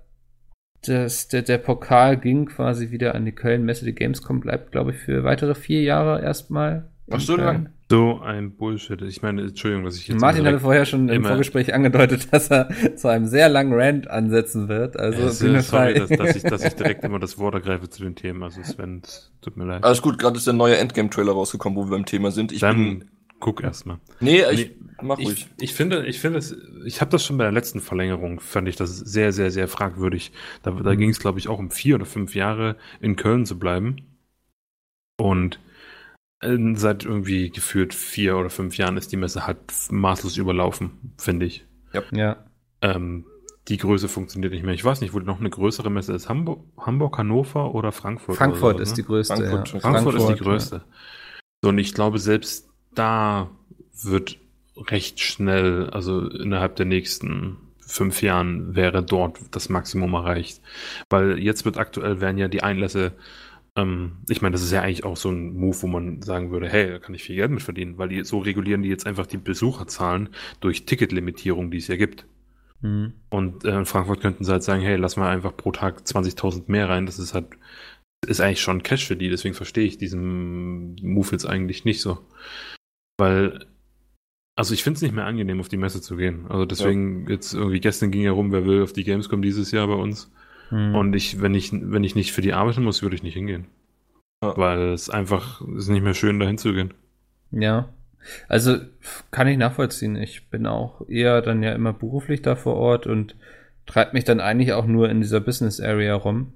das, 0.85 1.27
der, 1.27 1.41
der 1.41 1.57
Pokal 1.57 2.17
ging 2.17 2.45
quasi 2.45 2.91
wieder 2.91 3.15
an 3.15 3.25
die 3.25 3.31
Köln-Messe. 3.31 3.85
Die 3.85 3.95
Gamescom 3.95 4.39
bleibt, 4.39 4.71
glaube 4.71 4.91
ich, 4.91 4.97
für 4.97 5.23
weitere 5.23 5.55
vier 5.55 5.81
Jahre 5.81 6.21
erstmal. 6.21 6.85
Ach 7.09 7.19
so 7.19 7.35
Köln. 7.35 7.69
So 7.89 8.19
ein 8.19 8.57
Bullshit. 8.57 9.01
Ich 9.01 9.21
meine, 9.21 9.43
Entschuldigung, 9.43 9.85
dass 9.85 9.95
ich 9.97 10.07
jetzt. 10.09 10.19
Martin 10.19 10.45
hatte 10.45 10.59
vorher 10.59 10.85
schon 10.85 11.07
im 11.07 11.23
Vorgespräch 11.23 11.73
angedeutet, 11.73 12.27
dass 12.33 12.49
er 12.51 12.67
zu 12.97 13.07
einem 13.07 13.27
sehr 13.27 13.47
langen 13.47 13.71
Rant 13.73 14.09
ansetzen 14.09 14.67
wird. 14.67 14.97
Also 14.97 15.23
Also, 15.23 15.45
Bühne 15.45 15.61
sorry, 15.61 15.93
frei. 15.93 15.99
dass, 15.99 16.09
dass, 16.09 16.35
ich, 16.35 16.43
dass 16.43 16.63
ich 16.65 16.73
direkt 16.73 17.03
immer 17.05 17.19
das 17.19 17.37
Wort 17.37 17.53
ergreife 17.55 17.89
zu 17.89 18.03
den 18.03 18.15
Themen. 18.15 18.43
Also 18.43 18.61
Sven, 18.61 19.01
es 19.05 19.31
tut 19.41 19.55
mir 19.55 19.63
leid. 19.65 19.85
Alles 19.85 20.01
gut, 20.01 20.19
gerade 20.19 20.35
ist 20.37 20.45
der 20.47 20.53
neue 20.53 20.75
Endgame-Trailer 20.77 21.31
rausgekommen, 21.31 21.77
wo 21.77 21.85
wir 21.85 21.91
beim 21.91 22.05
Thema 22.05 22.31
sind. 22.31 22.51
Ich 22.51 22.59
Dann 22.59 22.75
bin. 22.99 23.05
guck 23.39 23.63
erstmal. 23.63 23.99
Nee, 24.19 24.43
ich 24.51 24.71
mach 25.01 25.17
Ich, 25.19 25.25
ruhig. 25.27 25.47
ich 25.61 25.73
finde, 25.73 26.05
ich 26.07 26.19
finde 26.19 26.39
es, 26.39 26.57
ich 26.85 26.99
habe 26.99 27.11
das 27.11 27.23
schon 27.23 27.37
bei 27.37 27.45
der 27.45 27.53
letzten 27.53 27.79
Verlängerung, 27.79 28.41
fand 28.41 28.67
ich 28.67 28.75
das 28.75 28.97
sehr, 28.97 29.31
sehr, 29.31 29.49
sehr 29.49 29.69
fragwürdig. 29.69 30.33
Da, 30.61 30.71
da 30.71 30.91
Mhm. 30.93 30.97
ging 30.97 31.09
es, 31.11 31.19
glaube 31.19 31.39
ich, 31.39 31.47
auch 31.47 31.59
um 31.59 31.71
vier 31.71 31.95
oder 31.95 32.05
fünf 32.05 32.35
Jahre 32.35 32.75
in 32.99 33.15
Köln 33.15 33.45
zu 33.45 33.57
bleiben. 33.57 33.95
Und 35.19 35.55
äh, 35.55 35.59
seit 36.41 37.05
irgendwie 37.05 37.49
gefühlt 37.49 37.93
vier 37.93 38.37
oder 38.37 38.49
fünf 38.49 38.77
Jahren 38.77 38.97
ist 38.97 39.11
die 39.11 39.17
Messe 39.17 39.47
halt 39.47 39.59
maßlos 39.89 40.37
überlaufen, 40.37 41.13
finde 41.17 41.47
ich. 41.47 41.65
ja. 42.11 42.45
Ähm, 42.81 43.25
die 43.67 43.77
Größe 43.77 44.07
funktioniert 44.07 44.53
nicht 44.53 44.63
mehr. 44.63 44.73
Ich 44.73 44.85
weiß 44.85 45.01
nicht, 45.01 45.13
wo 45.13 45.19
noch 45.19 45.39
eine 45.39 45.49
größere 45.49 45.89
Messe 45.89 46.13
ist. 46.13 46.29
Hamburg, 46.29 46.63
Hamburg 46.79 47.17
Hannover 47.17 47.75
oder 47.75 47.91
Frankfurt? 47.91 48.37
Frankfurt 48.37 48.75
oder 48.75 48.83
ist 48.83 48.89
sowas, 48.89 48.95
die 48.95 49.01
ne? 49.01 49.07
größte. 49.07 49.35
Frankfurt. 49.35 49.73
ja. 49.73 49.79
Frankfurt, 49.79 50.15
ist 50.15 50.27
die 50.27 50.31
ja. 50.31 50.37
größte. 50.37 50.83
So, 51.61 51.69
und 51.69 51.77
ich 51.77 51.93
glaube, 51.93 52.19
selbst 52.19 52.69
da 52.93 53.49
wird 54.03 54.37
recht 54.77 55.19
schnell, 55.19 55.89
also 55.89 56.29
innerhalb 56.29 56.75
der 56.75 56.85
nächsten 56.85 57.57
fünf 57.79 58.21
Jahren 58.21 58.75
wäre 58.75 59.03
dort 59.03 59.39
das 59.51 59.69
Maximum 59.69 60.13
erreicht. 60.13 60.61
Weil 61.09 61.39
jetzt 61.39 61.65
wird 61.65 61.77
aktuell 61.77 62.21
werden 62.21 62.37
ja 62.37 62.47
die 62.47 62.63
Einlässe, 62.63 63.13
ähm, 63.77 64.17
ich 64.27 64.41
meine, 64.41 64.53
das 64.53 64.63
ist 64.63 64.71
ja 64.71 64.81
eigentlich 64.81 65.05
auch 65.05 65.15
so 65.15 65.29
ein 65.29 65.53
Move, 65.53 65.83
wo 65.83 65.87
man 65.87 66.21
sagen 66.23 66.51
würde, 66.51 66.67
hey, 66.67 66.89
da 66.89 66.99
kann 66.99 67.15
ich 67.15 67.23
viel 67.23 67.35
Geld 67.35 67.51
mit 67.51 67.61
verdienen, 67.61 67.97
weil 67.97 68.09
die 68.09 68.23
so 68.23 68.39
regulieren 68.39 68.81
die 68.81 68.89
jetzt 68.89 69.05
einfach 69.05 69.27
die 69.27 69.37
Besucherzahlen 69.37 70.29
durch 70.59 70.85
Ticketlimitierung, 70.85 71.71
die 71.71 71.77
es 71.77 71.87
ja 71.87 71.95
gibt. 71.95 72.25
Mhm. 72.81 73.13
Und 73.29 73.65
äh, 73.65 73.77
in 73.77 73.85
Frankfurt 73.85 74.19
könnten 74.19 74.43
sie 74.43 74.51
halt 74.51 74.63
sagen, 74.63 74.81
hey, 74.81 74.97
lass 74.97 75.15
mal 75.15 75.29
einfach 75.29 75.55
pro 75.55 75.71
Tag 75.71 76.01
20.000 76.01 76.63
mehr 76.67 76.89
rein. 76.89 77.05
Das 77.05 77.19
ist 77.19 77.35
halt, 77.35 77.47
ist 78.25 78.41
eigentlich 78.41 78.61
schon 78.61 78.83
Cash 78.83 79.05
für 79.05 79.15
die. 79.15 79.29
Deswegen 79.29 79.55
verstehe 79.55 79.85
ich 79.85 79.99
diesen 79.99 80.95
Move 80.95 81.29
jetzt 81.31 81.45
eigentlich 81.45 81.85
nicht 81.85 82.01
so. 82.01 82.19
Weil, 83.19 83.67
also 84.55 84.73
ich 84.73 84.83
finde 84.83 84.97
es 84.97 85.01
nicht 85.03 85.13
mehr 85.13 85.25
angenehm, 85.25 85.59
auf 85.59 85.69
die 85.69 85.77
Messe 85.77 86.01
zu 86.01 86.17
gehen. 86.17 86.47
Also 86.49 86.65
deswegen 86.65 87.29
jetzt 87.29 87.53
irgendwie 87.53 87.79
gestern 87.79 88.09
ging 88.09 88.23
ja 88.23 88.31
rum, 88.31 88.51
wer 88.51 88.65
will 88.65 88.81
auf 88.81 88.93
die 88.93 89.03
Gamescom 89.03 89.43
dieses 89.43 89.69
Jahr 89.71 89.87
bei 89.87 89.93
uns. 89.93 90.31
Mhm. 90.71 90.95
Und 90.95 91.15
ich, 91.15 91.41
wenn 91.41 91.55
ich, 91.55 91.71
wenn 91.73 92.03
ich 92.03 92.15
nicht 92.15 92.31
für 92.33 92.41
die 92.41 92.53
arbeiten 92.53 92.83
muss, 92.83 93.01
würde 93.01 93.15
ich 93.15 93.23
nicht 93.23 93.33
hingehen. 93.35 93.65
Ja. 94.43 94.55
Weil 94.57 94.89
es 94.89 95.09
einfach, 95.09 95.61
ist 95.75 95.87
nicht 95.89 96.03
mehr 96.03 96.13
schön, 96.13 96.39
dahin 96.39 96.57
zu 96.57 96.73
gehen. 96.73 96.93
Ja. 97.51 97.89
Also 98.49 98.77
kann 99.31 99.47
ich 99.47 99.57
nachvollziehen. 99.57 100.15
Ich 100.17 100.49
bin 100.49 100.65
auch 100.67 101.07
eher 101.07 101.41
dann 101.41 101.63
ja 101.63 101.73
immer 101.73 101.93
beruflich 101.93 102.41
da 102.41 102.55
vor 102.55 102.75
Ort 102.75 103.07
und 103.07 103.35
treibe 103.85 104.13
mich 104.13 104.25
dann 104.25 104.41
eigentlich 104.41 104.73
auch 104.73 104.85
nur 104.85 105.09
in 105.09 105.21
dieser 105.21 105.39
Business 105.39 105.79
Area 105.79 106.13
rum, 106.15 106.51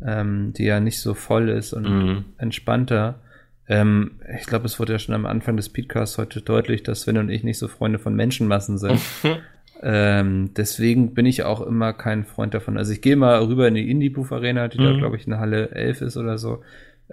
ähm, 0.00 0.52
die 0.56 0.64
ja 0.64 0.78
nicht 0.78 1.00
so 1.00 1.14
voll 1.14 1.48
ist 1.48 1.72
und 1.72 1.82
Mhm. 1.88 2.24
entspannter. 2.38 3.20
Ähm, 3.66 4.20
ich 4.38 4.46
glaube, 4.46 4.66
es 4.66 4.78
wurde 4.78 4.92
ja 4.92 4.98
schon 5.00 5.14
am 5.14 5.26
Anfang 5.26 5.56
des 5.56 5.70
Podcasts 5.72 6.16
heute 6.18 6.40
deutlich, 6.40 6.84
dass 6.84 7.02
Sven 7.02 7.18
und 7.18 7.30
ich 7.30 7.42
nicht 7.42 7.58
so 7.58 7.66
Freunde 7.68 7.98
von 7.98 8.14
Menschenmassen 8.14 8.78
sind. 8.78 9.00
ähm, 9.82 10.50
deswegen 10.56 11.14
bin 11.14 11.26
ich 11.26 11.42
auch 11.44 11.60
immer 11.60 11.92
kein 11.92 12.24
Freund 12.24 12.54
davon. 12.54 12.76
Also 12.78 12.92
ich 12.92 13.00
gehe 13.00 13.16
mal 13.16 13.38
rüber 13.44 13.68
in 13.68 13.74
die 13.74 13.90
Indie-Booth 13.90 14.32
Arena, 14.32 14.68
die 14.68 14.78
da, 14.78 14.92
Mhm. 14.92 14.98
glaube 14.98 15.16
ich, 15.16 15.26
in 15.26 15.38
Halle 15.38 15.70
11 15.70 16.00
ist 16.02 16.16
oder 16.16 16.38
so. 16.38 16.62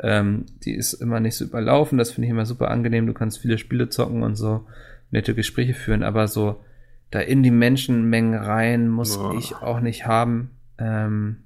Ähm, 0.01 0.45
die 0.63 0.73
ist 0.73 0.93
immer 0.93 1.19
nicht 1.19 1.35
so 1.35 1.45
überlaufen. 1.45 1.97
Das 1.97 2.11
finde 2.11 2.25
ich 2.27 2.31
immer 2.31 2.45
super 2.45 2.71
angenehm. 2.71 3.07
Du 3.07 3.13
kannst 3.13 3.39
viele 3.39 3.57
Spiele 3.57 3.89
zocken 3.89 4.23
und 4.23 4.35
so 4.35 4.65
nette 5.11 5.33
Gespräche 5.35 5.73
führen, 5.73 6.03
aber 6.03 6.27
so 6.27 6.63
da 7.11 7.19
in 7.19 7.43
die 7.43 7.51
Menschenmengen 7.51 8.33
rein 8.33 8.89
muss 8.89 9.17
Boah. 9.17 9.35
ich 9.37 9.55
auch 9.55 9.79
nicht 9.79 10.05
haben. 10.05 10.49
Ähm, 10.79 11.37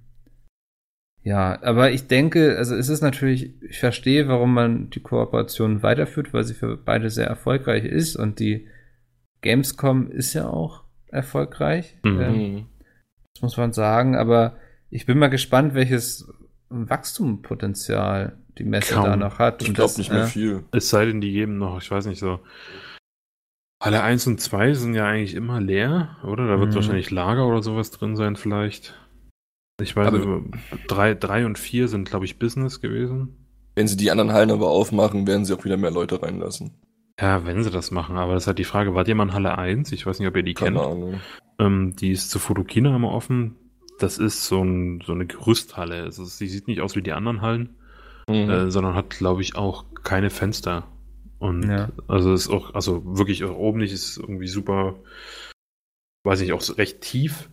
ja, 1.22 1.62
aber 1.62 1.92
ich 1.92 2.08
denke, 2.08 2.58
also 2.58 2.76
es 2.76 2.88
ist 2.90 3.02
natürlich, 3.02 3.62
ich 3.62 3.78
verstehe, 3.80 4.28
warum 4.30 4.54
man 4.54 4.90
die 4.90 5.02
Kooperation 5.02 5.84
weiterführt, 5.84 6.34
weil 6.34 6.46
sie 6.46 6.54
für 6.54 6.78
beide 6.78 7.10
sehr 7.10 7.28
erfolgreich 7.28 7.84
ist 7.84 8.16
und 8.16 8.40
die 8.40 8.68
Gamescom 9.42 10.10
ist 10.10 10.34
ja 10.34 10.48
auch 10.48 10.84
erfolgreich. 11.12 11.98
Mhm. 12.04 12.22
Ähm, 12.22 12.36
Mhm. 12.54 12.66
das 13.34 13.42
muss 13.42 13.58
man 13.58 13.74
sagen, 13.74 14.16
aber 14.16 14.58
ich 14.90 15.06
bin 15.06 15.18
mal 15.20 15.28
gespannt, 15.30 15.74
welches 15.74 16.32
Wachstumspotenzial 16.70 18.38
die 18.58 18.64
Messe 18.64 18.94
Kaum. 18.96 19.06
da 19.06 19.16
noch 19.16 19.40
hat. 19.40 19.62
Ich 19.62 19.70
Und 19.70 19.74
glaube 19.76 19.94
nicht 19.98 20.12
mehr 20.12 20.24
äh, 20.24 20.28
viel. 20.28 20.64
Es 20.72 20.90
sei 20.90 21.06
denn, 21.06 21.22
die 21.22 21.32
geben 21.32 21.58
noch, 21.58 21.82
ich 21.82 21.90
weiß 21.90 22.06
nicht 22.08 22.20
so. 22.20 22.40
Halle 23.82 24.04
1 24.04 24.28
und 24.28 24.42
2 24.42 24.74
sind 24.74 24.94
ja 24.94 25.06
eigentlich 25.08 25.36
immer 25.36 25.62
leer, 25.62 26.18
oder? 26.24 26.48
Da 26.48 26.60
wird 26.60 26.72
Mhm. 26.72 26.76
wahrscheinlich 26.76 27.12
Lager 27.12 27.48
oder 27.48 27.64
sowas 27.64 27.92
drin 27.92 28.16
sein, 28.18 28.36
vielleicht. 28.36 28.94
Ich 29.82 29.96
weiß 29.96 30.12
nicht, 30.12 30.28
3, 30.90 31.14
3 31.14 31.46
und 31.46 31.58
4 31.58 31.88
sind, 31.88 32.10
glaube 32.10 32.26
ich, 32.26 32.38
Business 32.40 32.82
gewesen. 32.82 33.48
Wenn 33.76 33.88
sie 33.88 33.96
die 33.96 34.12
anderen 34.12 34.34
Hallen 34.34 34.52
aber 34.52 34.68
aufmachen, 34.68 35.26
werden 35.26 35.46
sie 35.46 35.54
auch 35.54 35.64
wieder 35.64 35.78
mehr 35.78 35.92
Leute 35.92 36.22
reinlassen. 36.22 36.72
Ja, 37.20 37.46
wenn 37.46 37.64
sie 37.64 37.72
das 37.72 37.92
machen, 37.92 38.18
aber 38.18 38.34
das 38.34 38.44
ist 38.44 38.48
halt 38.48 38.60
die 38.60 38.64
Frage, 38.64 38.96
wart 38.96 39.08
ihr 39.08 39.16
mal 39.16 39.24
in 39.24 39.34
Halle 39.34 39.58
1? 39.58 39.92
Ich 39.92 40.06
weiß 40.06 40.20
nicht, 40.20 40.28
ob 40.28 40.36
ihr 40.36 40.44
die 40.44 40.54
Keine 40.54 40.78
kennt. 40.80 40.92
Ahnung. 40.92 41.20
Ähm, 41.60 41.96
die 41.96 42.12
ist 42.12 42.30
zu 42.32 42.40
Fotokina 42.40 42.96
immer 42.96 43.12
offen. 43.12 43.56
Das 44.00 44.18
ist 44.18 44.46
so, 44.46 44.64
ein, 44.64 45.02
so 45.06 45.12
eine 45.12 45.26
Gerüsthalle. 45.26 46.04
Also, 46.04 46.24
sie 46.24 46.48
sieht 46.48 46.68
nicht 46.68 46.80
aus 46.82 46.96
wie 46.96 47.02
die 47.02 47.12
anderen 47.12 47.42
Hallen, 47.42 47.76
Mhm. 48.30 48.50
äh, 48.50 48.72
sondern 48.72 48.96
hat, 48.96 49.10
glaube 49.10 49.42
ich, 49.42 49.56
auch 49.56 49.86
keine 50.04 50.30
Fenster. 50.30 50.88
Und 51.40 51.64
Ja. 51.70 51.90
also 52.08 52.32
ist 52.34 52.48
auch, 52.50 52.74
also 52.76 53.02
wirklich 53.18 53.44
auch 53.44 53.56
oben 53.58 53.80
nicht, 53.80 53.92
ist 53.94 54.18
irgendwie 54.18 54.48
super, 54.48 54.96
weiß 56.26 56.42
ich, 56.42 56.54
auch 56.54 56.62
so 56.62 56.74
recht 56.74 57.02
tief. 57.02 57.50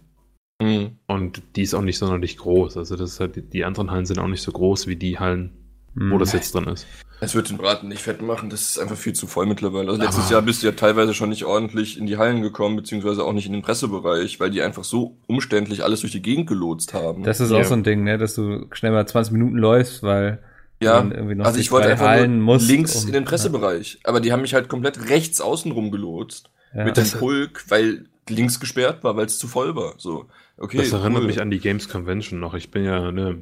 Mhm. 0.63 0.99
Und 1.07 1.43
die 1.57 1.63
ist 1.63 1.75
auch 1.75 1.83
nicht 1.83 1.99
sonderlich 1.99 2.37
groß. 2.37 2.77
Also 2.77 2.97
das 2.97 3.13
ist 3.13 3.21
halt, 3.21 3.53
die 3.53 3.65
anderen 3.65 3.91
Hallen 3.91 4.07
sind 4.07 4.19
auch 4.19 4.29
nicht 4.29 4.43
so 4.43 4.53
groß 4.53 4.87
wie 4.87 4.97
die 4.97 5.19
Hallen, 5.19 5.66
wo 5.97 6.15
mh. 6.15 6.19
das 6.19 6.33
jetzt 6.33 6.55
drin 6.55 6.69
ist. 6.69 6.87
Es 7.21 7.35
wird 7.35 7.49
den 7.49 7.57
Braten 7.57 7.89
nicht 7.89 8.03
fett 8.03 8.21
machen, 8.21 8.51
das 8.51 8.61
ist 8.69 8.79
einfach 8.79 8.97
viel 8.97 9.15
zu 9.15 9.27
voll 9.27 9.47
mittlerweile. 9.47 9.89
Also 9.89 10.03
letztes 10.03 10.25
Aber- 10.27 10.33
Jahr 10.33 10.43
bist 10.43 10.63
du 10.63 10.67
ja 10.67 10.73
teilweise 10.73 11.15
schon 11.15 11.31
nicht 11.31 11.45
ordentlich 11.45 11.99
in 11.99 12.07
die 12.07 12.19
Hallen 12.19 12.43
gekommen, 12.43 12.77
beziehungsweise 12.77 13.25
auch 13.25 13.33
nicht 13.33 13.47
in 13.47 13.55
den 13.55 13.63
Pressebereich, 13.63 14.39
weil 14.39 14.51
die 14.51 14.61
einfach 14.61 14.85
so 14.85 15.17
umständlich 15.27 15.83
alles 15.83 16.01
durch 16.01 16.13
die 16.13 16.21
Gegend 16.21 16.47
gelotst 16.47 16.93
haben. 16.93 17.23
Das 17.23 17.41
ist 17.41 17.51
Ja. 17.51 17.59
auch 17.59 17.65
so 17.65 17.75
ein 17.75 17.83
Ding, 17.85 18.05
ne, 18.05 18.19
dass 18.19 18.35
du 18.35 18.67
schnell 18.73 18.93
mal 18.93 19.07
20 19.07 19.33
Minuten 19.33 19.57
läufst, 19.57 20.03
weil 20.03 20.43
ja, 20.79 20.97
man 21.03 21.13
irgendwie 21.13 21.35
noch 21.37 21.47
also 21.47 21.59
ich 21.59 21.71
wollte 21.73 21.89
einfach 21.89 22.19
links 22.61 22.97
um- 22.97 23.07
in 23.07 23.15
den 23.15 23.25
Pressebereich, 23.25 23.99
aber 24.05 24.21
die 24.21 24.33
haben 24.33 24.43
mich 24.43 24.53
halt 24.53 24.69
komplett 24.69 25.09
rechts 25.09 25.41
außen 25.41 25.73
rum 25.73 25.91
gelotst 25.91 26.51
ja. 26.75 26.85
mit 26.85 26.99
dem 26.99 27.11
Pulk, 27.13 27.65
weil 27.69 28.05
links 28.29 28.61
gesperrt 28.61 29.03
war, 29.05 29.17
weil 29.17 29.25
es 29.25 29.39
zu 29.39 29.49
voll 29.49 29.75
war. 29.75 29.95
So, 29.97 30.27
okay. 30.59 30.79
das 30.79 30.93
erinnert 30.93 31.23
cool. 31.23 31.27
mich 31.29 31.41
an 31.41 31.51
die 31.51 31.61
Games 31.61 31.89
Convention 31.89 32.41
noch. 32.41 32.53
Ich 32.53 32.71
bin 32.71 32.85
ja, 32.85 33.11
ne, 33.11 33.39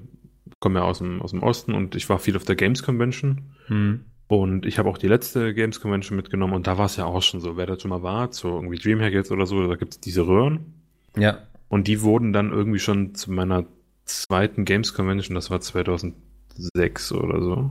komme 0.61 0.81
ja 0.81 0.85
aus 0.85 0.99
dem, 0.99 1.23
aus 1.23 1.31
dem 1.31 1.43
Osten 1.43 1.75
und 1.75 1.95
ich 1.95 2.09
war 2.09 2.19
viel 2.19 2.37
auf 2.37 2.45
der 2.45 2.57
Games 2.57 2.83
Convention. 2.83 3.55
Hm. 3.67 4.05
Und 4.27 4.65
ich 4.67 4.79
habe 4.79 4.89
auch 4.89 4.99
die 4.99 5.09
letzte 5.09 5.53
Games 5.55 5.81
Convention 5.81 6.17
mitgenommen 6.17 6.55
und 6.55 6.67
da 6.67 6.79
war 6.79 6.87
es 6.87 6.97
ja 6.97 7.05
auch 7.05 7.23
schon 7.23 7.41
so, 7.41 7.57
wer 7.57 7.67
da 7.67 7.79
schon 7.79 7.91
mal 7.91 8.03
war, 8.03 8.33
so 8.33 8.49
irgendwie 8.55 8.79
Dreamhack 8.79 9.13
jetzt 9.13 9.31
oder 9.31 9.47
so, 9.47 9.69
da 9.69 9.77
gibt 9.77 9.93
es 9.93 10.01
diese 10.01 10.27
Röhren. 10.27 10.75
Ja. 11.17 11.39
Und 11.69 11.89
die 11.89 12.03
wurden 12.03 12.33
dann 12.33 12.51
irgendwie 12.51 12.79
schon 12.79 13.15
zu 13.15 13.31
meiner 13.33 13.67
zweiten 14.05 14.65
Games 14.65 14.95
Convention, 14.95 15.35
das 15.35 15.51
war 15.51 15.61
2006 15.61 17.13
oder 17.13 17.43
so, 17.43 17.71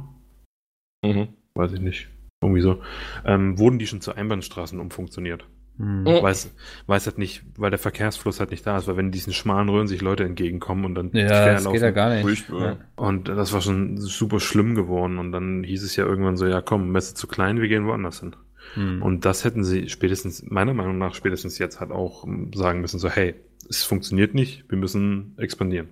Mhm. 1.04 1.30
weiß 1.56 1.74
ich 1.74 1.82
nicht, 1.82 2.10
irgendwie 2.42 2.62
so, 2.62 2.82
ähm, 3.26 3.58
wurden 3.58 3.80
die 3.80 3.88
schon 3.88 4.02
zu 4.02 4.14
Einbahnstraßen 4.16 4.80
umfunktioniert. 4.80 5.46
Hm. 5.78 6.04
Mhm. 6.04 6.06
Weiß, 6.06 6.54
weiß 6.88 7.08
halt 7.08 7.18
nicht, 7.18 7.44
weil 7.58 7.72
der 7.72 7.80
Verkehrsfluss 7.80 8.40
halt 8.40 8.52
nicht 8.52 8.66
da 8.66 8.78
ist, 8.78 8.88
weil 8.88 8.98
wenn 8.98 9.12
diesen 9.12 9.34
schmalen 9.34 9.70
Röhren 9.70 9.88
sich 9.88 10.02
Leute 10.02 10.24
entgegenkommen 10.24 10.86
und 10.86 10.96
dann 10.96 11.10
Ja, 11.14 11.54
das 11.54 11.72
geht 11.72 11.82
ja 11.82 11.92
gar 11.92 12.14
nicht. 12.14 12.50
Ja. 12.50 12.78
Und 12.96 13.28
das 13.28 13.54
war 13.54 13.62
schon 13.62 13.98
super 13.98 14.40
schlimm 14.40 14.76
geworden. 14.76 15.18
Und 15.18 15.32
dann 15.32 15.64
hieß 15.64 15.84
es 15.84 15.96
ja 15.96 16.06
irgendwann 16.06 16.38
so, 16.38 16.46
ja 16.46 16.62
komm, 16.62 16.92
Messe 16.92 17.16
zu 17.16 17.28
klein, 17.28 17.60
wir 17.60 17.68
gehen 17.68 17.88
woanders 17.88 18.20
hin. 18.20 18.36
Hm. 18.76 19.02
Und 19.02 19.26
das 19.26 19.44
hätten 19.44 19.64
sie 19.64 19.90
spätestens, 19.90 20.44
meiner 20.50 20.74
Meinung 20.74 20.98
nach, 20.98 21.16
spätestens 21.16 21.58
jetzt 21.58 21.80
halt 21.80 21.92
auch 21.92 22.26
sagen 22.54 22.82
müssen, 22.82 23.00
so, 23.00 23.10
hey, 23.10 23.36
es 23.70 23.84
funktioniert 23.84 24.34
nicht, 24.34 24.70
wir 24.70 24.78
müssen 24.78 25.36
expandieren. 25.38 25.90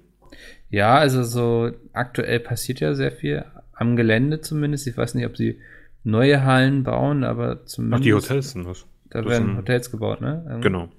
Ja, 0.69 0.95
also 0.95 1.23
so 1.23 1.71
aktuell 1.93 2.39
passiert 2.39 2.79
ja 2.79 2.93
sehr 2.93 3.11
viel 3.11 3.45
am 3.73 3.95
Gelände 3.95 4.41
zumindest. 4.41 4.87
Ich 4.87 4.95
weiß 4.95 5.15
nicht, 5.15 5.25
ob 5.25 5.35
sie 5.35 5.59
neue 6.03 6.43
Hallen 6.43 6.83
bauen, 6.83 7.23
aber 7.23 7.59
Ach, 7.61 7.65
zumindest. 7.65 8.05
die 8.05 8.13
Hotels 8.13 8.51
sind 8.51 8.65
das. 8.65 8.85
Da 9.11 9.25
werden 9.25 9.57
Hotels 9.57 9.91
gebaut, 9.91 10.21
ne? 10.21 10.43
Irgendwie. 10.47 10.67
Genau. 10.67 10.89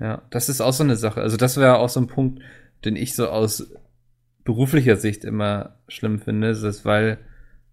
Ja, 0.00 0.22
das 0.30 0.48
ist 0.48 0.60
auch 0.60 0.72
so 0.72 0.84
eine 0.84 0.96
Sache. 0.96 1.20
Also 1.20 1.36
das 1.36 1.56
wäre 1.56 1.78
auch 1.78 1.88
so 1.88 2.00
ein 2.00 2.06
Punkt, 2.06 2.42
den 2.84 2.96
ich 2.96 3.14
so 3.14 3.28
aus 3.28 3.72
beruflicher 4.44 4.96
Sicht 4.96 5.24
immer 5.24 5.76
schlimm 5.88 6.18
finde, 6.18 6.48
das 6.48 6.62
ist, 6.62 6.84
weil 6.84 7.18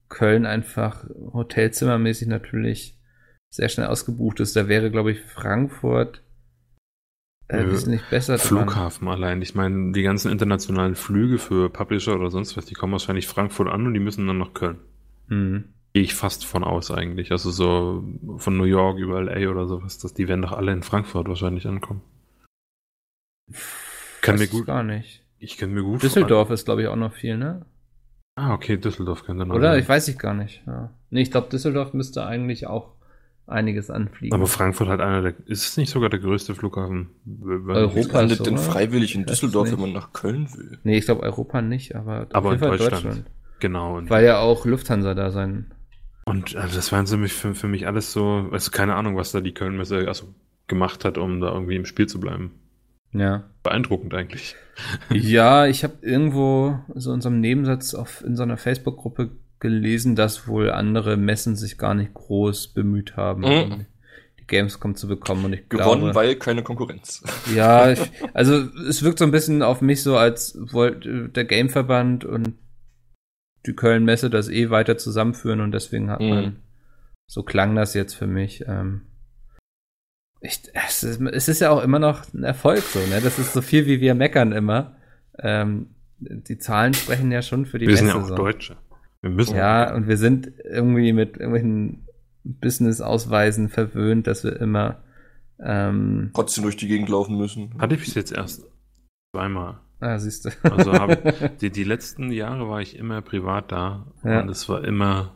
Köln 0.09 0.45
einfach 0.45 1.05
hotelzimmermäßig 1.33 2.27
natürlich 2.27 2.99
sehr 3.49 3.69
schnell 3.69 3.87
ausgebucht 3.87 4.39
ist. 4.39 4.55
Da 4.55 4.67
wäre, 4.67 4.91
glaube 4.91 5.11
ich, 5.11 5.21
Frankfurt 5.21 6.21
äh, 7.47 7.65
wesentlich 7.65 8.01
besser 8.09 8.37
dran. 8.37 8.47
Flughafen 8.47 9.07
allein. 9.07 9.41
Ich 9.41 9.55
meine, 9.55 9.93
die 9.93 10.03
ganzen 10.03 10.31
internationalen 10.31 10.95
Flüge 10.95 11.37
für 11.37 11.69
Publisher 11.69 12.15
oder 12.15 12.31
sonst 12.31 12.57
was, 12.57 12.65
die 12.65 12.73
kommen 12.73 12.91
wahrscheinlich 12.91 13.27
Frankfurt 13.27 13.69
an 13.69 13.87
und 13.87 13.93
die 13.93 13.99
müssen 13.99 14.27
dann 14.27 14.39
nach 14.39 14.53
Köln. 14.53 14.79
Hm. 15.29 15.74
Gehe 15.95 16.03
ich 16.03 16.13
fast 16.13 16.43
von 16.45 16.65
aus 16.65 16.91
eigentlich. 16.91 17.31
Also 17.31 17.51
so 17.51 18.03
von 18.35 18.57
New 18.57 18.65
York 18.65 18.97
über 18.99 19.21
LA 19.21 19.49
oder 19.49 19.65
sowas, 19.65 19.97
dass 19.97 20.13
die 20.13 20.27
werden 20.27 20.41
doch 20.41 20.51
alle 20.51 20.73
in 20.73 20.83
Frankfurt 20.83 21.29
wahrscheinlich 21.29 21.65
ankommen. 21.67 22.01
Kann 24.21 24.35
mir 24.35 24.43
ich 24.43 24.51
gut- 24.51 24.65
gar 24.65 24.83
nicht. 24.83 25.23
Ich 25.39 25.57
kann 25.57 25.71
mir 25.71 25.83
gut 25.83 26.03
Düsseldorf 26.03 26.49
ist, 26.49 26.65
glaube 26.65 26.81
ich, 26.81 26.89
auch 26.89 26.97
noch 26.97 27.13
viel, 27.13 27.37
ne? 27.37 27.65
Ah, 28.35 28.53
okay, 28.53 28.75
Düsseldorf 28.75 29.23
könnte 29.23 29.45
noch 29.45 29.55
Oder? 29.55 29.71
sein. 29.71 29.79
Ich 29.79 29.87
weiß 29.87 30.09
ich 30.09 30.19
gar 30.19 30.33
nicht. 30.33 30.63
Ja. 30.67 30.89
Nee, 31.11 31.21
ich 31.21 31.31
glaube, 31.31 31.47
Düsseldorf 31.47 31.93
müsste 31.93 32.25
eigentlich 32.25 32.67
auch 32.67 32.91
einiges 33.47 33.89
anfliegen. 33.89 34.35
Aber 34.35 34.47
Frankfurt 34.47 34.89
hat 34.89 34.99
einer 34.99 35.21
der. 35.21 35.35
Ist 35.47 35.63
es 35.65 35.77
nicht 35.77 35.91
sogar 35.91 36.09
der 36.09 36.19
größte 36.19 36.55
Flughafen? 36.55 37.11
Europa 37.69 38.17
landet 38.19 38.39
ist 38.39 38.45
denn 38.45 38.57
freiwillig 38.57 39.15
in 39.15 39.25
Düsseldorf, 39.25 39.71
wenn 39.71 39.79
man 39.79 39.93
nach 39.93 40.11
Köln 40.11 40.53
will? 40.57 40.77
nee, 40.83 40.97
ich 40.97 41.05
glaube 41.05 41.23
Europa 41.23 41.61
nicht, 41.61 41.95
aber, 41.95 42.23
auf 42.23 42.35
Aber 42.35 42.51
jeden 42.51 42.63
in 42.63 42.69
Fall 42.69 42.77
Deutschland. 42.79 43.23
Genau. 43.61 43.95
Und, 43.95 44.09
Weil 44.09 44.25
ja 44.25 44.39
auch 44.39 44.65
Lufthansa 44.65 45.13
da 45.13 45.31
sein. 45.31 45.71
Und 46.25 46.55
also 46.55 46.75
das 46.75 46.91
waren 46.91 47.07
für 47.07 47.17
mich, 47.17 47.33
für, 47.33 47.55
für 47.55 47.67
mich 47.67 47.87
alles 47.87 48.11
so. 48.11 48.49
Also 48.51 48.71
keine 48.71 48.95
Ahnung, 48.95 49.15
was 49.15 49.31
da 49.31 49.41
die 49.41 49.53
Kölnmesse 49.53 50.07
also 50.07 50.33
gemacht 50.67 51.05
hat, 51.05 51.17
um 51.17 51.39
da 51.39 51.51
irgendwie 51.53 51.75
im 51.75 51.85
Spiel 51.85 52.07
zu 52.07 52.19
bleiben. 52.19 52.51
Ja. 53.13 53.43
Beeindruckend 53.63 54.13
eigentlich. 54.13 54.55
Ja, 55.09 55.67
ich 55.67 55.85
habe 55.85 55.93
irgendwo 56.01 56.79
so 56.95 57.13
in 57.13 57.21
so 57.21 57.29
einem 57.29 57.39
Nebensatz 57.39 57.93
auf, 57.93 58.21
in 58.25 58.35
so 58.35 58.43
einer 58.43 58.57
Facebook-Gruppe 58.57 59.29
gelesen, 59.61 60.15
dass 60.17 60.49
wohl 60.49 60.69
andere 60.69 61.15
Messen 61.15 61.55
sich 61.55 61.77
gar 61.77 61.93
nicht 61.93 62.13
groß 62.13 62.73
bemüht 62.73 63.15
haben, 63.15 63.43
Mhm. 63.43 63.71
um 63.71 63.85
die 64.37 64.47
Gamescom 64.47 64.95
zu 64.95 65.07
bekommen. 65.07 65.45
Und 65.45 65.53
ich 65.53 65.69
Gewonnen, 65.69 66.01
glaube, 66.01 66.15
weil 66.15 66.35
keine 66.35 66.61
Konkurrenz. 66.61 67.23
Ja, 67.55 67.89
ich, 67.89 68.01
also 68.33 68.55
es 68.89 69.01
wirkt 69.01 69.19
so 69.19 69.23
ein 69.25 69.31
bisschen 69.31 69.61
auf 69.61 69.79
mich 69.81 70.03
so, 70.03 70.17
als 70.17 70.57
wollte 70.59 71.29
der 71.29 71.45
Gameverband 71.45 72.25
und 72.25 72.55
die 73.65 73.73
Köln-Messe 73.73 74.29
das 74.29 74.49
eh 74.49 74.69
weiter 74.69 74.97
zusammenführen 74.97 75.61
und 75.61 75.71
deswegen 75.71 76.09
hat 76.09 76.19
Mhm. 76.21 76.29
man, 76.29 76.55
so 77.27 77.43
klang 77.43 77.75
das 77.75 77.93
jetzt 77.93 78.13
für 78.13 78.27
mich. 78.27 78.63
Ähm, 78.67 79.01
ich, 80.41 80.61
es, 80.73 81.03
ist, 81.03 81.21
es 81.21 81.47
ist 81.47 81.61
ja 81.61 81.71
auch 81.71 81.81
immer 81.83 81.97
noch 81.99 82.31
ein 82.33 82.43
Erfolg 82.43 82.81
so, 82.81 82.99
ne? 82.99 83.19
Das 83.21 83.39
ist 83.39 83.53
so 83.53 83.61
viel, 83.61 83.85
wie 83.87 83.99
wir 84.01 84.13
meckern 84.13 84.51
immer. 84.51 84.95
Ähm, 85.39 85.95
die 86.19 86.57
Zahlen 86.59 86.93
sprechen 86.93 87.31
ja 87.31 87.41
schon 87.41 87.65
für 87.65 87.79
die 87.79 87.87
Wir 87.87 87.93
Messe. 87.93 88.05
sind 88.05 88.15
ja 88.15 88.21
auch 88.21 88.27
so. 88.27 88.35
Deutsche. 88.35 88.77
Wir 89.21 89.31
müssen. 89.31 89.55
Ja, 89.55 89.93
und 89.95 90.07
wir 90.07 90.17
sind 90.17 90.51
irgendwie 90.63 91.13
mit 91.13 91.37
irgendwelchen 91.37 92.07
Business-Ausweisen 92.43 93.69
verwöhnt, 93.69 94.27
dass 94.27 94.43
wir 94.43 94.59
immer 94.61 95.03
ähm, 95.59 96.29
Trotzdem 96.33 96.63
durch 96.63 96.77
die 96.77 96.87
Gegend 96.87 97.09
laufen 97.09 97.37
müssen. 97.37 97.73
Hatte 97.79 97.95
ich 97.95 98.01
bis 98.01 98.13
jetzt 98.13 98.31
erst 98.31 98.65
zweimal. 99.35 99.79
Ah, 99.99 100.17
siehst 100.19 100.45
du. 100.45 100.49
Also 100.63 100.93
hab, 100.93 101.57
die, 101.59 101.69
die 101.69 101.83
letzten 101.83 102.31
Jahre 102.31 102.69
war 102.69 102.81
ich 102.81 102.95
immer 102.97 103.21
privat 103.21 103.71
da 103.71 104.05
Ja. 104.23 104.41
und 104.41 104.49
es 104.49 104.67
war 104.69 104.83
immer, 104.83 105.35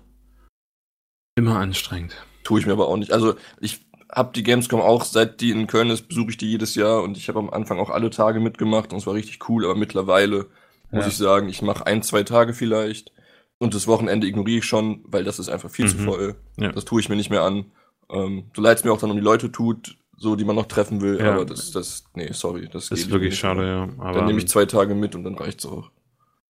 immer 1.36 1.58
anstrengend. 1.60 2.16
Tue 2.44 2.60
ich 2.60 2.66
mir 2.66 2.74
aber 2.74 2.88
auch 2.88 2.98
nicht. 2.98 3.12
Also 3.14 3.36
ich 3.60 3.86
habe 4.12 4.32
die 4.34 4.44
Gamescom 4.44 4.82
auch, 4.82 5.04
seit 5.06 5.40
die 5.42 5.52
in 5.52 5.68
Köln 5.68 5.90
ist, 5.90 6.08
besuche 6.08 6.32
ich 6.32 6.38
die 6.38 6.50
jedes 6.50 6.76
Jahr 6.76 7.04
und 7.04 7.16
ich 7.18 7.30
habe 7.30 7.40
am 7.40 7.50
Anfang 7.50 7.80
auch 7.80 7.90
alle 7.92 8.10
Tage 8.10 8.40
mitgemacht 8.40 8.92
und 8.92 8.98
es 9.00 9.06
war 9.08 9.14
richtig 9.14 9.48
cool, 9.50 9.66
aber 9.66 9.76
mittlerweile 9.76 10.48
muss 10.92 11.04
Ja. 11.04 11.08
ich 11.08 11.18
sagen, 11.18 11.48
ich 11.50 11.62
mache 11.62 11.86
ein, 11.86 12.02
zwei 12.02 12.24
Tage 12.24 12.54
vielleicht 12.54 13.12
und 13.60 13.76
das 13.76 13.86
Wochenende 13.88 14.26
ignoriere 14.26 14.60
ich 14.60 14.66
schon, 14.66 15.04
weil 15.06 15.24
das 15.24 15.38
ist 15.38 15.50
einfach 15.50 15.70
viel 15.70 15.88
zu 15.88 15.98
Mhm. 15.98 16.06
voll. 16.06 16.36
Ja. 16.58 16.72
Das 16.72 16.86
tue 16.86 17.00
ich 17.02 17.10
mir 17.10 17.16
nicht 17.16 17.30
mehr 17.30 17.44
an. 17.44 17.66
Ähm, 18.12 18.50
so 18.56 18.62
leid 18.64 18.78
es 18.80 18.84
mir 18.84 18.92
auch 18.92 19.00
dann 19.00 19.12
um 19.12 19.18
die 19.18 19.22
Leute 19.24 19.52
tut, 19.52 19.98
so 20.20 20.36
die 20.36 20.44
man 20.46 20.56
noch 20.56 20.66
treffen 20.68 21.02
will, 21.02 21.20
Ja. 21.20 21.34
aber 21.34 21.46
das, 21.46 21.72
das, 21.72 22.04
nee, 22.14 22.30
sorry, 22.34 22.68
das 22.72 22.92
ist 22.92 23.10
wirklich 23.10 23.32
nicht. 23.32 23.40
schade, 23.40 23.66
ja. 23.66 23.90
Aber 24.00 24.20
Dann 24.20 24.26
nehme 24.28 24.40
ich 24.40 24.48
zwei 24.48 24.66
Tage 24.66 24.94
mit 24.96 25.16
und 25.16 25.24
dann 25.24 25.36
reicht's 25.36 25.66
auch. 25.66 25.92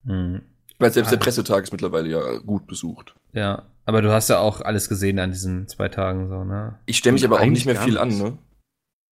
Hm. 0.06 0.42
Ich 0.68 0.76
meine, 0.80 0.92
selbst 0.94 1.12
der 1.12 1.20
Ah. 1.20 1.24
Pressetag 1.24 1.64
ist 1.64 1.72
mittlerweile 1.72 2.10
ja 2.10 2.38
gut 2.40 2.66
besucht. 2.68 3.16
Ja, 3.34 3.64
aber 3.86 4.02
du 4.02 4.12
hast 4.12 4.30
ja 4.30 4.40
auch 4.40 4.62
alles 4.62 4.90
gesehen 4.90 5.20
an 5.20 5.32
diesen 5.32 5.68
zwei 5.68 5.90
Tagen 5.90 6.30
so, 6.30 6.44
ne? 6.44 6.80
Ich 6.86 6.98
stelle 6.98 7.14
mich 7.14 7.26
aber 7.26 7.40
auch 7.40 7.46
nicht 7.46 7.66
mehr 7.66 7.76
viel 7.76 7.98
an, 7.98 8.10
ne? 8.18 8.38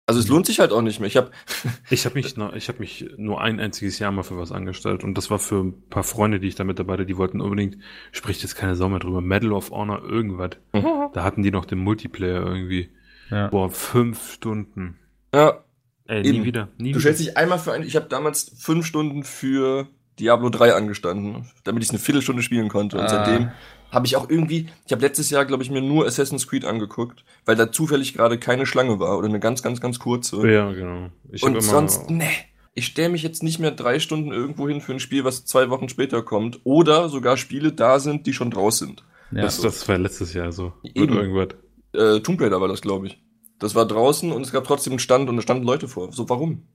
Also 0.10 0.22
es 0.22 0.30
lohnt 0.30 0.45
sich 0.45 0.62
halt 0.62 0.72
auch 0.72 0.82
nicht 0.82 1.01
mehr. 1.01 1.08
Ich 1.08 1.18
habe 1.18 1.32
Ich 1.89 2.05
habe 2.05 2.16
mich, 2.16 2.38
noch- 2.38 2.53
ich 2.53 2.70
hab 2.70 2.80
mich 2.80 3.10
nur 3.18 3.41
ein 3.41 3.60
einziges 3.60 3.99
Jahr 3.99 4.12
mal 4.14 4.24
für 4.24 4.38
was 4.38 4.53
angestellt 4.53 5.03
und 5.03 5.18
das 5.18 5.30
war 5.30 5.38
für 5.39 5.62
ein 5.62 5.89
paar 5.89 6.03
Freunde, 6.03 6.39
die 6.39 6.47
ich 6.47 6.55
da 6.55 6.64
mit 6.64 6.80
dabei 6.80 6.93
hatte, 6.93 7.05
die 7.05 7.18
wollten 7.18 7.41
unbedingt, 7.41 7.78
spricht 8.14 8.41
jetzt 8.41 8.55
keine 8.55 8.76
Sau 8.78 8.88
mehr 8.88 8.99
drüber, 8.99 9.20
Medal 9.20 9.51
of 9.51 9.70
Honor 9.72 10.01
irgendwas. 10.03 10.51
Da 10.72 11.24
hatten 11.24 11.43
die 11.43 11.51
noch 11.51 11.66
den 11.66 11.80
Multiplayer 11.80 12.45
irgendwie. 12.47 12.89
Ja. 13.30 13.47
Boah, 13.47 13.69
fünf 13.69 14.32
Stunden. 14.34 14.97
ja, 15.34 15.63
Ey, 16.09 16.25
Eben. 16.25 16.39
nie 16.39 16.45
wieder. 16.45 16.69
Nie 16.78 16.91
Du 16.93 16.99
wieder. 16.99 16.99
stellst 17.01 17.19
dich 17.19 17.36
einmal 17.36 17.59
für 17.59 17.73
ein. 17.73 17.84
Ich 17.84 17.97
habe 17.97 18.05
damals 18.07 18.49
fünf 18.57 18.86
Stunden 18.86 19.23
für 19.23 19.88
Diablo 20.19 20.49
3 20.49 20.73
angestanden, 20.73 21.45
damit 21.65 21.84
ich 21.84 21.89
es 21.89 21.93
eine 21.93 21.99
Viertelstunde 21.99 22.41
spielen 22.41 22.69
konnte. 22.69 22.97
Und 22.97 23.03
Ah. 23.03 23.09
seitdem 23.09 23.51
habe 23.91 24.05
ich 24.07 24.15
auch 24.15 24.30
irgendwie. 24.30 24.67
Ich 24.86 24.93
habe 24.93 25.01
letztes 25.01 25.30
Jahr, 25.32 25.43
glaube 25.43 25.63
ich, 25.63 25.69
mir 25.69 25.82
nur 25.82 26.05
Assassin's 26.07 26.47
Creed 26.47 26.63
angeguckt, 26.63 27.25
weil 27.45 27.57
da 27.57 27.73
zufällig 27.73 28.13
gerade 28.13 28.38
keine 28.39 28.65
Schlange 28.65 28.99
war 29.01 29.17
oder 29.17 29.28
eine 29.28 29.41
ganz, 29.41 29.61
ganz, 29.61 29.82
ganz 29.82 29.99
kurze. 29.99 30.49
Ja, 30.49 30.71
genau. 30.71 31.09
Ich 31.30 31.43
Und 31.43 31.61
sonst, 31.61 32.09
nee. 32.09 32.23
Ich 32.73 32.86
stelle 32.86 33.09
mich 33.09 33.23
jetzt 33.23 33.43
nicht 33.43 33.59
mehr 33.59 33.71
drei 33.71 33.99
Stunden 33.99 34.32
irgendwo 34.32 34.69
hin 34.69 34.80
für 34.82 34.93
ein 34.93 34.99
Spiel, 35.01 35.23
was 35.25 35.45
zwei 35.45 35.69
Wochen 35.69 35.89
später 35.89 36.21
kommt. 36.21 36.61
Oder 36.63 37.09
sogar 37.09 37.36
Spiele 37.36 37.73
da 37.73 37.99
sind, 37.99 38.28
die 38.28 38.34
schon 38.34 38.49
draus 38.51 38.78
sind. 38.78 39.03
Ja. 39.32 39.41
Das, 39.41 39.59
das 39.59 39.86
war 39.89 39.97
letztes 39.97 40.34
Jahr 40.34 40.51
so. 40.53 40.71
Eben. 40.84 41.11
Oder 41.11 41.21
irgendwas. 41.23 41.49
Äh, 41.98 42.20
Tomb 42.22 42.39
Raider 42.41 42.62
war 42.62 42.68
das, 42.68 42.82
glaube 42.82 43.08
ich. 43.08 43.22
Das 43.60 43.74
war 43.76 43.86
draußen 43.88 44.32
und 44.32 44.41
es 44.43 44.52
gab 44.52 44.66
trotzdem 44.66 44.93
einen 44.93 45.00
Stand 45.00 45.30
und 45.30 45.36
da 45.36 45.41
standen 45.41 45.64
Leute 45.66 45.88
vor. 45.88 46.12
So, 46.12 46.30
warum? 46.30 46.68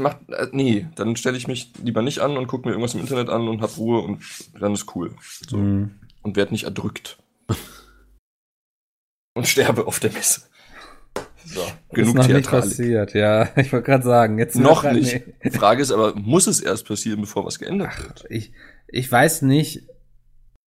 Macht, 0.00 0.18
äh, 0.30 0.48
nee, 0.52 0.88
dann 0.94 1.16
stelle 1.16 1.36
ich 1.36 1.46
mich 1.48 1.72
lieber 1.82 2.00
nicht 2.02 2.20
an 2.20 2.36
und 2.38 2.46
gucke 2.46 2.66
mir 2.66 2.72
irgendwas 2.72 2.94
im 2.94 3.00
Internet 3.00 3.28
an 3.28 3.46
und 3.48 3.60
hab 3.60 3.76
Ruhe 3.76 4.00
und 4.00 4.22
dann 4.58 4.72
ist 4.72 4.96
cool. 4.96 5.14
So. 5.48 5.58
Hm. 5.58 5.98
Und 6.22 6.36
werd 6.36 6.52
nicht 6.52 6.64
erdrückt. 6.64 7.18
und 9.34 9.46
sterbe 9.46 9.86
auf 9.86 10.00
der 10.00 10.12
Messe. 10.12 10.42
So, 11.44 11.60
Ist 11.60 11.74
genug 11.90 12.14
noch 12.14 12.28
nicht 12.28 12.48
Theatralik. 12.48 12.64
passiert, 12.68 13.14
ja. 13.14 13.48
Ich 13.56 13.72
wollte 13.72 13.84
gerade 13.86 14.04
sagen, 14.04 14.38
jetzt 14.38 14.56
Noch 14.56 14.84
Nee. 14.84 14.92
nicht. 14.94 15.22
Die 15.44 15.50
Frage 15.50 15.82
ist 15.82 15.90
aber, 15.90 16.14
muss 16.14 16.46
es 16.46 16.60
erst 16.60 16.86
passieren, 16.86 17.20
bevor 17.20 17.44
was 17.44 17.58
geändert 17.58 18.00
wird? 18.02 18.24
Ich, 18.30 18.52
ich 18.86 19.10
weiß 19.10 19.42
nicht, 19.42 19.82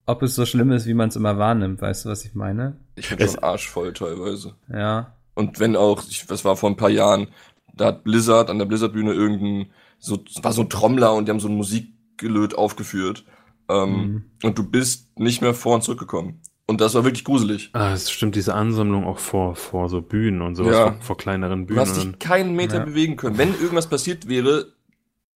ob 0.06 0.22
es 0.22 0.36
so 0.36 0.46
schlimm 0.46 0.72
ist, 0.72 0.86
wie 0.86 0.94
man 0.94 1.10
es 1.10 1.16
immer 1.16 1.38
wahrnimmt. 1.38 1.82
Weißt 1.82 2.06
du, 2.06 2.10
was 2.10 2.26
ich 2.26 2.36
meine? 2.36 2.78
Ich 2.96 3.12
Es- 3.12 3.34
schon 3.34 3.44
arschvoll 3.44 3.94
teilweise. 3.94 4.56
Ja. 4.72 5.14
Und 5.34 5.60
wenn 5.60 5.76
auch, 5.76 6.04
ich, 6.10 6.26
das 6.28 6.46
war 6.46 6.56
vor 6.56 6.70
ein 6.70 6.78
paar 6.78 6.90
Jahren, 6.90 7.28
da 7.74 7.88
hat 7.88 8.04
Blizzard 8.06 8.50
an 8.50 8.58
der 8.58 8.66
Blizzard-Bühne 8.66 9.12
irgendein, 9.14 9.72
so, 10.00 10.24
war 10.42 10.54
so 10.54 10.62
ein 10.62 10.70
Trommler 10.70 11.14
und 11.14 11.26
die 11.28 11.32
haben 11.32 11.40
so 11.42 11.50
ein 11.50 11.56
Musikgelöt 11.58 12.58
aufgeführt. 12.58 13.26
Ähm, 13.68 13.90
Mhm. 13.90 14.24
Und 14.44 14.58
du 14.58 14.64
bist 14.70 15.18
nicht 15.20 15.42
mehr 15.42 15.54
vor 15.54 15.76
und 15.76 15.82
zurückgekommen. 15.84 16.40
Und 16.68 16.82
das 16.82 16.96
war 16.96 17.04
wirklich 17.04 17.24
gruselig. 17.26 17.70
Ah, 17.74 17.94
es 17.94 18.10
stimmt, 18.10 18.36
diese 18.36 18.54
Ansammlung 18.56 19.06
auch 19.06 19.20
vor, 19.20 19.56
vor 19.56 19.90
so 19.90 20.02
Bühnen 20.02 20.42
und 20.42 20.56
sowas, 20.56 20.74
Ja. 20.74 20.84
vor, 20.94 21.02
vor 21.02 21.18
kleineren 21.18 21.62
Du 21.62 21.66
Bühnen. 21.68 21.80
hast 21.82 21.98
dich 22.02 22.18
keinen 22.20 22.56
Meter 22.56 22.78
Ja. 22.80 22.86
bewegen 22.86 23.18
können. 23.18 23.38
Wenn 23.38 23.54
irgendwas 23.54 23.88
passiert 23.88 24.28
wäre, 24.30 24.68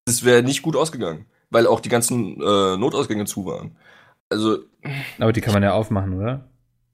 es 0.06 0.24
wäre 0.24 0.42
nicht 0.44 0.62
gut 0.62 0.76
ausgegangen. 0.76 1.26
Weil 1.52 1.68
auch 1.68 1.80
die 1.82 1.90
ganzen 1.90 2.40
äh, 2.42 2.78
Notausgänge 2.78 3.26
zu 3.26 3.46
waren. 3.46 3.76
Also, 4.30 4.60
Aber 5.20 5.34
die 5.34 5.42
kann 5.42 5.54
man 5.54 5.64
ja 5.64 5.74
aufmachen, 5.74 6.14
oder? 6.14 6.49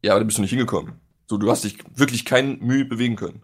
Ja, 0.06 0.12
aber 0.14 0.20
da 0.22 0.26
bist 0.26 0.38
du 0.38 0.42
nicht 0.42 0.52
hingekommen. 0.52 0.94
So, 1.28 1.38
du 1.38 1.50
hast 1.50 1.64
dich 1.64 1.78
wirklich 1.96 2.24
kein 2.26 2.60
Mühe 2.60 2.86
bewegen 2.86 3.16
können. 3.16 3.42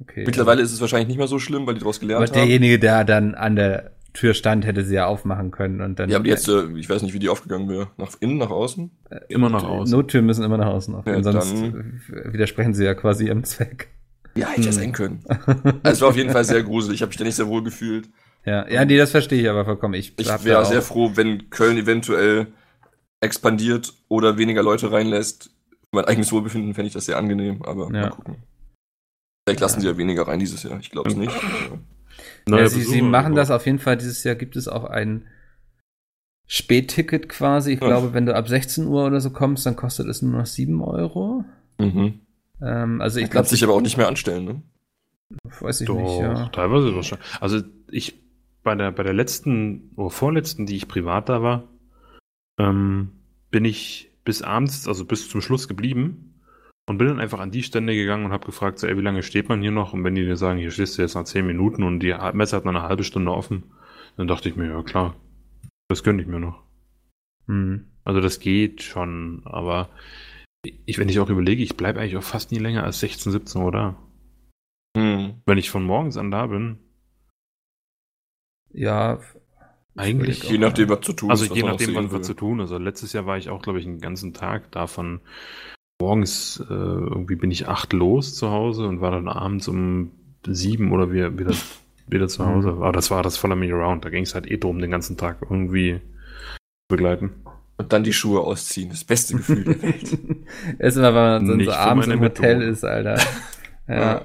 Okay. 0.00 0.24
Mittlerweile 0.26 0.62
ist 0.62 0.72
es 0.72 0.80
wahrscheinlich 0.80 1.08
nicht 1.08 1.18
mehr 1.18 1.26
so 1.28 1.38
schlimm, 1.38 1.66
weil 1.66 1.74
die 1.74 1.80
daraus 1.80 1.98
Aber 1.98 2.06
gelernt 2.06 2.30
haben. 2.30 2.34
derjenige, 2.36 2.78
der 2.78 3.04
dann 3.04 3.34
an 3.34 3.56
der 3.56 3.92
Tür 4.14 4.34
stand, 4.34 4.66
hätte 4.66 4.84
sie 4.84 4.94
ja 4.96 5.06
aufmachen 5.06 5.50
können 5.50 5.80
und 5.80 5.98
dann. 5.98 6.10
Ja, 6.10 6.16
aber 6.16 6.24
die 6.24 6.30
jetzt, 6.30 6.48
äh, 6.48 6.64
ich 6.76 6.88
weiß 6.90 7.02
nicht, 7.02 7.14
wie 7.14 7.18
die 7.18 7.28
aufgegangen 7.28 7.68
wäre. 7.68 7.90
Nach 7.96 8.10
innen, 8.20 8.36
nach 8.38 8.50
außen? 8.50 8.90
immer 9.28 9.48
noch 9.48 9.64
aus. 9.64 9.90
Nottüren 9.90 10.26
müssen 10.26 10.44
immer 10.44 10.58
nach 10.58 10.66
außen 10.66 10.94
aufgehen, 10.94 11.16
Ja, 11.16 11.22
sonst 11.22 11.52
dann- 11.54 12.00
widersprechen 12.32 12.74
sie 12.74 12.84
ja 12.84 12.94
quasi 12.94 13.26
ihrem 13.28 13.44
Zweck. 13.44 13.88
Ja, 14.34 14.48
hätte 14.48 14.62
ja 14.62 14.66
Hm. 14.68 14.72
sein 14.72 14.92
können. 14.92 15.24
Also, 15.28 15.80
es 15.84 16.00
war 16.02 16.08
auf 16.08 16.16
jeden 16.16 16.30
Fall 16.30 16.44
sehr 16.44 16.62
gruselig. 16.62 16.96
Ich 16.96 17.02
habe 17.02 17.08
mich 17.10 17.16
da 17.18 17.24
nicht 17.24 17.36
sehr 17.36 17.48
wohl 17.48 17.62
gefühlt. 17.62 18.08
Ja, 18.44 18.68
ja, 18.68 18.84
nee, 18.84 18.96
das 18.96 19.10
verstehe 19.12 19.40
ich 19.40 19.48
aber 19.48 19.64
vollkommen. 19.64 19.94
Ich, 19.94 20.14
Ich 20.18 20.28
wäre 20.44 20.64
sehr 20.64 20.82
froh, 20.82 21.12
wenn 21.14 21.48
Köln 21.50 21.76
eventuell 21.78 22.48
expandiert 23.20 23.92
oder 24.08 24.36
weniger 24.36 24.62
Leute 24.62 24.90
reinlässt. 24.90 25.51
Mein 25.92 26.04
eigenes 26.06 26.32
Wohlbefinden 26.32 26.74
fände 26.74 26.88
ich 26.88 26.94
das 26.94 27.04
sehr 27.06 27.18
angenehm, 27.18 27.62
aber 27.62 27.84
Ja. 27.92 28.02
mal 28.02 28.10
gucken. 28.10 28.36
Vielleicht 29.46 29.60
lassen 29.60 29.80
sie 29.80 29.86
ja 29.88 29.96
weniger 29.96 30.26
rein 30.26 30.38
dieses 30.38 30.62
Jahr. 30.62 30.78
Ich 30.80 30.90
glaube 30.90 31.10
es 31.10 31.16
nicht. 31.16 31.32
Ja, 32.48 32.68
sie, 32.68 32.82
sie 32.82 33.02
machen 33.02 33.34
das 33.34 33.50
auf 33.50 33.66
jeden 33.66 33.78
Fall. 33.78 33.96
Dieses 33.96 34.22
Jahr 34.24 34.34
gibt 34.36 34.56
es 34.56 34.68
auch 34.68 34.84
ein 34.84 35.26
Spätticket 36.46 37.28
quasi. 37.28 37.72
Ich 37.72 37.80
Ja. 37.80 37.86
glaube, 37.88 38.14
wenn 38.14 38.26
du 38.26 38.34
ab 38.34 38.48
16 38.48 38.86
Uhr 38.86 39.06
oder 39.06 39.20
so 39.20 39.30
kommst, 39.30 39.66
dann 39.66 39.76
kostet 39.76 40.06
es 40.08 40.22
nur 40.22 40.38
noch 40.38 40.46
7 40.46 40.80
Euro. 40.82 41.44
Mhm. 41.78 42.20
Ähm, 42.60 43.00
also 43.00 43.18
ich 43.18 43.30
glaube, 43.30 43.44
kann 43.46 43.50
sich 43.50 43.64
aber 43.64 43.74
auch 43.74 43.80
nicht 43.80 43.96
mehr 43.96 44.08
anstellen, 44.08 44.44
ne? 44.44 44.62
weiß 45.60 45.80
ich 45.80 45.86
Doch, 45.86 45.96
nicht, 45.96 46.18
ja. 46.20 46.48
teilweise 46.50 46.94
wahrscheinlich. 46.94 47.26
Also 47.40 47.62
ich 47.90 48.20
bei 48.62 48.74
der 48.74 48.92
bei 48.92 49.02
der 49.02 49.14
letzten 49.14 49.90
oder 49.96 50.10
vorletzten, 50.10 50.66
die 50.66 50.76
ich 50.76 50.88
privat 50.88 51.28
da 51.28 51.42
war, 51.42 51.64
ähm, 52.58 53.12
bin 53.50 53.64
ich 53.64 54.11
bis 54.24 54.42
abends, 54.42 54.88
also 54.88 55.04
bis 55.04 55.28
zum 55.28 55.40
Schluss 55.40 55.68
geblieben 55.68 56.40
und 56.88 56.98
bin 56.98 57.08
dann 57.08 57.20
einfach 57.20 57.40
an 57.40 57.50
die 57.50 57.62
Stände 57.62 57.94
gegangen 57.94 58.26
und 58.26 58.32
habe 58.32 58.46
gefragt, 58.46 58.78
so, 58.78 58.86
ey, 58.86 58.96
wie 58.96 59.02
lange 59.02 59.22
steht 59.22 59.48
man 59.48 59.62
hier 59.62 59.70
noch? 59.70 59.92
Und 59.92 60.04
wenn 60.04 60.14
die 60.14 60.24
dir 60.24 60.36
sagen, 60.36 60.58
hier 60.58 60.70
stehst 60.70 60.98
du 60.98 61.02
jetzt 61.02 61.14
nach 61.14 61.24
10 61.24 61.46
Minuten 61.46 61.82
und 61.82 62.00
die 62.00 62.14
Messe 62.32 62.56
hat 62.56 62.64
noch 62.64 62.74
eine 62.74 62.82
halbe 62.82 63.04
Stunde 63.04 63.32
offen, 63.32 63.64
dann 64.16 64.28
dachte 64.28 64.48
ich 64.48 64.56
mir, 64.56 64.68
ja 64.68 64.82
klar, 64.82 65.16
das 65.88 66.02
gönne 66.02 66.22
ich 66.22 66.28
mir 66.28 66.40
noch. 66.40 66.62
Hm. 67.46 67.86
Also 68.04 68.20
das 68.20 68.40
geht 68.40 68.82
schon, 68.82 69.42
aber 69.44 69.88
ich, 70.86 70.98
wenn 70.98 71.08
ich 71.08 71.20
auch 71.20 71.30
überlege, 71.30 71.62
ich 71.62 71.76
bleibe 71.76 72.00
eigentlich 72.00 72.16
auch 72.16 72.22
fast 72.22 72.52
nie 72.52 72.58
länger 72.58 72.84
als 72.84 73.00
16, 73.00 73.32
17 73.32 73.62
oder? 73.62 73.96
Hm. 74.96 75.40
Wenn 75.46 75.58
ich 75.58 75.70
von 75.70 75.84
morgens 75.84 76.16
an 76.16 76.30
da 76.30 76.46
bin, 76.46 76.78
Ja, 78.74 79.20
eigentlich. 79.96 80.42
Je 80.44 80.58
nachdem, 80.58 80.88
was 80.88 81.00
zu 81.02 81.12
tun 81.12 81.30
Also 81.30 81.44
ist. 81.44 81.50
was 81.50 81.56
je 81.56 81.62
nachdem, 81.64 81.94
was, 81.94 82.12
was 82.12 82.26
zu 82.26 82.34
tun 82.34 82.60
ist. 82.60 82.70
Also 82.72 82.78
letztes 82.78 83.12
Jahr 83.12 83.26
war 83.26 83.36
ich 83.38 83.50
auch, 83.50 83.62
glaube 83.62 83.78
ich, 83.78 83.86
einen 83.86 84.00
ganzen 84.00 84.32
Tag 84.34 84.70
davon. 84.72 85.20
Morgens 86.00 86.62
äh, 86.68 86.72
irgendwie 86.72 87.36
bin 87.36 87.50
ich 87.50 87.68
acht 87.68 87.92
los 87.92 88.34
zu 88.34 88.50
Hause 88.50 88.86
und 88.86 89.00
war 89.00 89.10
dann 89.12 89.28
abends 89.28 89.68
um 89.68 90.10
sieben 90.46 90.92
oder 90.92 91.12
wieder, 91.12 91.38
wieder, 91.38 91.54
wieder 92.08 92.28
zu 92.28 92.44
Hause. 92.44 92.70
Aber 92.70 92.92
das 92.92 93.10
war 93.10 93.22
das 93.22 93.36
voller 93.36 93.54
Me 93.56 93.72
Around. 93.72 94.04
Da 94.04 94.10
ging 94.10 94.24
es 94.24 94.34
halt 94.34 94.50
eh 94.50 94.56
drum, 94.56 94.80
den 94.80 94.90
ganzen 94.90 95.16
Tag 95.16 95.38
irgendwie 95.42 96.00
zu 96.00 96.96
begleiten. 96.96 97.30
Und 97.76 97.92
dann 97.92 98.04
die 98.04 98.12
Schuhe 98.12 98.40
ausziehen. 98.40 98.90
Das 98.90 99.04
beste 99.04 99.36
Gefühl 99.36 99.64
der 99.64 99.82
Welt. 99.82 100.18
ist 100.78 100.96
immer, 100.96 101.08
wenn 101.08 101.14
man 101.14 101.46
so, 101.46 101.54
Nicht 101.54 101.66
so 101.66 101.72
für 101.72 101.78
abends 101.78 102.06
meine 102.06 102.18
im 102.18 102.24
Hotel 102.24 102.56
Methode. 102.56 102.70
ist, 102.70 102.84
Alter. 102.84 103.18
Ja. 103.88 104.22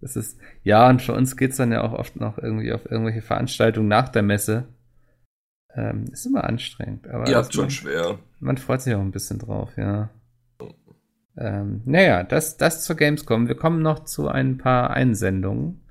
Ja. 0.00 0.02
Das 0.02 0.16
ist, 0.16 0.38
ja, 0.62 0.88
und 0.88 1.02
für 1.02 1.12
uns 1.12 1.36
geht's 1.36 1.56
dann 1.56 1.72
ja 1.72 1.82
auch 1.82 1.92
oft 1.92 2.16
noch 2.16 2.38
irgendwie 2.38 2.72
auf 2.72 2.90
irgendwelche 2.90 3.22
Veranstaltungen 3.22 3.88
nach 3.88 4.08
der 4.08 4.22
Messe. 4.22 4.68
Ähm, 5.74 6.04
ist 6.12 6.26
immer 6.26 6.44
anstrengend. 6.44 7.08
Aber 7.08 7.30
habt 7.32 7.52
schon 7.52 7.64
man, 7.64 7.70
schwer. 7.70 8.18
man 8.40 8.56
freut 8.58 8.82
sich 8.82 8.94
auch 8.94 9.00
ein 9.00 9.10
bisschen 9.10 9.38
drauf, 9.38 9.76
ja. 9.76 10.10
Ähm, 11.36 11.82
naja, 11.84 12.24
das, 12.24 12.56
das 12.56 12.84
zur 12.84 12.96
Gamescom. 12.96 13.48
Wir 13.48 13.54
kommen 13.54 13.82
noch 13.82 14.04
zu 14.04 14.28
ein 14.28 14.58
paar 14.58 14.90
Einsendungen. 14.90 15.82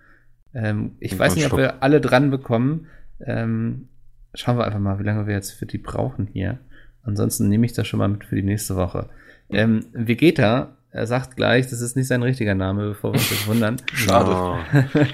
Ähm, 0.53 0.95
ich 0.99 1.13
Und 1.13 1.19
weiß 1.19 1.35
nicht, 1.35 1.51
ob 1.51 1.57
wir 1.57 1.83
alle 1.83 2.01
dran 2.01 2.31
bekommen. 2.31 2.87
Ähm, 3.19 3.87
schauen 4.33 4.57
wir 4.57 4.65
einfach 4.65 4.79
mal, 4.79 4.99
wie 4.99 5.03
lange 5.03 5.27
wir 5.27 5.33
jetzt 5.33 5.51
für 5.51 5.65
die 5.65 5.77
brauchen 5.77 6.27
hier. 6.27 6.59
Ansonsten 7.03 7.47
nehme 7.47 7.65
ich 7.65 7.73
das 7.73 7.87
schon 7.87 7.99
mal 7.99 8.09
mit 8.09 8.25
für 8.25 8.35
die 8.35 8.43
nächste 8.43 8.75
Woche. 8.75 9.09
Ähm, 9.49 9.85
Vegeta, 9.93 10.76
er 10.91 11.05
sagt 11.07 11.35
gleich, 11.35 11.67
das 11.67 11.81
ist 11.81 11.95
nicht 11.95 12.07
sein 12.07 12.23
richtiger 12.23 12.55
Name, 12.55 12.89
bevor 12.89 13.11
wir 13.13 13.19
uns 13.19 13.29
jetzt 13.29 13.47
wundern. 13.47 13.77
Schade. 13.93 14.31
Ah, 14.31 14.65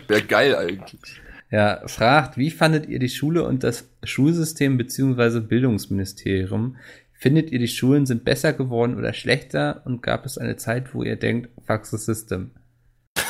Wäre 0.07 0.21
geil 0.23 0.55
eigentlich. 0.55 1.01
Er 1.49 1.83
fragt, 1.87 2.35
wie 2.35 2.49
fandet 2.49 2.87
ihr 2.87 2.97
die 2.97 3.09
Schule 3.09 3.43
und 3.43 3.63
das 3.63 3.87
Schulsystem 4.01 4.75
beziehungsweise 4.75 5.39
Bildungsministerium? 5.39 6.77
Findet 7.13 7.51
ihr, 7.51 7.59
die 7.59 7.67
Schulen 7.67 8.07
sind 8.07 8.25
besser 8.25 8.53
geworden 8.53 8.97
oder 8.97 9.13
schlechter? 9.13 9.83
Und 9.85 10.01
gab 10.01 10.25
es 10.25 10.39
eine 10.39 10.55
Zeit, 10.55 10.95
wo 10.95 11.03
ihr 11.03 11.15
denkt, 11.15 11.49
fuck 11.63 11.85
the 11.85 11.97
system? 11.97 12.49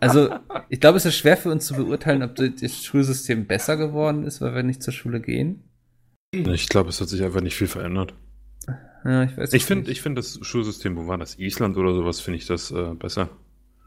Also, 0.00 0.30
ich 0.68 0.80
glaube, 0.80 0.98
es 0.98 1.06
ist 1.06 1.16
schwer 1.16 1.36
für 1.36 1.50
uns 1.50 1.66
zu 1.66 1.74
beurteilen, 1.74 2.22
ob 2.22 2.34
das 2.34 2.84
Schulsystem 2.84 3.46
besser 3.46 3.76
geworden 3.76 4.24
ist, 4.24 4.40
weil 4.40 4.54
wir 4.54 4.62
nicht 4.62 4.82
zur 4.82 4.92
Schule 4.92 5.20
gehen. 5.20 5.62
ich 6.32 6.68
glaube, 6.68 6.90
es 6.90 7.00
hat 7.00 7.08
sich 7.08 7.22
einfach 7.22 7.40
nicht 7.40 7.56
viel 7.56 7.68
verändert. 7.68 8.12
Ja, 9.04 9.22
ich 9.24 9.36
weiß 9.36 9.52
Ich 9.52 9.64
finde 9.64 9.84
nicht. 9.84 9.92
ich 9.92 10.02
find 10.02 10.16
das 10.18 10.38
Schulsystem, 10.42 10.96
wo 10.96 11.06
war 11.06 11.18
das? 11.18 11.38
Island 11.38 11.76
oder 11.76 11.94
sowas, 11.94 12.20
finde 12.20 12.38
ich 12.38 12.46
das 12.46 12.70
äh, 12.70 12.94
besser. 12.94 13.28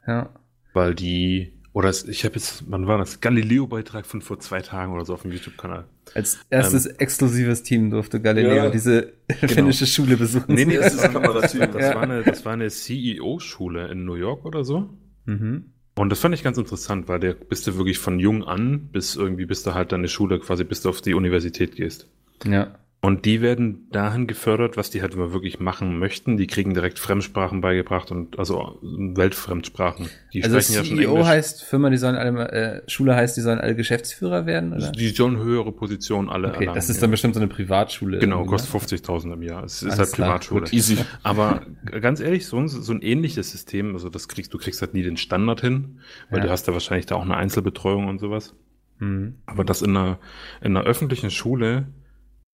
Ja. 0.08 0.30
Weil 0.74 0.96
die, 0.96 1.54
oder 1.74 1.90
es, 1.90 2.08
ich 2.08 2.24
habe 2.26 2.36
jetzt, 2.36 2.64
wann 2.70 2.88
war 2.88 2.98
das? 2.98 3.20
Galileo-Beitrag 3.20 4.06
von 4.06 4.22
vor 4.22 4.40
zwei 4.40 4.62
Tagen 4.62 4.94
oder 4.94 5.06
so 5.06 5.14
auf 5.14 5.24
dem 5.24 5.32
YouTube-Kanal. 5.32 5.86
Als 6.16 6.40
erstes 6.50 6.86
exklusives 6.86 7.64
Team 7.64 7.90
durfte 7.92 8.22
Galileo 8.22 8.54
Ja, 8.56 8.70
diese 8.70 9.14
finnische 9.30 9.86
Schule 9.86 10.18
besuchen. 10.18 10.54
Nee, 10.56 10.66
nee, 10.66 10.78
Das 10.78 10.94
ist 10.94 11.02
Kamerateam. 11.12 11.72
das, 11.72 11.82
Ja. 11.82 11.96
war 11.96 12.04
eine, 12.04 12.24
das 12.24 12.46
war 12.46 12.54
eine 12.54 12.70
CEO-Schule 12.70 13.88
in 13.92 14.06
New 14.06 14.16
York 14.16 14.46
oder 14.46 14.64
so. 14.64 14.90
Mhm. 15.26 15.66
Und 15.96 16.10
das 16.10 16.20
fand 16.20 16.34
ich 16.34 16.44
ganz 16.44 16.58
interessant, 16.58 17.08
weil 17.10 17.20
der 17.20 17.34
bist 17.34 17.68
du 17.68 17.76
wirklich 17.78 18.00
von 18.00 18.18
jung 18.20 18.44
an 18.46 18.88
bis 18.92 19.16
irgendwie, 19.18 19.46
bis 19.46 19.64
du 19.64 19.74
halt 19.74 19.92
deine 19.92 20.08
Schule 20.08 20.40
quasi, 20.40 20.64
bis 20.64 20.82
du 20.82 20.90
auf 20.90 21.02
die 21.02 21.14
Universität 21.14 21.76
gehst. 21.76 22.08
Ja. 22.46 22.76
Und 23.04 23.26
die 23.26 23.42
werden 23.42 23.88
dahin 23.92 24.28
gefördert, 24.28 24.78
was 24.78 24.92
die 24.92 25.02
halt 25.02 25.16
immer 25.16 25.34
wirklich 25.34 25.60
machen 25.60 25.98
möchten. 25.98 26.38
Die 26.38 26.46
kriegen 26.46 26.76
direkt 26.76 27.00
Fremdsprachen 27.00 27.60
beigebracht 27.60 28.12
und 28.12 28.38
also 28.38 28.78
Weltfremdsprachen. 28.84 30.08
Die 30.34 30.44
Also 30.44 30.60
sprechen 30.60 30.76
ja 30.76 30.84
schon 30.86 30.98
CEO 30.98 31.12
Englisch. 31.14 31.28
heißt 31.28 31.64
Firma, 31.64 31.90
die 31.90 31.98
sollen 31.98 32.16
alle, 32.16 32.52
äh, 32.52 32.82
Schule 32.90 33.16
heißt, 33.16 33.36
die 33.38 33.42
sollen 33.42 33.60
alle 33.60 33.76
Geschäftsführer 33.76 34.46
werden, 34.46 34.74
oder? 34.74 34.92
die 34.92 35.10
sollen 35.10 35.38
höhere 35.38 35.72
Positionen 35.72 36.30
alle 36.30 36.50
Okay, 36.50 36.60
erlangen. 36.60 36.76
das 36.76 36.90
ist 36.90 36.98
ja. 36.98 37.02
dann 37.02 37.12
bestimmt 37.12 37.34
so 37.34 37.40
eine 37.40 37.48
Privatschule. 37.50 38.20
Genau, 38.20 38.38
irgendwie, 38.42 38.52
kostet 38.52 38.74
ne? 38.92 38.98
50.000 39.00 39.34
im 39.34 39.42
Jahr. 39.44 39.64
Es 39.64 39.82
ist 39.82 39.84
Alles 39.86 39.98
halt 40.00 40.12
klar, 40.12 40.28
Privatschule. 40.30 40.62
gut. 40.62 40.74
Easy. 40.74 40.98
Aber 41.24 41.62
ganz 42.02 42.20
ehrlich, 42.20 42.46
so 42.46 42.58
ein, 42.58 42.68
so 42.68 42.94
ein 42.94 43.02
ähnliches 43.02 43.52
System, 43.52 43.94
also 43.94 44.10
das 44.10 44.28
kriegst 44.28 44.54
du 44.54 44.58
kriegst 44.58 44.82
halt 44.82 44.94
nie 44.94 45.04
den 45.04 45.18
Standard 45.18 45.62
hin, 45.62 46.00
weil 46.30 46.40
Ja. 46.40 46.46
du 46.46 46.52
hast 46.52 46.68
da 46.68 46.74
wahrscheinlich 46.74 47.08
da 47.08 47.16
auch 47.16 47.24
eine 47.24 47.36
Einzelbetreuung 47.36 48.08
und 48.10 48.20
sowas. 48.20 48.54
Mhm. 49.00 49.36
Aber 49.48 49.64
dass 49.64 49.82
in 49.82 49.98
einer, 49.98 50.20
in 50.62 50.78
einer 50.78 50.86
öffentlichen 50.86 51.32
Schule 51.32 51.88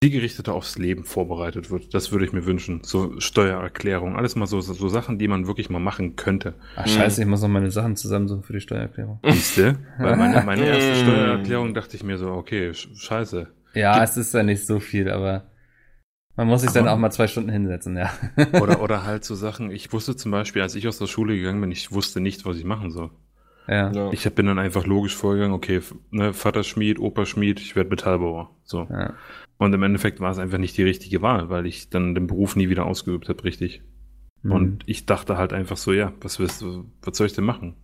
zielgerichteter 0.04 0.54
aufs 0.54 0.78
Leben 0.78 1.06
vorbereitet 1.06 1.72
wird, 1.72 1.94
das 1.94 2.12
würde 2.12 2.26
ich 2.26 2.32
mir 2.34 2.46
wünschen. 2.46 2.82
So 2.84 3.20
Steuererklärung, 3.20 4.16
alles 4.16 4.36
mal 4.36 4.46
so, 4.46 4.62
so 4.62 4.88
Sachen, 4.90 5.18
die 5.18 5.28
man 5.28 5.48
wirklich 5.48 5.70
mal 5.72 5.80
machen 5.80 6.16
könnte. 6.16 6.54
Ach 6.76 6.88
scheiße, 6.88 7.22
ich 7.22 7.28
muss 7.28 7.42
noch 7.42 7.48
meine 7.48 7.72
Sachen 7.72 7.96
zusammensuchen 7.96 8.44
für 8.44 8.54
die 8.54 8.60
Steuererklärung. 8.62 9.20
Siehste? 9.26 9.78
Weil 9.98 10.16
meine, 10.16 10.44
meine 10.46 10.66
erste 10.68 10.92
Mm. 10.92 11.04
Steuererklärung 11.04 11.74
dachte 11.74 11.96
ich 11.96 12.04
mir 12.04 12.18
so, 12.20 12.30
okay, 12.32 12.70
sch- 12.72 12.96
scheiße. 12.96 13.48
Ja, 13.74 13.94
Gibt- 14.00 14.10
es 14.10 14.18
ist 14.18 14.34
ja 14.36 14.44
nicht 14.44 14.68
so 14.68 14.80
viel, 14.80 15.10
aber 15.10 15.50
man 16.36 16.46
muss 16.48 16.62
sich 16.62 16.72
dann 16.72 16.84
Aber- 16.88 16.94
auch 16.94 17.00
mal 17.00 17.10
zwei 17.10 17.26
Stunden 17.28 17.50
hinsetzen, 17.50 17.98
ja. 17.98 18.12
Oder, 18.62 18.82
oder 18.84 19.04
halt 19.04 19.26
so 19.26 19.34
Sachen, 19.34 19.72
ich 19.72 19.92
wusste 19.94 20.16
zum 20.16 20.30
Beispiel, 20.32 20.62
als 20.62 20.76
ich 20.76 20.88
aus 20.88 21.00
der 21.00 21.08
Schule 21.08 21.36
gegangen 21.36 21.60
bin, 21.60 21.72
ich 21.72 21.92
wusste 21.92 22.22
nicht, 22.22 22.46
was 22.46 22.58
ich 22.58 22.66
machen 22.66 22.92
soll. 22.92 23.10
ja. 23.68 23.92
Ja. 23.92 24.12
Ich 24.12 24.32
bin 24.36 24.46
dann 24.46 24.60
einfach 24.60 24.86
logisch 24.86 25.16
vorgegangen, 25.16 25.54
okay, 25.56 25.82
ne, 26.12 26.34
Vater 26.34 26.62
Schmied, 26.64 27.00
Opa 27.00 27.26
Schmied, 27.26 27.60
ich 27.60 27.76
werde 27.76 27.90
Metallbauer. 27.90 28.52
So. 28.64 28.86
ja. 28.92 29.16
Und 29.58 29.74
im 29.74 29.82
Endeffekt 29.84 30.20
war 30.20 30.32
es 30.32 30.38
einfach 30.38 30.60
nicht 30.60 30.78
die 30.78 30.84
richtige 30.84 31.22
Wahl, 31.22 31.50
weil 31.50 31.66
ich 31.66 31.90
dann 31.90 32.14
den 32.16 32.28
Beruf 32.28 32.56
nie 32.56 32.70
wieder 32.70 32.86
ausgeübt 32.86 33.28
habe, 33.30 33.44
richtig. 33.44 33.82
Mhm. 34.44 34.52
Und 34.52 34.84
ich 34.86 35.06
dachte 35.06 35.38
halt 35.38 35.52
einfach 35.54 35.78
so, 35.78 35.94
ja, 35.94 36.14
was 36.22 36.40
willst 36.40 36.62
du, 36.62 36.86
was 37.02 37.18
soll 37.18 37.28
ich 37.28 37.34
denn 37.34 37.46
machen? 37.46 37.76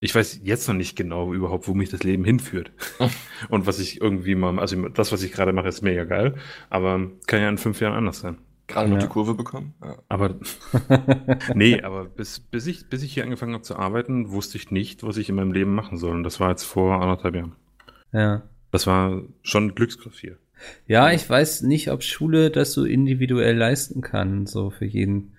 Ich 0.00 0.14
weiß 0.14 0.40
jetzt 0.44 0.68
noch 0.68 0.74
nicht 0.76 0.96
genau 0.96 1.32
überhaupt, 1.34 1.66
wo 1.68 1.74
mich 1.74 1.88
das 1.90 2.02
Leben 2.04 2.24
hinführt. 2.24 2.70
Und 3.48 3.66
was 3.66 3.78
ich 3.80 4.00
irgendwie 4.00 4.34
mal, 4.36 4.58
also 4.58 4.88
das, 4.88 5.10
was 5.12 5.22
ich 5.22 5.32
gerade 5.32 5.52
mache, 5.52 5.68
ist 5.68 5.82
mega 5.82 6.04
geil, 6.04 6.34
aber 6.70 7.10
kann 7.26 7.40
ja 7.40 7.48
in 7.48 7.58
fünf 7.58 7.80
Jahren 7.80 7.94
anders 7.94 8.20
sein. 8.20 8.38
Gerade 8.68 8.90
noch 8.90 8.96
Ja. 8.98 9.02
die 9.02 9.08
Kurve 9.08 9.34
bekommen. 9.34 9.74
Ja. 9.82 9.96
Aber 10.08 10.36
nee, 11.54 11.80
aber 11.82 12.04
bis, 12.04 12.38
bis, 12.40 12.66
ich, 12.66 12.88
bis 12.88 13.02
ich 13.02 13.14
hier 13.14 13.24
angefangen 13.24 13.54
habe 13.54 13.62
zu 13.62 13.76
arbeiten, 13.76 14.30
wusste 14.30 14.58
ich 14.58 14.70
nicht, 14.70 15.02
was 15.04 15.16
ich 15.16 15.28
in 15.30 15.36
meinem 15.36 15.52
Leben 15.52 15.74
machen 15.74 15.96
soll. 15.98 16.12
Und 16.14 16.22
das 16.24 16.38
war 16.38 16.50
jetzt 16.50 16.64
vor 16.64 17.00
anderthalb 17.00 17.34
Jahren. 17.36 17.56
ja. 18.12 18.42
Das 18.70 18.86
war 18.86 19.22
schon 19.42 19.74
Glücksgriff 19.74 20.18
hier. 20.20 20.36
Ja, 20.86 21.10
ich 21.12 21.28
weiß 21.28 21.62
nicht, 21.62 21.90
ob 21.90 22.02
Schule 22.02 22.50
das 22.50 22.72
so 22.72 22.84
individuell 22.84 23.56
leisten 23.56 24.00
kann, 24.00 24.46
so 24.46 24.70
für 24.70 24.84
jeden. 24.84 25.32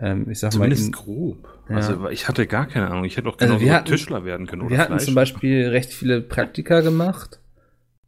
Ähm, 0.00 0.28
ich 0.28 0.40
sag 0.40 0.52
Zumindest 0.52 0.90
mal, 0.90 1.02
grob. 1.02 1.48
Ja. 1.68 1.76
Also 1.76 2.08
ich 2.08 2.26
hatte 2.28 2.46
gar 2.46 2.66
keine 2.66 2.88
Ahnung. 2.90 3.04
Ich 3.04 3.16
hätte 3.16 3.28
auch 3.28 3.38
Also 3.38 3.54
genau 3.54 3.64
wir 3.64 3.74
hatten- 3.74 3.86
Tischler 3.86 4.24
werden 4.24 4.46
können. 4.46 4.62
in, 4.62 4.66
Oder 4.66 4.76
wir 4.76 4.80
hatten 4.80 4.92
Fleisch. 4.94 5.04
zum 5.04 5.14
Beispiel 5.14 5.68
recht 5.68 5.92
viele 5.92 6.20
Praktika 6.20 6.80
gemacht 6.80 7.38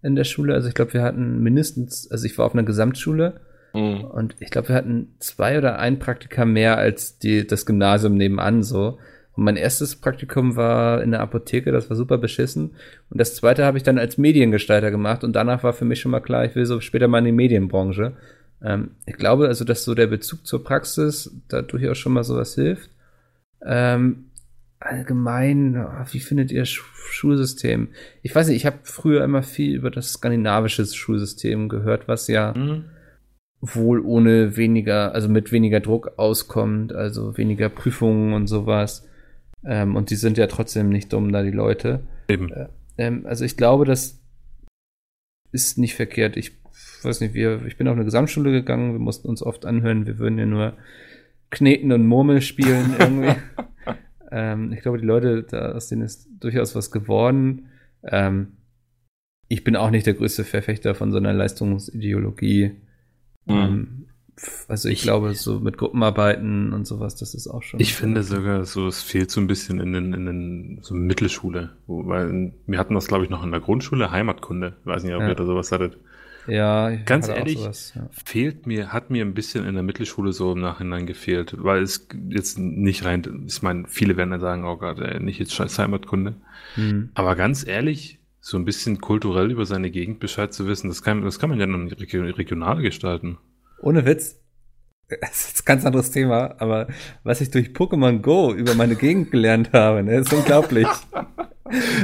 in 0.03 0.17
der 0.17 0.25
Schule. 0.25 0.55
Also 0.55 0.69
ich 0.69 0.75
glaube, 0.75 0.93
wir 0.95 1.03
hatten 1.03 1.43
mindestens, 1.43 2.11
also 2.11 2.27
ich 2.27 2.37
war 2.39 2.47
auf 2.47 2.55
einer 2.55 2.65
Gesamtschule 2.65 3.41
Mhm. 3.73 4.01
und 4.05 4.35
ich 4.41 4.51
glaube, 4.51 4.69
wir 4.71 4.75
hatten 4.75 5.15
zwei 5.21 5.59
oder 5.59 5.79
ein 5.79 5.99
Praktika 5.99 6.45
mehr 6.45 6.77
als 6.79 7.19
die, 7.19 7.47
das 7.47 7.67
Gymnasium 7.67 8.17
nebenan 8.17 8.63
so. 8.63 8.99
Und 9.37 9.45
mein 9.45 9.57
erstes 9.57 9.97
Praktikum 9.97 10.57
war 10.57 11.03
in 11.03 11.11
der 11.11 11.21
Apotheke, 11.21 11.71
das 11.71 11.91
war 11.91 11.97
super 11.97 12.19
beschissen. 12.19 12.71
Und 13.11 13.21
das 13.21 13.37
zweite 13.37 13.65
habe 13.65 13.77
ich 13.77 13.85
dann 13.85 13.99
als 13.99 14.19
Mediengestalter 14.19 14.91
gemacht 14.91 15.25
und 15.25 15.35
danach 15.35 15.63
war 15.63 15.75
für 15.75 15.85
mich 15.85 16.01
schon 16.01 16.11
mal 16.11 16.21
klar, 16.21 16.45
ich 16.45 16.55
will 16.55 16.67
so 16.67 16.81
später 16.81 17.07
mal 17.07 17.19
in 17.19 17.27
die 17.27 17.33
Medienbranche. 17.33 18.17
Ähm, 18.63 18.93
ich 19.05 19.17
glaube 19.17 19.49
also, 19.49 19.65
dass 19.65 19.85
so 19.85 19.95
der 19.95 20.07
Bezug 20.07 20.47
zur 20.47 20.65
Praxis 20.65 21.31
da 21.49 21.63
durchaus 21.63 21.99
schon 21.99 22.13
mal 22.15 22.25
sowas 22.25 22.55
hilft. 22.55 22.91
Ähm, 23.63 24.31
allgemein, 24.81 25.77
ah, 25.77 26.07
wie 26.11 26.21
findet 26.21 26.51
ihr 26.51 26.65
Sch 26.65 26.83
Schulsystem? 27.09 27.89
Ich 28.23 28.35
weiß 28.35 28.49
nicht, 28.49 28.57
ich 28.57 28.67
habe 28.67 28.79
früher 28.83 29.23
immer 29.23 29.43
viel 29.43 29.77
über 29.77 29.91
das 29.91 30.15
skandinavische 30.15 30.85
Schulsystem 30.87 31.69
gehört, 31.69 32.09
was 32.09 32.27
ja 32.29 32.55
Hm? 32.55 32.85
wohl 33.61 34.01
ohne 34.01 34.57
weniger, 34.57 35.15
also 35.15 35.29
mit 35.29 35.53
weniger 35.53 35.81
Druck 35.81 36.13
auskommt, 36.19 36.93
also 36.93 37.37
weniger 37.37 37.69
Prüfungen 37.69 38.33
und 38.35 38.47
sowas. 38.47 39.07
Ähm, 39.67 39.97
und 39.97 40.11
die 40.11 40.15
sind 40.17 40.39
ja 40.39 40.47
trotzdem 40.47 40.89
nicht 40.91 41.13
dumm, 41.13 41.33
da 41.33 41.43
die 41.43 41.51
Leute. 41.51 42.07
Eben. 42.29 42.51
Ähm, 42.99 43.27
also 43.27 43.45
ich 43.45 43.57
glaube, 43.57 43.85
das 43.85 44.23
ist 45.53 45.77
nicht 45.79 45.95
verkehrt. 45.95 46.37
Ich 46.37 46.53
weiß 47.03 47.21
nicht, 47.21 47.35
wir, 47.35 47.65
ich 47.67 47.77
bin 47.77 47.89
auf 47.89 47.95
eine 47.97 48.05
Gesamtschule 48.05 48.53
gegangen, 48.53 48.93
wir 48.93 48.99
mussten 49.01 49.29
uns 49.29 49.43
oft 49.43 49.67
anhören, 49.67 50.07
wir 50.07 50.19
würden 50.19 50.39
ja 50.39 50.47
nur 50.47 50.75
kneten 51.51 51.93
und 51.93 52.07
Murmel 52.07 52.43
spielen 52.43 52.95
irgendwie. 52.99 53.35
ähm, 54.31 54.73
ich 54.73 54.81
glaube, 54.83 54.99
die 54.99 55.07
Leute, 55.07 55.43
da, 55.43 55.73
aus 55.73 55.89
denen 55.89 56.03
ist 56.03 56.29
durchaus 56.41 56.75
was 56.75 56.91
geworden. 56.91 57.69
Ähm, 58.05 58.53
ich 59.49 59.63
bin 59.65 59.77
auch 59.77 59.91
nicht 59.91 60.07
der 60.07 60.15
größte 60.15 60.45
Verfechter 60.45 60.95
von 60.95 61.11
so 61.13 61.19
einer 61.19 61.33
Leistungsideologie. 61.33 62.73
Ähm, 63.49 63.89
f- 63.89 63.96
also 64.69 64.89
ich, 64.89 64.97
Ich- 64.97 65.03
glaube, 65.03 65.35
so 65.35 65.61
mit 65.61 65.79
Gruppenarbeiten 65.79 66.73
und 66.73 66.87
sowas, 66.87 67.17
das 67.17 67.35
ist 67.35 67.49
auch 67.49 67.63
schon. 67.63 67.81
Ich 67.81 67.95
finde 67.95 68.23
sogar 68.23 68.65
so, 68.65 68.87
es 68.87 69.03
fehlt 69.03 69.31
so 69.31 69.41
ein 69.41 69.47
bisschen 69.47 69.81
in 69.81 69.93
den, 69.93 70.13
in 70.13 70.27
den, 70.27 70.79
so 70.83 70.95
Mittelschule. 70.95 71.71
Weil 71.87 72.53
wir 72.67 72.79
hatten 72.79 72.95
das, 72.95 73.07
glaube 73.09 73.25
ich, 73.25 73.31
noch 73.31 73.43
in 73.45 73.51
der 73.51 73.61
Grundschule, 73.61 74.11
Heimatkunde. 74.11 74.75
Ich 74.81 74.87
weiß 74.87 75.05
nicht, 75.05 75.15
ob 75.15 75.23
Ja. 75.23 75.29
ihr 75.29 75.35
da 75.35 75.47
sowas 75.47 75.73
hattet. 75.73 75.99
ja, 76.49 76.91
ich 76.91 77.05
Ganz 77.07 77.27
ehrlich, 77.29 77.59
sowas, 77.59 77.93
ja. 77.97 78.09
Fehlt 78.13 78.67
mir, 78.67 78.93
hat 78.93 79.11
mir 79.11 79.25
ein 79.25 79.35
bisschen 79.35 79.67
in 79.67 79.75
der 79.75 79.83
Mittelschule 79.83 80.33
so 80.33 80.53
im 80.53 80.61
Nachhinein 80.61 81.07
gefehlt, 81.07 81.57
weil 81.59 81.83
es 81.83 82.07
jetzt 82.29 82.59
nicht 82.59 83.05
rein, 83.05 83.45
ich 83.49 83.63
meine, 83.63 83.85
viele 83.89 84.17
werden 84.17 84.31
dann 84.31 84.41
sagen, 84.41 84.65
oh 84.65 84.77
Gott, 84.77 85.01
ey, 85.01 85.19
nicht 85.21 85.39
jetzt 85.41 85.55
scheiß 85.55 85.79
Heimatkunde. 85.79 86.35
Hm. 86.75 87.11
Aber 87.15 87.35
ganz 87.35 87.67
ehrlich, 87.67 88.21
so 88.41 88.57
ein 88.59 88.65
bisschen 88.65 89.01
kulturell 89.01 89.51
über 89.51 89.67
seine 89.67 89.91
Gegend 89.91 90.21
Bescheid 90.21 90.55
zu 90.55 90.69
wissen, 90.69 90.87
das 90.89 91.03
kann, 91.03 91.23
das 91.23 91.41
kann 91.41 91.51
man 91.51 91.59
ja 91.59 91.67
regio- 91.67 92.23
regional 92.37 92.81
gestalten. 92.81 93.39
Ohne 93.81 94.05
Witz. 94.05 94.41
Das 95.21 95.49
ist 95.53 95.61
ein 95.61 95.65
ganz 95.67 95.85
anderes 95.87 96.11
Thema, 96.11 96.57
aber 96.59 96.89
was 97.23 97.41
ich 97.41 97.51
durch 97.53 97.69
Pokémon 97.69 98.19
Go 98.23 98.53
über 98.53 98.75
meine 98.75 98.97
Gegend 98.97 99.31
gelernt 99.31 99.73
habe, 99.73 100.03
ne, 100.03 100.17
ist 100.19 100.33
unglaublich. 100.33 100.89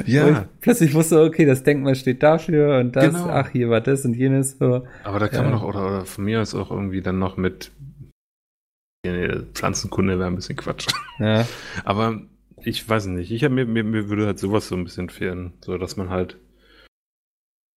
Ich 0.06 0.20
plötzlich 0.60 0.94
wusste, 0.94 1.22
okay, 1.22 1.44
das 1.44 1.62
Denkmal 1.64 1.94
steht 1.96 2.22
dafür 2.22 2.78
und 2.78 2.94
das, 2.96 3.06
Genau. 3.12 3.28
ach, 3.28 3.48
hier 3.50 3.70
war 3.70 3.80
das 3.80 4.04
und 4.04 4.14
jenes. 4.14 4.58
So. 4.58 4.86
Aber 5.04 5.18
da 5.18 5.28
kann 5.28 5.44
Ja. 5.44 5.50
man 5.50 5.52
doch, 5.60 5.64
oder, 5.66 5.86
oder 5.86 6.04
von 6.04 6.24
mir 6.24 6.40
aus 6.40 6.54
auch 6.54 6.70
irgendwie 6.70 7.00
dann 7.00 7.18
noch 7.18 7.36
mit 7.36 7.70
ja, 9.04 9.40
Pflanzenkunde 9.54 10.18
wäre 10.18 10.28
ein 10.28 10.36
bisschen 10.36 10.56
Quatsch. 10.56 10.86
Ja. 11.18 11.46
Aber 11.84 12.22
ich 12.64 12.88
weiß 12.88 13.06
nicht. 13.06 13.32
Ich 13.32 13.42
hab, 13.44 13.50
mir, 13.52 13.66
mir, 13.66 13.82
mir 13.82 14.08
würde 14.08 14.26
halt 14.26 14.38
sowas 14.38 14.68
so 14.68 14.76
ein 14.76 14.84
bisschen 14.84 15.08
fehlen, 15.08 15.52
so 15.64 15.76
dass 15.78 15.96
man 15.96 16.08
halt. 16.10 16.36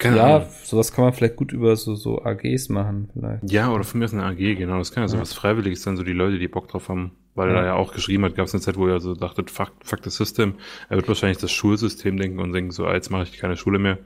Keine 0.04 0.16
ja, 0.18 0.36
Ahnung. 0.36 0.48
sowas 0.62 0.92
kann 0.92 1.04
man 1.04 1.12
vielleicht 1.12 1.36
gut 1.36 1.52
über 1.52 1.74
so, 1.76 1.94
so 1.94 2.22
AGs 2.22 2.68
machen, 2.68 3.08
vielleicht. 3.12 3.50
Ja, 3.50 3.70
oder 3.72 3.84
von 3.84 3.98
mir 3.98 4.04
aus 4.04 4.12
eine 4.14 4.24
AG, 4.24 4.36
genau. 4.56 4.78
Das 4.78 4.92
kann 4.92 5.02
ja 5.02 5.06
Ja. 5.06 5.08
sowas 5.16 5.32
Freiwilliges 5.34 5.82
sein, 5.82 5.96
so 5.96 6.02
die 6.04 6.12
Leute, 6.12 6.38
die 6.38 6.48
Bock 6.48 6.68
drauf 6.68 6.88
haben. 6.88 7.12
Weil 7.34 7.50
Ja. 7.50 7.56
er 7.60 7.64
ja 7.64 7.74
auch 7.74 7.92
geschrieben 7.92 8.24
hat, 8.24 8.36
gab 8.36 8.46
es 8.46 8.54
eine 8.54 8.60
Zeit, 8.60 8.76
wo 8.76 8.86
er 8.86 9.00
so 9.00 9.14
dachte, 9.14 9.42
fuck, 9.48 9.72
fuck 9.82 10.00
the 10.04 10.10
system. 10.10 10.54
Er 10.88 10.96
wird 10.96 11.08
wahrscheinlich 11.08 11.38
das 11.38 11.50
Schulsystem 11.50 12.16
denken 12.16 12.38
und 12.38 12.52
denken 12.52 12.70
so, 12.70 12.86
ah, 12.86 12.94
jetzt 12.94 13.10
mache 13.10 13.24
ich 13.24 13.38
keine 13.38 13.56
Schule 13.56 13.78
mehr. 13.80 13.98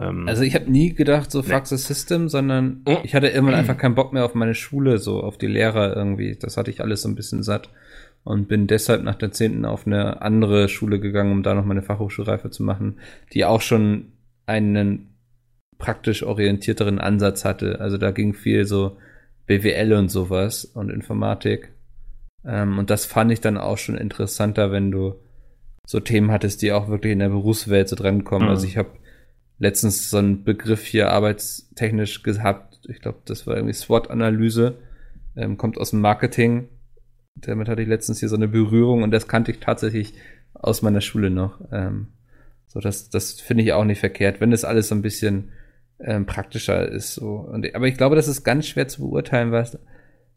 Ähm, 0.00 0.26
Also 0.28 0.42
ich 0.44 0.54
habe 0.54 0.70
nie 0.70 0.94
gedacht, 0.94 1.30
so 1.30 1.40
Nee. 1.40 1.46
fuck 1.52 1.66
the 1.66 1.76
system, 1.76 2.28
sondern 2.28 2.82
Mhm. 2.86 2.98
ich 3.02 3.14
hatte 3.14 3.28
irgendwann 3.28 3.56
einfach 3.56 3.76
keinen 3.78 3.94
Bock 3.94 4.12
mehr 4.12 4.24
auf 4.24 4.34
meine 4.34 4.54
Schule, 4.54 4.98
so 4.98 5.20
auf 5.22 5.36
die 5.36 5.48
Lehrer 5.48 5.94
irgendwie. 5.96 6.36
Das 6.40 6.56
hatte 6.56 6.70
ich 6.70 6.80
alles 6.80 7.02
so 7.02 7.08
ein 7.08 7.14
bisschen 7.14 7.42
satt 7.42 7.68
und 8.24 8.48
bin 8.48 8.66
deshalb 8.66 9.02
nach 9.02 9.16
der 9.16 9.32
zehnten 9.32 9.64
auf 9.64 9.86
eine 9.86 10.22
andere 10.22 10.68
Schule 10.68 11.00
gegangen, 11.00 11.32
um 11.32 11.42
da 11.42 11.54
noch 11.54 11.64
meine 11.64 11.82
Fachhochschulreife 11.82 12.50
zu 12.50 12.62
machen, 12.62 13.00
die 13.32 13.44
auch 13.44 13.60
schon 13.60 14.12
einen 14.50 15.14
praktisch 15.78 16.22
orientierteren 16.22 16.98
Ansatz 16.98 17.44
hatte. 17.44 17.80
Also 17.80 17.96
da 17.96 18.10
ging 18.10 18.34
viel 18.34 18.66
so 18.66 18.98
BWL 19.46 19.94
und 19.94 20.10
sowas 20.10 20.64
und 20.64 20.90
Informatik. 20.90 21.72
Ähm, 22.44 22.78
und 22.78 22.90
das 22.90 23.06
fand 23.06 23.32
ich 23.32 23.40
dann 23.40 23.56
auch 23.56 23.78
schon 23.78 23.96
interessanter, 23.96 24.72
wenn 24.72 24.90
du 24.90 25.14
so 25.86 26.00
Themen 26.00 26.30
hattest, 26.30 26.62
die 26.62 26.72
auch 26.72 26.88
wirklich 26.88 27.12
in 27.12 27.20
der 27.20 27.30
Berufswelt 27.30 27.88
so 27.88 27.96
drankommen. 27.96 28.48
Mhm. 28.48 28.50
Also 28.50 28.66
ich 28.66 28.76
habe 28.76 28.90
letztens 29.58 30.10
so 30.10 30.18
einen 30.18 30.44
Begriff 30.44 30.84
hier 30.84 31.10
arbeitstechnisch 31.10 32.22
gehabt. 32.22 32.80
Ich 32.88 33.00
glaube, 33.00 33.18
das 33.24 33.46
war 33.46 33.56
irgendwie 33.56 33.74
SWOT-Analyse. 33.74 34.76
Ähm, 35.36 35.56
kommt 35.56 35.78
aus 35.78 35.90
dem 35.90 36.00
Marketing. 36.00 36.68
Damit 37.36 37.68
hatte 37.68 37.82
ich 37.82 37.88
letztens 37.88 38.20
hier 38.20 38.28
so 38.28 38.36
eine 38.36 38.48
Berührung 38.48 39.02
und 39.02 39.10
das 39.12 39.28
kannte 39.28 39.52
ich 39.52 39.60
tatsächlich 39.60 40.14
aus 40.54 40.82
meiner 40.82 41.00
Schule 41.00 41.30
noch. 41.30 41.60
Ähm, 41.72 42.08
so, 42.72 42.78
das, 42.80 43.10
das 43.10 43.32
finde 43.40 43.64
ich 43.64 43.72
auch 43.72 43.84
nicht 43.84 43.98
verkehrt, 44.00 44.40
wenn 44.40 44.52
das 44.52 44.64
alles 44.64 44.88
so 44.88 44.94
ein 44.94 45.02
bisschen 45.02 45.50
ähm, 45.98 46.24
praktischer 46.24 46.88
ist. 46.88 47.14
So. 47.14 47.34
Und, 47.34 47.74
aber 47.74 47.88
ich 47.88 47.96
glaube, 47.96 48.14
das 48.16 48.28
ist 48.28 48.44
ganz 48.44 48.66
schwer 48.66 48.86
zu 48.88 49.02
beurteilen, 49.02 49.50
weil 49.52 49.68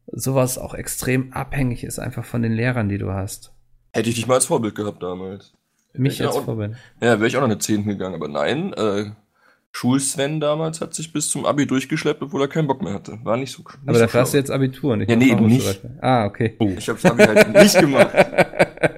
sowas 0.07 0.57
auch 0.57 0.73
extrem 0.73 1.31
abhängig 1.31 1.83
ist 1.83 1.99
einfach 1.99 2.25
von 2.25 2.41
den 2.41 2.51
Lehrern, 2.53 2.89
die 2.89 2.97
du 2.97 3.11
hast. 3.11 3.53
Hätte 3.93 4.09
ich 4.09 4.15
dich 4.15 4.27
mal 4.27 4.35
als 4.35 4.45
Vorbild 4.47 4.75
gehabt 4.75 5.01
damals. 5.03 5.53
Mich 5.93 6.21
als 6.25 6.35
und- 6.35 6.45
Vorbild. 6.45 6.75
Ja, 7.01 7.19
wäre 7.19 7.27
ich 7.27 7.37
auch 7.37 7.41
noch 7.41 7.47
eine 7.47 7.59
10. 7.59 7.85
gegangen, 7.85 8.15
aber 8.15 8.27
nein, 8.27 8.73
äh, 8.73 9.11
Schulsven 9.75 10.39
damals 10.39 10.81
hat 10.81 10.93
sich 10.93 11.11
bis 11.11 11.29
zum 11.29 11.45
Abi 11.45 11.65
durchgeschleppt, 11.65 12.21
obwohl 12.21 12.41
er 12.41 12.47
keinen 12.47 12.67
Bock 12.67 12.83
mehr 12.83 12.93
hatte. 12.93 13.17
War 13.23 13.37
nicht 13.37 13.51
so 13.51 13.63
nicht 13.63 13.77
Aber 13.87 13.95
so 13.95 14.01
dafür 14.01 14.21
hast 14.21 14.33
du 14.33 14.37
jetzt 14.37 14.51
Abitur, 14.51 14.95
nicht? 14.95 15.09
Ja, 15.09 15.15
nee, 15.15 15.31
eben 15.31 15.47
nicht. 15.47 15.81
Ah, 15.99 16.25
okay. 16.25 16.55
oh, 16.59 16.71
Ich 16.77 16.87
habe 16.87 16.99
das 17.01 17.11
Abi 17.11 17.23
halt 17.23 17.53
nicht 17.53 17.79
gemacht. 17.79 18.09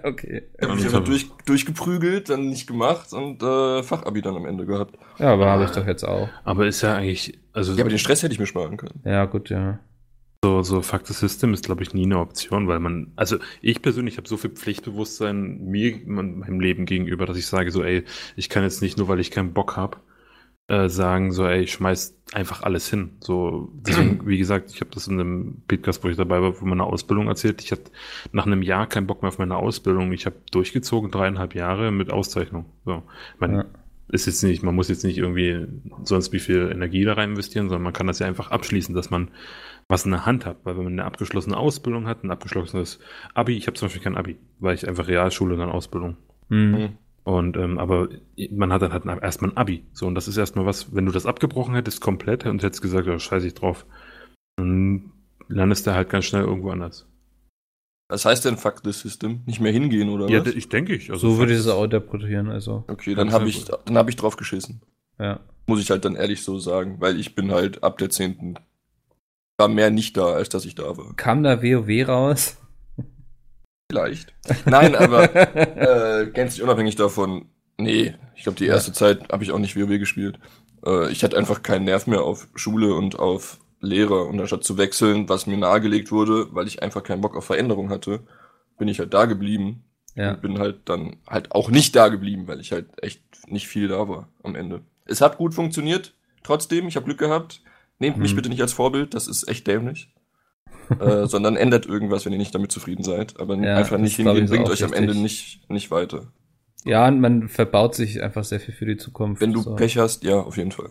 okay. 0.04 0.44
Ich 0.58 0.64
habe 0.68 0.76
mich 0.76 0.86
einfach 0.86 1.04
durch, 1.06 1.28
durchgeprügelt, 1.46 2.30
dann 2.30 2.50
nicht 2.50 2.68
gemacht 2.68 3.14
und 3.14 3.42
äh, 3.42 3.84
Fachabi 3.84 4.22
dann 4.22 4.36
am 4.36 4.46
Ende 4.46 4.66
gehabt. 4.66 4.98
Ja, 5.18 5.32
aber 5.34 5.48
habe 5.50 5.64
ich 5.64 5.72
doch 5.72 5.88
jetzt 5.88 6.04
auch. 6.04 6.28
aber 6.44 6.68
ist 6.68 6.82
ja 6.82 6.96
eigentlich, 6.96 7.40
also 7.54 7.74
Ja, 7.74 7.80
aber 7.82 7.90
den 7.90 7.98
Stress 8.00 8.22
hätte 8.24 8.34
ich 8.34 8.40
mir 8.40 8.46
sparen 8.46 8.76
können. 8.76 9.00
Ja, 9.06 9.24
gut, 9.26 9.50
ja. 9.50 9.80
so, 10.44 10.62
so 10.62 10.82
Fuck 10.82 11.08
the 11.08 11.14
System 11.14 11.54
ist, 11.54 11.66
glaube 11.66 11.84
ich, 11.84 11.94
nie 11.94 12.04
eine 12.04 12.20
Option, 12.20 12.68
weil 12.68 12.82
man, 12.82 13.14
also 13.16 13.38
ich 13.62 13.82
persönlich 13.82 14.18
habe 14.18 14.28
so 14.28 14.36
viel 14.36 14.50
Pflichtbewusstsein 14.52 15.64
mir, 15.64 16.02
mein- 16.06 16.40
meinem 16.40 16.60
Leben 16.60 16.86
gegenüber, 16.86 17.26
dass 17.26 17.38
ich 17.38 17.46
sage 17.48 17.72
so, 17.72 17.82
ey, 17.82 18.04
ich 18.36 18.50
kann 18.50 18.64
jetzt 18.64 18.82
nicht 18.82 18.98
nur, 18.98 19.08
weil 19.08 19.22
ich 19.22 19.32
keinen 19.32 19.54
Bock 19.54 19.78
habe, 19.78 19.98
äh, 20.68 20.90
sagen 20.90 21.32
so, 21.32 21.46
ey, 21.46 21.62
ich 21.64 21.74
schmeiß 21.74 22.18
einfach 22.34 22.64
alles 22.64 22.90
hin. 22.90 23.12
So, 23.20 23.70
deswegen, 23.76 24.22
wie 24.26 24.38
gesagt, 24.38 24.72
ich 24.72 24.82
habe 24.82 24.90
das 24.92 25.08
in 25.08 25.20
einem 25.20 25.62
Podcast, 25.68 26.04
wo 26.04 26.10
ich 26.10 26.18
dabei 26.18 26.42
war, 26.42 26.60
wo 26.60 26.66
meine 26.66 26.84
Ausbildung 26.84 27.28
erzählt. 27.28 27.62
Ich 27.64 27.72
hatte 27.72 27.92
nach 28.32 28.46
einem 28.48 28.62
Jahr 28.64 28.88
keinen 28.88 29.06
Bock 29.08 29.22
mehr 29.22 29.30
auf 29.30 29.38
meine 29.38 29.58
Ausbildung. 29.58 30.12
Ich 30.12 30.26
habe 30.26 30.36
durchgezogen, 30.52 31.12
dreieinhalb 31.12 31.54
Jahre 31.54 31.92
mit 31.92 32.12
Auszeichnung. 32.12 32.66
So, 32.84 33.04
man 33.40 33.56
Ja. 33.56 33.66
ist 34.10 34.26
jetzt 34.26 34.44
nicht, 34.44 34.64
man 34.64 34.74
muss 34.76 34.90
jetzt 34.90 35.04
nicht 35.04 35.20
irgendwie 35.20 35.68
sonst 36.04 36.32
wie 36.34 36.40
viel 36.40 36.72
Energie 36.72 37.04
da 37.06 37.14
rein 37.14 37.30
investieren, 37.32 37.70
sondern 37.70 37.84
man 37.84 37.94
kann 37.94 38.08
das 38.08 38.20
ja 38.20 38.26
einfach 38.28 38.50
abschließen, 38.50 38.96
dass 38.96 39.12
man 39.12 39.30
was 39.88 40.06
in 40.06 40.12
der 40.12 40.26
Hand 40.26 40.48
hat. 40.48 40.58
Weil 40.64 40.78
wenn 40.78 40.84
man 40.86 40.94
eine 40.94 41.06
abgeschlossene 41.06 41.58
Ausbildung 41.58 42.08
hat, 42.08 42.24
ein 42.24 42.32
abgeschlossenes 42.32 43.00
Abi, 43.36 43.56
ich 43.56 43.68
habe 43.68 43.76
zum 43.78 43.88
Beispiel 43.88 44.02
kein 44.04 44.18
Abi, 44.18 44.38
weil 44.60 44.74
ich 44.74 44.88
einfach 44.88 45.08
Realschule 45.08 45.54
und 45.54 45.60
dann 45.60 45.70
Ausbildung. 45.70 46.18
Hm. 46.50 46.98
Und 47.26 47.58
ähm, 47.58 47.80
aber 47.80 48.08
man 48.52 48.72
hat 48.72 48.84
dann 48.84 48.94
halt 48.94 49.24
erstmal 49.24 49.50
ein 49.52 49.58
Abi. 49.58 49.84
So, 49.94 50.06
und 50.06 50.14
das 50.16 50.28
ist 50.28 50.38
erstmal 50.38 50.66
was, 50.68 50.96
wenn 50.96 51.08
du 51.08 51.12
das 51.12 51.26
abgebrochen 51.26 51.74
hättest 51.74 52.00
komplett 52.00 52.46
und 52.46 52.62
hättest 52.62 52.84
gesagt, 52.84 53.08
ja, 53.08 53.18
scheiße 53.18 53.48
ich 53.48 53.56
drauf, 53.56 53.86
dann 54.58 55.12
landest 55.48 55.88
du 55.88 55.94
halt 55.96 56.10
ganz 56.10 56.26
schnell 56.26 56.44
irgendwo 56.44 56.70
anders. 56.70 57.08
Was 58.10 58.26
heißt 58.26 58.46
denn 58.46 58.58
Fuck 58.58 58.82
the 58.84 58.92
System? 58.92 59.42
Nicht 59.48 59.60
mehr 59.60 59.72
hingehen 59.72 60.10
oder 60.10 60.30
Ja, 60.30 60.46
was? 60.46 60.54
ich 60.54 60.70
denke 60.70 60.94
ich. 60.94 61.12
Also 61.12 61.32
so 61.32 61.38
würde 61.40 61.54
ich 61.54 61.60
es 61.60 61.68
auch 61.68 61.84
interpretieren, 61.84 62.50
also. 62.50 62.84
Okay, 62.88 63.16
dann 63.16 63.32
habe 63.32 63.50
ich, 63.50 63.66
dann 63.66 63.98
hab 63.98 64.08
ich 64.08 64.16
drauf 64.16 64.38
geschissen. 64.38 64.84
Ja. 65.18 65.40
Muss 65.66 65.82
ich 65.82 65.90
halt 65.90 66.06
dann 66.06 66.16
ehrlich 66.16 66.44
so 66.44 66.60
sagen, 66.60 66.98
weil 67.00 67.20
ich 67.20 67.34
bin 67.34 67.50
halt 67.52 67.84
ab 67.84 67.98
der 67.98 68.12
10. 68.12 68.60
war 69.58 69.68
mehr 69.68 69.90
nicht 69.90 70.16
da, 70.16 70.34
als 70.34 70.50
dass 70.50 70.66
ich 70.66 70.76
da 70.76 70.96
war. 70.96 71.16
Kam 71.16 71.42
da 71.42 71.64
WoW 71.64 72.08
raus? 72.08 72.58
Vielleicht. 73.90 74.34
Nein, 74.66 74.96
aber 74.96 75.34
äh, 76.22 76.28
gänzlich 76.32 76.64
unabhängig 76.64 76.96
davon, 76.96 77.50
nee, 77.78 78.16
ich 78.36 78.44
glaube, 78.44 78.58
die 78.58 78.66
erste 78.68 78.94
Zeit 78.94 79.32
habe 79.32 79.44
ich 79.44 79.52
auch 79.52 79.60
nicht 79.60 79.76
WoW 79.76 80.00
gespielt. 80.00 80.40
Äh, 80.86 81.12
ich 81.12 81.24
hatte 81.24 81.38
einfach 81.38 81.64
keinen 81.64 81.86
Nerv 81.86 82.08
mehr 82.08 82.22
auf 82.24 82.48
Schule 82.56 82.94
und 82.96 83.20
auf 83.20 83.60
Lehrer. 83.80 84.26
Und 84.28 84.40
anstatt 84.40 84.64
zu 84.64 84.78
wechseln, 84.78 85.30
was 85.30 85.46
mir 85.48 85.58
nahegelegt 85.58 86.12
wurde, 86.12 86.48
weil 86.54 86.68
ich 86.68 86.82
einfach 86.82 87.04
keinen 87.04 87.22
Bock 87.22 87.36
auf 87.36 87.46
Veränderung 87.46 87.90
hatte, 87.90 88.22
bin 88.78 88.88
ich 88.88 89.00
halt 89.00 89.14
da 89.14 89.26
geblieben. 89.26 89.84
Ja. 90.16 90.32
Und 90.32 90.42
bin 90.42 90.60
halt 90.60 90.80
dann 90.86 91.18
halt 91.28 91.52
auch 91.52 91.70
nicht 91.70 91.96
da 91.96 92.08
geblieben, 92.08 92.48
weil 92.48 92.62
ich 92.62 92.72
halt 92.72 92.88
echt 93.04 93.22
nicht 93.48 93.68
viel 93.68 93.88
da 93.90 94.08
war 94.08 94.30
am 94.44 94.56
Ende. 94.56 94.82
Es 95.06 95.22
hat 95.22 95.38
gut 95.38 95.54
funktioniert, 95.54 96.16
trotzdem, 96.42 96.88
ich 96.88 96.96
habe 96.96 97.06
Glück 97.06 97.20
gehabt. 97.20 97.62
Nehmt 98.00 98.18
mich 98.18 98.32
Mhm. 98.32 98.38
bitte 98.38 98.50
nicht 98.50 98.62
als 98.62 98.74
Vorbild, 98.74 99.14
das 99.14 99.28
ist 99.28 99.48
echt 99.48 99.68
dämlich. 99.68 100.14
Äh, 101.00 101.26
sondern 101.28 101.56
ändert 101.56 101.86
irgendwas, 101.86 102.26
wenn 102.26 102.34
ihr 102.34 102.38
nicht 102.38 102.56
damit 102.56 102.72
zufrieden 102.72 103.04
seid. 103.04 103.40
Aber 103.40 103.56
Ja, 103.56 103.78
einfach 103.78 103.92
das 103.98 104.02
nicht 104.02 104.16
hingehen, 104.16 104.48
bringt 104.48 104.70
euch 104.70 104.84
am. 104.84 104.94
Ende 104.94 105.16
nicht, 105.16 105.70
nicht 105.70 105.92
weiter. 105.92 106.32
Ja, 106.86 107.08
und 107.08 107.20
man 107.20 107.50
verbaut 107.50 107.96
sich 107.96 108.22
einfach 108.22 108.44
sehr 108.44 108.60
viel 108.60 108.74
für 108.74 108.86
die 108.86 108.98
Zukunft. 108.98 109.42
Wenn 109.42 109.54
du 109.54 109.62
so. 109.62 109.76
Pech 109.76 109.98
hast, 109.98 110.24
ja, 110.24 110.40
auf 110.40 110.58
jeden 110.58 110.72
Fall. 110.72 110.90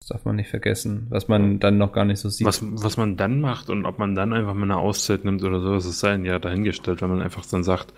Das 0.00 0.08
darf 0.08 0.24
man 0.24 0.36
nicht 0.36 0.50
vergessen, 0.50 1.06
was 1.08 1.28
man 1.28 1.60
dann 1.60 1.78
noch 1.78 1.92
gar 1.92 2.04
nicht 2.04 2.20
so 2.20 2.28
sieht. 2.28 2.46
Was, 2.46 2.60
was 2.62 2.96
man 2.96 3.16
dann 3.16 3.40
macht 3.40 3.70
und 3.70 3.86
ob 3.86 3.98
man 3.98 4.14
dann 4.14 4.32
einfach 4.34 4.52
mal 4.52 4.64
eine 4.64 4.76
Auszeit 4.76 5.24
nimmt 5.24 5.42
oder 5.42 5.60
sowas, 5.60 5.86
ist 5.86 6.00
sein 6.00 6.24
ja 6.24 6.38
dahingestellt, 6.38 7.00
wenn 7.00 7.08
man 7.08 7.22
einfach 7.22 7.46
dann 7.46 7.64
sagt, 7.64 7.94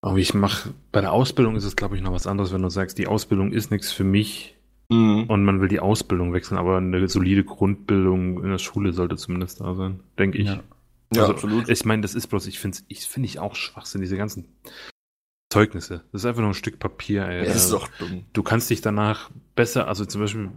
oh, 0.00 0.16
ich 0.16 0.34
mache, 0.34 0.70
bei 0.92 1.00
der 1.00 1.12
Ausbildung 1.12 1.56
ist 1.56 1.64
es, 1.64 1.76
glaube 1.76 1.96
ich, 1.96 2.02
noch 2.02 2.12
was 2.12 2.26
anderes, 2.26 2.52
wenn 2.52 2.62
du 2.62 2.70
sagst, 2.70 2.98
die 2.98 3.06
Ausbildung 3.06 3.52
ist 3.52 3.70
nichts 3.70 3.92
für 3.92 4.04
mich 4.04 4.53
Mhm. 4.90 5.24
und 5.28 5.44
man 5.44 5.60
will 5.60 5.68
die 5.68 5.80
Ausbildung 5.80 6.32
wechseln, 6.32 6.58
aber 6.58 6.76
eine 6.76 7.08
solide 7.08 7.44
Grundbildung 7.44 8.42
in 8.42 8.50
der 8.50 8.58
Schule 8.58 8.92
sollte 8.92 9.16
zumindest 9.16 9.60
da 9.60 9.74
sein, 9.74 10.00
denke 10.18 10.38
ich. 10.38 10.46
Ja. 10.48 10.60
Ja, 11.14 11.22
also, 11.22 11.34
absolut. 11.34 11.68
Ich 11.68 11.84
meine, 11.84 12.02
das 12.02 12.14
ist 12.14 12.26
bloß, 12.26 12.46
ich 12.46 12.58
finde 12.58 12.78
ich 12.88 13.06
finde 13.06 13.26
ich 13.26 13.38
auch 13.38 13.54
Schwachsinn, 13.54 14.00
diese 14.00 14.16
ganzen 14.16 14.48
Zeugnisse. 15.52 16.02
Das 16.10 16.22
ist 16.22 16.26
einfach 16.26 16.40
nur 16.40 16.50
ein 16.50 16.54
Stück 16.54 16.78
Papier, 16.78 17.26
ey. 17.26 17.38
Ja, 17.38 17.44
das 17.44 17.64
ist 17.64 17.72
doch 17.72 17.88
dumm. 17.98 18.24
du 18.32 18.42
kannst 18.42 18.70
dich 18.70 18.80
danach 18.80 19.30
besser, 19.54 19.86
also 19.86 20.04
zum 20.04 20.20
Beispiel 20.20 20.50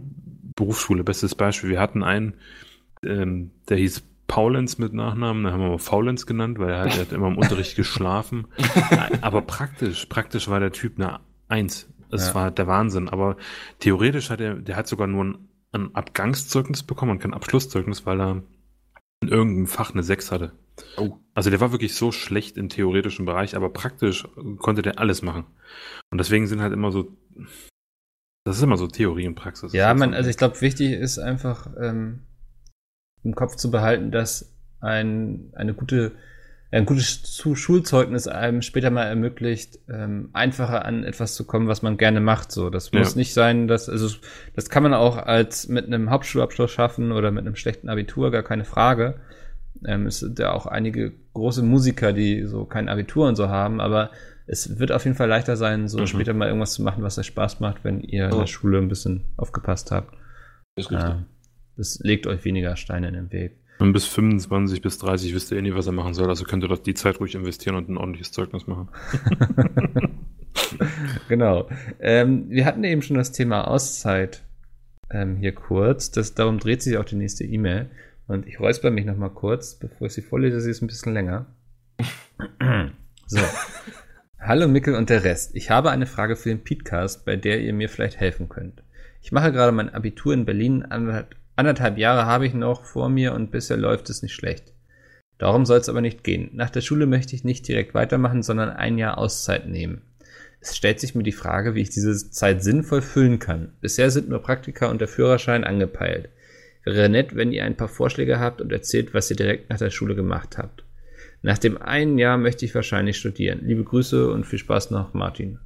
Berufsschule, 0.56 1.04
bestes 1.04 1.34
Beispiel. 1.34 1.70
Wir 1.70 1.80
hatten 1.80 2.02
einen, 2.02 2.34
ähm, 3.04 3.52
der 3.68 3.76
hieß 3.76 4.02
Paulens 4.26 4.78
mit 4.78 4.92
Nachnamen, 4.92 5.44
da 5.44 5.52
haben 5.52 5.60
wir 5.60 5.68
mal 5.68 5.78
Faulenz 5.78 6.26
genannt, 6.26 6.58
weil 6.58 6.70
er 6.70 6.80
halt, 6.80 6.96
er 6.96 7.02
hat 7.02 7.12
immer 7.12 7.28
im 7.28 7.38
Unterricht 7.38 7.76
geschlafen. 7.76 8.48
Aber 9.20 9.42
praktisch, 9.42 10.06
praktisch 10.06 10.48
war 10.48 10.58
der 10.60 10.72
Typ 10.72 10.98
eine 10.98 11.20
Eins. 11.48 11.88
Es 12.10 12.28
Ja. 12.28 12.34
war 12.34 12.50
der 12.50 12.66
Wahnsinn. 12.66 13.08
Aber 13.08 13.36
theoretisch 13.80 14.30
hat 14.30 14.40
er, 14.40 14.54
der 14.54 14.76
hat 14.76 14.86
sogar 14.88 15.06
nur 15.06 15.24
ein, 15.24 15.48
ein 15.72 15.94
Abgangszeugnis 15.94 16.82
bekommen 16.82 17.12
und 17.12 17.18
kein 17.20 17.34
Abschlusszeugnis, 17.34 18.06
weil 18.06 18.20
er 18.20 18.42
in 19.20 19.28
irgendeinem 19.28 19.66
Fach 19.66 19.92
eine 19.92 20.02
Sechs 20.02 20.30
hatte. 20.30 20.52
Oh. 20.96 21.16
Also 21.34 21.50
der 21.50 21.60
war 21.60 21.72
wirklich 21.72 21.94
so 21.94 22.12
schlecht 22.12 22.56
im 22.56 22.68
theoretischen 22.68 23.26
Bereich, 23.26 23.56
aber 23.56 23.68
praktisch 23.70 24.26
konnte 24.58 24.82
der 24.82 24.98
alles 25.00 25.22
machen. 25.22 25.44
Und 26.10 26.18
deswegen 26.18 26.46
sind 26.46 26.60
halt 26.60 26.72
immer 26.72 26.92
so, 26.92 27.16
das 28.44 28.56
ist 28.56 28.62
immer 28.62 28.76
so 28.76 28.86
Theorie 28.86 29.26
und 29.26 29.34
Praxis. 29.34 29.72
Ja, 29.72 29.92
man, 29.94 30.10
so- 30.10 30.16
also 30.16 30.30
ich 30.30 30.36
glaube, 30.36 30.60
wichtig 30.60 30.92
ist 30.92 31.18
einfach 31.18 31.68
ähm, 31.80 32.20
im 33.24 33.34
Kopf 33.34 33.56
zu 33.56 33.70
behalten, 33.70 34.10
dass 34.12 34.54
ein, 34.80 35.52
eine 35.54 35.74
gute, 35.74 36.12
ein 36.70 36.84
gutes 36.84 37.22
Zu- 37.22 37.54
Schulzeugnis 37.54 38.28
einem 38.28 38.60
später 38.62 38.90
mal 38.90 39.04
ermöglicht, 39.04 39.78
ähm, 39.88 40.28
einfacher 40.34 40.84
an 40.84 41.02
etwas 41.04 41.34
zu 41.34 41.46
kommen, 41.46 41.66
was 41.66 41.80
man 41.82 41.96
gerne 41.96 42.20
macht. 42.20 42.52
So, 42.52 42.68
das 42.68 42.90
Ja. 42.92 42.98
muss 42.98 43.16
nicht 43.16 43.32
sein, 43.32 43.68
dass 43.68 43.88
also 43.88 44.14
das 44.54 44.68
kann 44.68 44.82
man 44.82 44.92
auch 44.92 45.16
als 45.16 45.68
mit 45.68 45.86
einem 45.86 46.10
Hauptschulabschluss 46.10 46.70
schaffen 46.70 47.10
oder 47.12 47.30
mit 47.30 47.46
einem 47.46 47.56
schlechten 47.56 47.88
Abitur, 47.88 48.30
gar 48.30 48.42
keine 48.42 48.64
Frage. 48.64 49.20
Ähm, 49.86 50.06
es 50.06 50.18
sind 50.18 50.38
ja 50.38 50.52
auch 50.52 50.66
einige 50.66 51.12
große 51.32 51.62
Musiker, 51.62 52.12
die 52.12 52.44
so 52.44 52.64
kein 52.66 52.88
Abitur 52.88 53.28
und 53.28 53.36
so 53.36 53.48
haben, 53.48 53.80
aber 53.80 54.10
es 54.46 54.78
wird 54.78 54.92
auf 54.92 55.04
jeden 55.04 55.16
Fall 55.16 55.28
leichter 55.28 55.56
sein, 55.56 55.88
so 55.88 55.98
Mhm. 56.00 56.06
später 56.06 56.34
mal 56.34 56.48
irgendwas 56.48 56.72
zu 56.72 56.82
machen, 56.82 57.02
was 57.02 57.18
euch 57.18 57.26
Spaß 57.26 57.60
macht, 57.60 57.84
wenn 57.84 58.00
ihr 58.00 58.26
in 58.26 58.32
Ja. 58.32 58.38
der 58.40 58.46
Schule 58.46 58.78
ein 58.78 58.88
bisschen 58.88 59.24
aufgepasst 59.36 59.90
habt. 59.90 60.14
Ist 60.76 60.90
richtig. 60.90 61.08
Ja, 61.08 61.24
das 61.76 61.98
legt 62.02 62.26
euch 62.26 62.44
weniger 62.44 62.76
Steine 62.76 63.08
in 63.08 63.14
den 63.14 63.32
Weg. 63.32 63.60
Und 63.78 63.92
bis 63.92 64.06
25, 64.06 64.82
bis 64.82 64.98
30 64.98 65.34
wisst 65.34 65.52
ihr 65.52 65.58
eh 65.58 65.62
nie, 65.62 65.74
was 65.74 65.86
er 65.86 65.92
machen 65.92 66.14
soll. 66.14 66.28
Also 66.28 66.44
könnt 66.44 66.64
ihr 66.64 66.68
doch 66.68 66.78
die 66.78 66.94
Zeit 66.94 67.20
ruhig 67.20 67.34
investieren 67.34 67.76
und 67.76 67.88
ein 67.88 67.96
ordentliches 67.96 68.32
Zeugnis 68.32 68.66
machen. 68.66 68.88
genau. 71.28 71.68
Ähm, 72.00 72.46
wir 72.48 72.64
hatten 72.64 72.82
eben 72.82 73.02
schon 73.02 73.16
das 73.16 73.30
Thema 73.30 73.68
Auszeit 73.68 74.42
ähm, 75.10 75.36
hier 75.36 75.52
kurz. 75.52 76.10
Das, 76.10 76.34
darum 76.34 76.58
dreht 76.58 76.82
sich 76.82 76.96
auch 76.98 77.04
die 77.04 77.16
nächste 77.16 77.44
E-Mail. 77.44 77.88
Und 78.26 78.46
ich 78.46 78.58
räusper 78.58 78.90
mich 78.90 79.04
nochmal 79.04 79.30
kurz, 79.30 79.76
bevor 79.76 80.08
ich 80.08 80.12
sie 80.12 80.22
vorlese. 80.22 80.60
Sie 80.60 80.70
ist 80.70 80.82
ein 80.82 80.88
bisschen 80.88 81.14
länger. 81.14 81.46
so. 83.26 83.40
Hallo 84.40 84.68
Mickel 84.68 84.94
und 84.94 85.08
der 85.08 85.24
Rest. 85.24 85.54
Ich 85.54 85.70
habe 85.70 85.90
eine 85.90 86.06
Frage 86.06 86.36
für 86.36 86.48
den 86.48 86.64
Podcast, 86.64 87.24
bei 87.24 87.36
der 87.36 87.60
ihr 87.60 87.72
mir 87.72 87.88
vielleicht 87.88 88.18
helfen 88.18 88.48
könnt. 88.48 88.82
Ich 89.22 89.32
mache 89.32 89.52
gerade 89.52 89.72
mein 89.72 89.92
Abitur 89.92 90.34
in 90.34 90.44
Berlin. 90.44 90.84
Anderthalb, 90.84 91.34
anderthalb 91.58 91.98
Jahre 91.98 92.26
habe 92.26 92.46
ich 92.46 92.54
noch 92.54 92.84
vor 92.84 93.08
mir 93.08 93.34
und 93.34 93.50
bisher 93.50 93.76
läuft 93.76 94.08
es 94.10 94.22
nicht 94.22 94.34
schlecht. 94.34 94.72
Darum 95.38 95.66
soll 95.66 95.78
es 95.78 95.88
aber 95.88 96.00
nicht 96.00 96.24
gehen. 96.24 96.50
Nach 96.52 96.70
der 96.70 96.80
Schule 96.80 97.06
möchte 97.06 97.34
ich 97.34 97.44
nicht 97.44 97.66
direkt 97.68 97.94
weitermachen, 97.94 98.42
sondern 98.42 98.70
ein 98.70 98.98
Jahr 98.98 99.18
Auszeit 99.18 99.68
nehmen. 99.68 100.02
Es 100.60 100.76
stellt 100.76 100.98
sich 100.98 101.14
mir 101.14 101.22
die 101.22 101.32
Frage, 101.32 101.74
wie 101.74 101.82
ich 101.82 101.90
diese 101.90 102.30
Zeit 102.30 102.62
sinnvoll 102.62 103.02
füllen 103.02 103.38
kann. 103.38 103.72
Bisher 103.80 104.10
sind 104.10 104.28
nur 104.28 104.42
Praktika 104.42 104.86
und 104.88 105.00
der 105.00 105.06
Führerschein 105.06 105.62
angepeilt. 105.62 106.30
Wäre 106.84 107.08
nett, 107.08 107.36
wenn 107.36 107.52
ihr 107.52 107.64
ein 107.64 107.76
paar 107.76 107.88
Vorschläge 107.88 108.40
habt 108.40 108.60
und 108.60 108.72
erzählt, 108.72 109.14
was 109.14 109.30
ihr 109.30 109.36
direkt 109.36 109.70
nach 109.70 109.78
der 109.78 109.90
Schule 109.90 110.14
gemacht 110.14 110.58
habt. 110.58 110.84
Nach 111.42 111.58
dem 111.58 111.80
einen 111.80 112.18
Jahr 112.18 112.38
möchte 112.38 112.64
ich 112.64 112.74
wahrscheinlich 112.74 113.18
studieren. 113.18 113.60
Liebe 113.62 113.84
Grüße 113.84 114.30
und 114.32 114.44
viel 114.44 114.58
Spaß 114.58 114.90
noch, 114.90 115.14
Martin. 115.14 115.60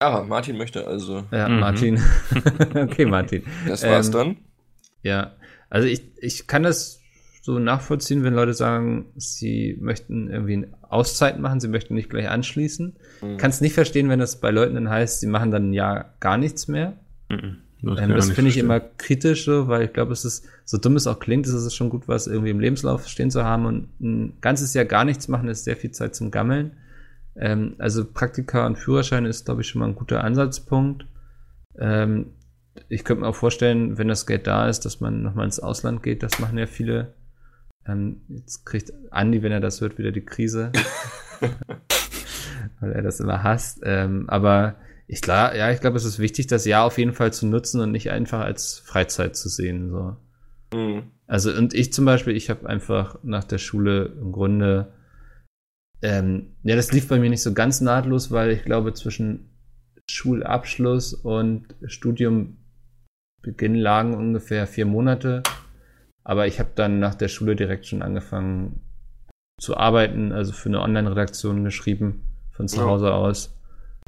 Ah, 0.00 0.22
Martin 0.26 0.56
möchte 0.56 0.86
also. 0.86 1.24
Ja, 1.32 1.48
Mhm. 1.48 1.60
Martin. 1.60 2.02
okay, 2.74 3.04
Martin. 3.04 3.42
Das 3.66 3.82
war's 3.84 4.06
Ähm, 4.08 4.12
dann. 4.12 4.36
Ja, 5.02 5.32
also 5.70 5.88
ich, 5.88 6.02
ich 6.20 6.46
kann 6.46 6.62
das 6.62 7.00
so 7.42 7.58
nachvollziehen, 7.58 8.24
wenn 8.24 8.34
Leute 8.34 8.52
sagen, 8.54 9.06
sie 9.16 9.76
möchten 9.80 10.28
irgendwie 10.30 10.52
eine 10.54 10.68
Auszeit 10.82 11.38
machen, 11.40 11.60
sie 11.60 11.68
möchten 11.68 11.94
nicht 11.94 12.10
gleich 12.10 12.28
anschließen. 12.28 12.96
Mhm. 13.22 13.36
Kann 13.38 13.50
es 13.50 13.60
nicht 13.60 13.72
verstehen, 13.72 14.08
wenn 14.08 14.18
das 14.20 14.40
bei 14.40 14.50
Leuten 14.50 14.74
dann 14.74 14.88
heißt, 14.90 15.20
sie 15.20 15.26
machen 15.26 15.50
dann 15.50 15.70
ein 15.70 15.72
Jahr 15.72 16.14
gar 16.20 16.36
nichts 16.36 16.68
mehr. 16.68 16.98
Mhm. 17.28 17.58
Ähm, 17.82 17.94
kann 17.96 18.10
das 18.10 18.26
finde 18.26 18.50
ich 18.50 18.54
verstehen. 18.56 18.64
immer 18.66 18.80
kritisch, 18.80 19.44
so, 19.44 19.68
weil 19.68 19.84
ich 19.84 19.92
glaube, 19.92 20.12
es 20.12 20.24
ist, 20.24 20.44
so 20.64 20.78
dumm 20.78 20.96
es 20.96 21.06
auch 21.06 21.18
klingt, 21.20 21.46
ist 21.46 21.52
es 21.54 21.74
schon 21.74 21.90
gut, 21.90 22.06
was 22.08 22.26
irgendwie 22.26 22.50
im 22.50 22.60
Lebenslauf 22.60 23.06
stehen 23.08 23.30
zu 23.30 23.44
haben 23.44 23.66
und 23.66 23.88
ein 24.00 24.32
ganzes 24.40 24.74
Jahr 24.74 24.84
gar 24.84 25.04
nichts 25.04 25.28
machen, 25.28 25.48
ist 25.48 25.64
sehr 25.64 25.76
viel 25.76 25.90
Zeit 25.92 26.14
zum 26.14 26.30
Gammeln. 26.30 26.72
Ähm, 27.38 27.76
also 27.78 28.04
Praktika 28.04 28.66
und 28.66 28.76
Führerschein 28.76 29.24
ist, 29.24 29.46
glaube 29.46 29.62
ich, 29.62 29.68
schon 29.68 29.80
mal 29.80 29.88
ein 29.88 29.94
guter 29.94 30.24
Ansatzpunkt. 30.24 31.06
Ähm, 31.78 32.32
ich 32.88 33.04
könnte 33.04 33.22
mir 33.22 33.28
auch 33.28 33.36
vorstellen, 33.36 33.98
wenn 33.98 34.08
das 34.08 34.26
Geld 34.26 34.46
da 34.46 34.68
ist, 34.68 34.84
dass 34.84 35.00
man 35.00 35.22
nochmal 35.22 35.46
ins 35.46 35.60
Ausland 35.60 36.02
geht. 36.02 36.22
Das 36.22 36.38
machen 36.38 36.58
ja 36.58 36.66
viele. 36.66 37.14
Ähm, 37.86 38.22
jetzt 38.28 38.66
kriegt 38.66 38.92
Andi, 39.10 39.42
wenn 39.42 39.52
er 39.52 39.60
das 39.60 39.80
hört, 39.80 39.98
wieder 39.98 40.12
die 40.12 40.24
Krise. 40.24 40.72
weil 42.80 42.92
er 42.92 43.02
das 43.02 43.20
immer 43.20 43.42
hasst. 43.42 43.80
Ähm, 43.82 44.28
aber 44.28 44.76
ich 45.06 45.22
klar, 45.22 45.56
ja, 45.56 45.70
ich 45.70 45.80
glaube, 45.80 45.96
es 45.96 46.04
ist 46.04 46.18
wichtig, 46.18 46.46
das 46.48 46.64
Jahr 46.64 46.84
auf 46.84 46.98
jeden 46.98 47.14
Fall 47.14 47.32
zu 47.32 47.46
nutzen 47.46 47.80
und 47.80 47.92
nicht 47.92 48.10
einfach 48.10 48.40
als 48.40 48.78
Freizeit 48.78 49.36
zu 49.36 49.48
sehen. 49.48 49.90
So. 49.90 50.16
Mhm. 50.76 51.04
Also 51.26 51.52
und 51.52 51.74
ich 51.74 51.92
zum 51.92 52.04
Beispiel, 52.04 52.36
ich 52.36 52.50
habe 52.50 52.68
einfach 52.68 53.18
nach 53.22 53.44
der 53.44 53.58
Schule 53.58 54.12
im 54.20 54.32
Grunde, 54.32 54.92
ähm, 56.02 56.54
ja, 56.62 56.76
das 56.76 56.92
lief 56.92 57.08
bei 57.08 57.18
mir 57.18 57.30
nicht 57.30 57.42
so 57.42 57.52
ganz 57.52 57.80
nahtlos, 57.80 58.30
weil 58.30 58.50
ich 58.50 58.64
glaube 58.64 58.94
zwischen 58.94 59.50
Schulabschluss 60.10 61.14
und 61.14 61.66
Studiumbeginn 61.84 62.56
lagen 63.74 64.14
ungefähr 64.14 64.66
vier 64.66 64.86
Monate. 64.86 65.42
Aber 66.24 66.46
ich 66.46 66.60
habe 66.60 66.70
dann 66.74 66.98
nach 66.98 67.14
der 67.14 67.28
Schule 67.28 67.56
direkt 67.56 67.86
schon 67.86 68.02
angefangen 68.02 68.80
zu 69.60 69.76
arbeiten, 69.76 70.32
also 70.32 70.52
für 70.52 70.68
eine 70.68 70.80
Online-Redaktion 70.80 71.64
geschrieben 71.64 72.22
von 72.50 72.68
zu 72.68 72.78
Ja. 72.78 72.84
Hause 72.84 73.12
aus, 73.12 73.58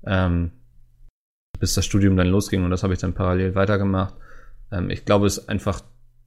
ähm, 0.06 0.52
bis 1.58 1.74
das 1.74 1.84
Studium 1.84 2.16
dann 2.16 2.28
losging 2.28 2.64
und 2.64 2.70
das 2.70 2.82
habe 2.82 2.92
ich 2.92 3.00
dann 3.00 3.14
parallel 3.14 3.54
weitergemacht. 3.54 4.14
Ähm, 4.70 4.90
ich 4.90 5.04
glaube, 5.04 5.26
es 5.26 5.38
ist 5.38 5.48
einfach 5.48 5.82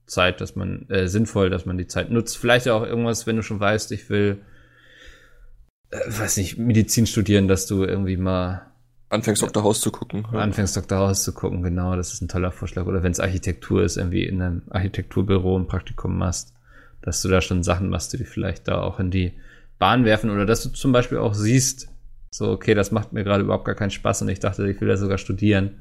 Zeit, 0.06 0.40
dass 0.40 0.56
man 0.56 0.88
äh, 0.90 1.08
sinnvoll, 1.08 1.48
dass 1.48 1.64
man 1.64 1.78
die 1.78 1.86
Zeit 1.86 2.10
nutzt. 2.10 2.36
Vielleicht 2.36 2.68
auch 2.68 2.84
irgendwas, 2.84 3.26
wenn 3.26 3.36
du 3.36 3.42
schon 3.42 3.60
weißt, 3.60 3.90
ich 3.92 4.10
will, 4.10 4.42
äh, 5.94 6.18
weiß 6.20 6.36
nicht, 6.38 6.58
Medizin 6.58 7.06
studieren, 7.06 7.48
dass 7.48 7.66
du 7.66 7.84
irgendwie 7.84 8.16
mal 8.16 8.62
Anfängst 9.10 9.42
Dr. 9.42 9.62
House 9.62 9.80
zu 9.80 9.92
gucken. 9.92 10.24
anfängst, 10.26 10.76
Dr. 10.76 10.98
House 10.98 11.22
zu 11.22 11.32
gucken. 11.32 11.62
Genau, 11.62 11.94
das 11.94 12.12
ist 12.12 12.20
ein 12.22 12.28
toller 12.28 12.50
Vorschlag. 12.50 12.86
Oder 12.86 13.02
wenn 13.04 13.12
es 13.12 13.20
Architektur 13.20 13.82
ist, 13.84 13.96
irgendwie 13.96 14.24
in 14.24 14.42
einem 14.42 14.62
Architekturbüro 14.70 15.56
ein 15.56 15.68
Praktikum 15.68 16.18
machst, 16.18 16.52
dass 17.02 17.22
du 17.22 17.28
da 17.28 17.40
schon 17.40 17.62
Sachen 17.62 17.90
machst, 17.90 18.12
die 18.12 18.16
dich 18.16 18.28
vielleicht 18.28 18.66
da 18.66 18.80
auch 18.80 18.98
in 18.98 19.10
die 19.12 19.34
Bahn 19.78 20.04
werfen. 20.04 20.30
Oder 20.30 20.46
dass 20.46 20.64
du 20.64 20.70
zum 20.70 20.90
Beispiel 20.90 21.18
auch 21.18 21.34
siehst, 21.34 21.88
so, 22.32 22.50
okay, 22.50 22.74
das 22.74 22.90
macht 22.90 23.12
mir 23.12 23.22
gerade 23.22 23.44
überhaupt 23.44 23.66
gar 23.66 23.76
keinen 23.76 23.90
Spaß 23.90 24.22
und 24.22 24.28
ich 24.30 24.40
dachte, 24.40 24.68
ich 24.68 24.80
will 24.80 24.88
da 24.88 24.96
sogar 24.96 25.18
studieren. 25.18 25.78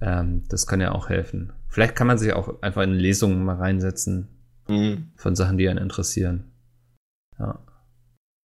Ähm, 0.00 0.44
das 0.48 0.66
kann 0.66 0.80
ja 0.80 0.92
auch 0.92 1.10
helfen. 1.10 1.52
Vielleicht 1.68 1.94
kann 1.94 2.06
man 2.06 2.16
sich 2.16 2.32
auch 2.32 2.62
einfach 2.62 2.82
in 2.82 2.94
Lesungen 2.94 3.44
mal 3.44 3.56
reinsetzen 3.56 4.28
Mhm. 4.68 5.10
von 5.16 5.36
Sachen, 5.36 5.58
die 5.58 5.68
einen 5.68 5.78
interessieren. 5.78 6.44
Ja. 7.38 7.58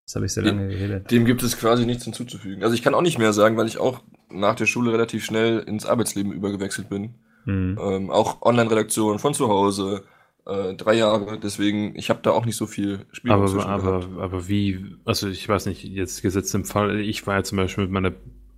Das 0.10 0.15
habe 0.15 0.26
ich 0.26 0.34
sehr 0.34 0.41
lange 0.41 0.68
geredet. 0.69 1.11
Dem 1.11 1.23
gibt 1.26 1.44
es 1.44 1.56
quasi 1.56 1.86
nichts 1.86 2.03
hinzuzufügen. 2.03 2.64
Also 2.64 2.73
ich 2.73 2.81
kann 2.81 2.95
auch 2.95 3.03
nicht 3.03 3.19
mehr 3.19 3.31
sagen, 3.31 3.57
weil 3.57 3.68
ich 3.68 3.77
auch 3.77 4.02
nach 4.31 4.56
der 4.56 4.65
Schule 4.65 4.91
relativ 4.91 5.23
schnell 5.23 5.60
ins 5.60 5.86
Arbeitsleben 5.86 6.31
übergewechselt 6.34 6.90
bin. 6.90 7.14
Hm. 7.44 7.77
Ähm, 7.80 8.10
auch 8.10 8.41
Online-Redaktion 8.41 9.19
von 9.19 9.36
zu 9.36 9.49
Hause, 9.49 10.02
äh, 10.48 10.73
drei 10.73 10.95
Jahre. 10.95 11.38
Deswegen, 11.38 11.95
ich 11.95 12.10
habe 12.10 12.22
da 12.23 12.31
auch 12.31 12.48
nicht 12.48 12.56
so 12.56 12.65
viel 12.65 13.06
Spielraum 13.11 13.41
Aber, 13.41 13.52
zwischen 13.52 13.68
aber, 13.69 13.99
gehabt. 13.99 14.19
aber 14.19 14.48
wie, 14.48 14.84
also 15.06 15.27
ich 15.27 15.48
weiß 15.48 15.68
nicht, 15.68 15.84
jetzt 15.84 16.23
gesetzt 16.23 16.56
im 16.56 16.65
Fall, 16.65 16.99
ich 17.02 17.27
war 17.27 17.36
ja 17.36 17.44
zum 17.44 17.57
Beispiel 17.57 17.84
mit 17.84 17.94
meiner, 17.94 18.14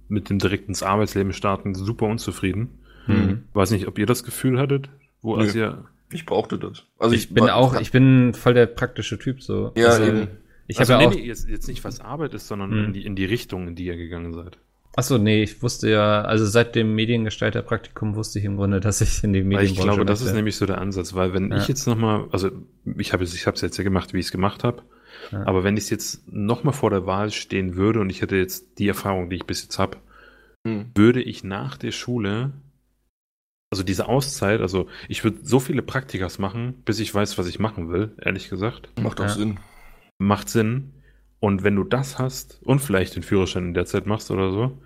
mit 0.08 0.30
dem 0.30 0.40
direkt 0.40 0.70
ins 0.70 0.84
Arbeitsleben 0.84 1.34
starten 1.34 1.76
super 1.76 2.06
unzufrieden. 2.06 2.70
Hm. 3.08 3.44
Weiß 3.54 3.72
nicht, 3.72 3.88
ob 3.90 4.00
ihr 4.00 4.06
das 4.06 4.24
Gefühl 4.24 4.58
hattet, 4.58 4.88
wo 5.22 5.36
als 5.36 5.54
ihr, 5.54 5.84
Ich 6.14 6.26
brauchte 6.26 6.58
das. 6.58 6.84
Also 6.98 7.14
ich 7.14 7.34
bin 7.34 7.44
war- 7.44 7.56
auch, 7.58 7.78
ich 7.78 7.92
bin 7.92 8.34
voll 8.34 8.54
der 8.54 8.68
praktische 8.68 9.20
Typ 9.20 9.44
so. 9.44 9.74
Ja, 9.76 9.88
also, 9.88 10.04
eben. 10.06 10.28
Ich 10.72 10.80
also 10.80 10.94
habe 10.94 11.04
nee, 11.04 11.10
ja 11.10 11.12
auch. 11.12 11.16
nee, 11.22 11.28
jetzt, 11.28 11.50
jetzt 11.50 11.68
nicht 11.68 11.84
was 11.84 12.00
Arbeit 12.02 12.34
ist, 12.34 12.48
sondern 12.48 12.72
Hm. 12.72 12.86
in, 12.86 12.94
die, 12.94 13.06
in 13.06 13.16
die 13.16 13.26
Richtung, 13.26 13.68
in 13.68 13.76
die 13.76 13.86
ihr 13.86 13.98
gegangen 13.98 14.34
seid. 14.34 14.58
Achso, 14.96 15.18
nee, 15.18 15.42
ich 15.44 15.62
wusste 15.64 15.90
ja, 15.90 16.22
also 16.22 16.46
seit 16.46 16.76
dem 16.76 16.96
Mediengestalter-Praktikum 16.96 18.16
wusste 18.16 18.40
ich 18.40 18.46
im 18.46 18.58
Grunde, 18.58 18.80
dass 18.82 19.00
ich 19.02 19.24
in 19.24 19.32
die 19.34 19.42
Medienbranche 19.42 19.72
ich 19.74 19.82
glaube, 19.82 20.06
das 20.06 20.22
ist 20.22 20.34
nämlich 20.34 20.58
so 20.58 20.66
der 20.66 20.80
Ansatz, 20.80 21.14
weil 21.14 21.34
wenn 21.34 21.50
Ja. 21.52 21.58
ich 21.58 21.68
jetzt 21.70 21.88
nochmal, 21.88 22.26
also 22.32 22.52
ich 22.98 23.14
habe 23.14 23.24
es 23.24 23.34
ich 23.34 23.48
hab's 23.48 23.62
jetzt 23.62 23.78
ja 23.78 23.84
gemacht, 23.86 24.14
wie 24.14 24.20
ich 24.20 24.26
es 24.26 24.32
gemacht 24.32 24.64
habe, 24.66 24.84
Ja. 25.32 25.46
aber 25.46 25.64
wenn 25.64 25.78
ich 25.78 25.90
jetzt 25.90 26.28
nochmal 26.32 26.74
vor 26.74 26.90
der 26.90 27.06
Wahl 27.06 27.32
stehen 27.32 27.76
würde 27.76 28.00
und 28.02 28.10
ich 28.10 28.22
hätte 28.22 28.36
jetzt 28.36 28.80
die 28.80 28.88
Erfahrung, 28.90 29.30
die 29.30 29.38
ich 29.38 29.46
bis 29.46 29.64
jetzt 29.64 29.80
habe, 29.80 29.98
Hm. 30.68 30.92
würde 30.96 31.22
ich 31.22 31.44
nach 31.46 31.78
der 31.78 31.92
Schule, 31.92 32.52
also 33.72 33.84
diese 33.84 34.10
Auszeit, 34.10 34.60
also 34.60 34.88
ich 35.08 35.24
würde 35.24 35.40
so 35.44 35.60
viele 35.62 35.82
Praktikas 35.82 36.38
machen, 36.38 36.82
bis 36.84 37.00
ich 37.00 37.16
weiß, 37.16 37.38
was 37.38 37.48
ich 37.48 37.60
machen 37.60 37.90
will, 37.90 38.12
ehrlich 38.22 38.50
gesagt. 38.50 38.90
Macht 39.02 39.20
auch 39.22 39.26
Ja. 39.26 39.30
Sinn. 39.30 39.58
Macht 40.22 40.50
Sinn. 40.50 40.94
Und 41.40 41.64
wenn 41.64 41.76
du 41.76 41.84
das 41.84 42.20
hast 42.20 42.62
und 42.64 42.80
vielleicht 42.80 43.16
den 43.16 43.24
Führerschein 43.24 43.66
in 43.70 43.74
der 43.74 43.86
Zeit 43.86 44.06
machst 44.06 44.30
oder 44.30 44.52
so, 44.52 44.78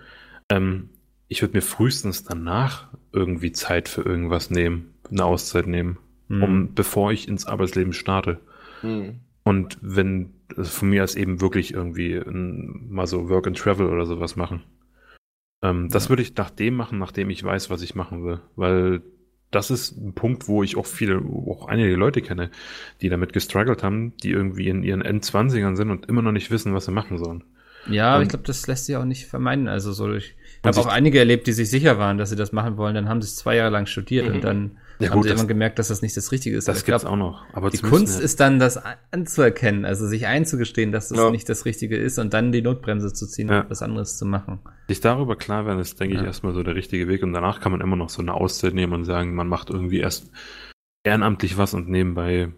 ähm, 0.50 0.90
ich 1.28 1.42
würde 1.42 1.58
mir 1.58 1.62
frühestens 1.62 2.24
danach 2.24 2.88
irgendwie 3.12 3.52
Zeit 3.52 3.90
für 3.90 4.02
irgendwas 4.04 4.50
nehmen, 4.50 4.94
eine 5.12 5.26
Auszeit 5.26 5.68
nehmen, 5.68 5.98
Hm. 6.30 6.44
um 6.44 6.74
bevor 6.74 7.12
ich 7.12 7.28
ins 7.28 7.46
Arbeitsleben 7.46 7.94
starte. 7.94 8.40
Hm. 8.82 9.20
Und 9.44 9.78
wenn 9.82 10.32
also 10.56 10.70
von 10.70 10.90
mir 10.90 11.04
aus 11.04 11.16
eben 11.16 11.42
wirklich 11.42 11.74
irgendwie 11.74 12.16
ein, 12.16 12.88
mal 12.90 13.08
so 13.08 13.30
Work 13.30 13.48
and 13.48 13.58
Travel 13.58 13.88
oder 13.88 14.06
sowas 14.06 14.36
machen. 14.36 14.64
Ähm, 15.62 15.90
das 15.90 16.06
Ja. 16.06 16.10
würde 16.10 16.22
ich 16.22 16.36
nach 16.36 16.52
dem 16.52 16.76
machen, 16.76 17.00
nachdem 17.00 17.30
ich 17.30 17.44
weiß, 17.44 17.70
was 17.70 17.82
ich 17.82 17.96
machen 17.96 18.24
will. 18.24 18.40
Weil 18.56 19.02
das 19.52 19.72
ist 19.72 19.98
ein 19.98 20.14
Punkt, 20.14 20.48
wo 20.48 20.64
ich 20.64 20.76
auch 20.76 20.86
viele, 20.86 21.20
auch 21.20 21.68
einige 21.68 21.96
Leute 21.96 22.22
kenne, 22.22 22.50
die 23.02 23.10
damit 23.10 23.32
gestruggelt 23.34 23.84
haben, 23.84 24.14
die 24.24 24.32
irgendwie 24.32 24.68
in 24.68 24.84
ihren 24.84 25.02
Endzwanzigern 25.02 25.76
sind 25.76 25.92
und 25.92 26.08
immer 26.08 26.22
noch 26.22 26.32
nicht 26.32 26.52
wissen, 26.52 26.74
was 26.74 26.86
sie 26.86 26.92
machen 26.92 27.18
sollen. 27.18 27.44
Ja, 27.88 28.16
aber 28.16 28.24
ich 28.24 28.30
glaube, 28.30 28.46
das 28.46 28.66
lässt 28.68 28.86
sich 28.88 28.96
auch 28.96 29.06
nicht 29.06 29.28
vermeiden. 29.28 29.68
Also 29.68 29.94
so, 29.94 30.12
ich 30.14 30.34
habe 30.66 30.78
auch 30.80 30.88
einige 30.88 31.20
erlebt, 31.20 31.46
die 31.48 31.54
sich 31.54 31.70
sicher 31.70 32.00
waren, 32.00 32.18
dass 32.18 32.32
sie 32.32 32.36
das 32.36 32.52
machen 32.52 32.78
wollen. 32.78 32.96
Dann 32.96 33.08
haben 33.08 33.22
sie 33.22 33.28
es 33.28 33.36
zwei 33.36 33.56
Jahre 33.56 33.70
lang 33.72 33.86
studiert 33.86 34.28
Mhm. 34.28 34.34
und 34.36 34.44
dann 34.44 34.78
Ja, 35.00 35.10
haben 35.10 35.16
gut, 35.16 35.24
sie 35.24 35.30
irgendwann 35.30 35.48
gemerkt, 35.48 35.78
dass 35.80 35.90
das 35.90 36.02
nicht 36.02 36.16
das 36.16 36.32
Richtige 36.32 36.56
ist. 36.56 36.68
Das 36.68 36.86
gibt's 36.86 37.02
glaub, 37.04 37.14
auch 37.14 37.18
noch. 37.18 37.44
Aber 37.54 37.70
Die 37.70 37.80
Kunst 37.80 38.20
ist 38.20 38.40
dann, 38.40 38.60
das 38.60 38.80
anzuerkennen, 39.12 39.86
also 39.86 40.08
sich 40.08 40.26
einzugestehen, 40.28 40.92
dass 40.92 41.10
das 41.10 41.18
Ja. 41.18 41.32
nicht 41.32 41.50
das 41.50 41.66
Richtige 41.66 41.98
ist 41.98 42.18
und 42.20 42.34
dann 42.34 42.52
die 42.52 42.62
Notbremse 42.62 43.12
zu 43.14 43.28
ziehen 43.28 43.50
Ja. 43.50 43.62
und 43.62 43.70
was 43.70 43.82
anderes 43.82 44.18
zu 44.18 44.26
machen. 44.26 44.60
Sich 44.88 45.02
darüber 45.02 45.36
klar 45.36 45.66
werden, 45.66 45.80
ist, 45.80 46.00
denke 46.00 46.16
Ja. 46.16 46.22
ich, 46.22 46.28
erstmal 46.28 46.54
so 46.54 46.64
der 46.64 46.76
richtige 46.76 47.08
Weg. 47.08 47.24
Und 47.24 47.34
danach 47.34 47.60
kann 47.60 47.72
man 47.72 47.82
immer 47.82 47.96
noch 47.96 48.10
so 48.10 48.22
eine 48.22 48.34
Auszeit 48.34 48.74
nehmen 48.74 48.94
und 48.94 49.04
sagen, 49.06 49.36
man 49.36 49.48
macht 49.48 49.70
irgendwie 49.70 50.00
erst 50.00 50.32
ehrenamtlich 51.04 51.58
was 51.58 51.74
und 51.74 51.90
nebenbei 51.90 52.50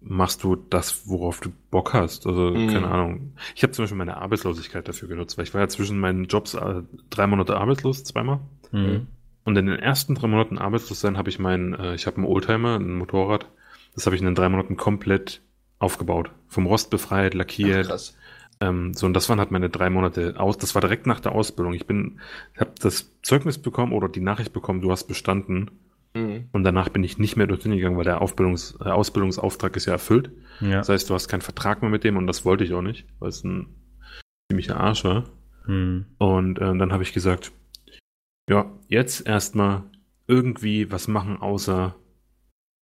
machst 0.00 0.44
du 0.44 0.54
das, 0.54 1.08
worauf 1.08 1.40
du 1.40 1.50
Bock 1.70 1.92
hast. 1.92 2.26
Also, 2.26 2.50
Mhm. 2.50 2.68
keine 2.68 2.88
Ahnung. 2.88 3.32
Ich 3.56 3.62
habe 3.64 3.72
zum 3.72 3.82
Beispiel 3.84 3.98
meine 3.98 4.18
Arbeitslosigkeit 4.18 4.86
dafür 4.86 5.08
genutzt, 5.08 5.36
weil 5.36 5.44
ich 5.44 5.54
war 5.54 5.60
ja 5.62 5.68
zwischen 5.68 5.98
meinen 5.98 6.26
Jobs 6.26 6.54
äh, 6.54 6.82
drei 7.10 7.26
Monate 7.26 7.56
arbeitslos, 7.56 8.04
zweimal. 8.04 8.40
Mhm. 8.70 9.08
Und 9.46 9.56
in 9.56 9.66
den 9.66 9.78
ersten 9.78 10.16
drei 10.16 10.26
Monaten 10.26 10.58
arbeitslos 10.58 11.00
sein 11.00 11.16
habe 11.16 11.30
ich 11.30 11.38
mein, 11.38 11.72
äh, 11.74 11.94
ich 11.94 12.06
habe 12.06 12.16
einen 12.16 12.26
Oldtimer, 12.26 12.76
ein 12.80 12.94
Motorrad, 12.96 13.46
Das 13.94 14.04
habe 14.04 14.16
ich 14.16 14.20
in 14.20 14.26
den 14.26 14.34
drei 14.34 14.48
Monaten 14.48 14.76
komplett 14.76 15.40
aufgebaut. 15.78 16.30
Vom 16.48 16.66
Rost 16.66 16.90
befreit, 16.90 17.32
Ach, 17.32 17.38
lackiert. 17.38 17.86
krass. 17.86 18.16
Ähm, 18.60 18.92
so, 18.92 19.06
und 19.06 19.14
das 19.14 19.28
waren 19.28 19.38
halt 19.38 19.52
meine 19.52 19.70
drei 19.70 19.88
Monate 19.88 20.34
aus. 20.38 20.58
Das 20.58 20.74
war 20.74 20.80
direkt 20.80 21.06
nach 21.06 21.20
der 21.20 21.32
Ausbildung. 21.32 21.74
Ich 21.74 21.86
bin, 21.86 22.20
habe 22.58 22.72
das 22.80 23.12
Zeugnis 23.22 23.58
bekommen 23.58 23.92
oder 23.92 24.08
die 24.08 24.20
Nachricht 24.20 24.52
bekommen, 24.52 24.80
du 24.80 24.90
hast 24.90 25.04
bestanden. 25.04 25.70
Mhm. 26.14 26.48
Und 26.52 26.64
danach 26.64 26.88
bin 26.88 27.04
ich 27.04 27.18
nicht 27.18 27.36
mehr 27.36 27.46
dorthin 27.46 27.72
gegangen, 27.72 27.96
weil 27.96 28.04
der 28.04 28.22
Aufbildungs, 28.22 28.78
äh, 28.80 28.88
Ausbildungsauftrag 28.88 29.76
ist 29.76 29.86
ja 29.86 29.92
erfüllt. 29.92 30.32
Ja. 30.60 30.78
Das 30.78 30.88
heißt, 30.88 31.08
du 31.08 31.14
hast 31.14 31.28
keinen 31.28 31.42
Vertrag 31.42 31.82
mehr 31.82 31.90
mit 31.90 32.02
dem 32.02 32.16
und 32.16 32.26
das 32.26 32.44
wollte 32.44 32.64
ich 32.64 32.74
auch 32.74 32.82
nicht, 32.82 33.06
weil 33.20 33.28
es 33.28 33.44
ein 33.44 33.68
ziemlicher 34.50 34.80
Arsch 34.80 35.04
war. 35.04 35.24
Hm. 35.66 36.06
Und 36.18 36.60
ähm, 36.60 36.78
dann 36.78 36.92
habe 36.92 37.02
ich 37.02 37.12
gesagt, 37.12 37.52
ja, 38.48 38.70
jetzt 38.88 39.26
erstmal 39.26 39.84
irgendwie 40.26 40.90
was 40.90 41.08
machen, 41.08 41.38
außer. 41.38 41.96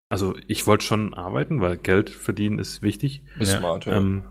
Also 0.10 0.36
ich 0.48 0.68
wollte 0.68 0.86
schon 0.86 1.14
arbeiten, 1.14 1.62
weil 1.62 1.78
Geld 1.78 2.10
verdienen 2.10 2.60
ist 2.60 2.82
wichtig. 2.82 3.24
Ist 3.40 3.54
Ja. 3.54 3.60
smart, 3.60 3.86
ja. 3.86 3.98
Ähm, 3.98 4.24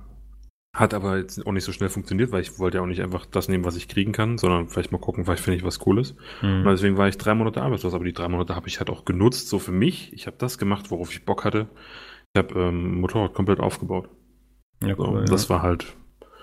hat 0.77 0.95
aber 0.95 1.19
jetzt 1.19 1.45
auch 1.45 1.53
nicht 1.53 1.65
so 1.65 1.73
schnell 1.73 1.89
funktioniert, 1.89 2.31
weil 2.31 2.43
ich 2.43 2.59
wollte 2.61 2.79
ja 2.79 2.83
auch 2.83 2.87
nicht 2.87 3.03
einfach 3.03 3.27
das 3.27 3.49
nehmen, 3.49 3.65
was 3.65 3.77
ich 3.77 3.89
kriegen 3.89 4.13
kann, 4.13 4.39
sondern 4.39 4.69
vielleicht 4.69 4.93
mal 4.93 4.99
gucken, 5.01 5.25
vielleicht 5.25 5.43
finde 5.43 5.57
ich 5.57 5.65
was 5.65 5.81
Cooles. 5.81 6.15
Hm. 6.41 6.59
Und 6.61 6.65
deswegen 6.67 6.97
war 6.97 7.09
ich 7.09 7.19
drei 7.19 7.35
Monate 7.35 7.61
arbeitslos, 7.63 7.93
aber 7.95 8.05
die 8.05 8.13
drei 8.13 8.29
Monate 8.29 8.55
habe 8.55 8.69
ich 8.69 8.79
halt 8.79 8.89
auch 8.89 9.05
genutzt, 9.05 9.49
so 9.49 9.59
für 9.59 9.73
mich. 9.73 10.13
Ich 10.13 10.27
habe 10.29 10.37
das 10.39 10.59
gemacht, 10.59 10.91
worauf 10.93 11.11
ich 11.13 11.25
Bock 11.25 11.45
hatte. 11.45 11.69
Ich 12.35 12.39
habe 12.39 12.55
ähm, 12.61 13.01
Motorrad 13.01 13.35
komplett 13.35 13.59
aufgebaut. 13.59 14.09
Ja, 14.83 14.95
So, 14.95 15.09
cool, 15.09 15.25
das 15.25 15.45
ja. 15.45 15.49
war 15.51 15.63
halt 15.63 15.97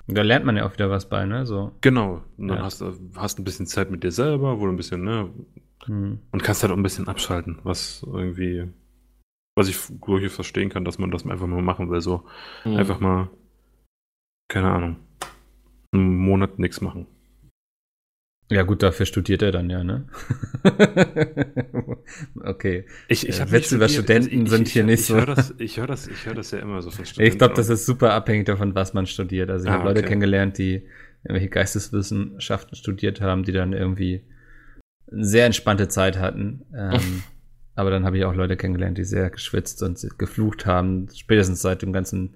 Da 0.07 0.21
lernt 0.21 0.45
man 0.45 0.55
ja 0.55 0.65
auch 0.65 0.73
wieder 0.73 0.89
was 0.89 1.09
bei, 1.09 1.25
ne? 1.25 1.45
So. 1.45 1.73
Genau. 1.81 2.21
Und 2.37 2.47
dann 2.47 2.59
Ja. 2.59 2.63
hast 2.63 2.79
du 2.81 2.93
hast 3.15 3.39
ein 3.39 3.43
bisschen 3.43 3.65
Zeit 3.67 3.91
mit 3.91 4.03
dir 4.03 4.11
selber, 4.11 4.59
wo 4.59 4.65
du 4.65 4.71
ein 4.71 4.77
bisschen, 4.77 5.03
ne, 5.03 5.29
Hm. 5.85 6.19
und 6.31 6.43
kannst 6.43 6.63
halt 6.63 6.71
auch 6.71 6.77
ein 6.77 6.83
bisschen 6.83 7.07
abschalten, 7.07 7.59
was 7.63 8.03
irgendwie, 8.05 8.69
was 9.55 9.67
ich 9.67 9.77
durchaus 10.05 10.33
verstehen 10.35 10.69
kann, 10.69 10.85
dass 10.85 10.97
man 10.97 11.11
das 11.11 11.25
einfach 11.25 11.47
mal 11.47 11.61
machen 11.61 11.89
will, 11.89 12.01
so 12.01 12.23
Mhm. 12.65 12.77
einfach 12.77 12.99
mal, 12.99 13.29
keine 14.49 14.71
Ahnung, 14.71 14.95
einen 15.91 16.15
Monat 16.17 16.57
nichts 16.59 16.79
machen. 16.81 17.05
Ja, 18.49 18.63
gut, 18.63 18.81
dafür 18.81 19.05
studiert 19.05 19.41
er 19.41 19.51
dann 19.51 19.69
ja, 19.69 19.83
ne? 19.83 20.05
okay. 22.43 22.85
Ich, 23.07 23.27
ich 23.27 23.37
Äh, 23.37 23.41
hab 23.41 23.51
Witze 23.51 23.75
über 23.75 23.89
Studenten 23.89 24.47
sind 24.47 24.67
hier 24.69 24.83
nicht 24.83 25.01
ich 25.01 25.05
so. 25.07 25.15
Höre 25.15 25.25
das, 25.25 25.53
ich 25.57 25.77
höre 25.77 25.87
das, 25.87 26.07
ich 26.07 26.25
höre 26.25 26.33
das 26.35 26.51
ja 26.51 26.59
immer 26.59 26.81
so 26.81 26.89
von 26.89 27.05
Studenten. 27.05 27.33
Ich 27.33 27.37
glaube, 27.37 27.55
das 27.55 27.69
ist 27.69 27.85
super 27.85 28.13
abhängig 28.13 28.45
davon, 28.45 28.73
was 28.75 28.93
man 28.93 29.05
studiert. 29.05 29.49
Also 29.49 29.65
ich 29.65 29.71
Ah, 29.71 29.75
habe 29.75 29.85
Leute 29.89 29.99
okay. 29.99 30.09
kennengelernt, 30.09 30.57
die 30.57 30.83
irgendwelche 31.23 31.49
Geisteswissenschaften 31.49 32.75
studiert 32.77 33.19
haben, 33.21 33.43
die 33.43 33.51
dann 33.51 33.73
irgendwie 33.73 34.23
eine 35.11 35.25
sehr 35.25 35.45
entspannte 35.45 35.89
Zeit 35.89 36.17
hatten. 36.17 36.65
Ähm, 36.73 37.23
aber 37.75 37.89
dann 37.89 38.05
habe 38.05 38.17
ich 38.17 38.23
auch 38.23 38.33
Leute 38.33 38.55
kennengelernt, 38.55 38.97
die 38.97 39.03
sehr 39.03 39.29
geschwitzt 39.29 39.83
und 39.83 39.99
geflucht 40.17 40.65
haben. 40.65 41.09
Spätestens 41.13 41.61
seit 41.61 41.81
dem 41.81 41.91
ganzen 41.91 42.35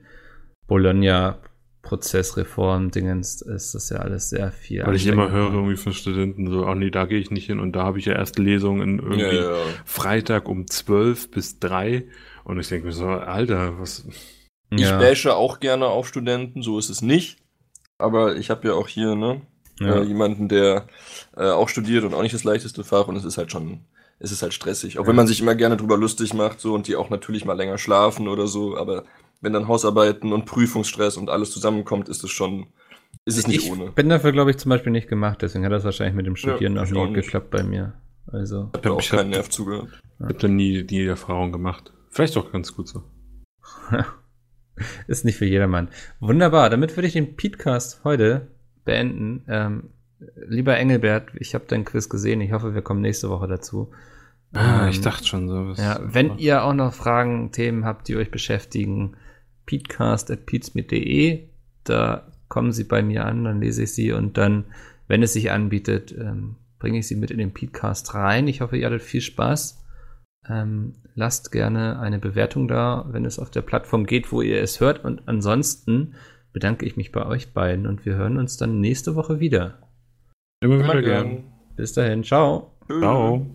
Bologna-Prozessreform-Dingens 1.82 3.41
ist 3.41 3.76
das 3.76 3.90
ja 3.90 3.98
alles 3.98 4.30
sehr 4.30 4.52
viel. 4.52 4.86
Weil 4.86 4.95
ich 4.95 5.08
immer 5.08 5.32
höre 5.32 5.52
irgendwie 5.53 5.76
von 5.78 5.94
Studenten 5.94 6.49
so, 6.49 6.66
ach 6.66 6.76
nee, 6.76 6.90
da 6.90 7.06
gehe 7.06 7.20
ich 7.20 7.32
nicht 7.32 7.45
hin 7.48 7.60
und 7.60 7.74
da 7.74 7.84
habe 7.84 7.99
ich 7.99 8.06
ja 8.06 8.14
erst 8.14 8.40
Lesungen 8.40 8.99
irgendwie 8.99 9.22
ja, 9.22 9.34
ja, 9.34 9.52
ja. 9.52 9.64
Freitag 9.86 10.48
um 10.48 10.68
12 10.68 11.32
bis 11.32 11.60
3 11.60 12.06
und 12.44 12.60
ich 12.60 12.68
denke 12.70 12.88
mir 12.88 12.94
so, 12.94 13.08
Alter, 13.08 13.80
was, 13.80 14.06
Ich 14.72 14.82
ja, 14.82 14.98
bashe 14.99 15.36
auch 15.36 15.60
gerne 15.60 15.88
auf 15.88 16.08
Studenten, 16.08 16.62
so 16.62 16.80
ist 16.80 16.90
es 16.90 17.02
nicht. 17.02 17.38
Aber 17.98 18.36
ich 18.36 18.49
habe 18.49 18.68
ja 18.68 18.74
auch 18.74 18.88
hier 18.88 19.16
ne, 19.16 19.41
ja. 19.80 19.98
äh, 19.98 20.03
jemanden, 20.03 20.48
der 20.49 20.88
äh, 21.36 21.49
auch 21.49 21.70
studiert 21.70 22.03
und 22.03 22.14
auch 22.14 22.24
nicht 22.24 22.34
das 22.34 22.44
leichteste 22.44 22.84
Fach 22.84 23.08
und 23.08 23.16
es 23.16 23.26
ist 23.26 23.38
halt 23.38 23.52
schon, 23.52 23.82
es 24.20 24.32
ist 24.32 24.41
halt 24.41 24.53
stressig. 24.53 24.98
Auch 24.98 25.06
Ja. 25.06 25.08
wenn 25.08 25.16
man 25.16 25.28
sich 25.28 25.40
immer 25.41 25.56
gerne 25.56 25.78
drüber 25.78 25.98
lustig 25.98 26.34
macht 26.34 26.60
so 26.60 26.74
und 26.74 26.88
die 26.88 26.95
auch 26.95 27.10
natürlich 27.10 27.45
mal 27.45 27.53
länger 27.58 27.78
schlafen 27.78 28.28
oder 28.28 28.48
so, 28.48 28.76
aber 28.78 29.03
wenn 29.42 29.54
dann 29.54 29.68
Hausarbeiten 29.68 30.32
und 30.34 30.46
Prüfungsstress 30.46 31.18
und 31.18 31.30
alles 31.30 31.52
zusammenkommt, 31.52 32.08
ist 32.10 32.24
es 32.24 32.30
schon, 32.32 32.68
ist 33.26 33.38
es 33.38 33.48
nicht 33.48 33.66
ich 33.66 33.72
ohne. 33.72 33.92
bin 33.92 34.10
dafür, 34.10 34.32
glaube 34.32 34.52
ich, 34.52 34.58
zum 34.58 34.70
Beispiel 34.70 34.92
nicht 34.92 35.08
gemacht. 35.10 35.42
Deswegen 35.42 35.66
hat 35.66 35.72
das 35.72 35.84
wahrscheinlich 35.84 36.16
mit 36.16 36.26
dem 36.26 36.36
Studieren 36.36 36.76
Ja, 36.76 36.82
noch 36.82 36.88
ich 36.88 36.92
nie 36.94 37.00
auch 37.00 37.06
nicht. 37.08 37.16
geklappt 37.26 37.50
bei 37.52 37.64
mir. 37.64 37.94
Also, 38.28 38.70
Ich 38.74 38.78
habe 38.80 38.92
auch 38.94 39.00
Ich 39.02 39.10
keinen 39.10 39.32
Nerv 39.32 39.50
zugehört. 39.50 39.88
ich 40.20 40.24
habe 40.24 40.34
da 40.36 40.48
nie 40.48 40.84
die 40.84 41.06
Erfahrung 41.06 41.52
gemacht. 41.52 41.92
Vielleicht 42.10 42.38
auch 42.38 42.52
ganz 42.52 42.76
gut 42.76 42.88
so. 42.88 43.04
Ist 45.08 45.26
nicht 45.26 45.38
für 45.38 45.46
jedermann. 45.46 45.90
Wunderbar, 46.20 46.70
damit 46.70 46.96
würde 46.96 47.08
ich 47.08 47.14
den 47.14 47.36
Podcast 47.36 48.02
heute 48.04 48.48
beenden. 48.86 49.44
Ähm, 49.48 49.90
lieber 50.48 50.78
Engelbert, 50.78 51.30
ich 51.36 51.54
habe 51.54 51.66
dein 51.68 51.86
Quiz 51.86 52.10
gesehen. 52.10 52.42
Ich 52.42 52.52
hoffe, 52.52 52.74
wir 52.74 52.82
kommen 52.82 53.02
nächste 53.02 53.30
Woche 53.30 53.48
dazu. 53.48 53.92
Ah, 54.54 54.84
Ähm, 54.84 54.90
ich 54.90 55.02
dachte 55.02 55.26
schon 55.28 55.48
so. 55.48 55.82
Ja, 55.82 56.00
wenn 56.02 56.38
ihr 56.38 56.64
auch 56.64 56.74
noch 56.74 56.94
Fragen, 56.94 57.52
Themen 57.52 57.86
habt, 57.86 58.08
die 58.08 58.16
euch 58.16 58.32
beschäftigen, 58.32 59.16
peatcast.peatsmeet.de, 59.66 61.48
da 61.84 62.28
kommen 62.48 62.72
sie 62.72 62.84
bei 62.84 63.02
mir 63.02 63.26
an, 63.26 63.44
dann 63.46 63.62
lese 63.62 63.84
ich 63.84 63.94
sie 63.94 64.12
und 64.12 64.38
dann, 64.38 64.66
wenn 65.08 65.24
es 65.24 65.34
sich 65.34 65.52
anbietet, 65.52 66.14
ähm, 66.18 66.56
bringe 66.80 67.00
ich 67.00 67.08
sie 67.08 67.16
mit 67.16 67.32
in 67.32 67.38
den 67.38 67.54
Peatcast 67.54 68.14
rein. 68.16 68.48
Ich 68.48 68.62
hoffe, 68.62 68.78
ihr 68.78 68.88
hattet 68.88 69.04
viel 69.04 69.22
Spaß. 69.22 69.82
Ähm, 70.50 70.94
lasst 71.14 71.52
gerne 71.52 72.00
eine 72.00 72.18
Bewertung 72.18 72.68
da, 72.68 73.06
wenn 73.12 73.26
es 73.26 73.38
auf 73.38 73.52
der 73.52 73.62
Plattform 73.62 74.06
geht, 74.06 74.32
wo 74.32 74.42
ihr 74.42 74.62
es 74.62 74.80
hört. 74.80 75.06
Und 75.06 75.28
ansonsten 75.28 76.16
bedanke 76.52 76.86
ich 76.86 76.98
mich 76.98 77.12
bei 77.12 77.26
euch 77.26 77.54
beiden 77.54 77.86
und 77.86 78.06
wir 78.06 78.16
hören 78.16 78.38
uns 78.38 78.58
dann 78.58 78.80
nächste 78.82 79.16
Woche 79.16 79.40
wieder. 79.40 79.78
Immer 80.62 80.84
wieder 80.84 81.02
gern. 81.02 81.44
Bis 81.76 81.94
dahin, 81.94 82.24
ciao. 82.24 82.72
Ciao. 82.88 83.46